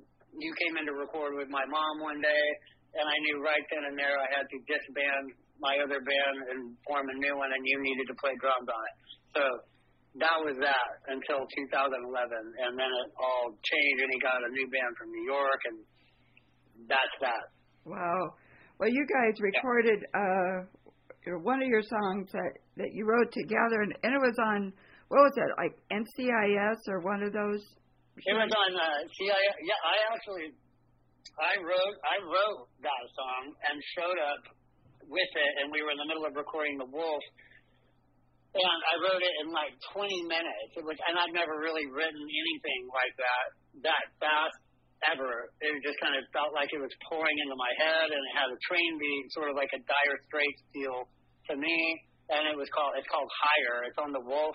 you 0.41 0.51
came 0.67 0.75
in 0.81 0.89
to 0.91 0.95
record 0.97 1.39
with 1.39 1.53
my 1.53 1.63
mom 1.69 1.95
one 2.03 2.19
day, 2.19 2.47
and 2.99 3.05
I 3.07 3.17
knew 3.29 3.45
right 3.45 3.63
then 3.71 3.85
and 3.93 3.97
there 4.01 4.17
I 4.19 4.29
had 4.35 4.47
to 4.49 4.59
disband 4.67 5.37
my 5.61 5.77
other 5.85 6.01
band 6.01 6.37
and 6.57 6.61
form 6.89 7.07
a 7.07 7.17
new 7.21 7.37
one, 7.37 7.53
and 7.53 7.63
you 7.63 7.77
needed 7.79 8.09
to 8.11 8.17
play 8.19 8.35
drums 8.43 8.67
on 8.67 8.83
it." 8.83 8.97
So 9.37 9.43
that 10.19 10.39
was 10.43 10.59
that 10.59 10.91
until 11.07 11.47
2011, 11.47 12.03
and 12.67 12.73
then 12.75 12.91
it 12.91 13.09
all 13.15 13.55
changed, 13.55 14.01
and 14.03 14.11
he 14.11 14.19
got 14.19 14.43
a 14.43 14.51
new 14.51 14.67
band 14.67 14.93
from 14.99 15.15
New 15.15 15.27
York, 15.31 15.61
and 15.71 15.77
that's 16.91 17.17
that. 17.23 17.45
Wow. 17.87 18.35
Well, 18.81 18.89
you 18.89 19.05
guys 19.05 19.37
recorded 19.45 20.01
uh, 20.17 20.65
one 21.45 21.61
of 21.61 21.69
your 21.69 21.85
songs 21.85 22.33
that, 22.33 22.65
that 22.81 22.97
you 22.97 23.05
wrote 23.05 23.29
together, 23.29 23.85
and, 23.85 23.93
and 24.01 24.17
it 24.17 24.23
was 24.25 24.33
on 24.41 24.73
what 25.13 25.21
was 25.21 25.37
it 25.37 25.53
like 25.61 25.77
NCIS 25.93 26.81
or 26.89 27.05
one 27.05 27.21
of 27.21 27.37
those? 27.37 27.61
It 28.25 28.33
was 28.33 28.49
on 28.49 28.73
uh, 28.73 29.05
CIS. 29.05 29.57
Yeah, 29.69 29.81
I 29.85 29.97
actually 30.17 30.57
I 31.37 31.61
wrote 31.61 31.97
I 32.09 32.17
wrote 32.25 32.73
that 32.81 33.05
song 33.13 33.53
and 33.69 33.77
showed 34.01 34.17
up 34.17 34.49
with 35.13 35.29
it, 35.29 35.53
and 35.61 35.69
we 35.69 35.85
were 35.85 35.93
in 35.93 36.01
the 36.01 36.09
middle 36.09 36.25
of 36.25 36.33
recording 36.33 36.81
The 36.81 36.89
Wolf. 36.89 37.25
and 38.57 38.65
I 38.65 38.95
wrote 38.97 39.21
it 39.21 39.35
in 39.45 39.53
like 39.53 39.77
20 39.93 40.09
minutes. 40.25 40.73
It 40.81 40.89
was, 40.89 40.97
and 41.05 41.21
I've 41.21 41.37
never 41.37 41.61
really 41.61 41.85
written 41.85 42.25
anything 42.25 42.89
like 42.89 43.13
that 43.21 43.47
that 43.93 44.05
fast 44.25 44.70
ever. 45.09 45.49
It 45.65 45.73
just 45.85 45.97
kind 46.01 46.13
of 46.17 46.23
felt 46.35 46.53
like 46.53 46.69
it 46.73 46.81
was 46.81 46.93
pouring 47.09 47.37
into 47.41 47.57
my 47.57 47.73
head, 47.81 48.09
and 48.13 48.21
it 48.21 48.33
had 48.37 48.49
a 48.53 48.59
train 48.69 48.93
beat, 49.01 49.25
sort 49.33 49.49
of 49.49 49.57
like 49.57 49.71
a 49.73 49.81
Dire 49.85 50.19
Straits 50.29 50.61
feel 50.75 51.09
to 51.51 51.55
me. 51.57 51.77
And 52.31 52.47
it 52.47 52.57
was 52.57 52.71
called 52.71 52.95
it's 52.95 53.09
called 53.11 53.27
Higher. 53.27 53.89
It's 53.91 53.99
on 53.99 54.13
the 54.15 54.23
Wolf, 54.23 54.55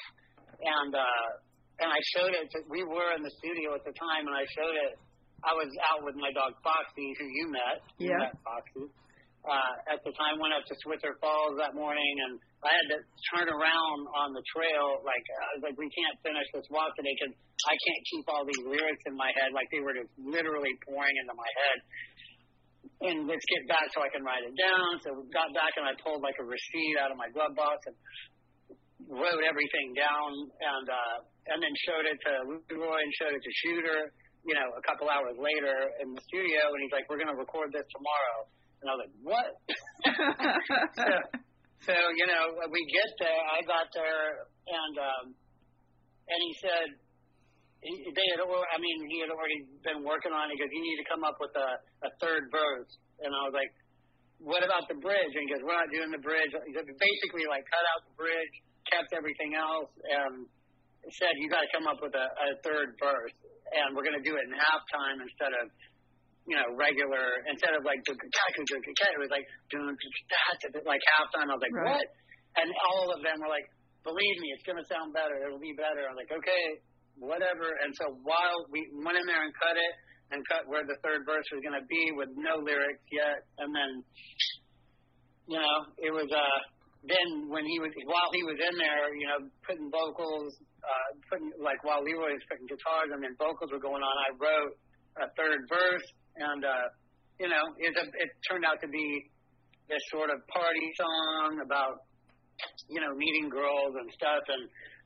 and 0.64 0.91
uh, 0.96 1.28
and 1.84 1.89
I 1.91 2.00
showed 2.16 2.32
it. 2.32 2.48
To, 2.56 2.58
we 2.72 2.88
were 2.88 3.12
in 3.18 3.22
the 3.26 3.34
studio 3.43 3.76
at 3.76 3.84
the 3.84 3.91
time, 3.91 4.24
and 4.30 4.36
I 4.36 4.46
showed 4.56 4.76
it. 4.89 4.93
I 5.43 5.52
was 5.54 5.68
out 5.91 6.02
with 6.08 6.16
my 6.16 6.32
dog 6.32 6.56
Foxy, 6.64 7.12
who 7.20 7.26
you 7.28 7.46
met. 7.52 7.78
You 8.00 8.10
Yeah. 8.16 8.32
met 8.32 8.34
Foxy. 8.41 8.88
Uh, 9.46 9.93
at 9.93 10.02
the 10.02 10.10
time, 10.18 10.41
went 10.41 10.58
up 10.58 10.66
to 10.66 10.74
Switzer 10.82 11.14
Falls 11.22 11.54
that 11.62 11.78
morning, 11.78 12.14
and 12.26 12.41
I 12.66 12.74
had 12.74 12.88
to 12.98 13.00
turn 13.30 13.46
around 13.46 14.00
on 14.18 14.34
the 14.34 14.41
trail. 14.50 15.06
Like 15.06 15.22
I 15.22 15.50
was 15.54 15.64
like, 15.70 15.78
we 15.78 15.86
can't 15.93 16.18
finish 16.26 16.50
this 16.50 16.66
walk 16.74 16.98
today 16.98 17.14
because 17.14 17.38
I 17.70 17.78
can't 17.78 18.04
keep 18.10 18.26
all 18.26 18.41
these 18.41 18.66
lyrics 18.66 19.06
in 19.06 19.14
my 19.14 19.30
head. 19.38 19.54
Like 19.54 19.70
they 19.70 19.86
were 19.86 19.93
just 19.93 20.10
literally 20.18 20.74
pouring 20.89 21.14
into 21.14 21.38
my 21.38 21.52
head. 21.62 21.78
And 23.06 23.18
let's 23.30 23.46
get 23.46 23.70
back 23.70 23.86
so 23.93 24.02
I 24.02 24.10
can 24.10 24.26
write 24.26 24.41
it 24.50 24.56
down. 24.58 24.89
So 25.06 25.14
we 25.14 25.30
got 25.30 25.54
back 25.54 25.78
and 25.78 25.86
I 25.86 25.93
pulled 26.02 26.26
like 26.26 26.41
a 26.41 26.46
receipt 26.48 26.98
out 26.98 27.14
of 27.14 27.18
my 27.22 27.30
glove 27.30 27.54
box 27.54 27.86
and 27.86 27.98
wrote 29.14 29.46
everything 29.46 29.93
down 29.93 30.30
and 30.58 30.86
uh 30.89 31.18
and 31.54 31.62
then 31.62 31.74
showed 31.86 32.10
it 32.10 32.18
to 32.18 32.32
Leroy 32.50 32.98
and 32.98 33.14
showed 33.22 33.34
it 33.38 33.43
to 33.46 33.52
Shooter, 33.62 34.10
you 34.41 34.58
know, 34.58 34.74
a 34.74 34.82
couple 34.82 35.06
hours 35.06 35.38
later 35.38 35.78
in 36.02 36.18
the 36.18 36.22
studio 36.34 36.74
and 36.74 36.82
he's 36.82 36.93
like, 36.96 37.06
We're 37.14 37.22
gonna 37.22 37.38
record 37.38 37.70
this 37.70 37.86
tomorrow 37.93 38.50
and 38.86 38.89
I 38.89 38.93
was 38.93 39.01
like, 39.01 39.17
What? 39.25 39.49
so, 41.01 41.09
so, 41.89 41.95
you 42.13 42.25
know, 42.29 42.53
we 42.69 42.81
get 42.93 43.09
there, 43.17 43.41
I 43.49 43.59
got 43.65 43.89
there 43.97 44.45
and 44.69 44.95
um 45.01 45.25
and 46.29 46.39
he 46.41 46.53
said 46.61 46.88
he, 47.81 47.93
they 48.13 48.27
had 48.33 48.41
al- 48.45 48.69
I 48.69 48.77
mean, 48.77 49.09
he 49.09 49.25
had 49.25 49.29
already 49.33 49.65
been 49.81 50.05
working 50.05 50.33
on 50.33 50.49
it 50.49 50.57
because 50.57 50.69
you 50.69 50.81
need 50.81 50.97
to 51.01 51.07
come 51.09 51.25
up 51.25 51.38
with 51.41 51.53
a, 51.57 51.69
a 52.05 52.11
third 52.21 52.49
verse 52.53 52.93
and 53.25 53.33
I 53.33 53.41
was 53.49 53.57
like, 53.57 53.73
What 54.38 54.61
about 54.61 54.86
the 54.86 55.01
bridge? 55.01 55.33
And 55.33 55.41
he 55.45 55.49
goes, 55.49 55.65
We're 55.65 55.77
not 55.81 55.89
doing 55.89 56.13
the 56.13 56.21
bridge 56.21 56.53
he 56.53 56.71
said, 56.77 56.86
basically 56.86 57.49
like 57.49 57.65
cut 57.65 57.86
out 57.97 58.05
the 58.05 58.15
bridge, 58.21 58.53
kept 58.93 59.17
everything 59.17 59.57
else 59.57 59.89
and 60.05 60.45
said 61.13 61.33
you 61.38 61.49
got 61.49 61.61
to 61.61 61.71
come 61.73 61.86
up 61.86 62.01
with 62.01 62.13
a, 62.17 62.27
a 62.33 62.49
third 62.65 62.97
verse, 62.97 63.36
and 63.73 63.93
we're 63.93 64.05
going 64.05 64.17
to 64.17 64.25
do 64.25 64.33
it 64.33 64.43
in 64.49 64.53
halftime 64.57 65.21
instead 65.21 65.53
of 65.53 65.69
you 66.46 66.56
know 66.58 66.68
regular 66.78 67.26
instead 67.50 67.74
of 67.74 67.82
like 67.86 68.00
it 68.06 69.20
was 69.22 69.34
like 69.34 69.46
doing 69.74 69.93
like 70.86 71.04
halftime. 71.18 71.50
I 71.50 71.54
was 71.58 71.64
like 71.64 71.74
Right. 71.76 71.98
what? 71.98 72.08
And 72.56 72.70
all 72.88 73.12
of 73.12 73.20
them 73.20 73.36
were 73.43 73.52
like, 73.52 73.68
believe 74.08 74.38
me, 74.39 74.48
it's 74.56 74.64
going 74.64 74.80
to 74.80 74.88
sound 74.88 75.12
better. 75.12 75.36
It'll 75.43 75.60
be 75.60 75.76
better. 75.76 76.08
I 76.08 76.16
was 76.16 76.20
like, 76.24 76.32
okay, 76.32 76.64
whatever. 77.20 77.68
And 77.84 77.91
so 78.00 78.16
while 78.24 78.64
we 78.72 78.88
went 78.96 79.20
in 79.20 79.28
there 79.28 79.43
and 79.43 79.52
cut 79.60 79.76
it 79.76 79.93
and 80.32 80.39
cut 80.48 80.64
where 80.72 80.88
the 80.88 80.96
third 81.04 81.28
verse 81.28 81.43
was 81.52 81.60
going 81.60 81.76
to 81.76 81.84
be 81.91 82.16
with 82.16 82.32
no 82.39 82.64
lyrics 82.64 83.04
yet, 83.12 83.43
and 83.60 83.70
then 83.76 83.91
you 85.46 85.60
know 85.62 85.76
it 86.02 86.10
was 86.16 86.26
uh 86.32 86.60
then 87.06 87.50
when 87.54 87.66
he 87.70 87.78
was 87.78 87.93
while 88.10 88.30
he 88.34 88.41
was 88.41 88.58
in 88.58 88.76
there, 88.82 89.14
you 89.14 89.28
know, 89.30 89.39
putting 89.62 89.93
vocals, 89.93 90.50
uh, 90.82 91.10
putting 91.30 91.54
like 91.62 91.78
while 91.86 92.02
Leroy 92.02 92.34
was 92.34 92.46
putting 92.50 92.66
guitars 92.66 93.14
and 93.14 93.22
then 93.22 93.38
vocals 93.38 93.70
were 93.70 93.82
going 93.82 94.02
on, 94.02 94.16
I 94.26 94.30
wrote 94.41 94.74
a 95.22 95.28
third 95.38 95.70
verse, 95.70 96.06
and 96.38 96.61
uh, 96.63 96.88
you 97.39 97.49
know, 97.49 97.63
it 97.77 97.93
it 97.95 98.29
turned 98.47 98.63
out 98.63 98.79
to 98.81 98.89
be 98.89 99.31
this 99.88 100.01
sort 100.09 100.33
of 100.33 100.41
party 100.49 100.88
song 100.97 101.61
about 101.61 102.01
you 102.89 102.99
know 102.99 103.11
meeting 103.15 103.51
girls 103.51 103.93
and 103.95 104.07
stuff 104.15 104.43
and 104.47 104.63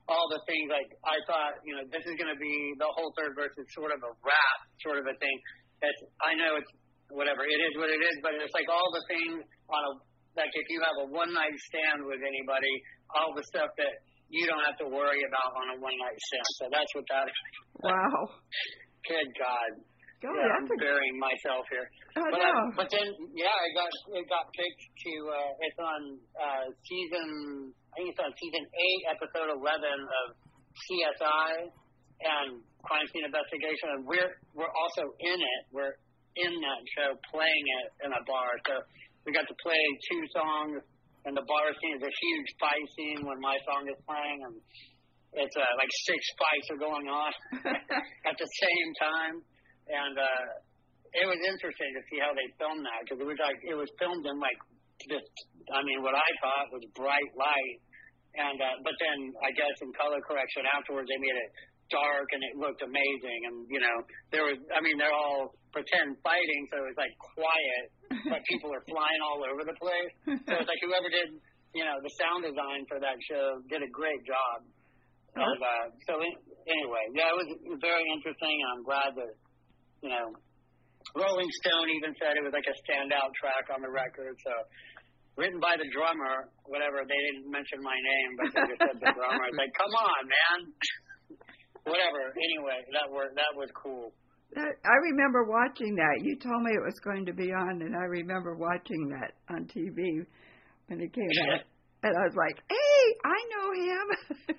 all 0.10 0.26
the 0.34 0.42
things 0.50 0.68
like 0.74 0.90
I 1.06 1.18
thought, 1.30 1.62
you 1.62 1.78
know, 1.78 1.86
this 1.94 2.02
is 2.02 2.18
going 2.18 2.34
to 2.34 2.40
be 2.42 2.54
the 2.82 2.90
whole 2.98 3.14
third 3.14 3.38
verse 3.38 3.54
is 3.62 3.70
sort 3.78 3.94
of 3.94 4.02
a 4.02 4.12
rap 4.26 4.60
sort 4.82 4.98
of 4.98 5.06
a 5.06 5.16
thing. 5.22 5.38
It's, 5.86 6.02
I 6.26 6.34
know 6.34 6.58
it's 6.58 6.74
whatever 7.14 7.46
it 7.46 7.60
is 7.62 7.72
what 7.78 7.94
it 7.94 8.02
is, 8.02 8.16
but 8.26 8.34
it's 8.34 8.54
like 8.58 8.66
all 8.70 8.90
the 8.90 9.06
things 9.06 9.46
on 9.70 9.82
a 9.86 9.92
like 10.38 10.54
if 10.54 10.66
you 10.70 10.82
have 10.82 10.98
a 11.04 11.08
one 11.14 11.30
night 11.34 11.54
stand 11.70 12.06
with 12.06 12.22
anybody, 12.22 12.74
all 13.14 13.34
the 13.38 13.46
stuff 13.54 13.70
that 13.78 13.94
you 14.30 14.46
don't 14.46 14.62
have 14.62 14.78
to 14.82 14.88
worry 14.90 15.22
about 15.26 15.50
on 15.58 15.66
a 15.74 15.76
one 15.82 15.98
night 15.98 16.18
stand. 16.18 16.50
So 16.62 16.66
that's 16.70 16.92
what 16.94 17.06
that 17.10 17.26
is. 17.30 17.40
Wow. 17.82 18.18
Good 19.06 19.30
God. 19.38 19.70
God, 20.20 20.36
yeah, 20.36 20.52
I'm 20.52 20.68
burying 20.68 21.16
myself 21.16 21.64
here. 21.72 21.88
I 22.20 22.28
But, 22.28 22.40
know. 22.44 22.44
uh, 22.44 22.68
but 22.76 22.88
then, 22.92 23.08
yeah, 23.32 23.56
it 23.64 23.72
got 23.72 23.88
it 24.20 24.26
got 24.28 24.46
picked 24.52 24.84
to. 25.08 25.14
Uh, 25.32 25.52
it's 25.64 25.80
on 25.80 26.02
uh, 26.36 26.66
season. 26.84 27.28
I 27.96 28.04
think 28.04 28.12
it's 28.12 28.20
on 28.20 28.32
season 28.36 28.64
eight, 28.68 29.04
episode 29.16 29.50
eleven 29.56 29.98
of 30.04 30.26
CSI 30.76 31.72
and 32.20 32.50
Crime 32.84 33.08
Scene 33.16 33.24
Investigation, 33.24 33.96
and 33.96 34.02
we're 34.04 34.36
we're 34.52 34.72
also 34.76 35.08
in 35.24 35.40
it. 35.40 35.62
We're 35.72 35.96
in 36.36 36.52
that 36.52 36.82
show, 37.00 37.10
playing 37.32 37.66
it 37.84 37.88
in 38.08 38.12
a 38.12 38.22
bar. 38.28 38.52
So 38.68 38.76
we 39.24 39.32
got 39.32 39.48
to 39.48 39.58
play 39.64 39.80
two 40.12 40.24
songs, 40.36 40.84
and 41.26 41.32
the 41.32 41.48
bar 41.48 41.72
scene 41.80 41.96
is 41.96 42.04
a 42.04 42.12
huge 42.12 42.50
fight 42.60 42.86
scene 43.00 43.22
when 43.24 43.40
my 43.40 43.56
song 43.64 43.88
is 43.88 44.00
playing, 44.04 44.40
and 44.52 44.56
it's 45.40 45.56
uh, 45.56 45.64
like 45.80 45.92
six 46.12 46.20
fights 46.36 46.68
are 46.76 46.82
going 46.82 47.08
on 47.08 47.32
at 48.30 48.36
the 48.36 48.50
same 48.50 48.90
time, 49.00 49.36
and 49.90 50.16
uh, 50.18 50.46
it 51.14 51.26
was 51.26 51.42
interesting 51.42 51.92
to 51.98 52.02
see 52.10 52.22
how 52.22 52.32
they 52.38 52.46
filmed 52.62 52.86
that 52.86 53.00
because 53.06 53.20
it 53.22 53.28
was 53.28 53.40
like 53.42 53.60
it 53.66 53.78
was 53.78 53.90
filmed 53.98 54.26
in 54.26 54.38
like 54.38 54.60
just 55.10 55.32
I 55.74 55.82
mean 55.82 56.06
what 56.06 56.14
I 56.14 56.30
thought 56.44 56.70
was 56.70 56.86
bright 56.94 57.32
light, 57.34 57.78
and 58.38 58.58
uh, 58.60 58.76
but 58.86 58.96
then 59.02 59.18
I 59.42 59.50
guess 59.56 59.76
in 59.82 59.90
color 59.98 60.22
correction 60.22 60.68
afterwards 60.70 61.10
they 61.10 61.18
made 61.18 61.38
it 61.38 61.52
dark 61.90 62.30
and 62.38 62.42
it 62.46 62.54
looked 62.62 62.86
amazing. 62.86 63.40
And 63.50 63.56
you 63.70 63.82
know 63.82 63.96
there 64.30 64.46
was 64.46 64.62
I 64.70 64.80
mean 64.86 65.02
they're 65.02 65.16
all 65.16 65.50
pretend 65.74 66.18
fighting 66.22 66.62
so 66.70 66.82
it 66.82 66.88
was 66.94 67.00
like 67.00 67.14
quiet 67.38 67.86
but 68.30 68.42
people 68.52 68.74
are 68.74 68.86
flying 68.90 69.22
all 69.26 69.42
over 69.46 69.66
the 69.66 69.78
place. 69.78 70.14
So 70.46 70.52
it's 70.62 70.70
like 70.70 70.82
whoever 70.86 71.10
did 71.10 71.34
you 71.74 71.86
know 71.86 71.98
the 72.02 72.14
sound 72.18 72.46
design 72.46 72.86
for 72.90 72.98
that 73.02 73.18
show 73.30 73.62
did 73.70 73.82
a 73.86 73.92
great 73.94 74.22
job 74.26 74.66
and, 75.38 75.62
uh, 75.62 75.86
so 76.10 76.18
in, 76.18 76.34
anyway 76.66 77.06
yeah 77.14 77.30
it 77.30 77.38
was 77.38 77.50
very 77.78 78.02
interesting 78.10 78.58
and 78.58 78.70
I'm 78.74 78.84
glad 78.86 79.14
that 79.14 79.32
you 80.02 80.10
know 80.10 80.34
Rolling 81.16 81.50
Stone 81.66 81.88
even 81.98 82.14
said 82.22 82.38
it 82.38 82.44
was 82.46 82.54
like 82.54 82.68
a 82.70 82.78
standout 82.86 83.34
track 83.40 83.72
on 83.74 83.82
the 83.82 83.90
record. 83.90 84.36
So 84.46 84.54
written 85.40 85.58
by 85.64 85.80
the 85.80 85.88
drummer, 85.90 86.52
whatever. 86.68 87.02
They 87.08 87.22
didn't 87.32 87.48
mention 87.50 87.80
my 87.80 87.96
name, 87.96 88.30
but 88.38 88.48
they 88.52 88.62
just 88.76 88.82
said 88.84 88.98
the 89.00 89.12
drummer. 89.16 89.44
It's 89.48 89.58
like, 89.58 89.74
come 89.74 89.94
on, 89.96 90.22
man. 90.28 90.60
whatever. 91.90 92.36
Anyway, 92.36 92.80
that 92.94 93.08
were 93.08 93.32
that 93.34 93.54
was 93.56 93.72
cool. 93.74 94.12
that, 94.54 94.74
I 94.84 94.96
remember 95.16 95.48
watching 95.48 95.96
that. 95.96 96.22
You 96.22 96.36
told 96.38 96.62
me 96.62 96.76
it 96.76 96.84
was 96.84 97.00
going 97.02 97.26
to 97.26 97.34
be 97.34 97.50
on, 97.56 97.82
and 97.82 97.96
I 97.96 98.06
remember 98.06 98.60
watching 98.60 99.10
that 99.16 99.40
on 99.50 99.66
TV 99.66 100.28
when 100.92 101.00
it 101.02 101.14
came 101.14 101.34
out. 101.50 101.64
And 102.02 102.16
I 102.16 102.24
was 102.24 102.36
like, 102.40 102.56
"Hey, 102.64 103.02
I 103.28 103.40
know 103.52 103.68
him. 103.76 104.06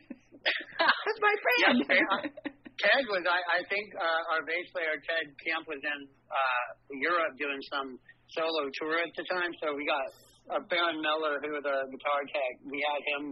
That's 0.77 1.21
my 1.25 1.35
friend." 1.41 1.85
Yeah, 1.89 2.53
Ted 2.81 3.05
was, 3.13 3.25
I, 3.29 3.41
I 3.41 3.61
think, 3.69 3.93
uh, 3.93 4.33
our 4.33 4.43
bass 4.49 4.67
player 4.73 4.97
Ted 5.05 5.29
Kamp 5.45 5.69
was 5.69 5.81
in 5.85 6.01
uh, 6.09 6.67
Europe 6.97 7.37
doing 7.37 7.61
some 7.69 8.01
solo 8.33 8.73
tour 8.81 9.05
at 9.05 9.13
the 9.13 9.25
time. 9.29 9.53
So 9.61 9.77
we 9.77 9.85
got 9.85 10.07
uh, 10.49 10.61
Baron 10.73 11.05
Miller, 11.05 11.45
who 11.45 11.53
was 11.61 11.67
a 11.69 11.79
guitar 11.93 12.21
tech. 12.33 12.55
We 12.65 12.81
had 12.81 13.01
him 13.15 13.23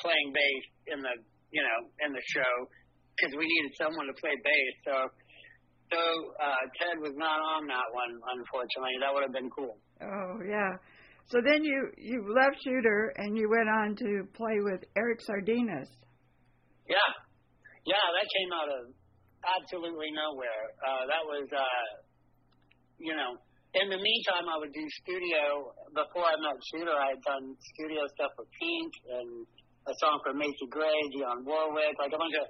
playing 0.00 0.32
bass 0.32 0.64
in 0.96 0.98
the, 1.04 1.14
you 1.52 1.60
know, 1.60 1.78
in 2.08 2.16
the 2.16 2.24
show 2.32 2.52
because 3.12 3.36
we 3.36 3.44
needed 3.44 3.76
someone 3.76 4.08
to 4.08 4.16
play 4.16 4.32
bass. 4.40 4.74
So, 4.88 4.96
so 5.92 6.00
uh, 6.40 6.62
Ted 6.80 6.96
was 7.04 7.12
not 7.20 7.36
on 7.36 7.68
that 7.68 7.88
one, 7.92 8.12
unfortunately. 8.40 8.96
That 9.04 9.12
would 9.12 9.24
have 9.28 9.36
been 9.36 9.52
cool. 9.52 9.76
Oh 10.00 10.40
yeah. 10.44 10.76
So 11.28 11.40
then 11.42 11.64
you 11.64 11.90
you 11.96 12.22
left 12.32 12.62
Shooter 12.62 13.12
and 13.16 13.36
you 13.36 13.50
went 13.50 13.68
on 13.68 13.96
to 13.96 14.28
play 14.34 14.60
with 14.60 14.84
Eric 14.96 15.20
Sardinas. 15.24 15.88
Yeah, 16.88 17.10
yeah, 17.86 18.06
that 18.12 18.26
came 18.26 18.50
out 18.50 18.70
of 18.70 18.82
absolutely 19.46 20.10
nowhere. 20.10 20.64
Uh, 20.82 21.02
that 21.06 21.22
was, 21.22 21.46
uh, 21.54 21.88
you 22.98 23.14
know, 23.14 23.38
in 23.78 23.86
the 23.92 24.00
meantime, 24.00 24.46
I 24.48 24.56
would 24.58 24.72
do 24.72 24.84
studio. 25.06 25.70
Before 25.94 26.26
I 26.26 26.36
met 26.40 26.56
Shooter, 26.72 26.96
I 26.96 27.14
had 27.14 27.22
done 27.22 27.54
studio 27.76 28.02
stuff 28.16 28.32
with 28.40 28.50
Pink 28.58 28.90
and 29.12 29.30
a 29.86 29.94
song 30.02 30.18
for 30.24 30.32
Macy 30.34 30.66
Gray, 30.72 30.98
Dionne 31.14 31.46
Warwick, 31.46 31.94
like 32.00 32.10
a 32.10 32.18
bunch 32.18 32.34
of 32.40 32.46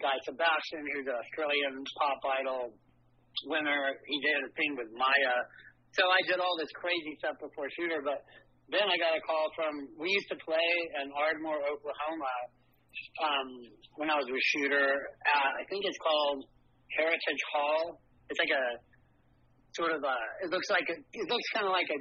guys. 0.00 0.18
Sebastian, 0.26 0.82
who's 0.90 1.06
an 1.06 1.16
Australian 1.20 1.84
pop 2.00 2.20
idol 2.42 2.74
winner, 3.46 3.94
he 4.08 4.16
did 4.24 4.42
a 4.42 4.50
thing 4.56 4.74
with 4.74 4.90
Maya. 4.96 5.36
So 5.94 6.02
I 6.08 6.20
did 6.26 6.40
all 6.40 6.56
this 6.58 6.72
crazy 6.74 7.14
stuff 7.22 7.36
before 7.38 7.68
Shooter, 7.76 8.02
but 8.02 8.24
then 8.72 8.86
I 8.86 8.96
got 8.96 9.14
a 9.14 9.22
call 9.22 9.46
from. 9.54 9.74
We 9.98 10.10
used 10.10 10.30
to 10.32 10.38
play 10.42 10.70
in 11.02 11.12
Ardmore, 11.12 11.60
Oklahoma, 11.60 12.34
um, 13.22 13.48
when 13.96 14.08
I 14.10 14.16
was 14.16 14.26
a 14.26 14.40
Shooter. 14.54 14.88
Uh, 15.26 15.50
I 15.60 15.64
think 15.68 15.84
it's 15.84 15.98
called 15.98 16.46
Heritage 16.96 17.42
Hall. 17.52 18.00
It's 18.28 18.40
like 18.40 18.54
a 18.54 18.64
sort 19.76 19.92
of 19.94 20.02
a. 20.02 20.16
It 20.44 20.50
looks 20.50 20.70
like 20.70 20.86
a. 20.88 20.96
It 20.98 21.26
looks 21.28 21.48
kind 21.54 21.66
of 21.66 21.72
like 21.72 21.90
a 21.90 21.98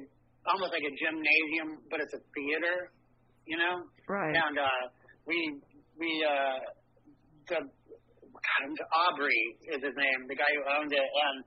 almost 0.49 0.71
like 0.73 0.85
a 0.85 0.93
gymnasium, 0.95 1.83
but 1.89 2.01
it's 2.01 2.13
a 2.13 2.21
theater. 2.33 2.91
You 3.45 3.57
know. 3.57 3.75
Right. 4.07 4.35
And 4.35 4.55
uh, 4.57 4.83
we 5.25 5.37
we 5.97 6.09
uh, 6.23 6.57
the 7.49 7.59
God, 7.59 8.71
Aubrey 9.11 9.43
is 9.67 9.81
his 9.83 9.95
name, 9.95 10.19
the 10.31 10.37
guy 10.37 10.47
who 10.55 10.63
owned 10.79 10.93
it, 10.93 11.09
and 11.09 11.37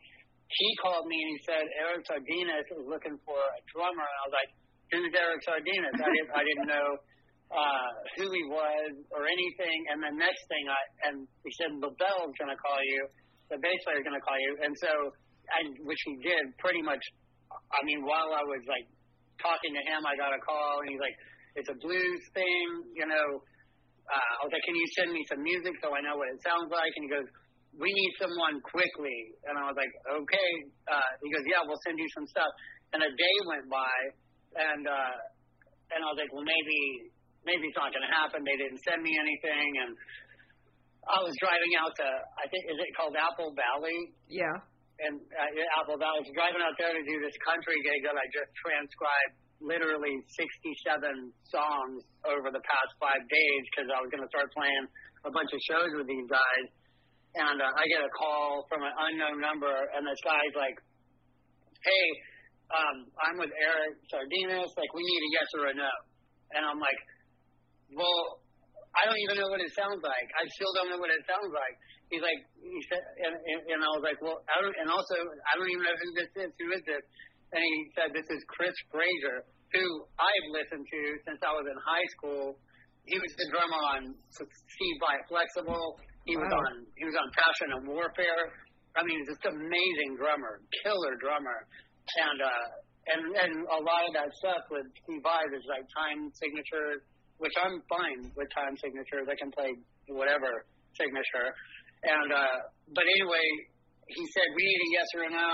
he 0.53 0.69
called 0.85 1.09
me 1.09 1.17
and 1.17 1.31
he 1.33 1.39
said 1.49 1.65
Eric 1.81 2.05
Sardinas 2.05 2.69
is 2.69 2.85
looking 2.85 3.17
for 3.25 3.41
a 3.41 3.61
drummer, 3.73 4.05
and 4.05 4.19
I 4.21 4.25
was 4.29 4.37
like, 4.37 4.51
who's 4.93 5.13
Eric 5.17 5.41
Sardinas? 5.47 5.97
I 5.97 6.11
didn't 6.13 6.31
I 6.37 6.43
didn't 6.45 6.69
know 6.69 6.89
uh, 7.53 7.91
who 8.17 8.27
he 8.33 8.45
was 8.49 8.93
or 9.13 9.29
anything. 9.29 9.79
And 9.93 10.01
the 10.01 10.15
next 10.17 10.43
thing 10.49 10.65
I 10.67 10.81
and 11.09 11.17
he 11.45 11.51
said 11.61 11.71
LaBelle's 11.77 12.35
going 12.41 12.53
to 12.53 12.61
call 12.61 12.81
you, 12.81 13.01
the 13.53 13.59
bass 13.61 13.81
player's 13.85 14.05
going 14.05 14.17
to 14.17 14.25
call 14.25 14.41
you, 14.41 14.53
and 14.65 14.73
so 14.81 14.93
and 15.61 15.67
which 15.85 16.01
he 16.09 16.17
did 16.25 16.45
pretty 16.59 16.81
much. 16.81 17.03
I 17.53 17.85
mean, 17.85 18.01
while 18.09 18.33
I 18.33 18.41
was 18.49 18.65
like 18.65 18.89
talking 19.37 19.77
to 19.77 19.83
him, 19.85 20.01
I 20.09 20.17
got 20.17 20.33
a 20.33 20.41
call 20.41 20.81
and 20.81 20.89
he's 20.89 21.03
like, 21.03 21.17
it's 21.53 21.69
a 21.69 21.77
blues 21.85 22.23
thing, 22.33 22.67
you 22.97 23.05
know. 23.05 23.29
Uh, 24.09 24.33
I 24.41 24.41
was 24.41 24.53
like, 24.57 24.65
can 24.65 24.77
you 24.77 24.89
send 24.97 25.09
me 25.13 25.21
some 25.29 25.45
music 25.45 25.77
so 25.85 25.93
I 25.93 26.01
know 26.01 26.17
what 26.17 26.33
it 26.33 26.41
sounds 26.41 26.73
like? 26.73 26.91
And 26.97 27.05
he 27.07 27.11
goes, 27.13 27.29
we 27.77 27.89
need 27.93 28.13
someone 28.17 28.61
quickly. 28.65 29.37
And 29.45 29.57
I 29.57 29.69
was 29.69 29.77
like, 29.77 29.93
okay. 30.09 30.51
Uh, 30.89 31.11
he 31.21 31.29
goes, 31.29 31.45
yeah, 31.45 31.61
we'll 31.65 31.81
send 31.85 32.01
you 32.01 32.09
some 32.17 32.27
stuff. 32.29 32.51
And 32.93 33.01
a 33.05 33.13
day 33.13 33.37
went 33.49 33.69
by, 33.73 33.97
and 34.57 34.85
uh, 34.85 35.17
and 35.93 36.01
I 36.05 36.07
was 36.09 36.19
like, 36.21 36.33
well, 36.33 36.45
maybe 36.45 37.13
maybe 37.45 37.71
it's 37.71 37.79
not 37.79 37.91
going 37.91 38.07
to 38.07 38.15
happen. 38.15 38.43
They 38.43 38.59
didn't 38.59 38.81
send 38.87 39.03
me 39.03 39.13
anything, 39.15 39.69
and 39.83 39.93
I 41.11 41.19
was 41.23 41.35
driving 41.43 41.75
out 41.83 41.93
to 41.99 42.07
I 42.39 42.47
think 42.47 42.63
is 42.71 42.79
it 42.79 42.91
called 42.95 43.19
Apple 43.19 43.51
Valley? 43.59 44.15
Yeah. 44.31 44.55
And 45.03 45.19
uh, 45.19 45.83
Apple 45.83 45.99
Valley. 45.99 46.23
I 46.23 46.25
was 46.27 46.35
driving 46.37 46.63
out 46.63 46.79
there 46.79 46.95
to 46.95 47.03
do 47.03 47.17
this 47.19 47.35
country 47.43 47.75
gig 47.83 48.07
that 48.07 48.15
I 48.15 48.23
just 48.31 48.51
transcribed 48.63 49.35
literally 49.59 50.19
67 50.39 51.31
songs 51.51 52.03
over 52.27 52.51
the 52.51 52.63
past 52.63 52.91
five 52.99 53.23
days 53.27 53.63
because 53.71 53.89
I 53.91 53.99
was 54.03 54.11
going 54.15 54.23
to 54.23 54.31
start 54.31 54.51
playing 54.55 54.85
a 55.27 55.31
bunch 55.31 55.51
of 55.55 55.61
shows 55.67 55.91
with 55.95 56.07
these 56.07 56.27
guys. 56.27 56.67
And 57.35 57.59
uh, 57.59 57.67
I 57.67 57.83
get 57.89 58.03
a 58.05 58.13
call 58.13 58.69
from 58.69 58.85
an 58.85 58.93
unknown 58.93 59.41
number, 59.41 59.73
and 59.73 60.05
this 60.05 60.21
guy's 60.21 60.53
like, 60.53 60.77
"Hey, 61.81 62.07
um, 62.69 62.97
I'm 63.25 63.37
with 63.41 63.49
Eric 63.57 63.97
Sardinas. 64.13 64.69
Like, 64.77 64.93
we 64.93 65.01
need 65.01 65.23
a 65.25 65.31
yes 65.41 65.49
or 65.57 65.65
a 65.73 65.75
no." 65.75 65.93
And 66.53 66.61
I'm 66.69 66.77
like, 66.77 67.01
"Well, 67.95 68.43
I 68.93 69.09
don't 69.09 69.21
even 69.25 69.37
know 69.41 69.49
what 69.49 69.61
it 69.61 69.73
sounds 69.73 70.01
like. 70.05 70.29
I 70.37 70.45
still 70.59 70.73
don't 70.77 70.91
know 70.93 71.01
what 71.01 71.11
it 71.13 71.23
sounds 71.29 71.53
like." 71.53 71.77
He's 72.13 72.21
like, 72.21 72.41
he 72.61 72.81
said, 72.93 73.01
and, 73.25 73.33
and, 73.33 73.61
and 73.73 73.79
I 73.81 73.89
was 73.97 74.05
like, 74.05 74.21
"Well, 74.21 74.37
I 74.53 74.61
don't." 74.61 74.77
And 74.85 74.89
also, 74.93 75.17
I 75.17 75.53
don't 75.57 75.71
even 75.73 75.85
know 75.85 75.97
who 75.97 76.09
this 76.17 76.33
is. 76.45 76.51
Who 76.61 76.69
is 76.77 76.83
this? 76.85 77.05
And 77.57 77.61
he 77.61 77.77
said, 77.97 78.09
"This 78.13 78.29
is 78.29 78.41
Chris 78.53 78.77
Frazier, 78.93 79.45
who 79.73 79.85
I've 80.21 80.47
listened 80.53 80.85
to 80.85 81.01
since 81.25 81.41
I 81.41 81.53
was 81.57 81.65
in 81.65 81.79
high 81.81 82.09
school. 82.17 82.61
He 83.09 83.17
was 83.19 83.33
the 83.35 83.47
drummer 83.51 83.83
on 83.99 84.01
Steve 84.31 84.97
Vai 85.03 85.17
Flex-Able. 85.27 85.99
He 86.29 86.37
was 86.39 86.47
Wow. 86.53 86.63
on 86.63 86.87
he 86.95 87.05
was 87.05 87.17
on 87.19 87.29
Passion 87.35 87.69
and 87.81 87.83
Warfare. 87.89 88.45
I 88.95 89.03
mean, 89.03 89.19
he's 89.25 89.33
just 89.35 89.43
amazing 89.49 90.21
drummer, 90.21 90.61
killer 90.85 91.15
drummer, 91.19 91.59
and 92.29 92.39
uh, 92.45 92.67
and 93.11 93.21
and 93.43 93.53
a 93.67 93.81
lot 93.83 94.07
of 94.07 94.13
that 94.15 94.31
stuff 94.39 94.63
with 94.71 94.87
Steve 95.03 95.25
Vai 95.25 95.43
is 95.51 95.65
like 95.67 95.83
time 95.97 96.31
signatures, 96.37 97.03
which 97.39 97.55
I'm 97.61 97.81
fine 97.89 98.33
with 98.37 98.49
time 98.53 98.75
signatures. 98.77 99.29
I 99.29 99.37
can 99.37 99.51
play 99.53 99.73
whatever 100.11 100.67
signature, 100.97 101.49
and 102.05 102.29
uh, 102.33 102.59
but 102.93 103.07
anyway, 103.07 103.47
he 104.09 104.25
said 104.35 104.47
we 104.57 104.65
need 104.67 104.81
a 104.83 104.91
yes 104.93 105.09
or 105.17 105.23
a 105.29 105.33
no. 105.33 105.53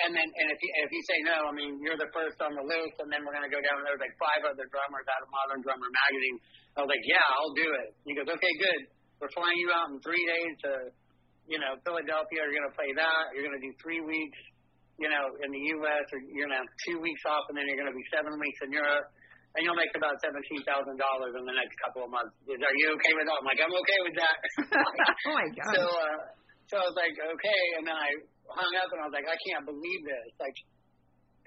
And 0.00 0.16
then, 0.16 0.24
and 0.24 0.48
if 0.48 0.58
you, 0.64 0.70
if 0.80 0.90
you 0.94 1.02
say 1.04 1.18
no, 1.28 1.44
I 1.44 1.52
mean, 1.52 1.76
you're 1.84 1.98
the 1.98 2.08
first 2.16 2.40
on 2.40 2.56
the 2.56 2.64
list, 2.64 2.96
and 3.04 3.12
then 3.12 3.20
we're 3.20 3.36
to 3.36 3.52
go 3.52 3.60
down. 3.60 3.84
There's 3.84 4.00
like 4.00 4.16
five 4.16 4.48
other 4.48 4.64
drummers 4.72 5.04
out 5.04 5.20
of 5.20 5.28
Modern 5.28 5.60
Drummer 5.60 5.90
magazine. 5.92 6.36
I 6.72 6.86
was 6.86 6.88
like, 6.88 7.04
yeah, 7.04 7.20
I'll 7.36 7.52
do 7.52 7.68
it. 7.84 7.88
He 8.08 8.16
goes, 8.16 8.30
okay, 8.30 8.54
good. 8.64 8.82
We're 9.20 9.34
flying 9.36 9.58
you 9.60 9.68
out 9.68 9.92
in 9.92 10.00
three 10.00 10.24
days 10.24 10.54
to, 10.64 10.72
you 11.44 11.60
know, 11.60 11.76
Philadelphia. 11.84 12.40
You're 12.48 12.64
to 12.64 12.78
play 12.78 12.88
that. 12.96 13.36
You're 13.36 13.44
to 13.60 13.66
do 13.66 13.74
three 13.82 14.00
weeks, 14.00 14.40
you 14.96 15.12
know, 15.12 15.36
in 15.44 15.52
the 15.52 15.62
U.S. 15.76 16.06
Or 16.08 16.18
to 16.22 16.56
have 16.56 16.70
two 16.88 16.96
weeks 17.04 17.20
off, 17.28 17.44
and 17.52 17.58
then 17.58 17.68
you're 17.68 17.76
going 17.76 17.92
to 17.92 17.98
be 17.98 18.06
seven 18.08 18.32
weeks 18.40 18.60
in 18.64 18.72
Europe, 18.72 19.06
and 19.56 19.60
you'll 19.66 19.78
make 19.78 19.90
about 19.98 20.14
seventeen 20.22 20.62
thousand 20.62 20.96
dollars 21.00 21.34
in 21.34 21.42
the 21.44 21.56
next 21.56 21.74
couple 21.82 22.06
of 22.06 22.10
months. 22.14 22.34
Is, 22.46 22.58
are 22.60 22.76
you 22.78 22.88
okay 22.94 23.12
with 23.18 23.26
that? 23.26 23.36
I'm 23.40 23.48
like, 23.48 23.60
I'm 23.62 23.74
okay 23.74 24.00
with 24.06 24.16
that. 24.20 24.36
oh 25.26 25.32
my 25.34 25.46
god. 25.58 25.72
So, 25.74 25.82
uh, 25.82 26.18
so 26.70 26.72
I 26.78 26.84
was 26.86 26.96
like, 26.98 27.16
okay, 27.18 27.62
and 27.80 27.82
then 27.86 27.96
I 27.98 28.08
hung 28.54 28.72
up 28.78 28.88
and 28.94 28.98
I 29.02 29.04
was 29.10 29.14
like, 29.16 29.26
I 29.26 29.38
can't 29.50 29.66
believe 29.66 30.02
this. 30.06 30.28
Like, 30.38 30.54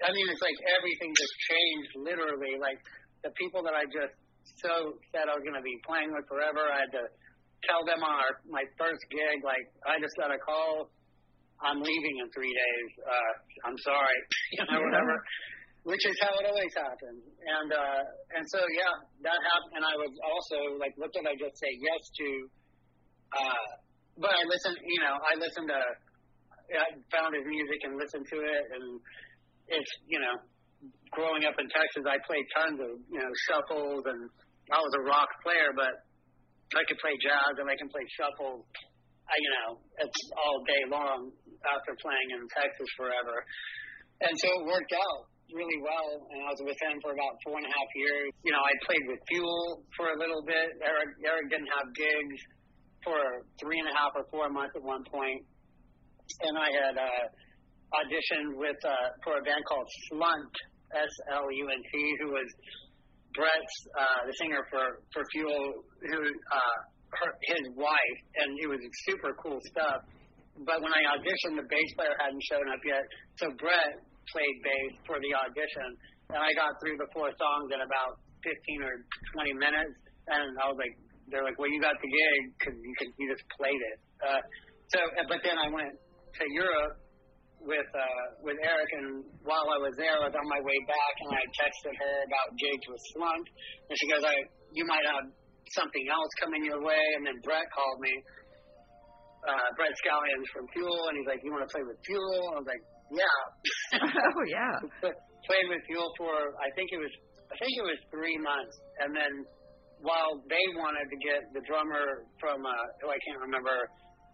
I 0.04 0.12
mean, 0.12 0.26
it's 0.28 0.44
like 0.44 0.58
everything 0.76 1.10
just 1.16 1.34
changed 1.48 1.92
literally. 2.04 2.60
Like 2.60 2.76
the 3.24 3.32
people 3.40 3.64
that 3.64 3.72
I 3.72 3.88
just 3.88 4.12
so 4.60 5.00
said 5.16 5.32
I 5.32 5.34
was 5.36 5.44
going 5.46 5.56
to 5.56 5.64
be 5.64 5.76
playing 5.88 6.12
with 6.12 6.28
forever, 6.28 6.60
I 6.60 6.84
had 6.84 6.92
to 7.00 7.04
tell 7.64 7.80
them 7.88 8.04
on 8.04 8.12
our 8.12 8.32
my 8.52 8.60
first 8.76 9.00
gig, 9.08 9.40
like 9.40 9.64
I 9.88 9.96
just 9.96 10.12
got 10.20 10.28
a 10.28 10.36
call. 10.36 10.92
I'm 11.64 11.80
leaving 11.80 12.14
in 12.20 12.28
three 12.36 12.52
days. 12.52 12.90
Uh, 13.00 13.32
I'm 13.64 13.78
sorry, 13.80 14.18
you 14.52 14.64
know, 14.68 14.76
Yeah. 14.76 14.84
whatever. 14.84 15.16
Which 15.84 16.00
is 16.00 16.16
how 16.24 16.32
it 16.40 16.48
always 16.48 16.72
happens. 16.72 17.20
And 17.28 17.68
uh, 17.68 18.00
and 18.36 18.44
so 18.48 18.60
yeah, 18.72 18.94
that 19.28 19.36
happened. 19.36 19.74
And 19.80 19.84
I 19.84 19.94
was 20.00 20.12
also 20.24 20.80
like, 20.80 20.96
what 20.96 21.12
did 21.12 21.28
I 21.28 21.36
just 21.36 21.56
say 21.60 21.72
yes 21.76 22.02
to? 22.20 22.28
Uh, 23.36 23.64
but 24.16 24.30
I 24.30 24.42
listened, 24.46 24.78
you 24.80 25.00
know, 25.02 25.14
I 25.18 25.34
listened 25.36 25.68
to, 25.74 25.80
I 26.70 26.88
found 27.10 27.34
his 27.34 27.42
music 27.44 27.80
and 27.82 27.98
listened 27.98 28.26
to 28.30 28.38
it, 28.46 28.64
and 28.78 28.84
it's, 29.74 29.92
you 30.06 30.22
know, 30.22 30.34
growing 31.10 31.42
up 31.42 31.58
in 31.58 31.66
Texas, 31.66 32.06
I 32.06 32.22
played 32.22 32.46
tons 32.54 32.78
of, 32.78 32.94
you 33.10 33.18
know, 33.18 33.32
shuffles, 33.50 34.06
and 34.06 34.30
I 34.70 34.78
was 34.78 34.92
a 34.98 35.02
rock 35.10 35.28
player, 35.42 35.74
but 35.74 35.92
I 36.78 36.82
could 36.86 36.98
play 37.02 37.14
jazz 37.20 37.58
and 37.58 37.66
I 37.66 37.76
can 37.76 37.90
play 37.90 38.06
shuffle, 38.14 38.64
I, 39.26 39.34
you 39.36 39.52
know, 39.60 39.68
it's 39.98 40.20
all 40.38 40.58
day 40.62 40.82
long 40.90 41.20
after 41.66 41.92
playing 42.00 42.28
in 42.38 42.40
Texas 42.54 42.88
forever. 42.96 43.36
And 44.22 44.34
so 44.38 44.46
it 44.46 44.62
worked 44.70 44.94
out 44.94 45.33
really 45.52 45.80
well, 45.84 46.08
and 46.32 46.38
I 46.40 46.48
was 46.48 46.62
with 46.64 46.78
him 46.80 46.96
for 47.04 47.12
about 47.12 47.34
four 47.44 47.60
and 47.60 47.66
a 47.66 47.72
half 47.72 47.90
years. 47.94 48.32
You 48.44 48.52
know, 48.56 48.62
I 48.64 48.72
played 48.88 49.04
with 49.10 49.20
Fuel 49.28 49.84
for 49.96 50.08
a 50.08 50.16
little 50.18 50.42
bit. 50.46 50.68
Eric, 50.80 51.10
Eric 51.20 51.46
didn't 51.52 51.68
have 51.68 51.86
gigs 51.92 52.40
for 53.04 53.20
three 53.60 53.78
and 53.78 53.88
a 53.88 53.94
half 53.94 54.16
or 54.16 54.24
four 54.32 54.48
months 54.48 54.72
at 54.74 54.82
one 54.82 55.04
point. 55.04 55.44
and 56.48 56.56
I 56.56 56.70
had 56.72 56.94
uh, 56.96 57.24
auditioned 58.00 58.56
with 58.56 58.80
uh, 58.84 59.06
for 59.22 59.38
a 59.38 59.42
band 59.44 59.62
called 59.68 59.86
Slunt, 60.08 60.54
S 60.96 61.12
L 61.32 61.46
U 61.52 61.64
N 61.68 61.82
T, 61.92 61.92
who 62.24 62.28
was 62.32 62.48
Brett's 63.36 63.76
uh, 63.98 64.20
the 64.26 64.34
singer 64.40 64.62
for 64.70 65.04
for 65.12 65.22
Fuel, 65.32 65.84
who 66.08 66.18
uh, 66.24 66.76
her, 67.20 67.30
his 67.52 67.64
wife, 67.76 68.18
and 68.40 68.48
it 68.58 68.68
was 68.68 68.80
super 69.06 69.36
cool 69.42 69.60
stuff. 69.76 70.00
But 70.64 70.80
when 70.82 70.94
I 70.94 71.18
auditioned, 71.18 71.58
the 71.58 71.66
bass 71.66 71.90
player 71.98 72.14
hadn't 72.18 72.42
shown 72.46 72.66
up 72.70 72.82
yet, 72.86 73.02
so 73.36 73.50
Brett 73.58 73.94
played 74.30 74.56
bass 74.62 74.92
for 75.04 75.16
the 75.20 75.32
audition, 75.34 75.88
and 76.32 76.40
I 76.40 76.50
got 76.56 76.78
through 76.80 76.96
the 76.96 77.08
four 77.12 77.28
songs 77.34 77.68
in 77.72 77.80
about 77.80 78.20
15 78.44 78.84
or 78.84 78.94
20 79.40 79.52
minutes, 79.56 79.96
and 80.28 80.48
I 80.60 80.68
was 80.68 80.78
like, 80.80 80.94
they're 81.32 81.44
like, 81.44 81.56
well, 81.56 81.72
you 81.72 81.80
got 81.80 81.96
the 82.00 82.10
gig 82.10 82.40
because 82.58 82.76
you 82.76 82.92
you 83.16 83.26
just 83.32 83.44
played 83.56 83.80
it. 83.80 83.98
Uh, 84.20 84.42
so, 84.92 84.98
but 85.28 85.40
then 85.40 85.56
I 85.56 85.72
went 85.72 85.96
to 85.96 86.44
Europe 86.52 87.00
with 87.64 87.88
uh, 87.96 88.24
with 88.44 88.60
Eric, 88.60 88.90
and 89.00 89.24
while 89.42 89.64
I 89.72 89.78
was 89.80 89.96
there, 89.96 90.20
I 90.20 90.28
was 90.28 90.36
on 90.36 90.46
my 90.48 90.60
way 90.60 90.78
back, 90.84 91.14
and 91.24 91.30
I 91.32 91.44
texted 91.56 91.94
her 91.96 92.14
about 92.28 92.48
gigs 92.60 92.84
with 92.92 93.02
Slunt, 93.16 93.46
and 93.88 93.94
she 93.96 94.06
goes, 94.12 94.22
"I 94.24 94.36
you 94.76 94.84
might 94.84 95.04
have 95.08 95.32
something 95.72 96.04
else 96.12 96.32
coming 96.44 96.64
your 96.68 96.84
way." 96.84 97.04
And 97.16 97.24
then 97.24 97.40
Brett 97.40 97.64
called 97.72 97.98
me, 98.04 98.12
uh, 99.48 99.68
Brett 99.80 99.96
Scallions 100.04 100.46
from 100.52 100.68
Fuel, 100.76 101.08
and 101.08 101.16
he's 101.16 101.28
like, 101.28 101.40
"You 101.40 101.56
want 101.56 101.64
to 101.64 101.72
play 101.72 101.84
with 101.88 101.96
Fuel?" 102.04 102.52
I 102.52 102.56
was 102.60 102.68
like, 102.68 102.84
"Yeah." 103.16 103.38
oh 104.38 104.44
yeah. 104.48 104.74
Played 105.00 105.66
with 105.68 105.82
Fuel 105.86 106.08
for 106.16 106.34
I 106.56 106.68
think 106.74 106.88
it 106.92 107.00
was 107.00 107.14
I 107.52 107.54
think 107.60 107.72
it 107.78 107.86
was 107.86 108.00
three 108.10 108.38
months, 108.40 108.74
and 109.04 109.14
then 109.14 109.32
while 110.02 110.42
they 110.50 110.64
wanted 110.74 111.06
to 111.06 111.18
get 111.22 111.40
the 111.54 111.62
drummer 111.68 112.26
from 112.42 112.64
uh, 112.64 112.72
who 113.00 113.08
I 113.12 113.18
can't 113.28 113.40
remember 113.40 113.76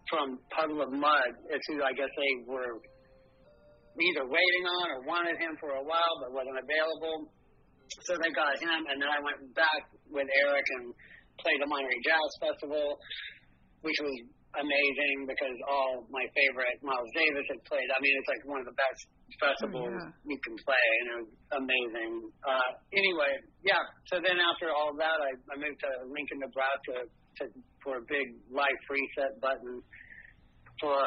from 0.09 0.39
Puddle 0.51 0.81
of 0.81 0.89
Mudd, 0.91 1.31
it's 1.53 1.65
who 1.69 1.83
I 1.83 1.93
guess 1.93 2.09
they 2.09 2.33
were 2.49 2.81
either 3.99 4.25
waiting 4.25 4.65
on 4.65 4.85
or 4.95 4.99
wanted 5.05 5.37
him 5.37 5.53
for 5.59 5.75
a 5.75 5.83
while 5.83 6.15
but 6.23 6.33
wasn't 6.33 6.57
available. 6.57 7.29
So 8.07 8.15
they 8.23 8.31
got 8.31 8.55
him, 8.55 8.87
and 8.87 8.97
then 9.03 9.11
I 9.11 9.19
went 9.19 9.51
back 9.51 9.83
with 10.07 10.27
Eric 10.47 10.65
and 10.79 10.95
played 11.43 11.59
the 11.59 11.67
Monterey 11.67 11.99
Jazz 12.07 12.29
Festival, 12.39 12.95
which 13.83 13.99
was 13.99 14.15
amazing 14.57 15.27
because 15.27 15.57
all 15.67 16.07
my 16.11 16.25
favorite 16.35 16.77
Miles 16.83 17.07
Davis 17.15 17.47
had 17.47 17.61
played. 17.67 17.87
I 17.91 17.99
mean, 18.03 18.13
it's 18.19 18.29
like 18.31 18.43
one 18.43 18.59
of 18.59 18.67
the 18.67 18.75
best 18.75 19.01
festivals 19.39 19.95
yeah. 19.95 20.11
you 20.27 20.37
can 20.43 20.55
play, 20.67 20.87
and 20.99 21.05
it 21.07 21.17
was 21.23 21.31
amazing. 21.55 22.13
Uh, 22.43 22.69
anyway, 22.91 23.33
yeah. 23.63 23.79
So 24.11 24.19
then 24.19 24.35
after 24.39 24.71
all 24.75 24.91
that, 24.99 25.17
I, 25.23 25.31
I 25.51 25.55
moved 25.55 25.79
to 25.83 25.91
Lincoln, 26.11 26.43
Nebraska, 26.43 27.07
to, 27.07 27.43
for 27.79 28.03
a 28.03 28.05
big 28.11 28.35
life 28.51 28.81
reset 28.91 29.39
button 29.39 29.79
for 30.83 30.99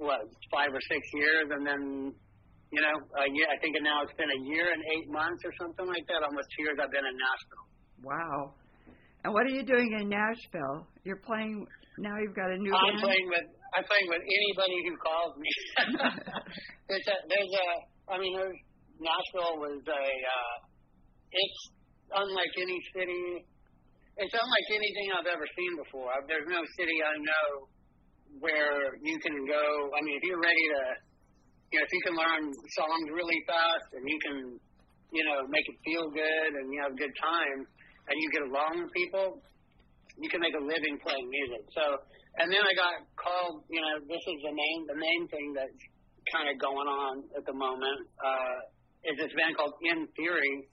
what 0.00 0.24
five 0.48 0.72
or 0.72 0.82
six 0.88 1.02
years, 1.12 1.52
and 1.52 1.64
then 1.64 2.12
you 2.72 2.82
know, 2.82 2.96
a 3.22 3.26
year, 3.30 3.46
I 3.46 3.56
think 3.62 3.78
now 3.78 4.02
it's 4.02 4.16
been 4.18 4.30
a 4.30 4.42
year 4.42 4.66
and 4.74 4.82
eight 4.98 5.08
months 5.08 5.42
or 5.46 5.52
something 5.60 5.86
like 5.86 6.02
that. 6.10 6.26
Almost 6.26 6.48
two 6.56 6.66
years 6.66 6.76
I've 6.82 6.90
been 6.90 7.06
in 7.06 7.14
Nashville. 7.14 7.66
Wow. 8.02 8.54
And 9.22 9.32
what 9.32 9.46
are 9.46 9.54
you 9.54 9.62
doing 9.62 9.96
in 10.00 10.08
Nashville? 10.08 10.86
You're 11.04 11.22
playing 11.22 11.66
now. 11.98 12.16
You've 12.18 12.36
got 12.36 12.50
a 12.50 12.58
new. 12.58 12.72
I'm 12.72 12.96
band? 12.96 13.04
playing 13.04 13.28
with 13.28 13.46
I'm 13.76 13.84
playing 13.84 14.08
with 14.08 14.24
anybody 14.24 14.78
who 14.88 14.94
calls 15.00 15.34
me. 15.36 15.50
there's 16.88 17.08
a 17.08 17.16
there's 17.28 17.52
a 17.52 17.66
I 18.12 18.16
mean 18.16 18.32
there's 18.36 18.60
Nashville 18.96 19.60
was 19.60 19.82
a 19.84 20.04
uh, 20.04 20.56
it's 21.32 21.60
unlike 22.12 22.54
any 22.56 22.80
city. 22.96 23.44
It's 24.16 24.32
unlike 24.32 24.68
anything 24.72 25.06
I've 25.12 25.28
ever 25.28 25.44
seen 25.44 25.72
before. 25.76 26.08
I've, 26.08 26.24
there's 26.24 26.48
no 26.48 26.64
city 26.80 26.96
I 27.04 27.16
know 27.20 27.48
where 28.40 28.96
you 29.04 29.16
can 29.20 29.36
go. 29.44 29.64
I 29.92 30.00
mean, 30.00 30.16
if 30.16 30.24
you're 30.24 30.40
ready 30.40 30.66
to, 30.72 30.82
you 31.72 31.76
know, 31.76 31.84
if 31.84 31.92
you 31.92 32.02
can 32.08 32.16
learn 32.16 32.42
songs 32.80 33.06
really 33.12 33.40
fast 33.44 33.88
and 33.92 34.04
you 34.08 34.18
can, 34.24 34.36
you 35.12 35.24
know, 35.28 35.44
make 35.52 35.64
it 35.68 35.76
feel 35.84 36.08
good 36.08 36.50
and 36.56 36.64
you 36.72 36.80
have 36.80 36.92
a 36.92 37.00
good 37.00 37.12
time 37.20 37.58
and 38.08 38.14
you 38.16 38.28
get 38.32 38.44
along 38.48 38.88
with 38.88 38.92
people, 38.96 39.40
you 40.16 40.28
can 40.28 40.40
make 40.40 40.56
a 40.56 40.64
living 40.64 40.96
playing 41.04 41.28
music. 41.28 41.64
So, 41.76 41.84
and 42.40 42.48
then 42.48 42.60
I 42.60 42.72
got 42.76 43.04
called. 43.16 43.64
You 43.68 43.80
know, 43.80 43.94
this 44.08 44.20
is 44.20 44.38
the 44.44 44.54
main 44.54 44.78
the 44.88 44.98
main 44.98 45.22
thing 45.28 45.46
that's 45.56 45.82
kind 46.32 46.50
of 46.50 46.56
going 46.58 46.88
on 46.88 47.14
at 47.36 47.44
the 47.46 47.54
moment. 47.54 48.00
Uh, 48.18 48.56
is 49.06 49.14
this 49.22 49.30
band 49.38 49.54
called 49.54 49.78
In 49.86 50.08
Theory, 50.18 50.66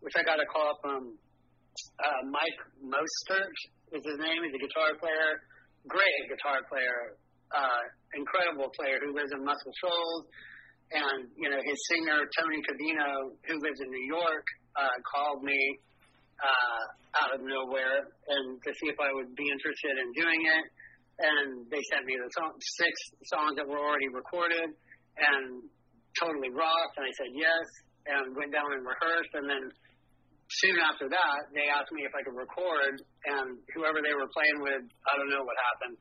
which 0.00 0.14
I 0.14 0.22
got 0.22 0.38
a 0.38 0.46
call 0.46 0.78
from 0.78 1.18
uh, 1.78 2.22
Mike 2.30 2.60
Mostert 2.78 3.56
is 3.90 4.02
his 4.06 4.18
name. 4.22 4.38
He's 4.46 4.54
a 4.54 4.62
guitar 4.62 4.94
player, 5.02 5.42
great 5.88 6.22
guitar 6.30 6.62
player, 6.70 7.18
uh, 7.50 7.82
incredible 8.14 8.70
player 8.78 9.02
who 9.02 9.10
lives 9.16 9.32
in 9.34 9.42
Muscle 9.42 9.74
Shoals. 9.82 10.24
And, 10.92 11.32
you 11.40 11.48
know, 11.48 11.56
his 11.56 11.78
singer, 11.88 12.20
Tony 12.36 12.60
Cavino, 12.68 13.32
who 13.48 13.56
lives 13.64 13.80
in 13.80 13.88
New 13.88 14.06
York, 14.12 14.44
uh, 14.76 14.96
called 15.08 15.40
me 15.42 15.80
uh, 16.42 16.82
out 17.22 17.30
of 17.38 17.40
nowhere 17.46 18.10
and 18.26 18.58
to 18.62 18.70
see 18.74 18.90
if 18.90 18.98
I 18.98 19.14
would 19.14 19.30
be 19.38 19.46
interested 19.46 19.94
in 20.02 20.08
doing 20.12 20.42
it. 20.42 20.64
And 21.22 21.48
they 21.70 21.82
sent 21.92 22.02
me 22.08 22.18
the 22.18 22.30
song, 22.34 22.52
six 22.58 22.92
songs 23.30 23.54
that 23.60 23.68
were 23.68 23.78
already 23.78 24.10
recorded 24.10 24.74
and 24.74 25.62
totally 26.18 26.50
rocked. 26.50 26.98
And 26.98 27.06
I 27.06 27.12
said 27.14 27.30
yes 27.36 27.66
and 28.10 28.34
went 28.34 28.50
down 28.50 28.74
and 28.74 28.82
rehearsed. 28.82 29.32
And 29.38 29.46
then 29.46 29.64
soon 30.50 30.76
after 30.82 31.06
that, 31.08 31.40
they 31.54 31.68
asked 31.70 31.92
me 31.94 32.02
if 32.04 32.12
I 32.12 32.20
could 32.26 32.36
record, 32.36 32.94
and 33.38 33.56
whoever 33.76 34.02
they 34.02 34.12
were 34.12 34.28
playing 34.34 34.58
with, 34.60 34.84
I 35.06 35.12
don't 35.16 35.30
know 35.30 35.44
what 35.46 35.56
happened. 35.70 35.96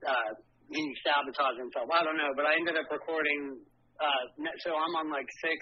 Uh, 0.00 0.30
he 0.70 0.82
sabotaged 1.04 1.58
himself. 1.58 1.90
I 1.90 2.02
don't 2.06 2.16
know, 2.16 2.32
but 2.38 2.46
I 2.46 2.54
ended 2.56 2.78
up 2.78 2.88
recording. 2.88 3.58
Uh, 4.00 4.22
so 4.64 4.72
I'm 4.72 4.94
on 4.96 5.12
like 5.12 5.28
six, 5.44 5.58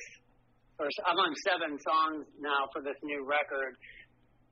or 0.78 0.86
I'm 1.06 1.18
on 1.18 1.32
seven 1.42 1.74
songs 1.78 2.22
now 2.38 2.70
for 2.72 2.80
this 2.82 2.96
new 3.02 3.26
record. 3.26 3.74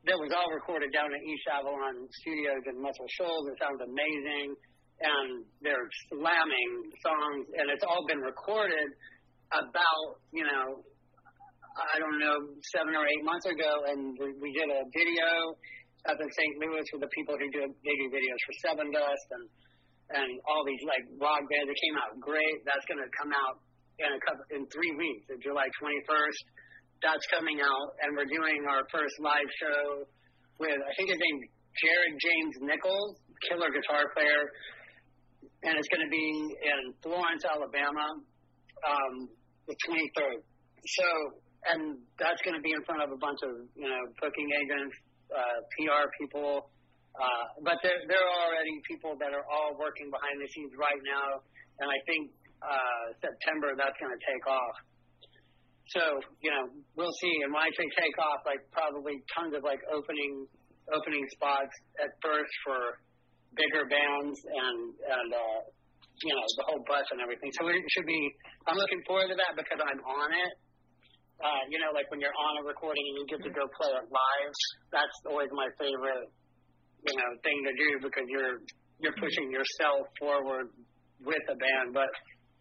That 0.07 0.19
was 0.19 0.31
all 0.35 0.51
recorded 0.55 0.95
down 0.95 1.11
at 1.11 1.23
East 1.23 1.47
Avalon 1.51 2.07
Studios 2.23 2.63
in 2.71 2.79
Muscle 2.79 3.11
Shoals. 3.19 3.51
It 3.51 3.59
sounds 3.59 3.83
amazing, 3.83 4.55
and 5.03 5.43
they're 5.63 5.91
slamming 6.11 6.73
songs, 7.03 7.43
and 7.59 7.67
it's 7.75 7.83
all 7.83 8.07
been 8.07 8.23
recorded 8.23 8.89
about 9.51 10.23
you 10.31 10.47
know 10.47 10.83
I 11.77 12.01
don't 12.01 12.17
know, 12.17 12.37
seven 12.73 12.97
or 12.97 13.05
eight 13.05 13.21
months 13.21 13.45
ago, 13.45 13.73
and 13.93 14.17
we, 14.17 14.49
did 14.57 14.65
a 14.73 14.81
video 14.97 15.29
up 16.09 16.17
in 16.17 16.29
St. 16.33 16.55
Louis 16.57 16.87
for 16.89 16.97
the 16.97 17.11
people 17.13 17.37
who 17.37 17.49
do 17.53 17.61
they 17.69 17.97
do 18.01 18.07
videos 18.09 18.41
for 18.49 18.55
Sevendust 18.65 19.27
and 19.37 19.45
and 20.07 20.31
all 20.47 20.63
these 20.63 20.81
like 20.87 21.05
rock 21.19 21.43
bands. 21.51 21.69
It 21.69 21.79
came 21.83 21.97
out 21.99 22.15
great. 22.23 22.63
That's 22.65 22.87
going 22.87 23.03
to 23.03 23.11
come 23.19 23.35
out 23.35 23.59
in 23.99 24.11
a 24.13 24.21
couple 24.25 24.45
in 24.53 24.69
three 24.69 24.93
weeks, 24.97 25.25
on 25.33 25.41
July 25.41 25.69
21st. 25.81 26.41
That's 27.05 27.27
coming 27.29 27.61
out, 27.61 27.89
and 28.01 28.17
we're 28.17 28.29
doing 28.29 28.65
our 28.69 28.85
first 28.89 29.17
live 29.21 29.51
show 29.61 30.09
with 30.57 30.81
I 30.81 30.93
think 30.97 31.13
his 31.13 31.21
name 31.21 31.39
Jared 31.77 32.17
James 32.17 32.55
Nichols, 32.65 33.21
killer 33.49 33.69
guitar 33.69 34.09
player, 34.17 34.43
and 35.69 35.77
it's 35.77 35.89
going 35.93 36.05
to 36.05 36.13
be 36.13 36.29
in 36.57 36.81
Florence, 37.05 37.45
Alabama, 37.45 38.17
um, 38.81 39.15
the 39.69 39.77
23rd. 39.77 40.41
So 40.41 41.07
and 41.73 41.99
that's 42.17 42.41
going 42.47 42.55
to 42.55 42.63
be 42.63 42.71
in 42.71 42.83
front 42.87 43.03
of 43.03 43.11
a 43.11 43.19
bunch 43.19 43.41
of 43.43 43.53
you 43.75 43.89
know 43.89 44.03
booking 44.23 44.49
agents, 44.49 44.95
uh, 45.29 45.59
PR 45.77 46.07
people, 46.21 46.71
uh, 47.17 47.45
but 47.65 47.81
there 47.83 47.99
there 48.07 48.23
are 48.23 48.41
already 48.49 48.77
people 48.87 49.19
that 49.19 49.35
are 49.35 49.47
all 49.49 49.75
working 49.77 50.09
behind 50.13 50.37
the 50.39 50.49
scenes 50.53 50.73
right 50.79 51.03
now, 51.03 51.43
and 51.83 51.89
I 51.91 51.99
think 52.07 52.31
uh, 52.63 53.05
September 53.21 53.77
that's 53.77 53.97
going 54.01 54.13
to 54.13 54.23
take 54.25 54.45
off. 54.49 54.77
So 55.95 56.03
you 56.43 56.51
know 56.51 56.65
we'll 56.99 57.17
see, 57.23 57.35
and 57.47 57.55
when 57.55 57.63
I 57.63 57.71
say 57.71 57.87
take 57.95 58.17
off, 58.19 58.43
like 58.43 58.63
probably 58.75 59.23
tons 59.39 59.55
of 59.55 59.63
like 59.63 59.81
opening 59.93 60.47
opening 60.91 61.25
spots 61.35 61.75
at 62.03 62.11
first 62.23 62.53
for 62.67 62.99
bigger 63.55 63.87
bands 63.87 64.35
and 64.35 64.79
and 64.93 65.29
uh, 65.31 65.61
you 66.27 66.33
know 66.35 66.43
the 66.59 66.65
whole 66.67 66.83
bus 66.91 67.07
and 67.15 67.23
everything. 67.23 67.55
So 67.55 67.71
it 67.71 67.79
should 67.95 68.09
be. 68.09 68.21
I'm 68.67 68.75
looking 68.75 69.03
forward 69.07 69.31
to 69.31 69.39
that 69.39 69.55
because 69.55 69.79
I'm 69.79 70.03
on 70.03 70.31
it 70.35 70.53
uh, 71.37 71.63
you 71.69 71.77
know, 71.77 71.93
like 71.93 72.09
when 72.09 72.21
you're 72.21 72.33
on 72.33 72.53
a 72.61 72.63
recording 72.65 73.05
and 73.13 73.15
you 73.21 73.25
get 73.29 73.41
to 73.45 73.53
go 73.53 73.65
play 73.77 73.93
it 73.93 74.09
live, 74.09 74.55
that's 74.89 75.17
always 75.29 75.53
my 75.53 75.69
favorite, 75.77 76.33
you 77.05 77.13
know, 77.13 77.29
thing 77.45 77.59
to 77.61 77.73
do 77.77 77.89
because 78.09 78.27
you're 78.29 78.57
you're 79.05 79.17
pushing 79.21 79.53
yourself 79.53 80.09
forward 80.17 80.73
with 81.21 81.43
the 81.45 81.57
band. 81.61 81.93
But 81.93 82.09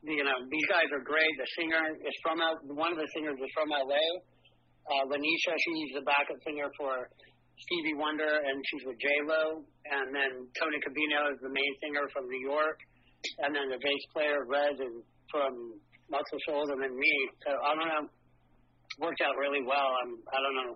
you 0.05 0.23
know, 0.23 0.37
these 0.49 0.67
guys 0.69 0.89
are 0.93 1.03
great. 1.03 1.33
The 1.41 1.49
singer 1.57 1.83
is 2.05 2.15
from 2.21 2.37
one 2.77 2.93
of 2.93 2.99
the 3.01 3.09
singers 3.13 3.37
is 3.41 3.51
from 3.57 3.73
LA. 3.73 4.05
Uh, 4.85 5.03
Lanisha, 5.09 5.53
she's 5.57 5.91
the 5.97 6.05
backup 6.05 6.37
singer 6.45 6.69
for 6.77 7.09
Stevie 7.57 7.97
Wonder, 7.97 8.29
and 8.29 8.55
she's 8.69 8.85
with 8.85 9.01
J 9.01 9.07
Lo. 9.25 9.65
And 9.89 10.07
then 10.13 10.31
Tony 10.61 10.77
Cabino 10.85 11.33
is 11.33 11.39
the 11.41 11.49
main 11.49 11.73
singer 11.81 12.05
from 12.13 12.29
New 12.29 12.43
York, 12.45 12.77
and 13.41 13.49
then 13.53 13.69
the 13.73 13.81
bass 13.81 14.03
player 14.13 14.45
Rez 14.45 14.77
is 14.77 14.95
from 15.33 15.81
Muscle 16.13 16.41
Shoals, 16.45 16.69
and 16.69 16.79
then 16.81 16.93
me. 16.93 17.13
So 17.45 17.51
I 17.57 17.69
don't 17.73 17.89
know 17.89 18.05
worked 18.99 19.21
out 19.21 19.35
really 19.35 19.63
well. 19.65 19.89
I'm, 20.03 20.11
I 20.31 20.37
don't 20.39 20.57
know 20.63 20.71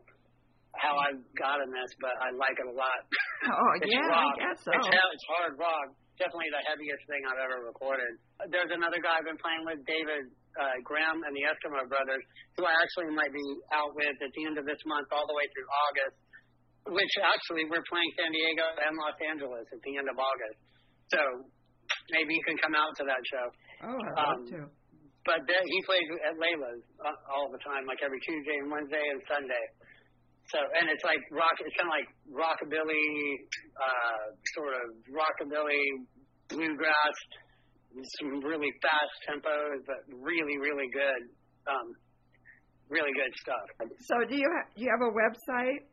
how 0.77 0.93
I 0.95 1.09
got 1.39 1.57
in 1.63 1.69
this, 1.71 1.91
but 2.01 2.13
I 2.19 2.29
like 2.35 2.57
it 2.57 2.67
a 2.69 2.75
lot. 2.75 2.99
Oh 3.47 3.69
it's 3.81 3.89
yeah, 3.89 4.05
rock. 4.05 4.35
I 4.35 4.43
guess 4.43 4.59
so. 4.63 4.71
It's, 4.75 4.89
it's 4.89 5.27
hard 5.37 5.53
rock. 5.57 5.87
Definitely 6.19 6.51
the 6.51 6.63
heaviest 6.67 7.03
thing 7.07 7.23
I've 7.23 7.39
ever 7.39 7.63
recorded. 7.63 8.11
There's 8.51 8.69
another 8.75 8.99
guy 8.99 9.15
I've 9.23 9.27
been 9.27 9.39
playing 9.39 9.63
with, 9.63 9.79
David 9.87 10.27
uh, 10.59 10.75
Graham 10.83 11.23
and 11.23 11.31
the 11.31 11.47
Eskimo 11.47 11.87
Brothers, 11.87 12.19
who 12.59 12.67
I 12.67 12.75
actually 12.83 13.15
might 13.15 13.31
be 13.31 13.47
out 13.71 13.95
with 13.95 14.19
at 14.19 14.31
the 14.35 14.43
end 14.43 14.59
of 14.59 14.67
this 14.67 14.83
month, 14.83 15.07
all 15.15 15.23
the 15.31 15.37
way 15.39 15.47
through 15.55 15.69
August. 15.87 16.17
Which 16.91 17.13
actually 17.23 17.63
we're 17.71 17.85
playing 17.87 18.11
San 18.19 18.31
Diego 18.35 18.65
and 18.83 18.93
Los 18.99 19.15
Angeles 19.23 19.67
at 19.71 19.79
the 19.83 19.93
end 19.95 20.07
of 20.11 20.17
August. 20.19 20.59
So 21.15 21.21
maybe 22.11 22.35
you 22.35 22.43
can 22.43 22.57
come 22.59 22.75
out 22.75 22.91
to 22.99 23.03
that 23.07 23.21
show. 23.23 23.45
Oh, 23.87 23.95
I'd 23.95 24.19
Um, 24.19 24.43
love 24.43 24.43
to. 24.51 24.59
But 25.27 25.43
he 25.47 25.79
plays 25.87 26.07
at 26.27 26.35
Layla's 26.35 26.83
uh, 27.03 27.15
all 27.31 27.47
the 27.51 27.61
time, 27.63 27.85
like 27.87 27.99
every 28.03 28.19
Tuesday 28.27 28.57
and 28.59 28.67
Wednesday 28.71 29.03
and 29.07 29.19
Sunday. 29.29 29.65
So, 30.49 30.57
and 30.81 30.89
it's 30.89 31.05
like 31.05 31.21
rock. 31.29 31.53
It's 31.61 31.77
kind 31.77 31.89
of 31.89 31.93
like 31.93 32.09
rockabilly, 32.25 33.05
uh, 33.77 34.25
sort 34.57 34.73
of 34.73 34.97
rockabilly, 35.13 36.09
bluegrass, 36.49 37.17
some 38.17 38.41
really 38.41 38.73
fast 38.81 39.13
tempos, 39.29 39.85
but 39.85 40.01
really, 40.09 40.57
really 40.57 40.89
good, 40.89 41.21
um, 41.69 41.93
really 42.89 43.13
good 43.13 43.33
stuff. 43.37 43.93
So 44.09 44.25
do 44.25 44.33
you 44.33 44.49
ha- 44.49 44.69
do 44.73 44.81
you 44.81 44.89
have 44.89 45.05
a 45.05 45.13
website? 45.13 45.85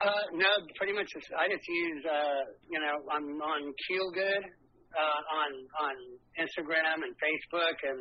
Uh, 0.00 0.24
no, 0.32 0.48
pretty 0.80 0.96
much. 0.96 1.06
Just, 1.12 1.28
I 1.36 1.46
just 1.52 1.68
use, 1.68 2.02
uh, 2.08 2.40
you 2.72 2.80
know, 2.80 3.04
I'm 3.12 3.36
on 3.36 3.60
Feelgood, 3.84 4.44
uh, 4.96 5.20
on 5.44 5.50
on 5.84 5.94
Instagram 6.40 7.04
and 7.04 7.12
Facebook, 7.20 7.76
and 7.84 8.00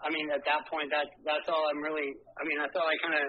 I 0.00 0.08
mean, 0.10 0.32
at 0.32 0.44
that 0.44 0.64
point, 0.72 0.88
that 0.90 1.08
that's 1.24 1.48
all 1.52 1.68
I'm 1.68 1.84
really. 1.84 2.16
I 2.40 2.42
mean, 2.48 2.58
that's 2.58 2.76
all 2.76 2.88
I 2.88 2.96
kind 3.04 3.20
of. 3.20 3.28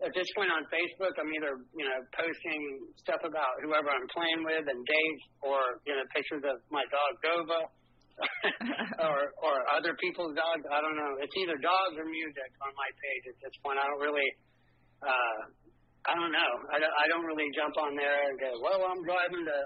At 0.00 0.12
this 0.16 0.28
point 0.32 0.48
on 0.48 0.64
Facebook, 0.72 1.12
I'm 1.20 1.28
either 1.28 1.60
you 1.76 1.84
know 1.84 1.98
posting 2.16 2.62
stuff 3.04 3.20
about 3.20 3.52
whoever 3.60 3.92
I'm 3.92 4.08
playing 4.08 4.40
with 4.48 4.64
and 4.64 4.80
dates, 4.80 5.24
or 5.44 5.60
you 5.84 5.92
know 5.92 6.04
pictures 6.16 6.44
of 6.48 6.56
my 6.72 6.84
dog 6.88 7.12
Dova, 7.20 7.60
or 9.06 9.18
or 9.44 9.54
other 9.76 9.92
people's 10.00 10.32
dogs. 10.32 10.64
I 10.72 10.80
don't 10.80 10.96
know. 10.96 11.12
It's 11.20 11.36
either 11.44 11.56
dogs 11.60 11.94
or 12.00 12.08
music 12.08 12.50
on 12.64 12.72
my 12.72 12.90
page 12.96 13.24
at 13.28 13.36
this 13.44 13.54
point. 13.60 13.76
I 13.76 13.84
don't 13.84 14.00
really. 14.00 14.28
Uh, 15.00 15.40
I 16.08 16.16
don't 16.16 16.32
know. 16.32 16.52
I 16.72 16.80
don't, 16.80 16.94
I 16.96 17.04
don't 17.12 17.26
really 17.28 17.44
jump 17.52 17.76
on 17.76 17.92
there 17.92 18.24
and 18.24 18.40
go, 18.40 18.48
well, 18.64 18.88
I'm 18.88 19.04
driving 19.04 19.44
to 19.44 19.58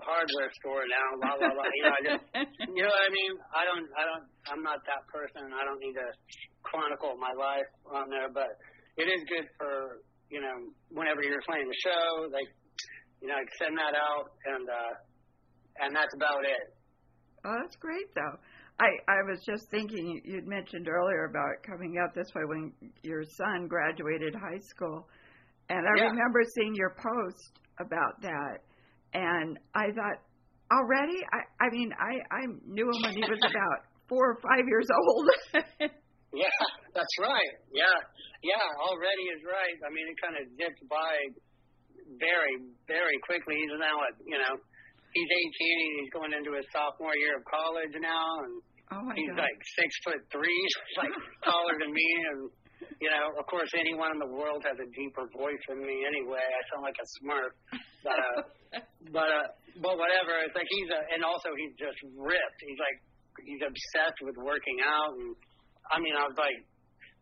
hardware 0.00 0.50
store 0.62 0.84
now, 0.88 1.06
blah 1.20 1.36
blah 1.36 1.52
blah. 1.52 1.68
You 1.76 1.82
know, 1.84 1.92
I 1.92 2.00
just, 2.08 2.24
you 2.72 2.82
know 2.82 2.92
what 2.92 3.04
I 3.04 3.10
mean? 3.12 3.32
I 3.52 3.62
don't, 3.68 3.86
I 3.92 4.02
don't, 4.06 4.24
I'm 4.48 4.62
not 4.62 4.80
that 4.86 5.02
person. 5.12 5.50
I 5.52 5.62
don't 5.68 5.80
need 5.82 5.96
to 5.98 6.08
chronicle 6.62 7.18
my 7.18 7.34
life 7.36 7.68
on 7.92 8.08
there, 8.08 8.30
but 8.32 8.48
it 8.98 9.08
is 9.08 9.22
good 9.30 9.46
for 9.58 10.02
you 10.30 10.40
know 10.42 10.68
whenever 10.90 11.22
you're 11.22 11.40
playing 11.48 11.68
the 11.68 11.80
show, 11.82 12.28
like 12.30 12.50
you 13.22 13.28
know, 13.28 13.38
send 13.58 13.78
that 13.78 13.94
out 13.98 14.30
and 14.46 14.68
uh, 14.68 14.94
and 15.80 15.94
that's 15.96 16.14
about 16.14 16.44
it. 16.44 16.74
Oh, 17.44 17.54
that's 17.62 17.76
great 17.76 18.12
though. 18.14 18.36
I 18.80 18.90
I 19.08 19.22
was 19.30 19.40
just 19.46 19.70
thinking 19.70 20.06
you- 20.06 20.22
you'd 20.24 20.46
mentioned 20.46 20.88
earlier 20.88 21.24
about 21.26 21.62
coming 21.62 21.98
out 21.98 22.14
this 22.14 22.28
way 22.34 22.42
when 22.46 22.72
your 23.02 23.22
son 23.24 23.66
graduated 23.68 24.34
high 24.34 24.60
school, 24.60 25.08
And 25.70 25.86
I 25.86 25.90
Yeah. 26.00 26.08
remember 26.10 26.42
seeing 26.56 26.74
your 26.74 26.90
post 26.96 27.60
about 27.78 28.20
that, 28.22 28.58
and 29.14 29.58
I 29.74 29.92
thought, 29.92 30.18
already? 30.72 31.18
I, 31.32 31.64
I 31.66 31.70
mean, 31.70 31.92
I, 31.98 32.14
I 32.34 32.46
knew 32.66 32.86
him 32.88 33.02
when 33.02 33.12
he 33.14 33.20
was 33.28 33.38
about 33.50 33.84
four 34.08 34.32
or 34.32 34.36
five 34.40 34.64
years 34.66 34.86
old. 34.90 35.28
Yeah, 36.36 36.60
that's 36.92 37.14
right. 37.24 37.54
Yeah, 37.72 37.98
yeah. 38.44 38.66
Already 38.84 39.24
is 39.32 39.40
right. 39.48 39.78
I 39.80 39.88
mean, 39.88 40.04
it 40.12 40.16
kind 40.20 40.36
of 40.36 40.44
zipped 40.60 40.84
by 40.84 41.32
very, 42.20 42.54
very 42.84 43.16
quickly. 43.24 43.56
He's 43.56 43.72
now 43.80 43.96
at 44.04 44.12
you 44.28 44.36
know, 44.36 44.54
he's 45.12 45.30
18 45.32 45.88
and 45.88 45.96
he's 46.04 46.12
going 46.12 46.32
into 46.36 46.52
his 46.52 46.68
sophomore 46.68 47.16
year 47.16 47.40
of 47.40 47.44
college 47.48 47.94
now, 47.96 48.44
and 48.44 48.54
oh 48.92 49.02
my 49.08 49.16
he's 49.16 49.32
God. 49.32 49.48
like 49.48 49.58
six 49.76 49.88
foot 50.04 50.20
three, 50.28 50.62
like 51.00 51.16
taller 51.44 51.76
than 51.80 51.92
me, 51.96 52.08
and 52.32 52.40
you 53.00 53.10
know, 53.10 53.34
of 53.38 53.46
course, 53.46 53.70
anyone 53.74 54.14
in 54.14 54.20
the 54.22 54.30
world 54.30 54.62
has 54.66 54.78
a 54.78 54.88
deeper 54.94 55.26
voice 55.34 55.62
than 55.66 55.82
me. 55.82 56.04
Anyway, 56.06 56.42
I 56.42 56.60
sound 56.70 56.82
like 56.86 56.98
a 56.98 57.08
Smurf, 57.18 57.52
but 58.04 58.18
uh, 58.18 58.40
but 59.16 59.28
uh, 59.28 59.46
but 59.82 59.94
whatever. 59.98 60.44
It's 60.46 60.54
like 60.54 60.68
he's 60.70 60.90
a, 60.90 61.00
and 61.14 61.22
also 61.24 61.50
he's 61.56 61.74
just 61.78 61.98
ripped. 62.14 62.60
He's 62.62 62.80
like 62.80 62.98
he's 63.46 63.62
obsessed 63.62 64.18
with 64.22 64.36
working 64.38 64.78
out, 64.82 65.14
and 65.18 65.34
I 65.92 66.00
mean, 66.00 66.14
I 66.16 66.24
was 66.26 66.38
like. 66.38 66.58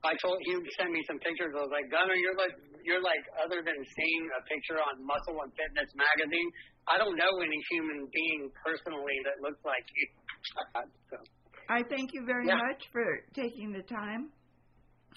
I 0.05 0.13
told 0.23 0.39
he 0.45 0.55
sent 0.79 0.93
me 0.93 1.03
some 1.09 1.19
pictures. 1.19 1.51
I 1.57 1.67
was 1.67 1.73
like, 1.73 1.91
Gunner, 1.91 2.15
you're 2.15 2.37
like 2.39 2.55
you're 2.87 3.03
like 3.03 3.25
other 3.43 3.59
than 3.59 3.75
seeing 3.75 4.23
a 4.39 4.41
picture 4.47 4.79
on 4.79 5.03
Muscle 5.03 5.35
and 5.43 5.51
Fitness 5.59 5.91
magazine, 5.99 6.49
I 6.87 7.03
don't 7.03 7.19
know 7.19 7.43
any 7.43 7.59
human 7.75 8.07
being 8.15 8.47
personally 8.63 9.19
that 9.27 9.43
looks 9.43 9.59
like 9.67 9.83
you. 9.91 10.07
so, 11.11 11.19
I 11.67 11.83
thank 11.91 12.15
you 12.15 12.23
very 12.25 12.47
Yeah. 12.47 12.63
much 12.63 12.87
for 12.95 13.05
taking 13.35 13.75
the 13.75 13.83
time. 13.83 14.31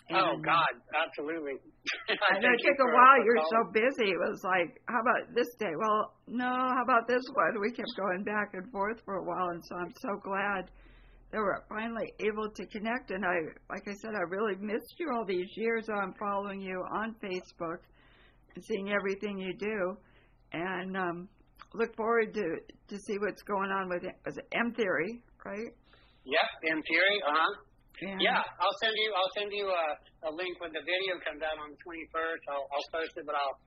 oh 0.10 0.34
uh, 0.34 0.36
God, 0.42 0.74
absolutely. 0.98 1.62
I 2.34 2.42
know 2.42 2.50
it 2.50 2.62
took 2.66 2.82
a 2.82 2.90
while. 2.90 3.22
You're 3.22 3.46
so 3.54 3.62
busy. 3.70 4.10
It 4.10 4.18
was 4.18 4.42
like, 4.42 4.82
how 4.90 5.02
about 5.06 5.30
this 5.38 5.54
day? 5.62 5.70
Well, 5.78 6.18
no, 6.26 6.50
how 6.50 6.82
about 6.82 7.06
this 7.06 7.22
one? 7.38 7.62
We 7.62 7.70
kept 7.72 7.94
going 7.96 8.26
back 8.26 8.58
and 8.58 8.66
forth 8.74 8.98
for 9.06 9.22
a 9.22 9.24
while, 9.24 9.54
and 9.54 9.62
so 9.70 9.78
I'm 9.78 9.94
so 10.02 10.18
glad 10.26 10.74
that 11.32 11.38
we're 11.38 11.62
finally 11.70 12.12
able 12.20 12.50
to 12.50 12.66
connect. 12.68 13.12
And 13.12 13.24
I, 13.24 13.36
like 13.70 13.88
I 13.88 13.94
said, 14.02 14.16
I 14.16 14.22
really 14.30 14.56
missed 14.60 14.96
you 14.98 15.12
all 15.14 15.26
these 15.26 15.50
years. 15.56 15.88
I'm 15.90 16.14
following 16.20 16.62
you 16.62 16.84
on 16.92 17.16
Facebook 17.22 17.80
and 18.56 18.64
seeing 18.66 18.92
everything 18.92 19.38
you 19.38 19.54
do, 19.54 19.98
and 20.54 20.98
um, 20.98 21.30
look 21.74 21.96
forward 21.96 22.34
to 22.34 22.58
to 22.90 22.98
see 22.98 23.18
what's 23.20 23.44
going 23.44 23.70
on 23.70 23.90
with 23.90 24.04
it 24.04 24.16
M 24.54 24.74
Theory, 24.74 25.22
right? 25.46 25.72
Yeah, 26.26 26.72
M 26.72 26.82
Theory. 26.90 27.22
uh 27.28 27.32
huh. 27.32 27.54
Yeah, 28.02 28.40
I'll 28.40 28.78
send 28.80 28.96
you. 28.96 29.12
I'll 29.12 29.34
send 29.36 29.52
you 29.52 29.68
a, 29.68 29.86
a 30.30 30.32
link 30.32 30.56
when 30.64 30.72
the 30.72 30.80
video 30.80 31.20
comes 31.20 31.44
out 31.44 31.60
on 31.60 31.76
the 31.76 31.80
21st. 31.84 32.42
I'll, 32.48 32.64
I'll 32.72 32.90
post 32.96 33.12
it, 33.20 33.28
but 33.28 33.36
I'll 33.36 33.60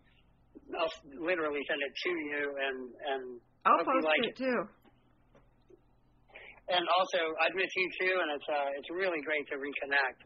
I'll 0.73 0.95
literally 1.21 1.61
send 1.69 1.81
it 1.85 1.93
to 1.93 2.11
you, 2.11 2.45
and 2.57 2.79
and 2.97 3.23
I'll 3.69 3.85
post 3.85 4.09
like 4.09 4.25
it 4.33 4.37
too. 4.41 4.61
And 6.69 6.85
also, 6.99 7.19
I'd 7.43 7.55
miss 7.59 7.71
you 7.75 7.89
too, 8.01 8.15
and 8.23 8.29
it's 8.39 8.49
uh, 8.49 8.79
it's 8.79 8.91
really 8.91 9.21
great 9.27 9.47
to 9.51 9.57
reconnect. 9.59 10.19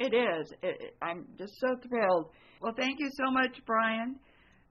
It 0.00 0.12
is. 0.16 0.44
It, 0.62 0.76
it- 0.80 0.96
I'm 1.02 1.26
just 1.38 1.52
so 1.60 1.76
thrilled. 1.86 2.32
Well, 2.60 2.72
thank 2.76 2.98
you 2.98 3.10
so 3.20 3.30
much, 3.30 3.52
Bryan. 3.66 4.16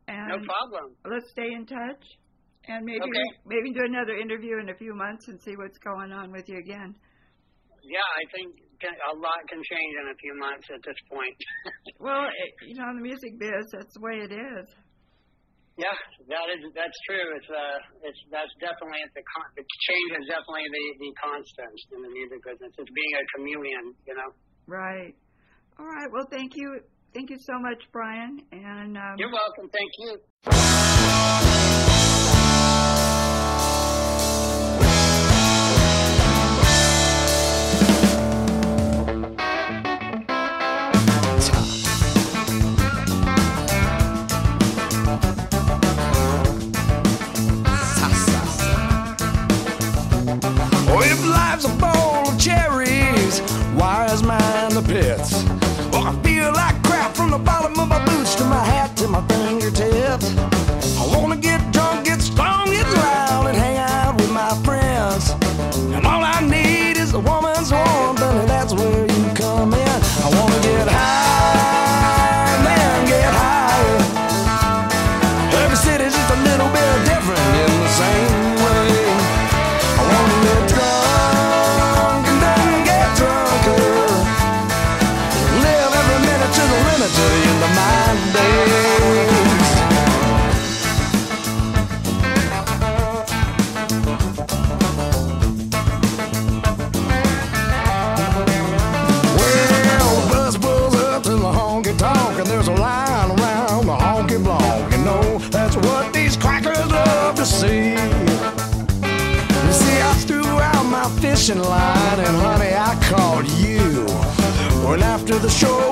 And 0.08 0.28
No 0.28 0.38
problem. 0.44 0.96
let's 1.06 1.30
stay 1.32 1.48
in 1.54 1.66
touch, 1.66 2.04
and 2.68 2.84
maybe 2.84 3.00
Okay. 3.00 3.28
maybe 3.46 3.72
do 3.72 3.86
another 3.86 4.18
interview 4.18 4.60
in 4.60 4.70
a 4.70 4.76
few 4.76 4.94
months 4.96 5.28
and 5.30 5.40
see 5.42 5.56
what's 5.56 5.78
going 5.80 6.12
on 6.12 6.32
with 6.32 6.44
you 6.50 6.58
again. 6.58 6.96
Yeah, 7.84 8.00
I 8.04 8.24
think 8.36 8.52
a 8.84 9.16
lot 9.16 9.40
can 9.48 9.62
change 9.64 9.94
in 10.04 10.08
a 10.12 10.18
few 10.20 10.36
months 10.40 10.68
at 10.74 10.82
this 10.84 11.00
point. 11.12 11.38
Well, 12.04 12.26
it, 12.28 12.52
you 12.68 12.76
know, 12.76 12.90
in 12.92 12.98
the 12.98 13.02
music 13.08 13.40
biz, 13.40 13.64
that's 13.72 13.94
the 13.96 14.02
way 14.04 14.20
it 14.28 14.34
is. 14.34 14.68
Yeah, 15.76 15.90
that 16.30 16.48
is 16.54 16.62
that's 16.78 17.00
true. 17.10 17.26
It's 17.34 17.50
uh, 17.50 18.06
it's 18.06 18.22
that's 18.30 18.54
definitely 18.62 19.02
the 19.18 19.26
con- 19.26 19.54
the 19.58 19.66
change 19.90 20.12
is 20.22 20.26
definitely 20.30 20.70
the 20.70 20.86
the 21.02 21.10
constant 21.18 21.74
in 21.98 22.00
the 22.06 22.14
music 22.14 22.46
business. 22.46 22.72
It's 22.78 22.94
being 22.94 23.14
a 23.18 23.26
chameleon, 23.34 23.86
you 24.06 24.14
know. 24.14 24.30
Right. 24.68 25.18
All 25.80 25.90
right. 25.90 26.10
Well, 26.14 26.28
thank 26.30 26.54
you. 26.56 26.80
Thank 27.14 27.30
you 27.30 27.38
so 27.40 27.58
much, 27.58 27.82
Bryan. 27.92 28.42
And 28.52 28.98
um, 28.98 29.16
You're 29.18 29.34
welcome. 29.34 29.70
Thank 29.74 29.92
you. 29.98 31.60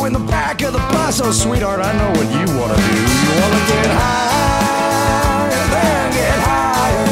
In 0.06 0.14
the 0.14 0.20
back 0.20 0.62
of 0.64 0.74
the 0.74 0.80
bus, 0.90 1.22
oh 1.22 1.32
sweetheart, 1.32 1.80
I 1.80 1.94
know 1.94 2.10
what 2.18 2.26
you 2.34 2.46
wanna 2.58 2.76
do. 2.76 2.96
You 3.06 3.32
wanna 3.38 3.62
get 3.70 3.86
high, 3.86 5.50
then 5.70 6.12
get 6.12 6.38
higher. 6.42 7.06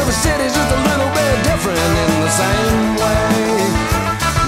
Every 0.00 0.16
city's 0.16 0.54
just 0.54 0.70
a 0.72 0.80
little 0.88 1.10
bit 1.12 1.34
different 1.44 1.76
in 1.76 2.20
the 2.24 2.32
same 2.32 2.96
way. 2.96 3.36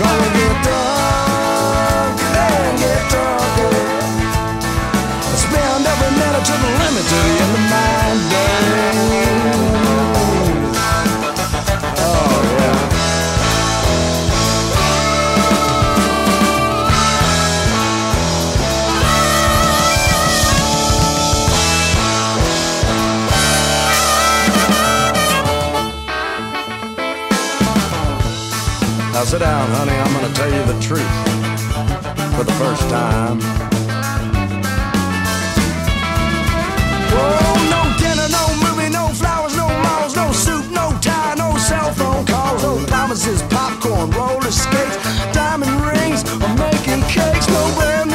Gonna 0.01 0.31
get 0.32 0.55
drunk, 0.65 2.16
then 2.32 2.70
get 2.81 3.02
drunker. 3.12 3.73
Spend 5.44 5.85
every 5.93 6.12
minute 6.16 6.44
to 6.48 6.55
the 6.56 6.70
limit 6.81 7.05
to 7.05 7.19
the 7.27 7.35
end 7.44 7.52
of 7.52 7.65
my 7.69 8.01
days. 8.32 8.78
Sit 29.29 29.41
down, 29.41 29.69
honey. 29.73 29.93
I'm 29.93 30.13
gonna 30.15 30.33
tell 30.33 30.49
you 30.49 30.65
the 30.73 30.81
truth 30.81 31.15
for 32.35 32.45
the 32.45 32.57
first 32.57 32.81
time. 32.89 33.39
Oh, 37.13 37.57
no 37.69 37.83
dinner, 38.01 38.29
no 38.33 38.45
movie, 38.65 38.89
no 38.89 39.09
flowers, 39.13 39.55
no 39.55 39.69
models, 39.85 40.17
no 40.17 40.33
soup, 40.33 40.65
no 40.71 40.97
tie, 41.03 41.35
no 41.37 41.59
cell 41.59 41.93
phone 41.93 42.25
calls, 42.25 42.63
no 42.63 42.79
promises, 42.87 43.43
popcorn, 43.55 44.11
roller 44.13 44.51
skates, 44.51 44.97
diamond 45.35 45.77
rings, 45.85 46.25
or 46.41 46.49
making 46.57 47.03
cakes, 47.13 47.47
no 47.49 47.63
brand 47.77 48.07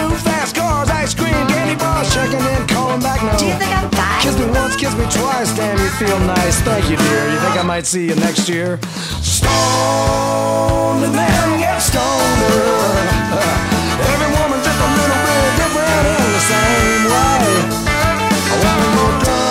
feel 6.00 6.20
nice. 6.20 6.60
Thank 6.62 6.90
you, 6.90 6.98
dear. 6.98 7.30
You 7.32 7.40
think 7.40 7.58
I 7.58 7.64
might 7.64 7.86
see 7.86 8.08
you 8.08 8.16
next 8.16 8.50
year? 8.50 8.80
Stoned 9.22 11.04
and 11.06 11.14
then 11.14 11.60
get 11.60 11.80
stoner. 11.80 12.04
Uh, 13.34 14.10
every 14.12 14.30
woman's 14.38 14.66
just 14.66 14.80
a 14.80 14.90
little 14.98 15.22
bit 15.28 15.50
different 15.62 16.06
in 16.24 16.30
the 16.38 16.44
same 16.54 17.04
way. 17.14 17.42
I 18.52 18.58
wanna 18.64 18.90
go 18.96 19.26
down. 19.26 19.43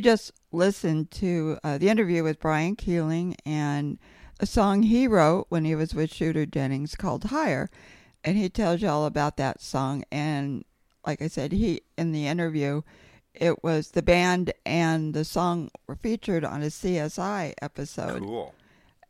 We 0.00 0.04
just 0.04 0.32
listened 0.50 1.10
to 1.10 1.58
uh, 1.62 1.76
the 1.76 1.90
interview 1.90 2.24
with 2.24 2.40
Bryan 2.40 2.74
Keeling 2.74 3.36
and 3.44 3.98
a 4.40 4.46
song 4.46 4.84
he 4.84 5.06
wrote 5.06 5.44
when 5.50 5.66
he 5.66 5.74
was 5.74 5.94
with 5.94 6.10
Shooter 6.10 6.46
Jennings 6.46 6.94
called 6.94 7.24
Higher. 7.24 7.68
And 8.24 8.38
he 8.38 8.48
tells 8.48 8.80
you 8.80 8.88
all 8.88 9.04
about 9.04 9.36
that 9.36 9.60
song. 9.60 10.04
And 10.10 10.64
like 11.06 11.20
I 11.20 11.26
said, 11.26 11.52
he 11.52 11.82
in 11.98 12.12
the 12.12 12.26
interview, 12.28 12.80
it 13.34 13.62
was 13.62 13.90
the 13.90 14.00
band 14.00 14.54
and 14.64 15.12
the 15.12 15.22
song 15.22 15.70
were 15.86 15.96
featured 15.96 16.46
on 16.46 16.62
a 16.62 16.68
CSI 16.68 17.52
episode. 17.60 18.22
Cool. 18.22 18.54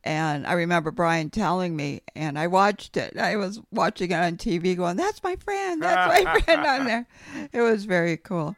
And 0.03 0.45
I 0.45 0.51
remember 0.51 0.91
Bryan 0.91 1.29
telling 1.29 1.73
me, 1.73 2.01
and 2.17 2.37
I 2.37 2.47
watched 2.47 2.97
it. 2.97 3.17
I 3.17 3.37
was 3.37 3.61
watching 3.71 4.11
it 4.11 4.15
on 4.15 4.35
TV 4.35 4.75
going, 4.75 4.97
That's 4.97 5.23
my 5.23 5.37
friend. 5.37 5.81
That's 5.81 6.25
my 6.25 6.39
friend 6.41 6.65
on 6.65 6.83
there. 6.83 7.07
It 7.53 7.61
was 7.61 7.85
very 7.85 8.17
cool. 8.17 8.57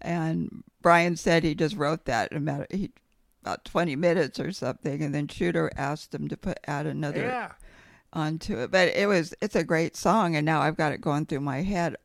And 0.00 0.62
Bryan 0.86 1.16
said 1.16 1.42
he 1.42 1.56
just 1.56 1.74
wrote 1.74 2.04
that 2.04 2.30
in 2.30 2.36
about, 2.38 2.70
he, 2.70 2.92
about 3.42 3.64
20 3.64 3.96
minutes 3.96 4.38
or 4.38 4.52
something. 4.52 5.02
And 5.02 5.12
then 5.12 5.26
Shooter 5.26 5.68
asked 5.74 6.14
him 6.14 6.28
to 6.28 6.36
put 6.36 6.60
add 6.68 6.86
another 6.86 7.22
Yeah. 7.22 7.52
onto 8.12 8.56
it. 8.60 8.70
But 8.70 8.90
it 8.90 9.08
was, 9.08 9.34
it's 9.40 9.56
a 9.56 9.64
great 9.64 9.96
song. 9.96 10.36
And 10.36 10.46
now 10.46 10.60
I've 10.60 10.76
got 10.76 10.92
it 10.92 11.00
going 11.00 11.26
through 11.26 11.40
my 11.40 11.62
head 11.62 11.96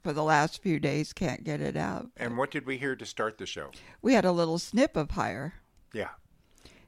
for 0.00 0.12
the 0.12 0.22
last 0.22 0.62
few 0.62 0.78
days. 0.78 1.12
Can't 1.12 1.42
get 1.42 1.60
it 1.60 1.76
out. 1.76 2.06
And 2.16 2.38
what 2.38 2.52
did 2.52 2.66
we 2.66 2.78
hear 2.78 2.94
to 2.94 3.04
start 3.04 3.38
the 3.38 3.46
show? 3.46 3.72
We 4.00 4.14
had 4.14 4.24
a 4.24 4.30
little 4.30 4.60
snip 4.60 4.96
of 4.96 5.10
Higher. 5.10 5.54
Yeah. 5.92 6.10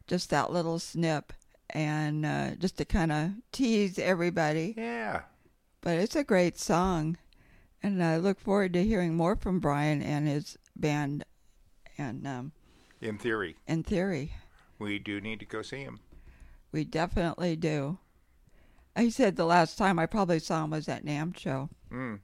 just 0.06 0.30
that 0.30 0.52
little 0.52 0.78
snip 0.78 1.32
and 1.70 2.24
uh, 2.24 2.50
just 2.54 2.78
to 2.78 2.84
kind 2.84 3.10
of 3.10 3.30
tease 3.50 3.98
everybody. 3.98 4.74
Yeah. 4.76 5.22
But 5.80 5.96
it's 5.98 6.14
a 6.14 6.22
great 6.22 6.56
song, 6.56 7.16
and 7.82 8.00
I 8.00 8.16
look 8.16 8.38
forward 8.38 8.72
to 8.74 8.84
hearing 8.84 9.16
more 9.16 9.34
from 9.34 9.58
Bryan 9.58 10.00
and 10.02 10.28
his 10.28 10.56
band. 10.80 11.24
And 11.98 12.26
um, 12.26 12.52
In 13.00 13.18
theory, 13.18 13.56
in 13.66 13.82
theory, 13.82 14.32
we 14.78 14.98
do 14.98 15.20
need 15.20 15.40
to 15.40 15.46
go 15.46 15.62
see 15.62 15.78
him. 15.78 16.00
we 16.72 16.84
definitely 16.84 17.56
do. 17.56 17.98
He 18.96 19.10
said 19.10 19.36
the 19.36 19.44
last 19.46 19.76
time 19.78 19.98
I 19.98 20.06
probably 20.06 20.38
saw 20.38 20.64
him 20.64 20.70
was 20.70 20.88
at 20.88 21.04
NAMM 21.04 21.36
show, 21.36 21.68
Mm. 21.92 22.20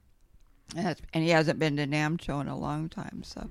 and, 0.75 1.01
and 1.13 1.23
he 1.23 1.29
hasn't 1.29 1.59
been 1.59 1.77
to 1.77 1.85
NAMM 1.87 2.19
show 2.21 2.39
in 2.39 2.47
a 2.47 2.57
long 2.57 2.89
time. 2.89 3.21
So 3.23 3.49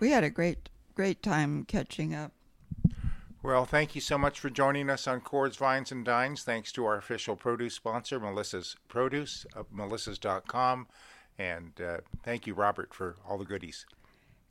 we 0.00 0.10
had 0.10 0.24
a 0.24 0.30
great, 0.30 0.68
great 0.94 1.22
time 1.22 1.64
catching 1.64 2.14
up. 2.14 2.32
Well, 3.42 3.64
thank 3.64 3.94
you 3.94 4.00
so 4.00 4.16
much 4.18 4.38
for 4.40 4.50
joining 4.50 4.88
us 4.88 5.06
on 5.08 5.20
Chords, 5.20 5.56
Vines, 5.56 5.90
and 5.92 6.04
Dines. 6.04 6.44
Thanks 6.44 6.70
to 6.72 6.84
our 6.86 6.96
official 6.96 7.34
produce 7.36 7.74
sponsor, 7.74 8.20
Melissa's 8.20 8.76
Produce, 8.88 9.44
of 9.56 9.70
melissas.com. 9.72 10.86
And 11.38 11.72
uh, 11.80 11.98
thank 12.22 12.46
you, 12.46 12.54
Robert, 12.54 12.94
for 12.94 13.16
all 13.28 13.38
the 13.38 13.44
goodies. 13.44 13.84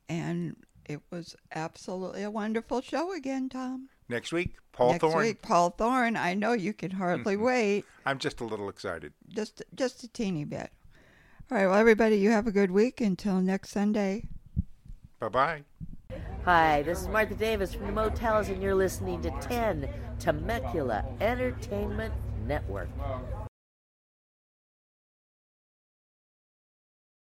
And 0.09 0.55
it 0.85 1.01
was 1.09 1.35
absolutely 1.53 2.23
a 2.23 2.31
wonderful 2.31 2.81
show 2.81 3.13
again, 3.13 3.49
Tom. 3.49 3.89
Next 4.09 4.31
week, 4.31 4.55
Paul 4.73 4.87
Thorn. 4.87 4.93
Next 4.93 5.01
Thorn. 5.01 5.25
week, 5.25 5.41
Paul 5.41 5.69
Thorn. 5.71 6.17
I 6.17 6.33
know 6.33 6.53
you 6.53 6.73
can 6.73 6.91
hardly 6.91 7.35
mm-hmm. 7.35 7.45
wait. 7.45 7.85
I'm 8.05 8.19
just 8.19 8.41
a 8.41 8.45
little 8.45 8.67
excited. 8.67 9.13
Just, 9.29 9.63
just 9.73 10.03
a 10.03 10.07
teeny 10.09 10.43
bit. 10.43 10.69
All 11.49 11.57
right. 11.57 11.67
Well, 11.67 11.75
everybody, 11.75 12.17
you 12.17 12.31
have 12.31 12.47
a 12.47 12.51
good 12.51 12.71
week. 12.71 13.01
Until 13.01 13.41
next 13.41 13.69
Sunday. 13.69 14.27
Bye 15.19 15.29
bye. 15.29 15.63
Hi, 16.45 16.81
this 16.81 17.01
is 17.01 17.07
Martha 17.07 17.35
Davis 17.35 17.73
from 17.73 17.85
the 17.85 17.91
Motels, 17.91 18.49
and 18.49 18.63
you're 18.63 18.73
listening 18.73 19.21
to 19.21 19.29
10 19.41 19.87
Temecula 20.17 21.05
Entertainment 21.21 22.13
Network. 22.47 22.89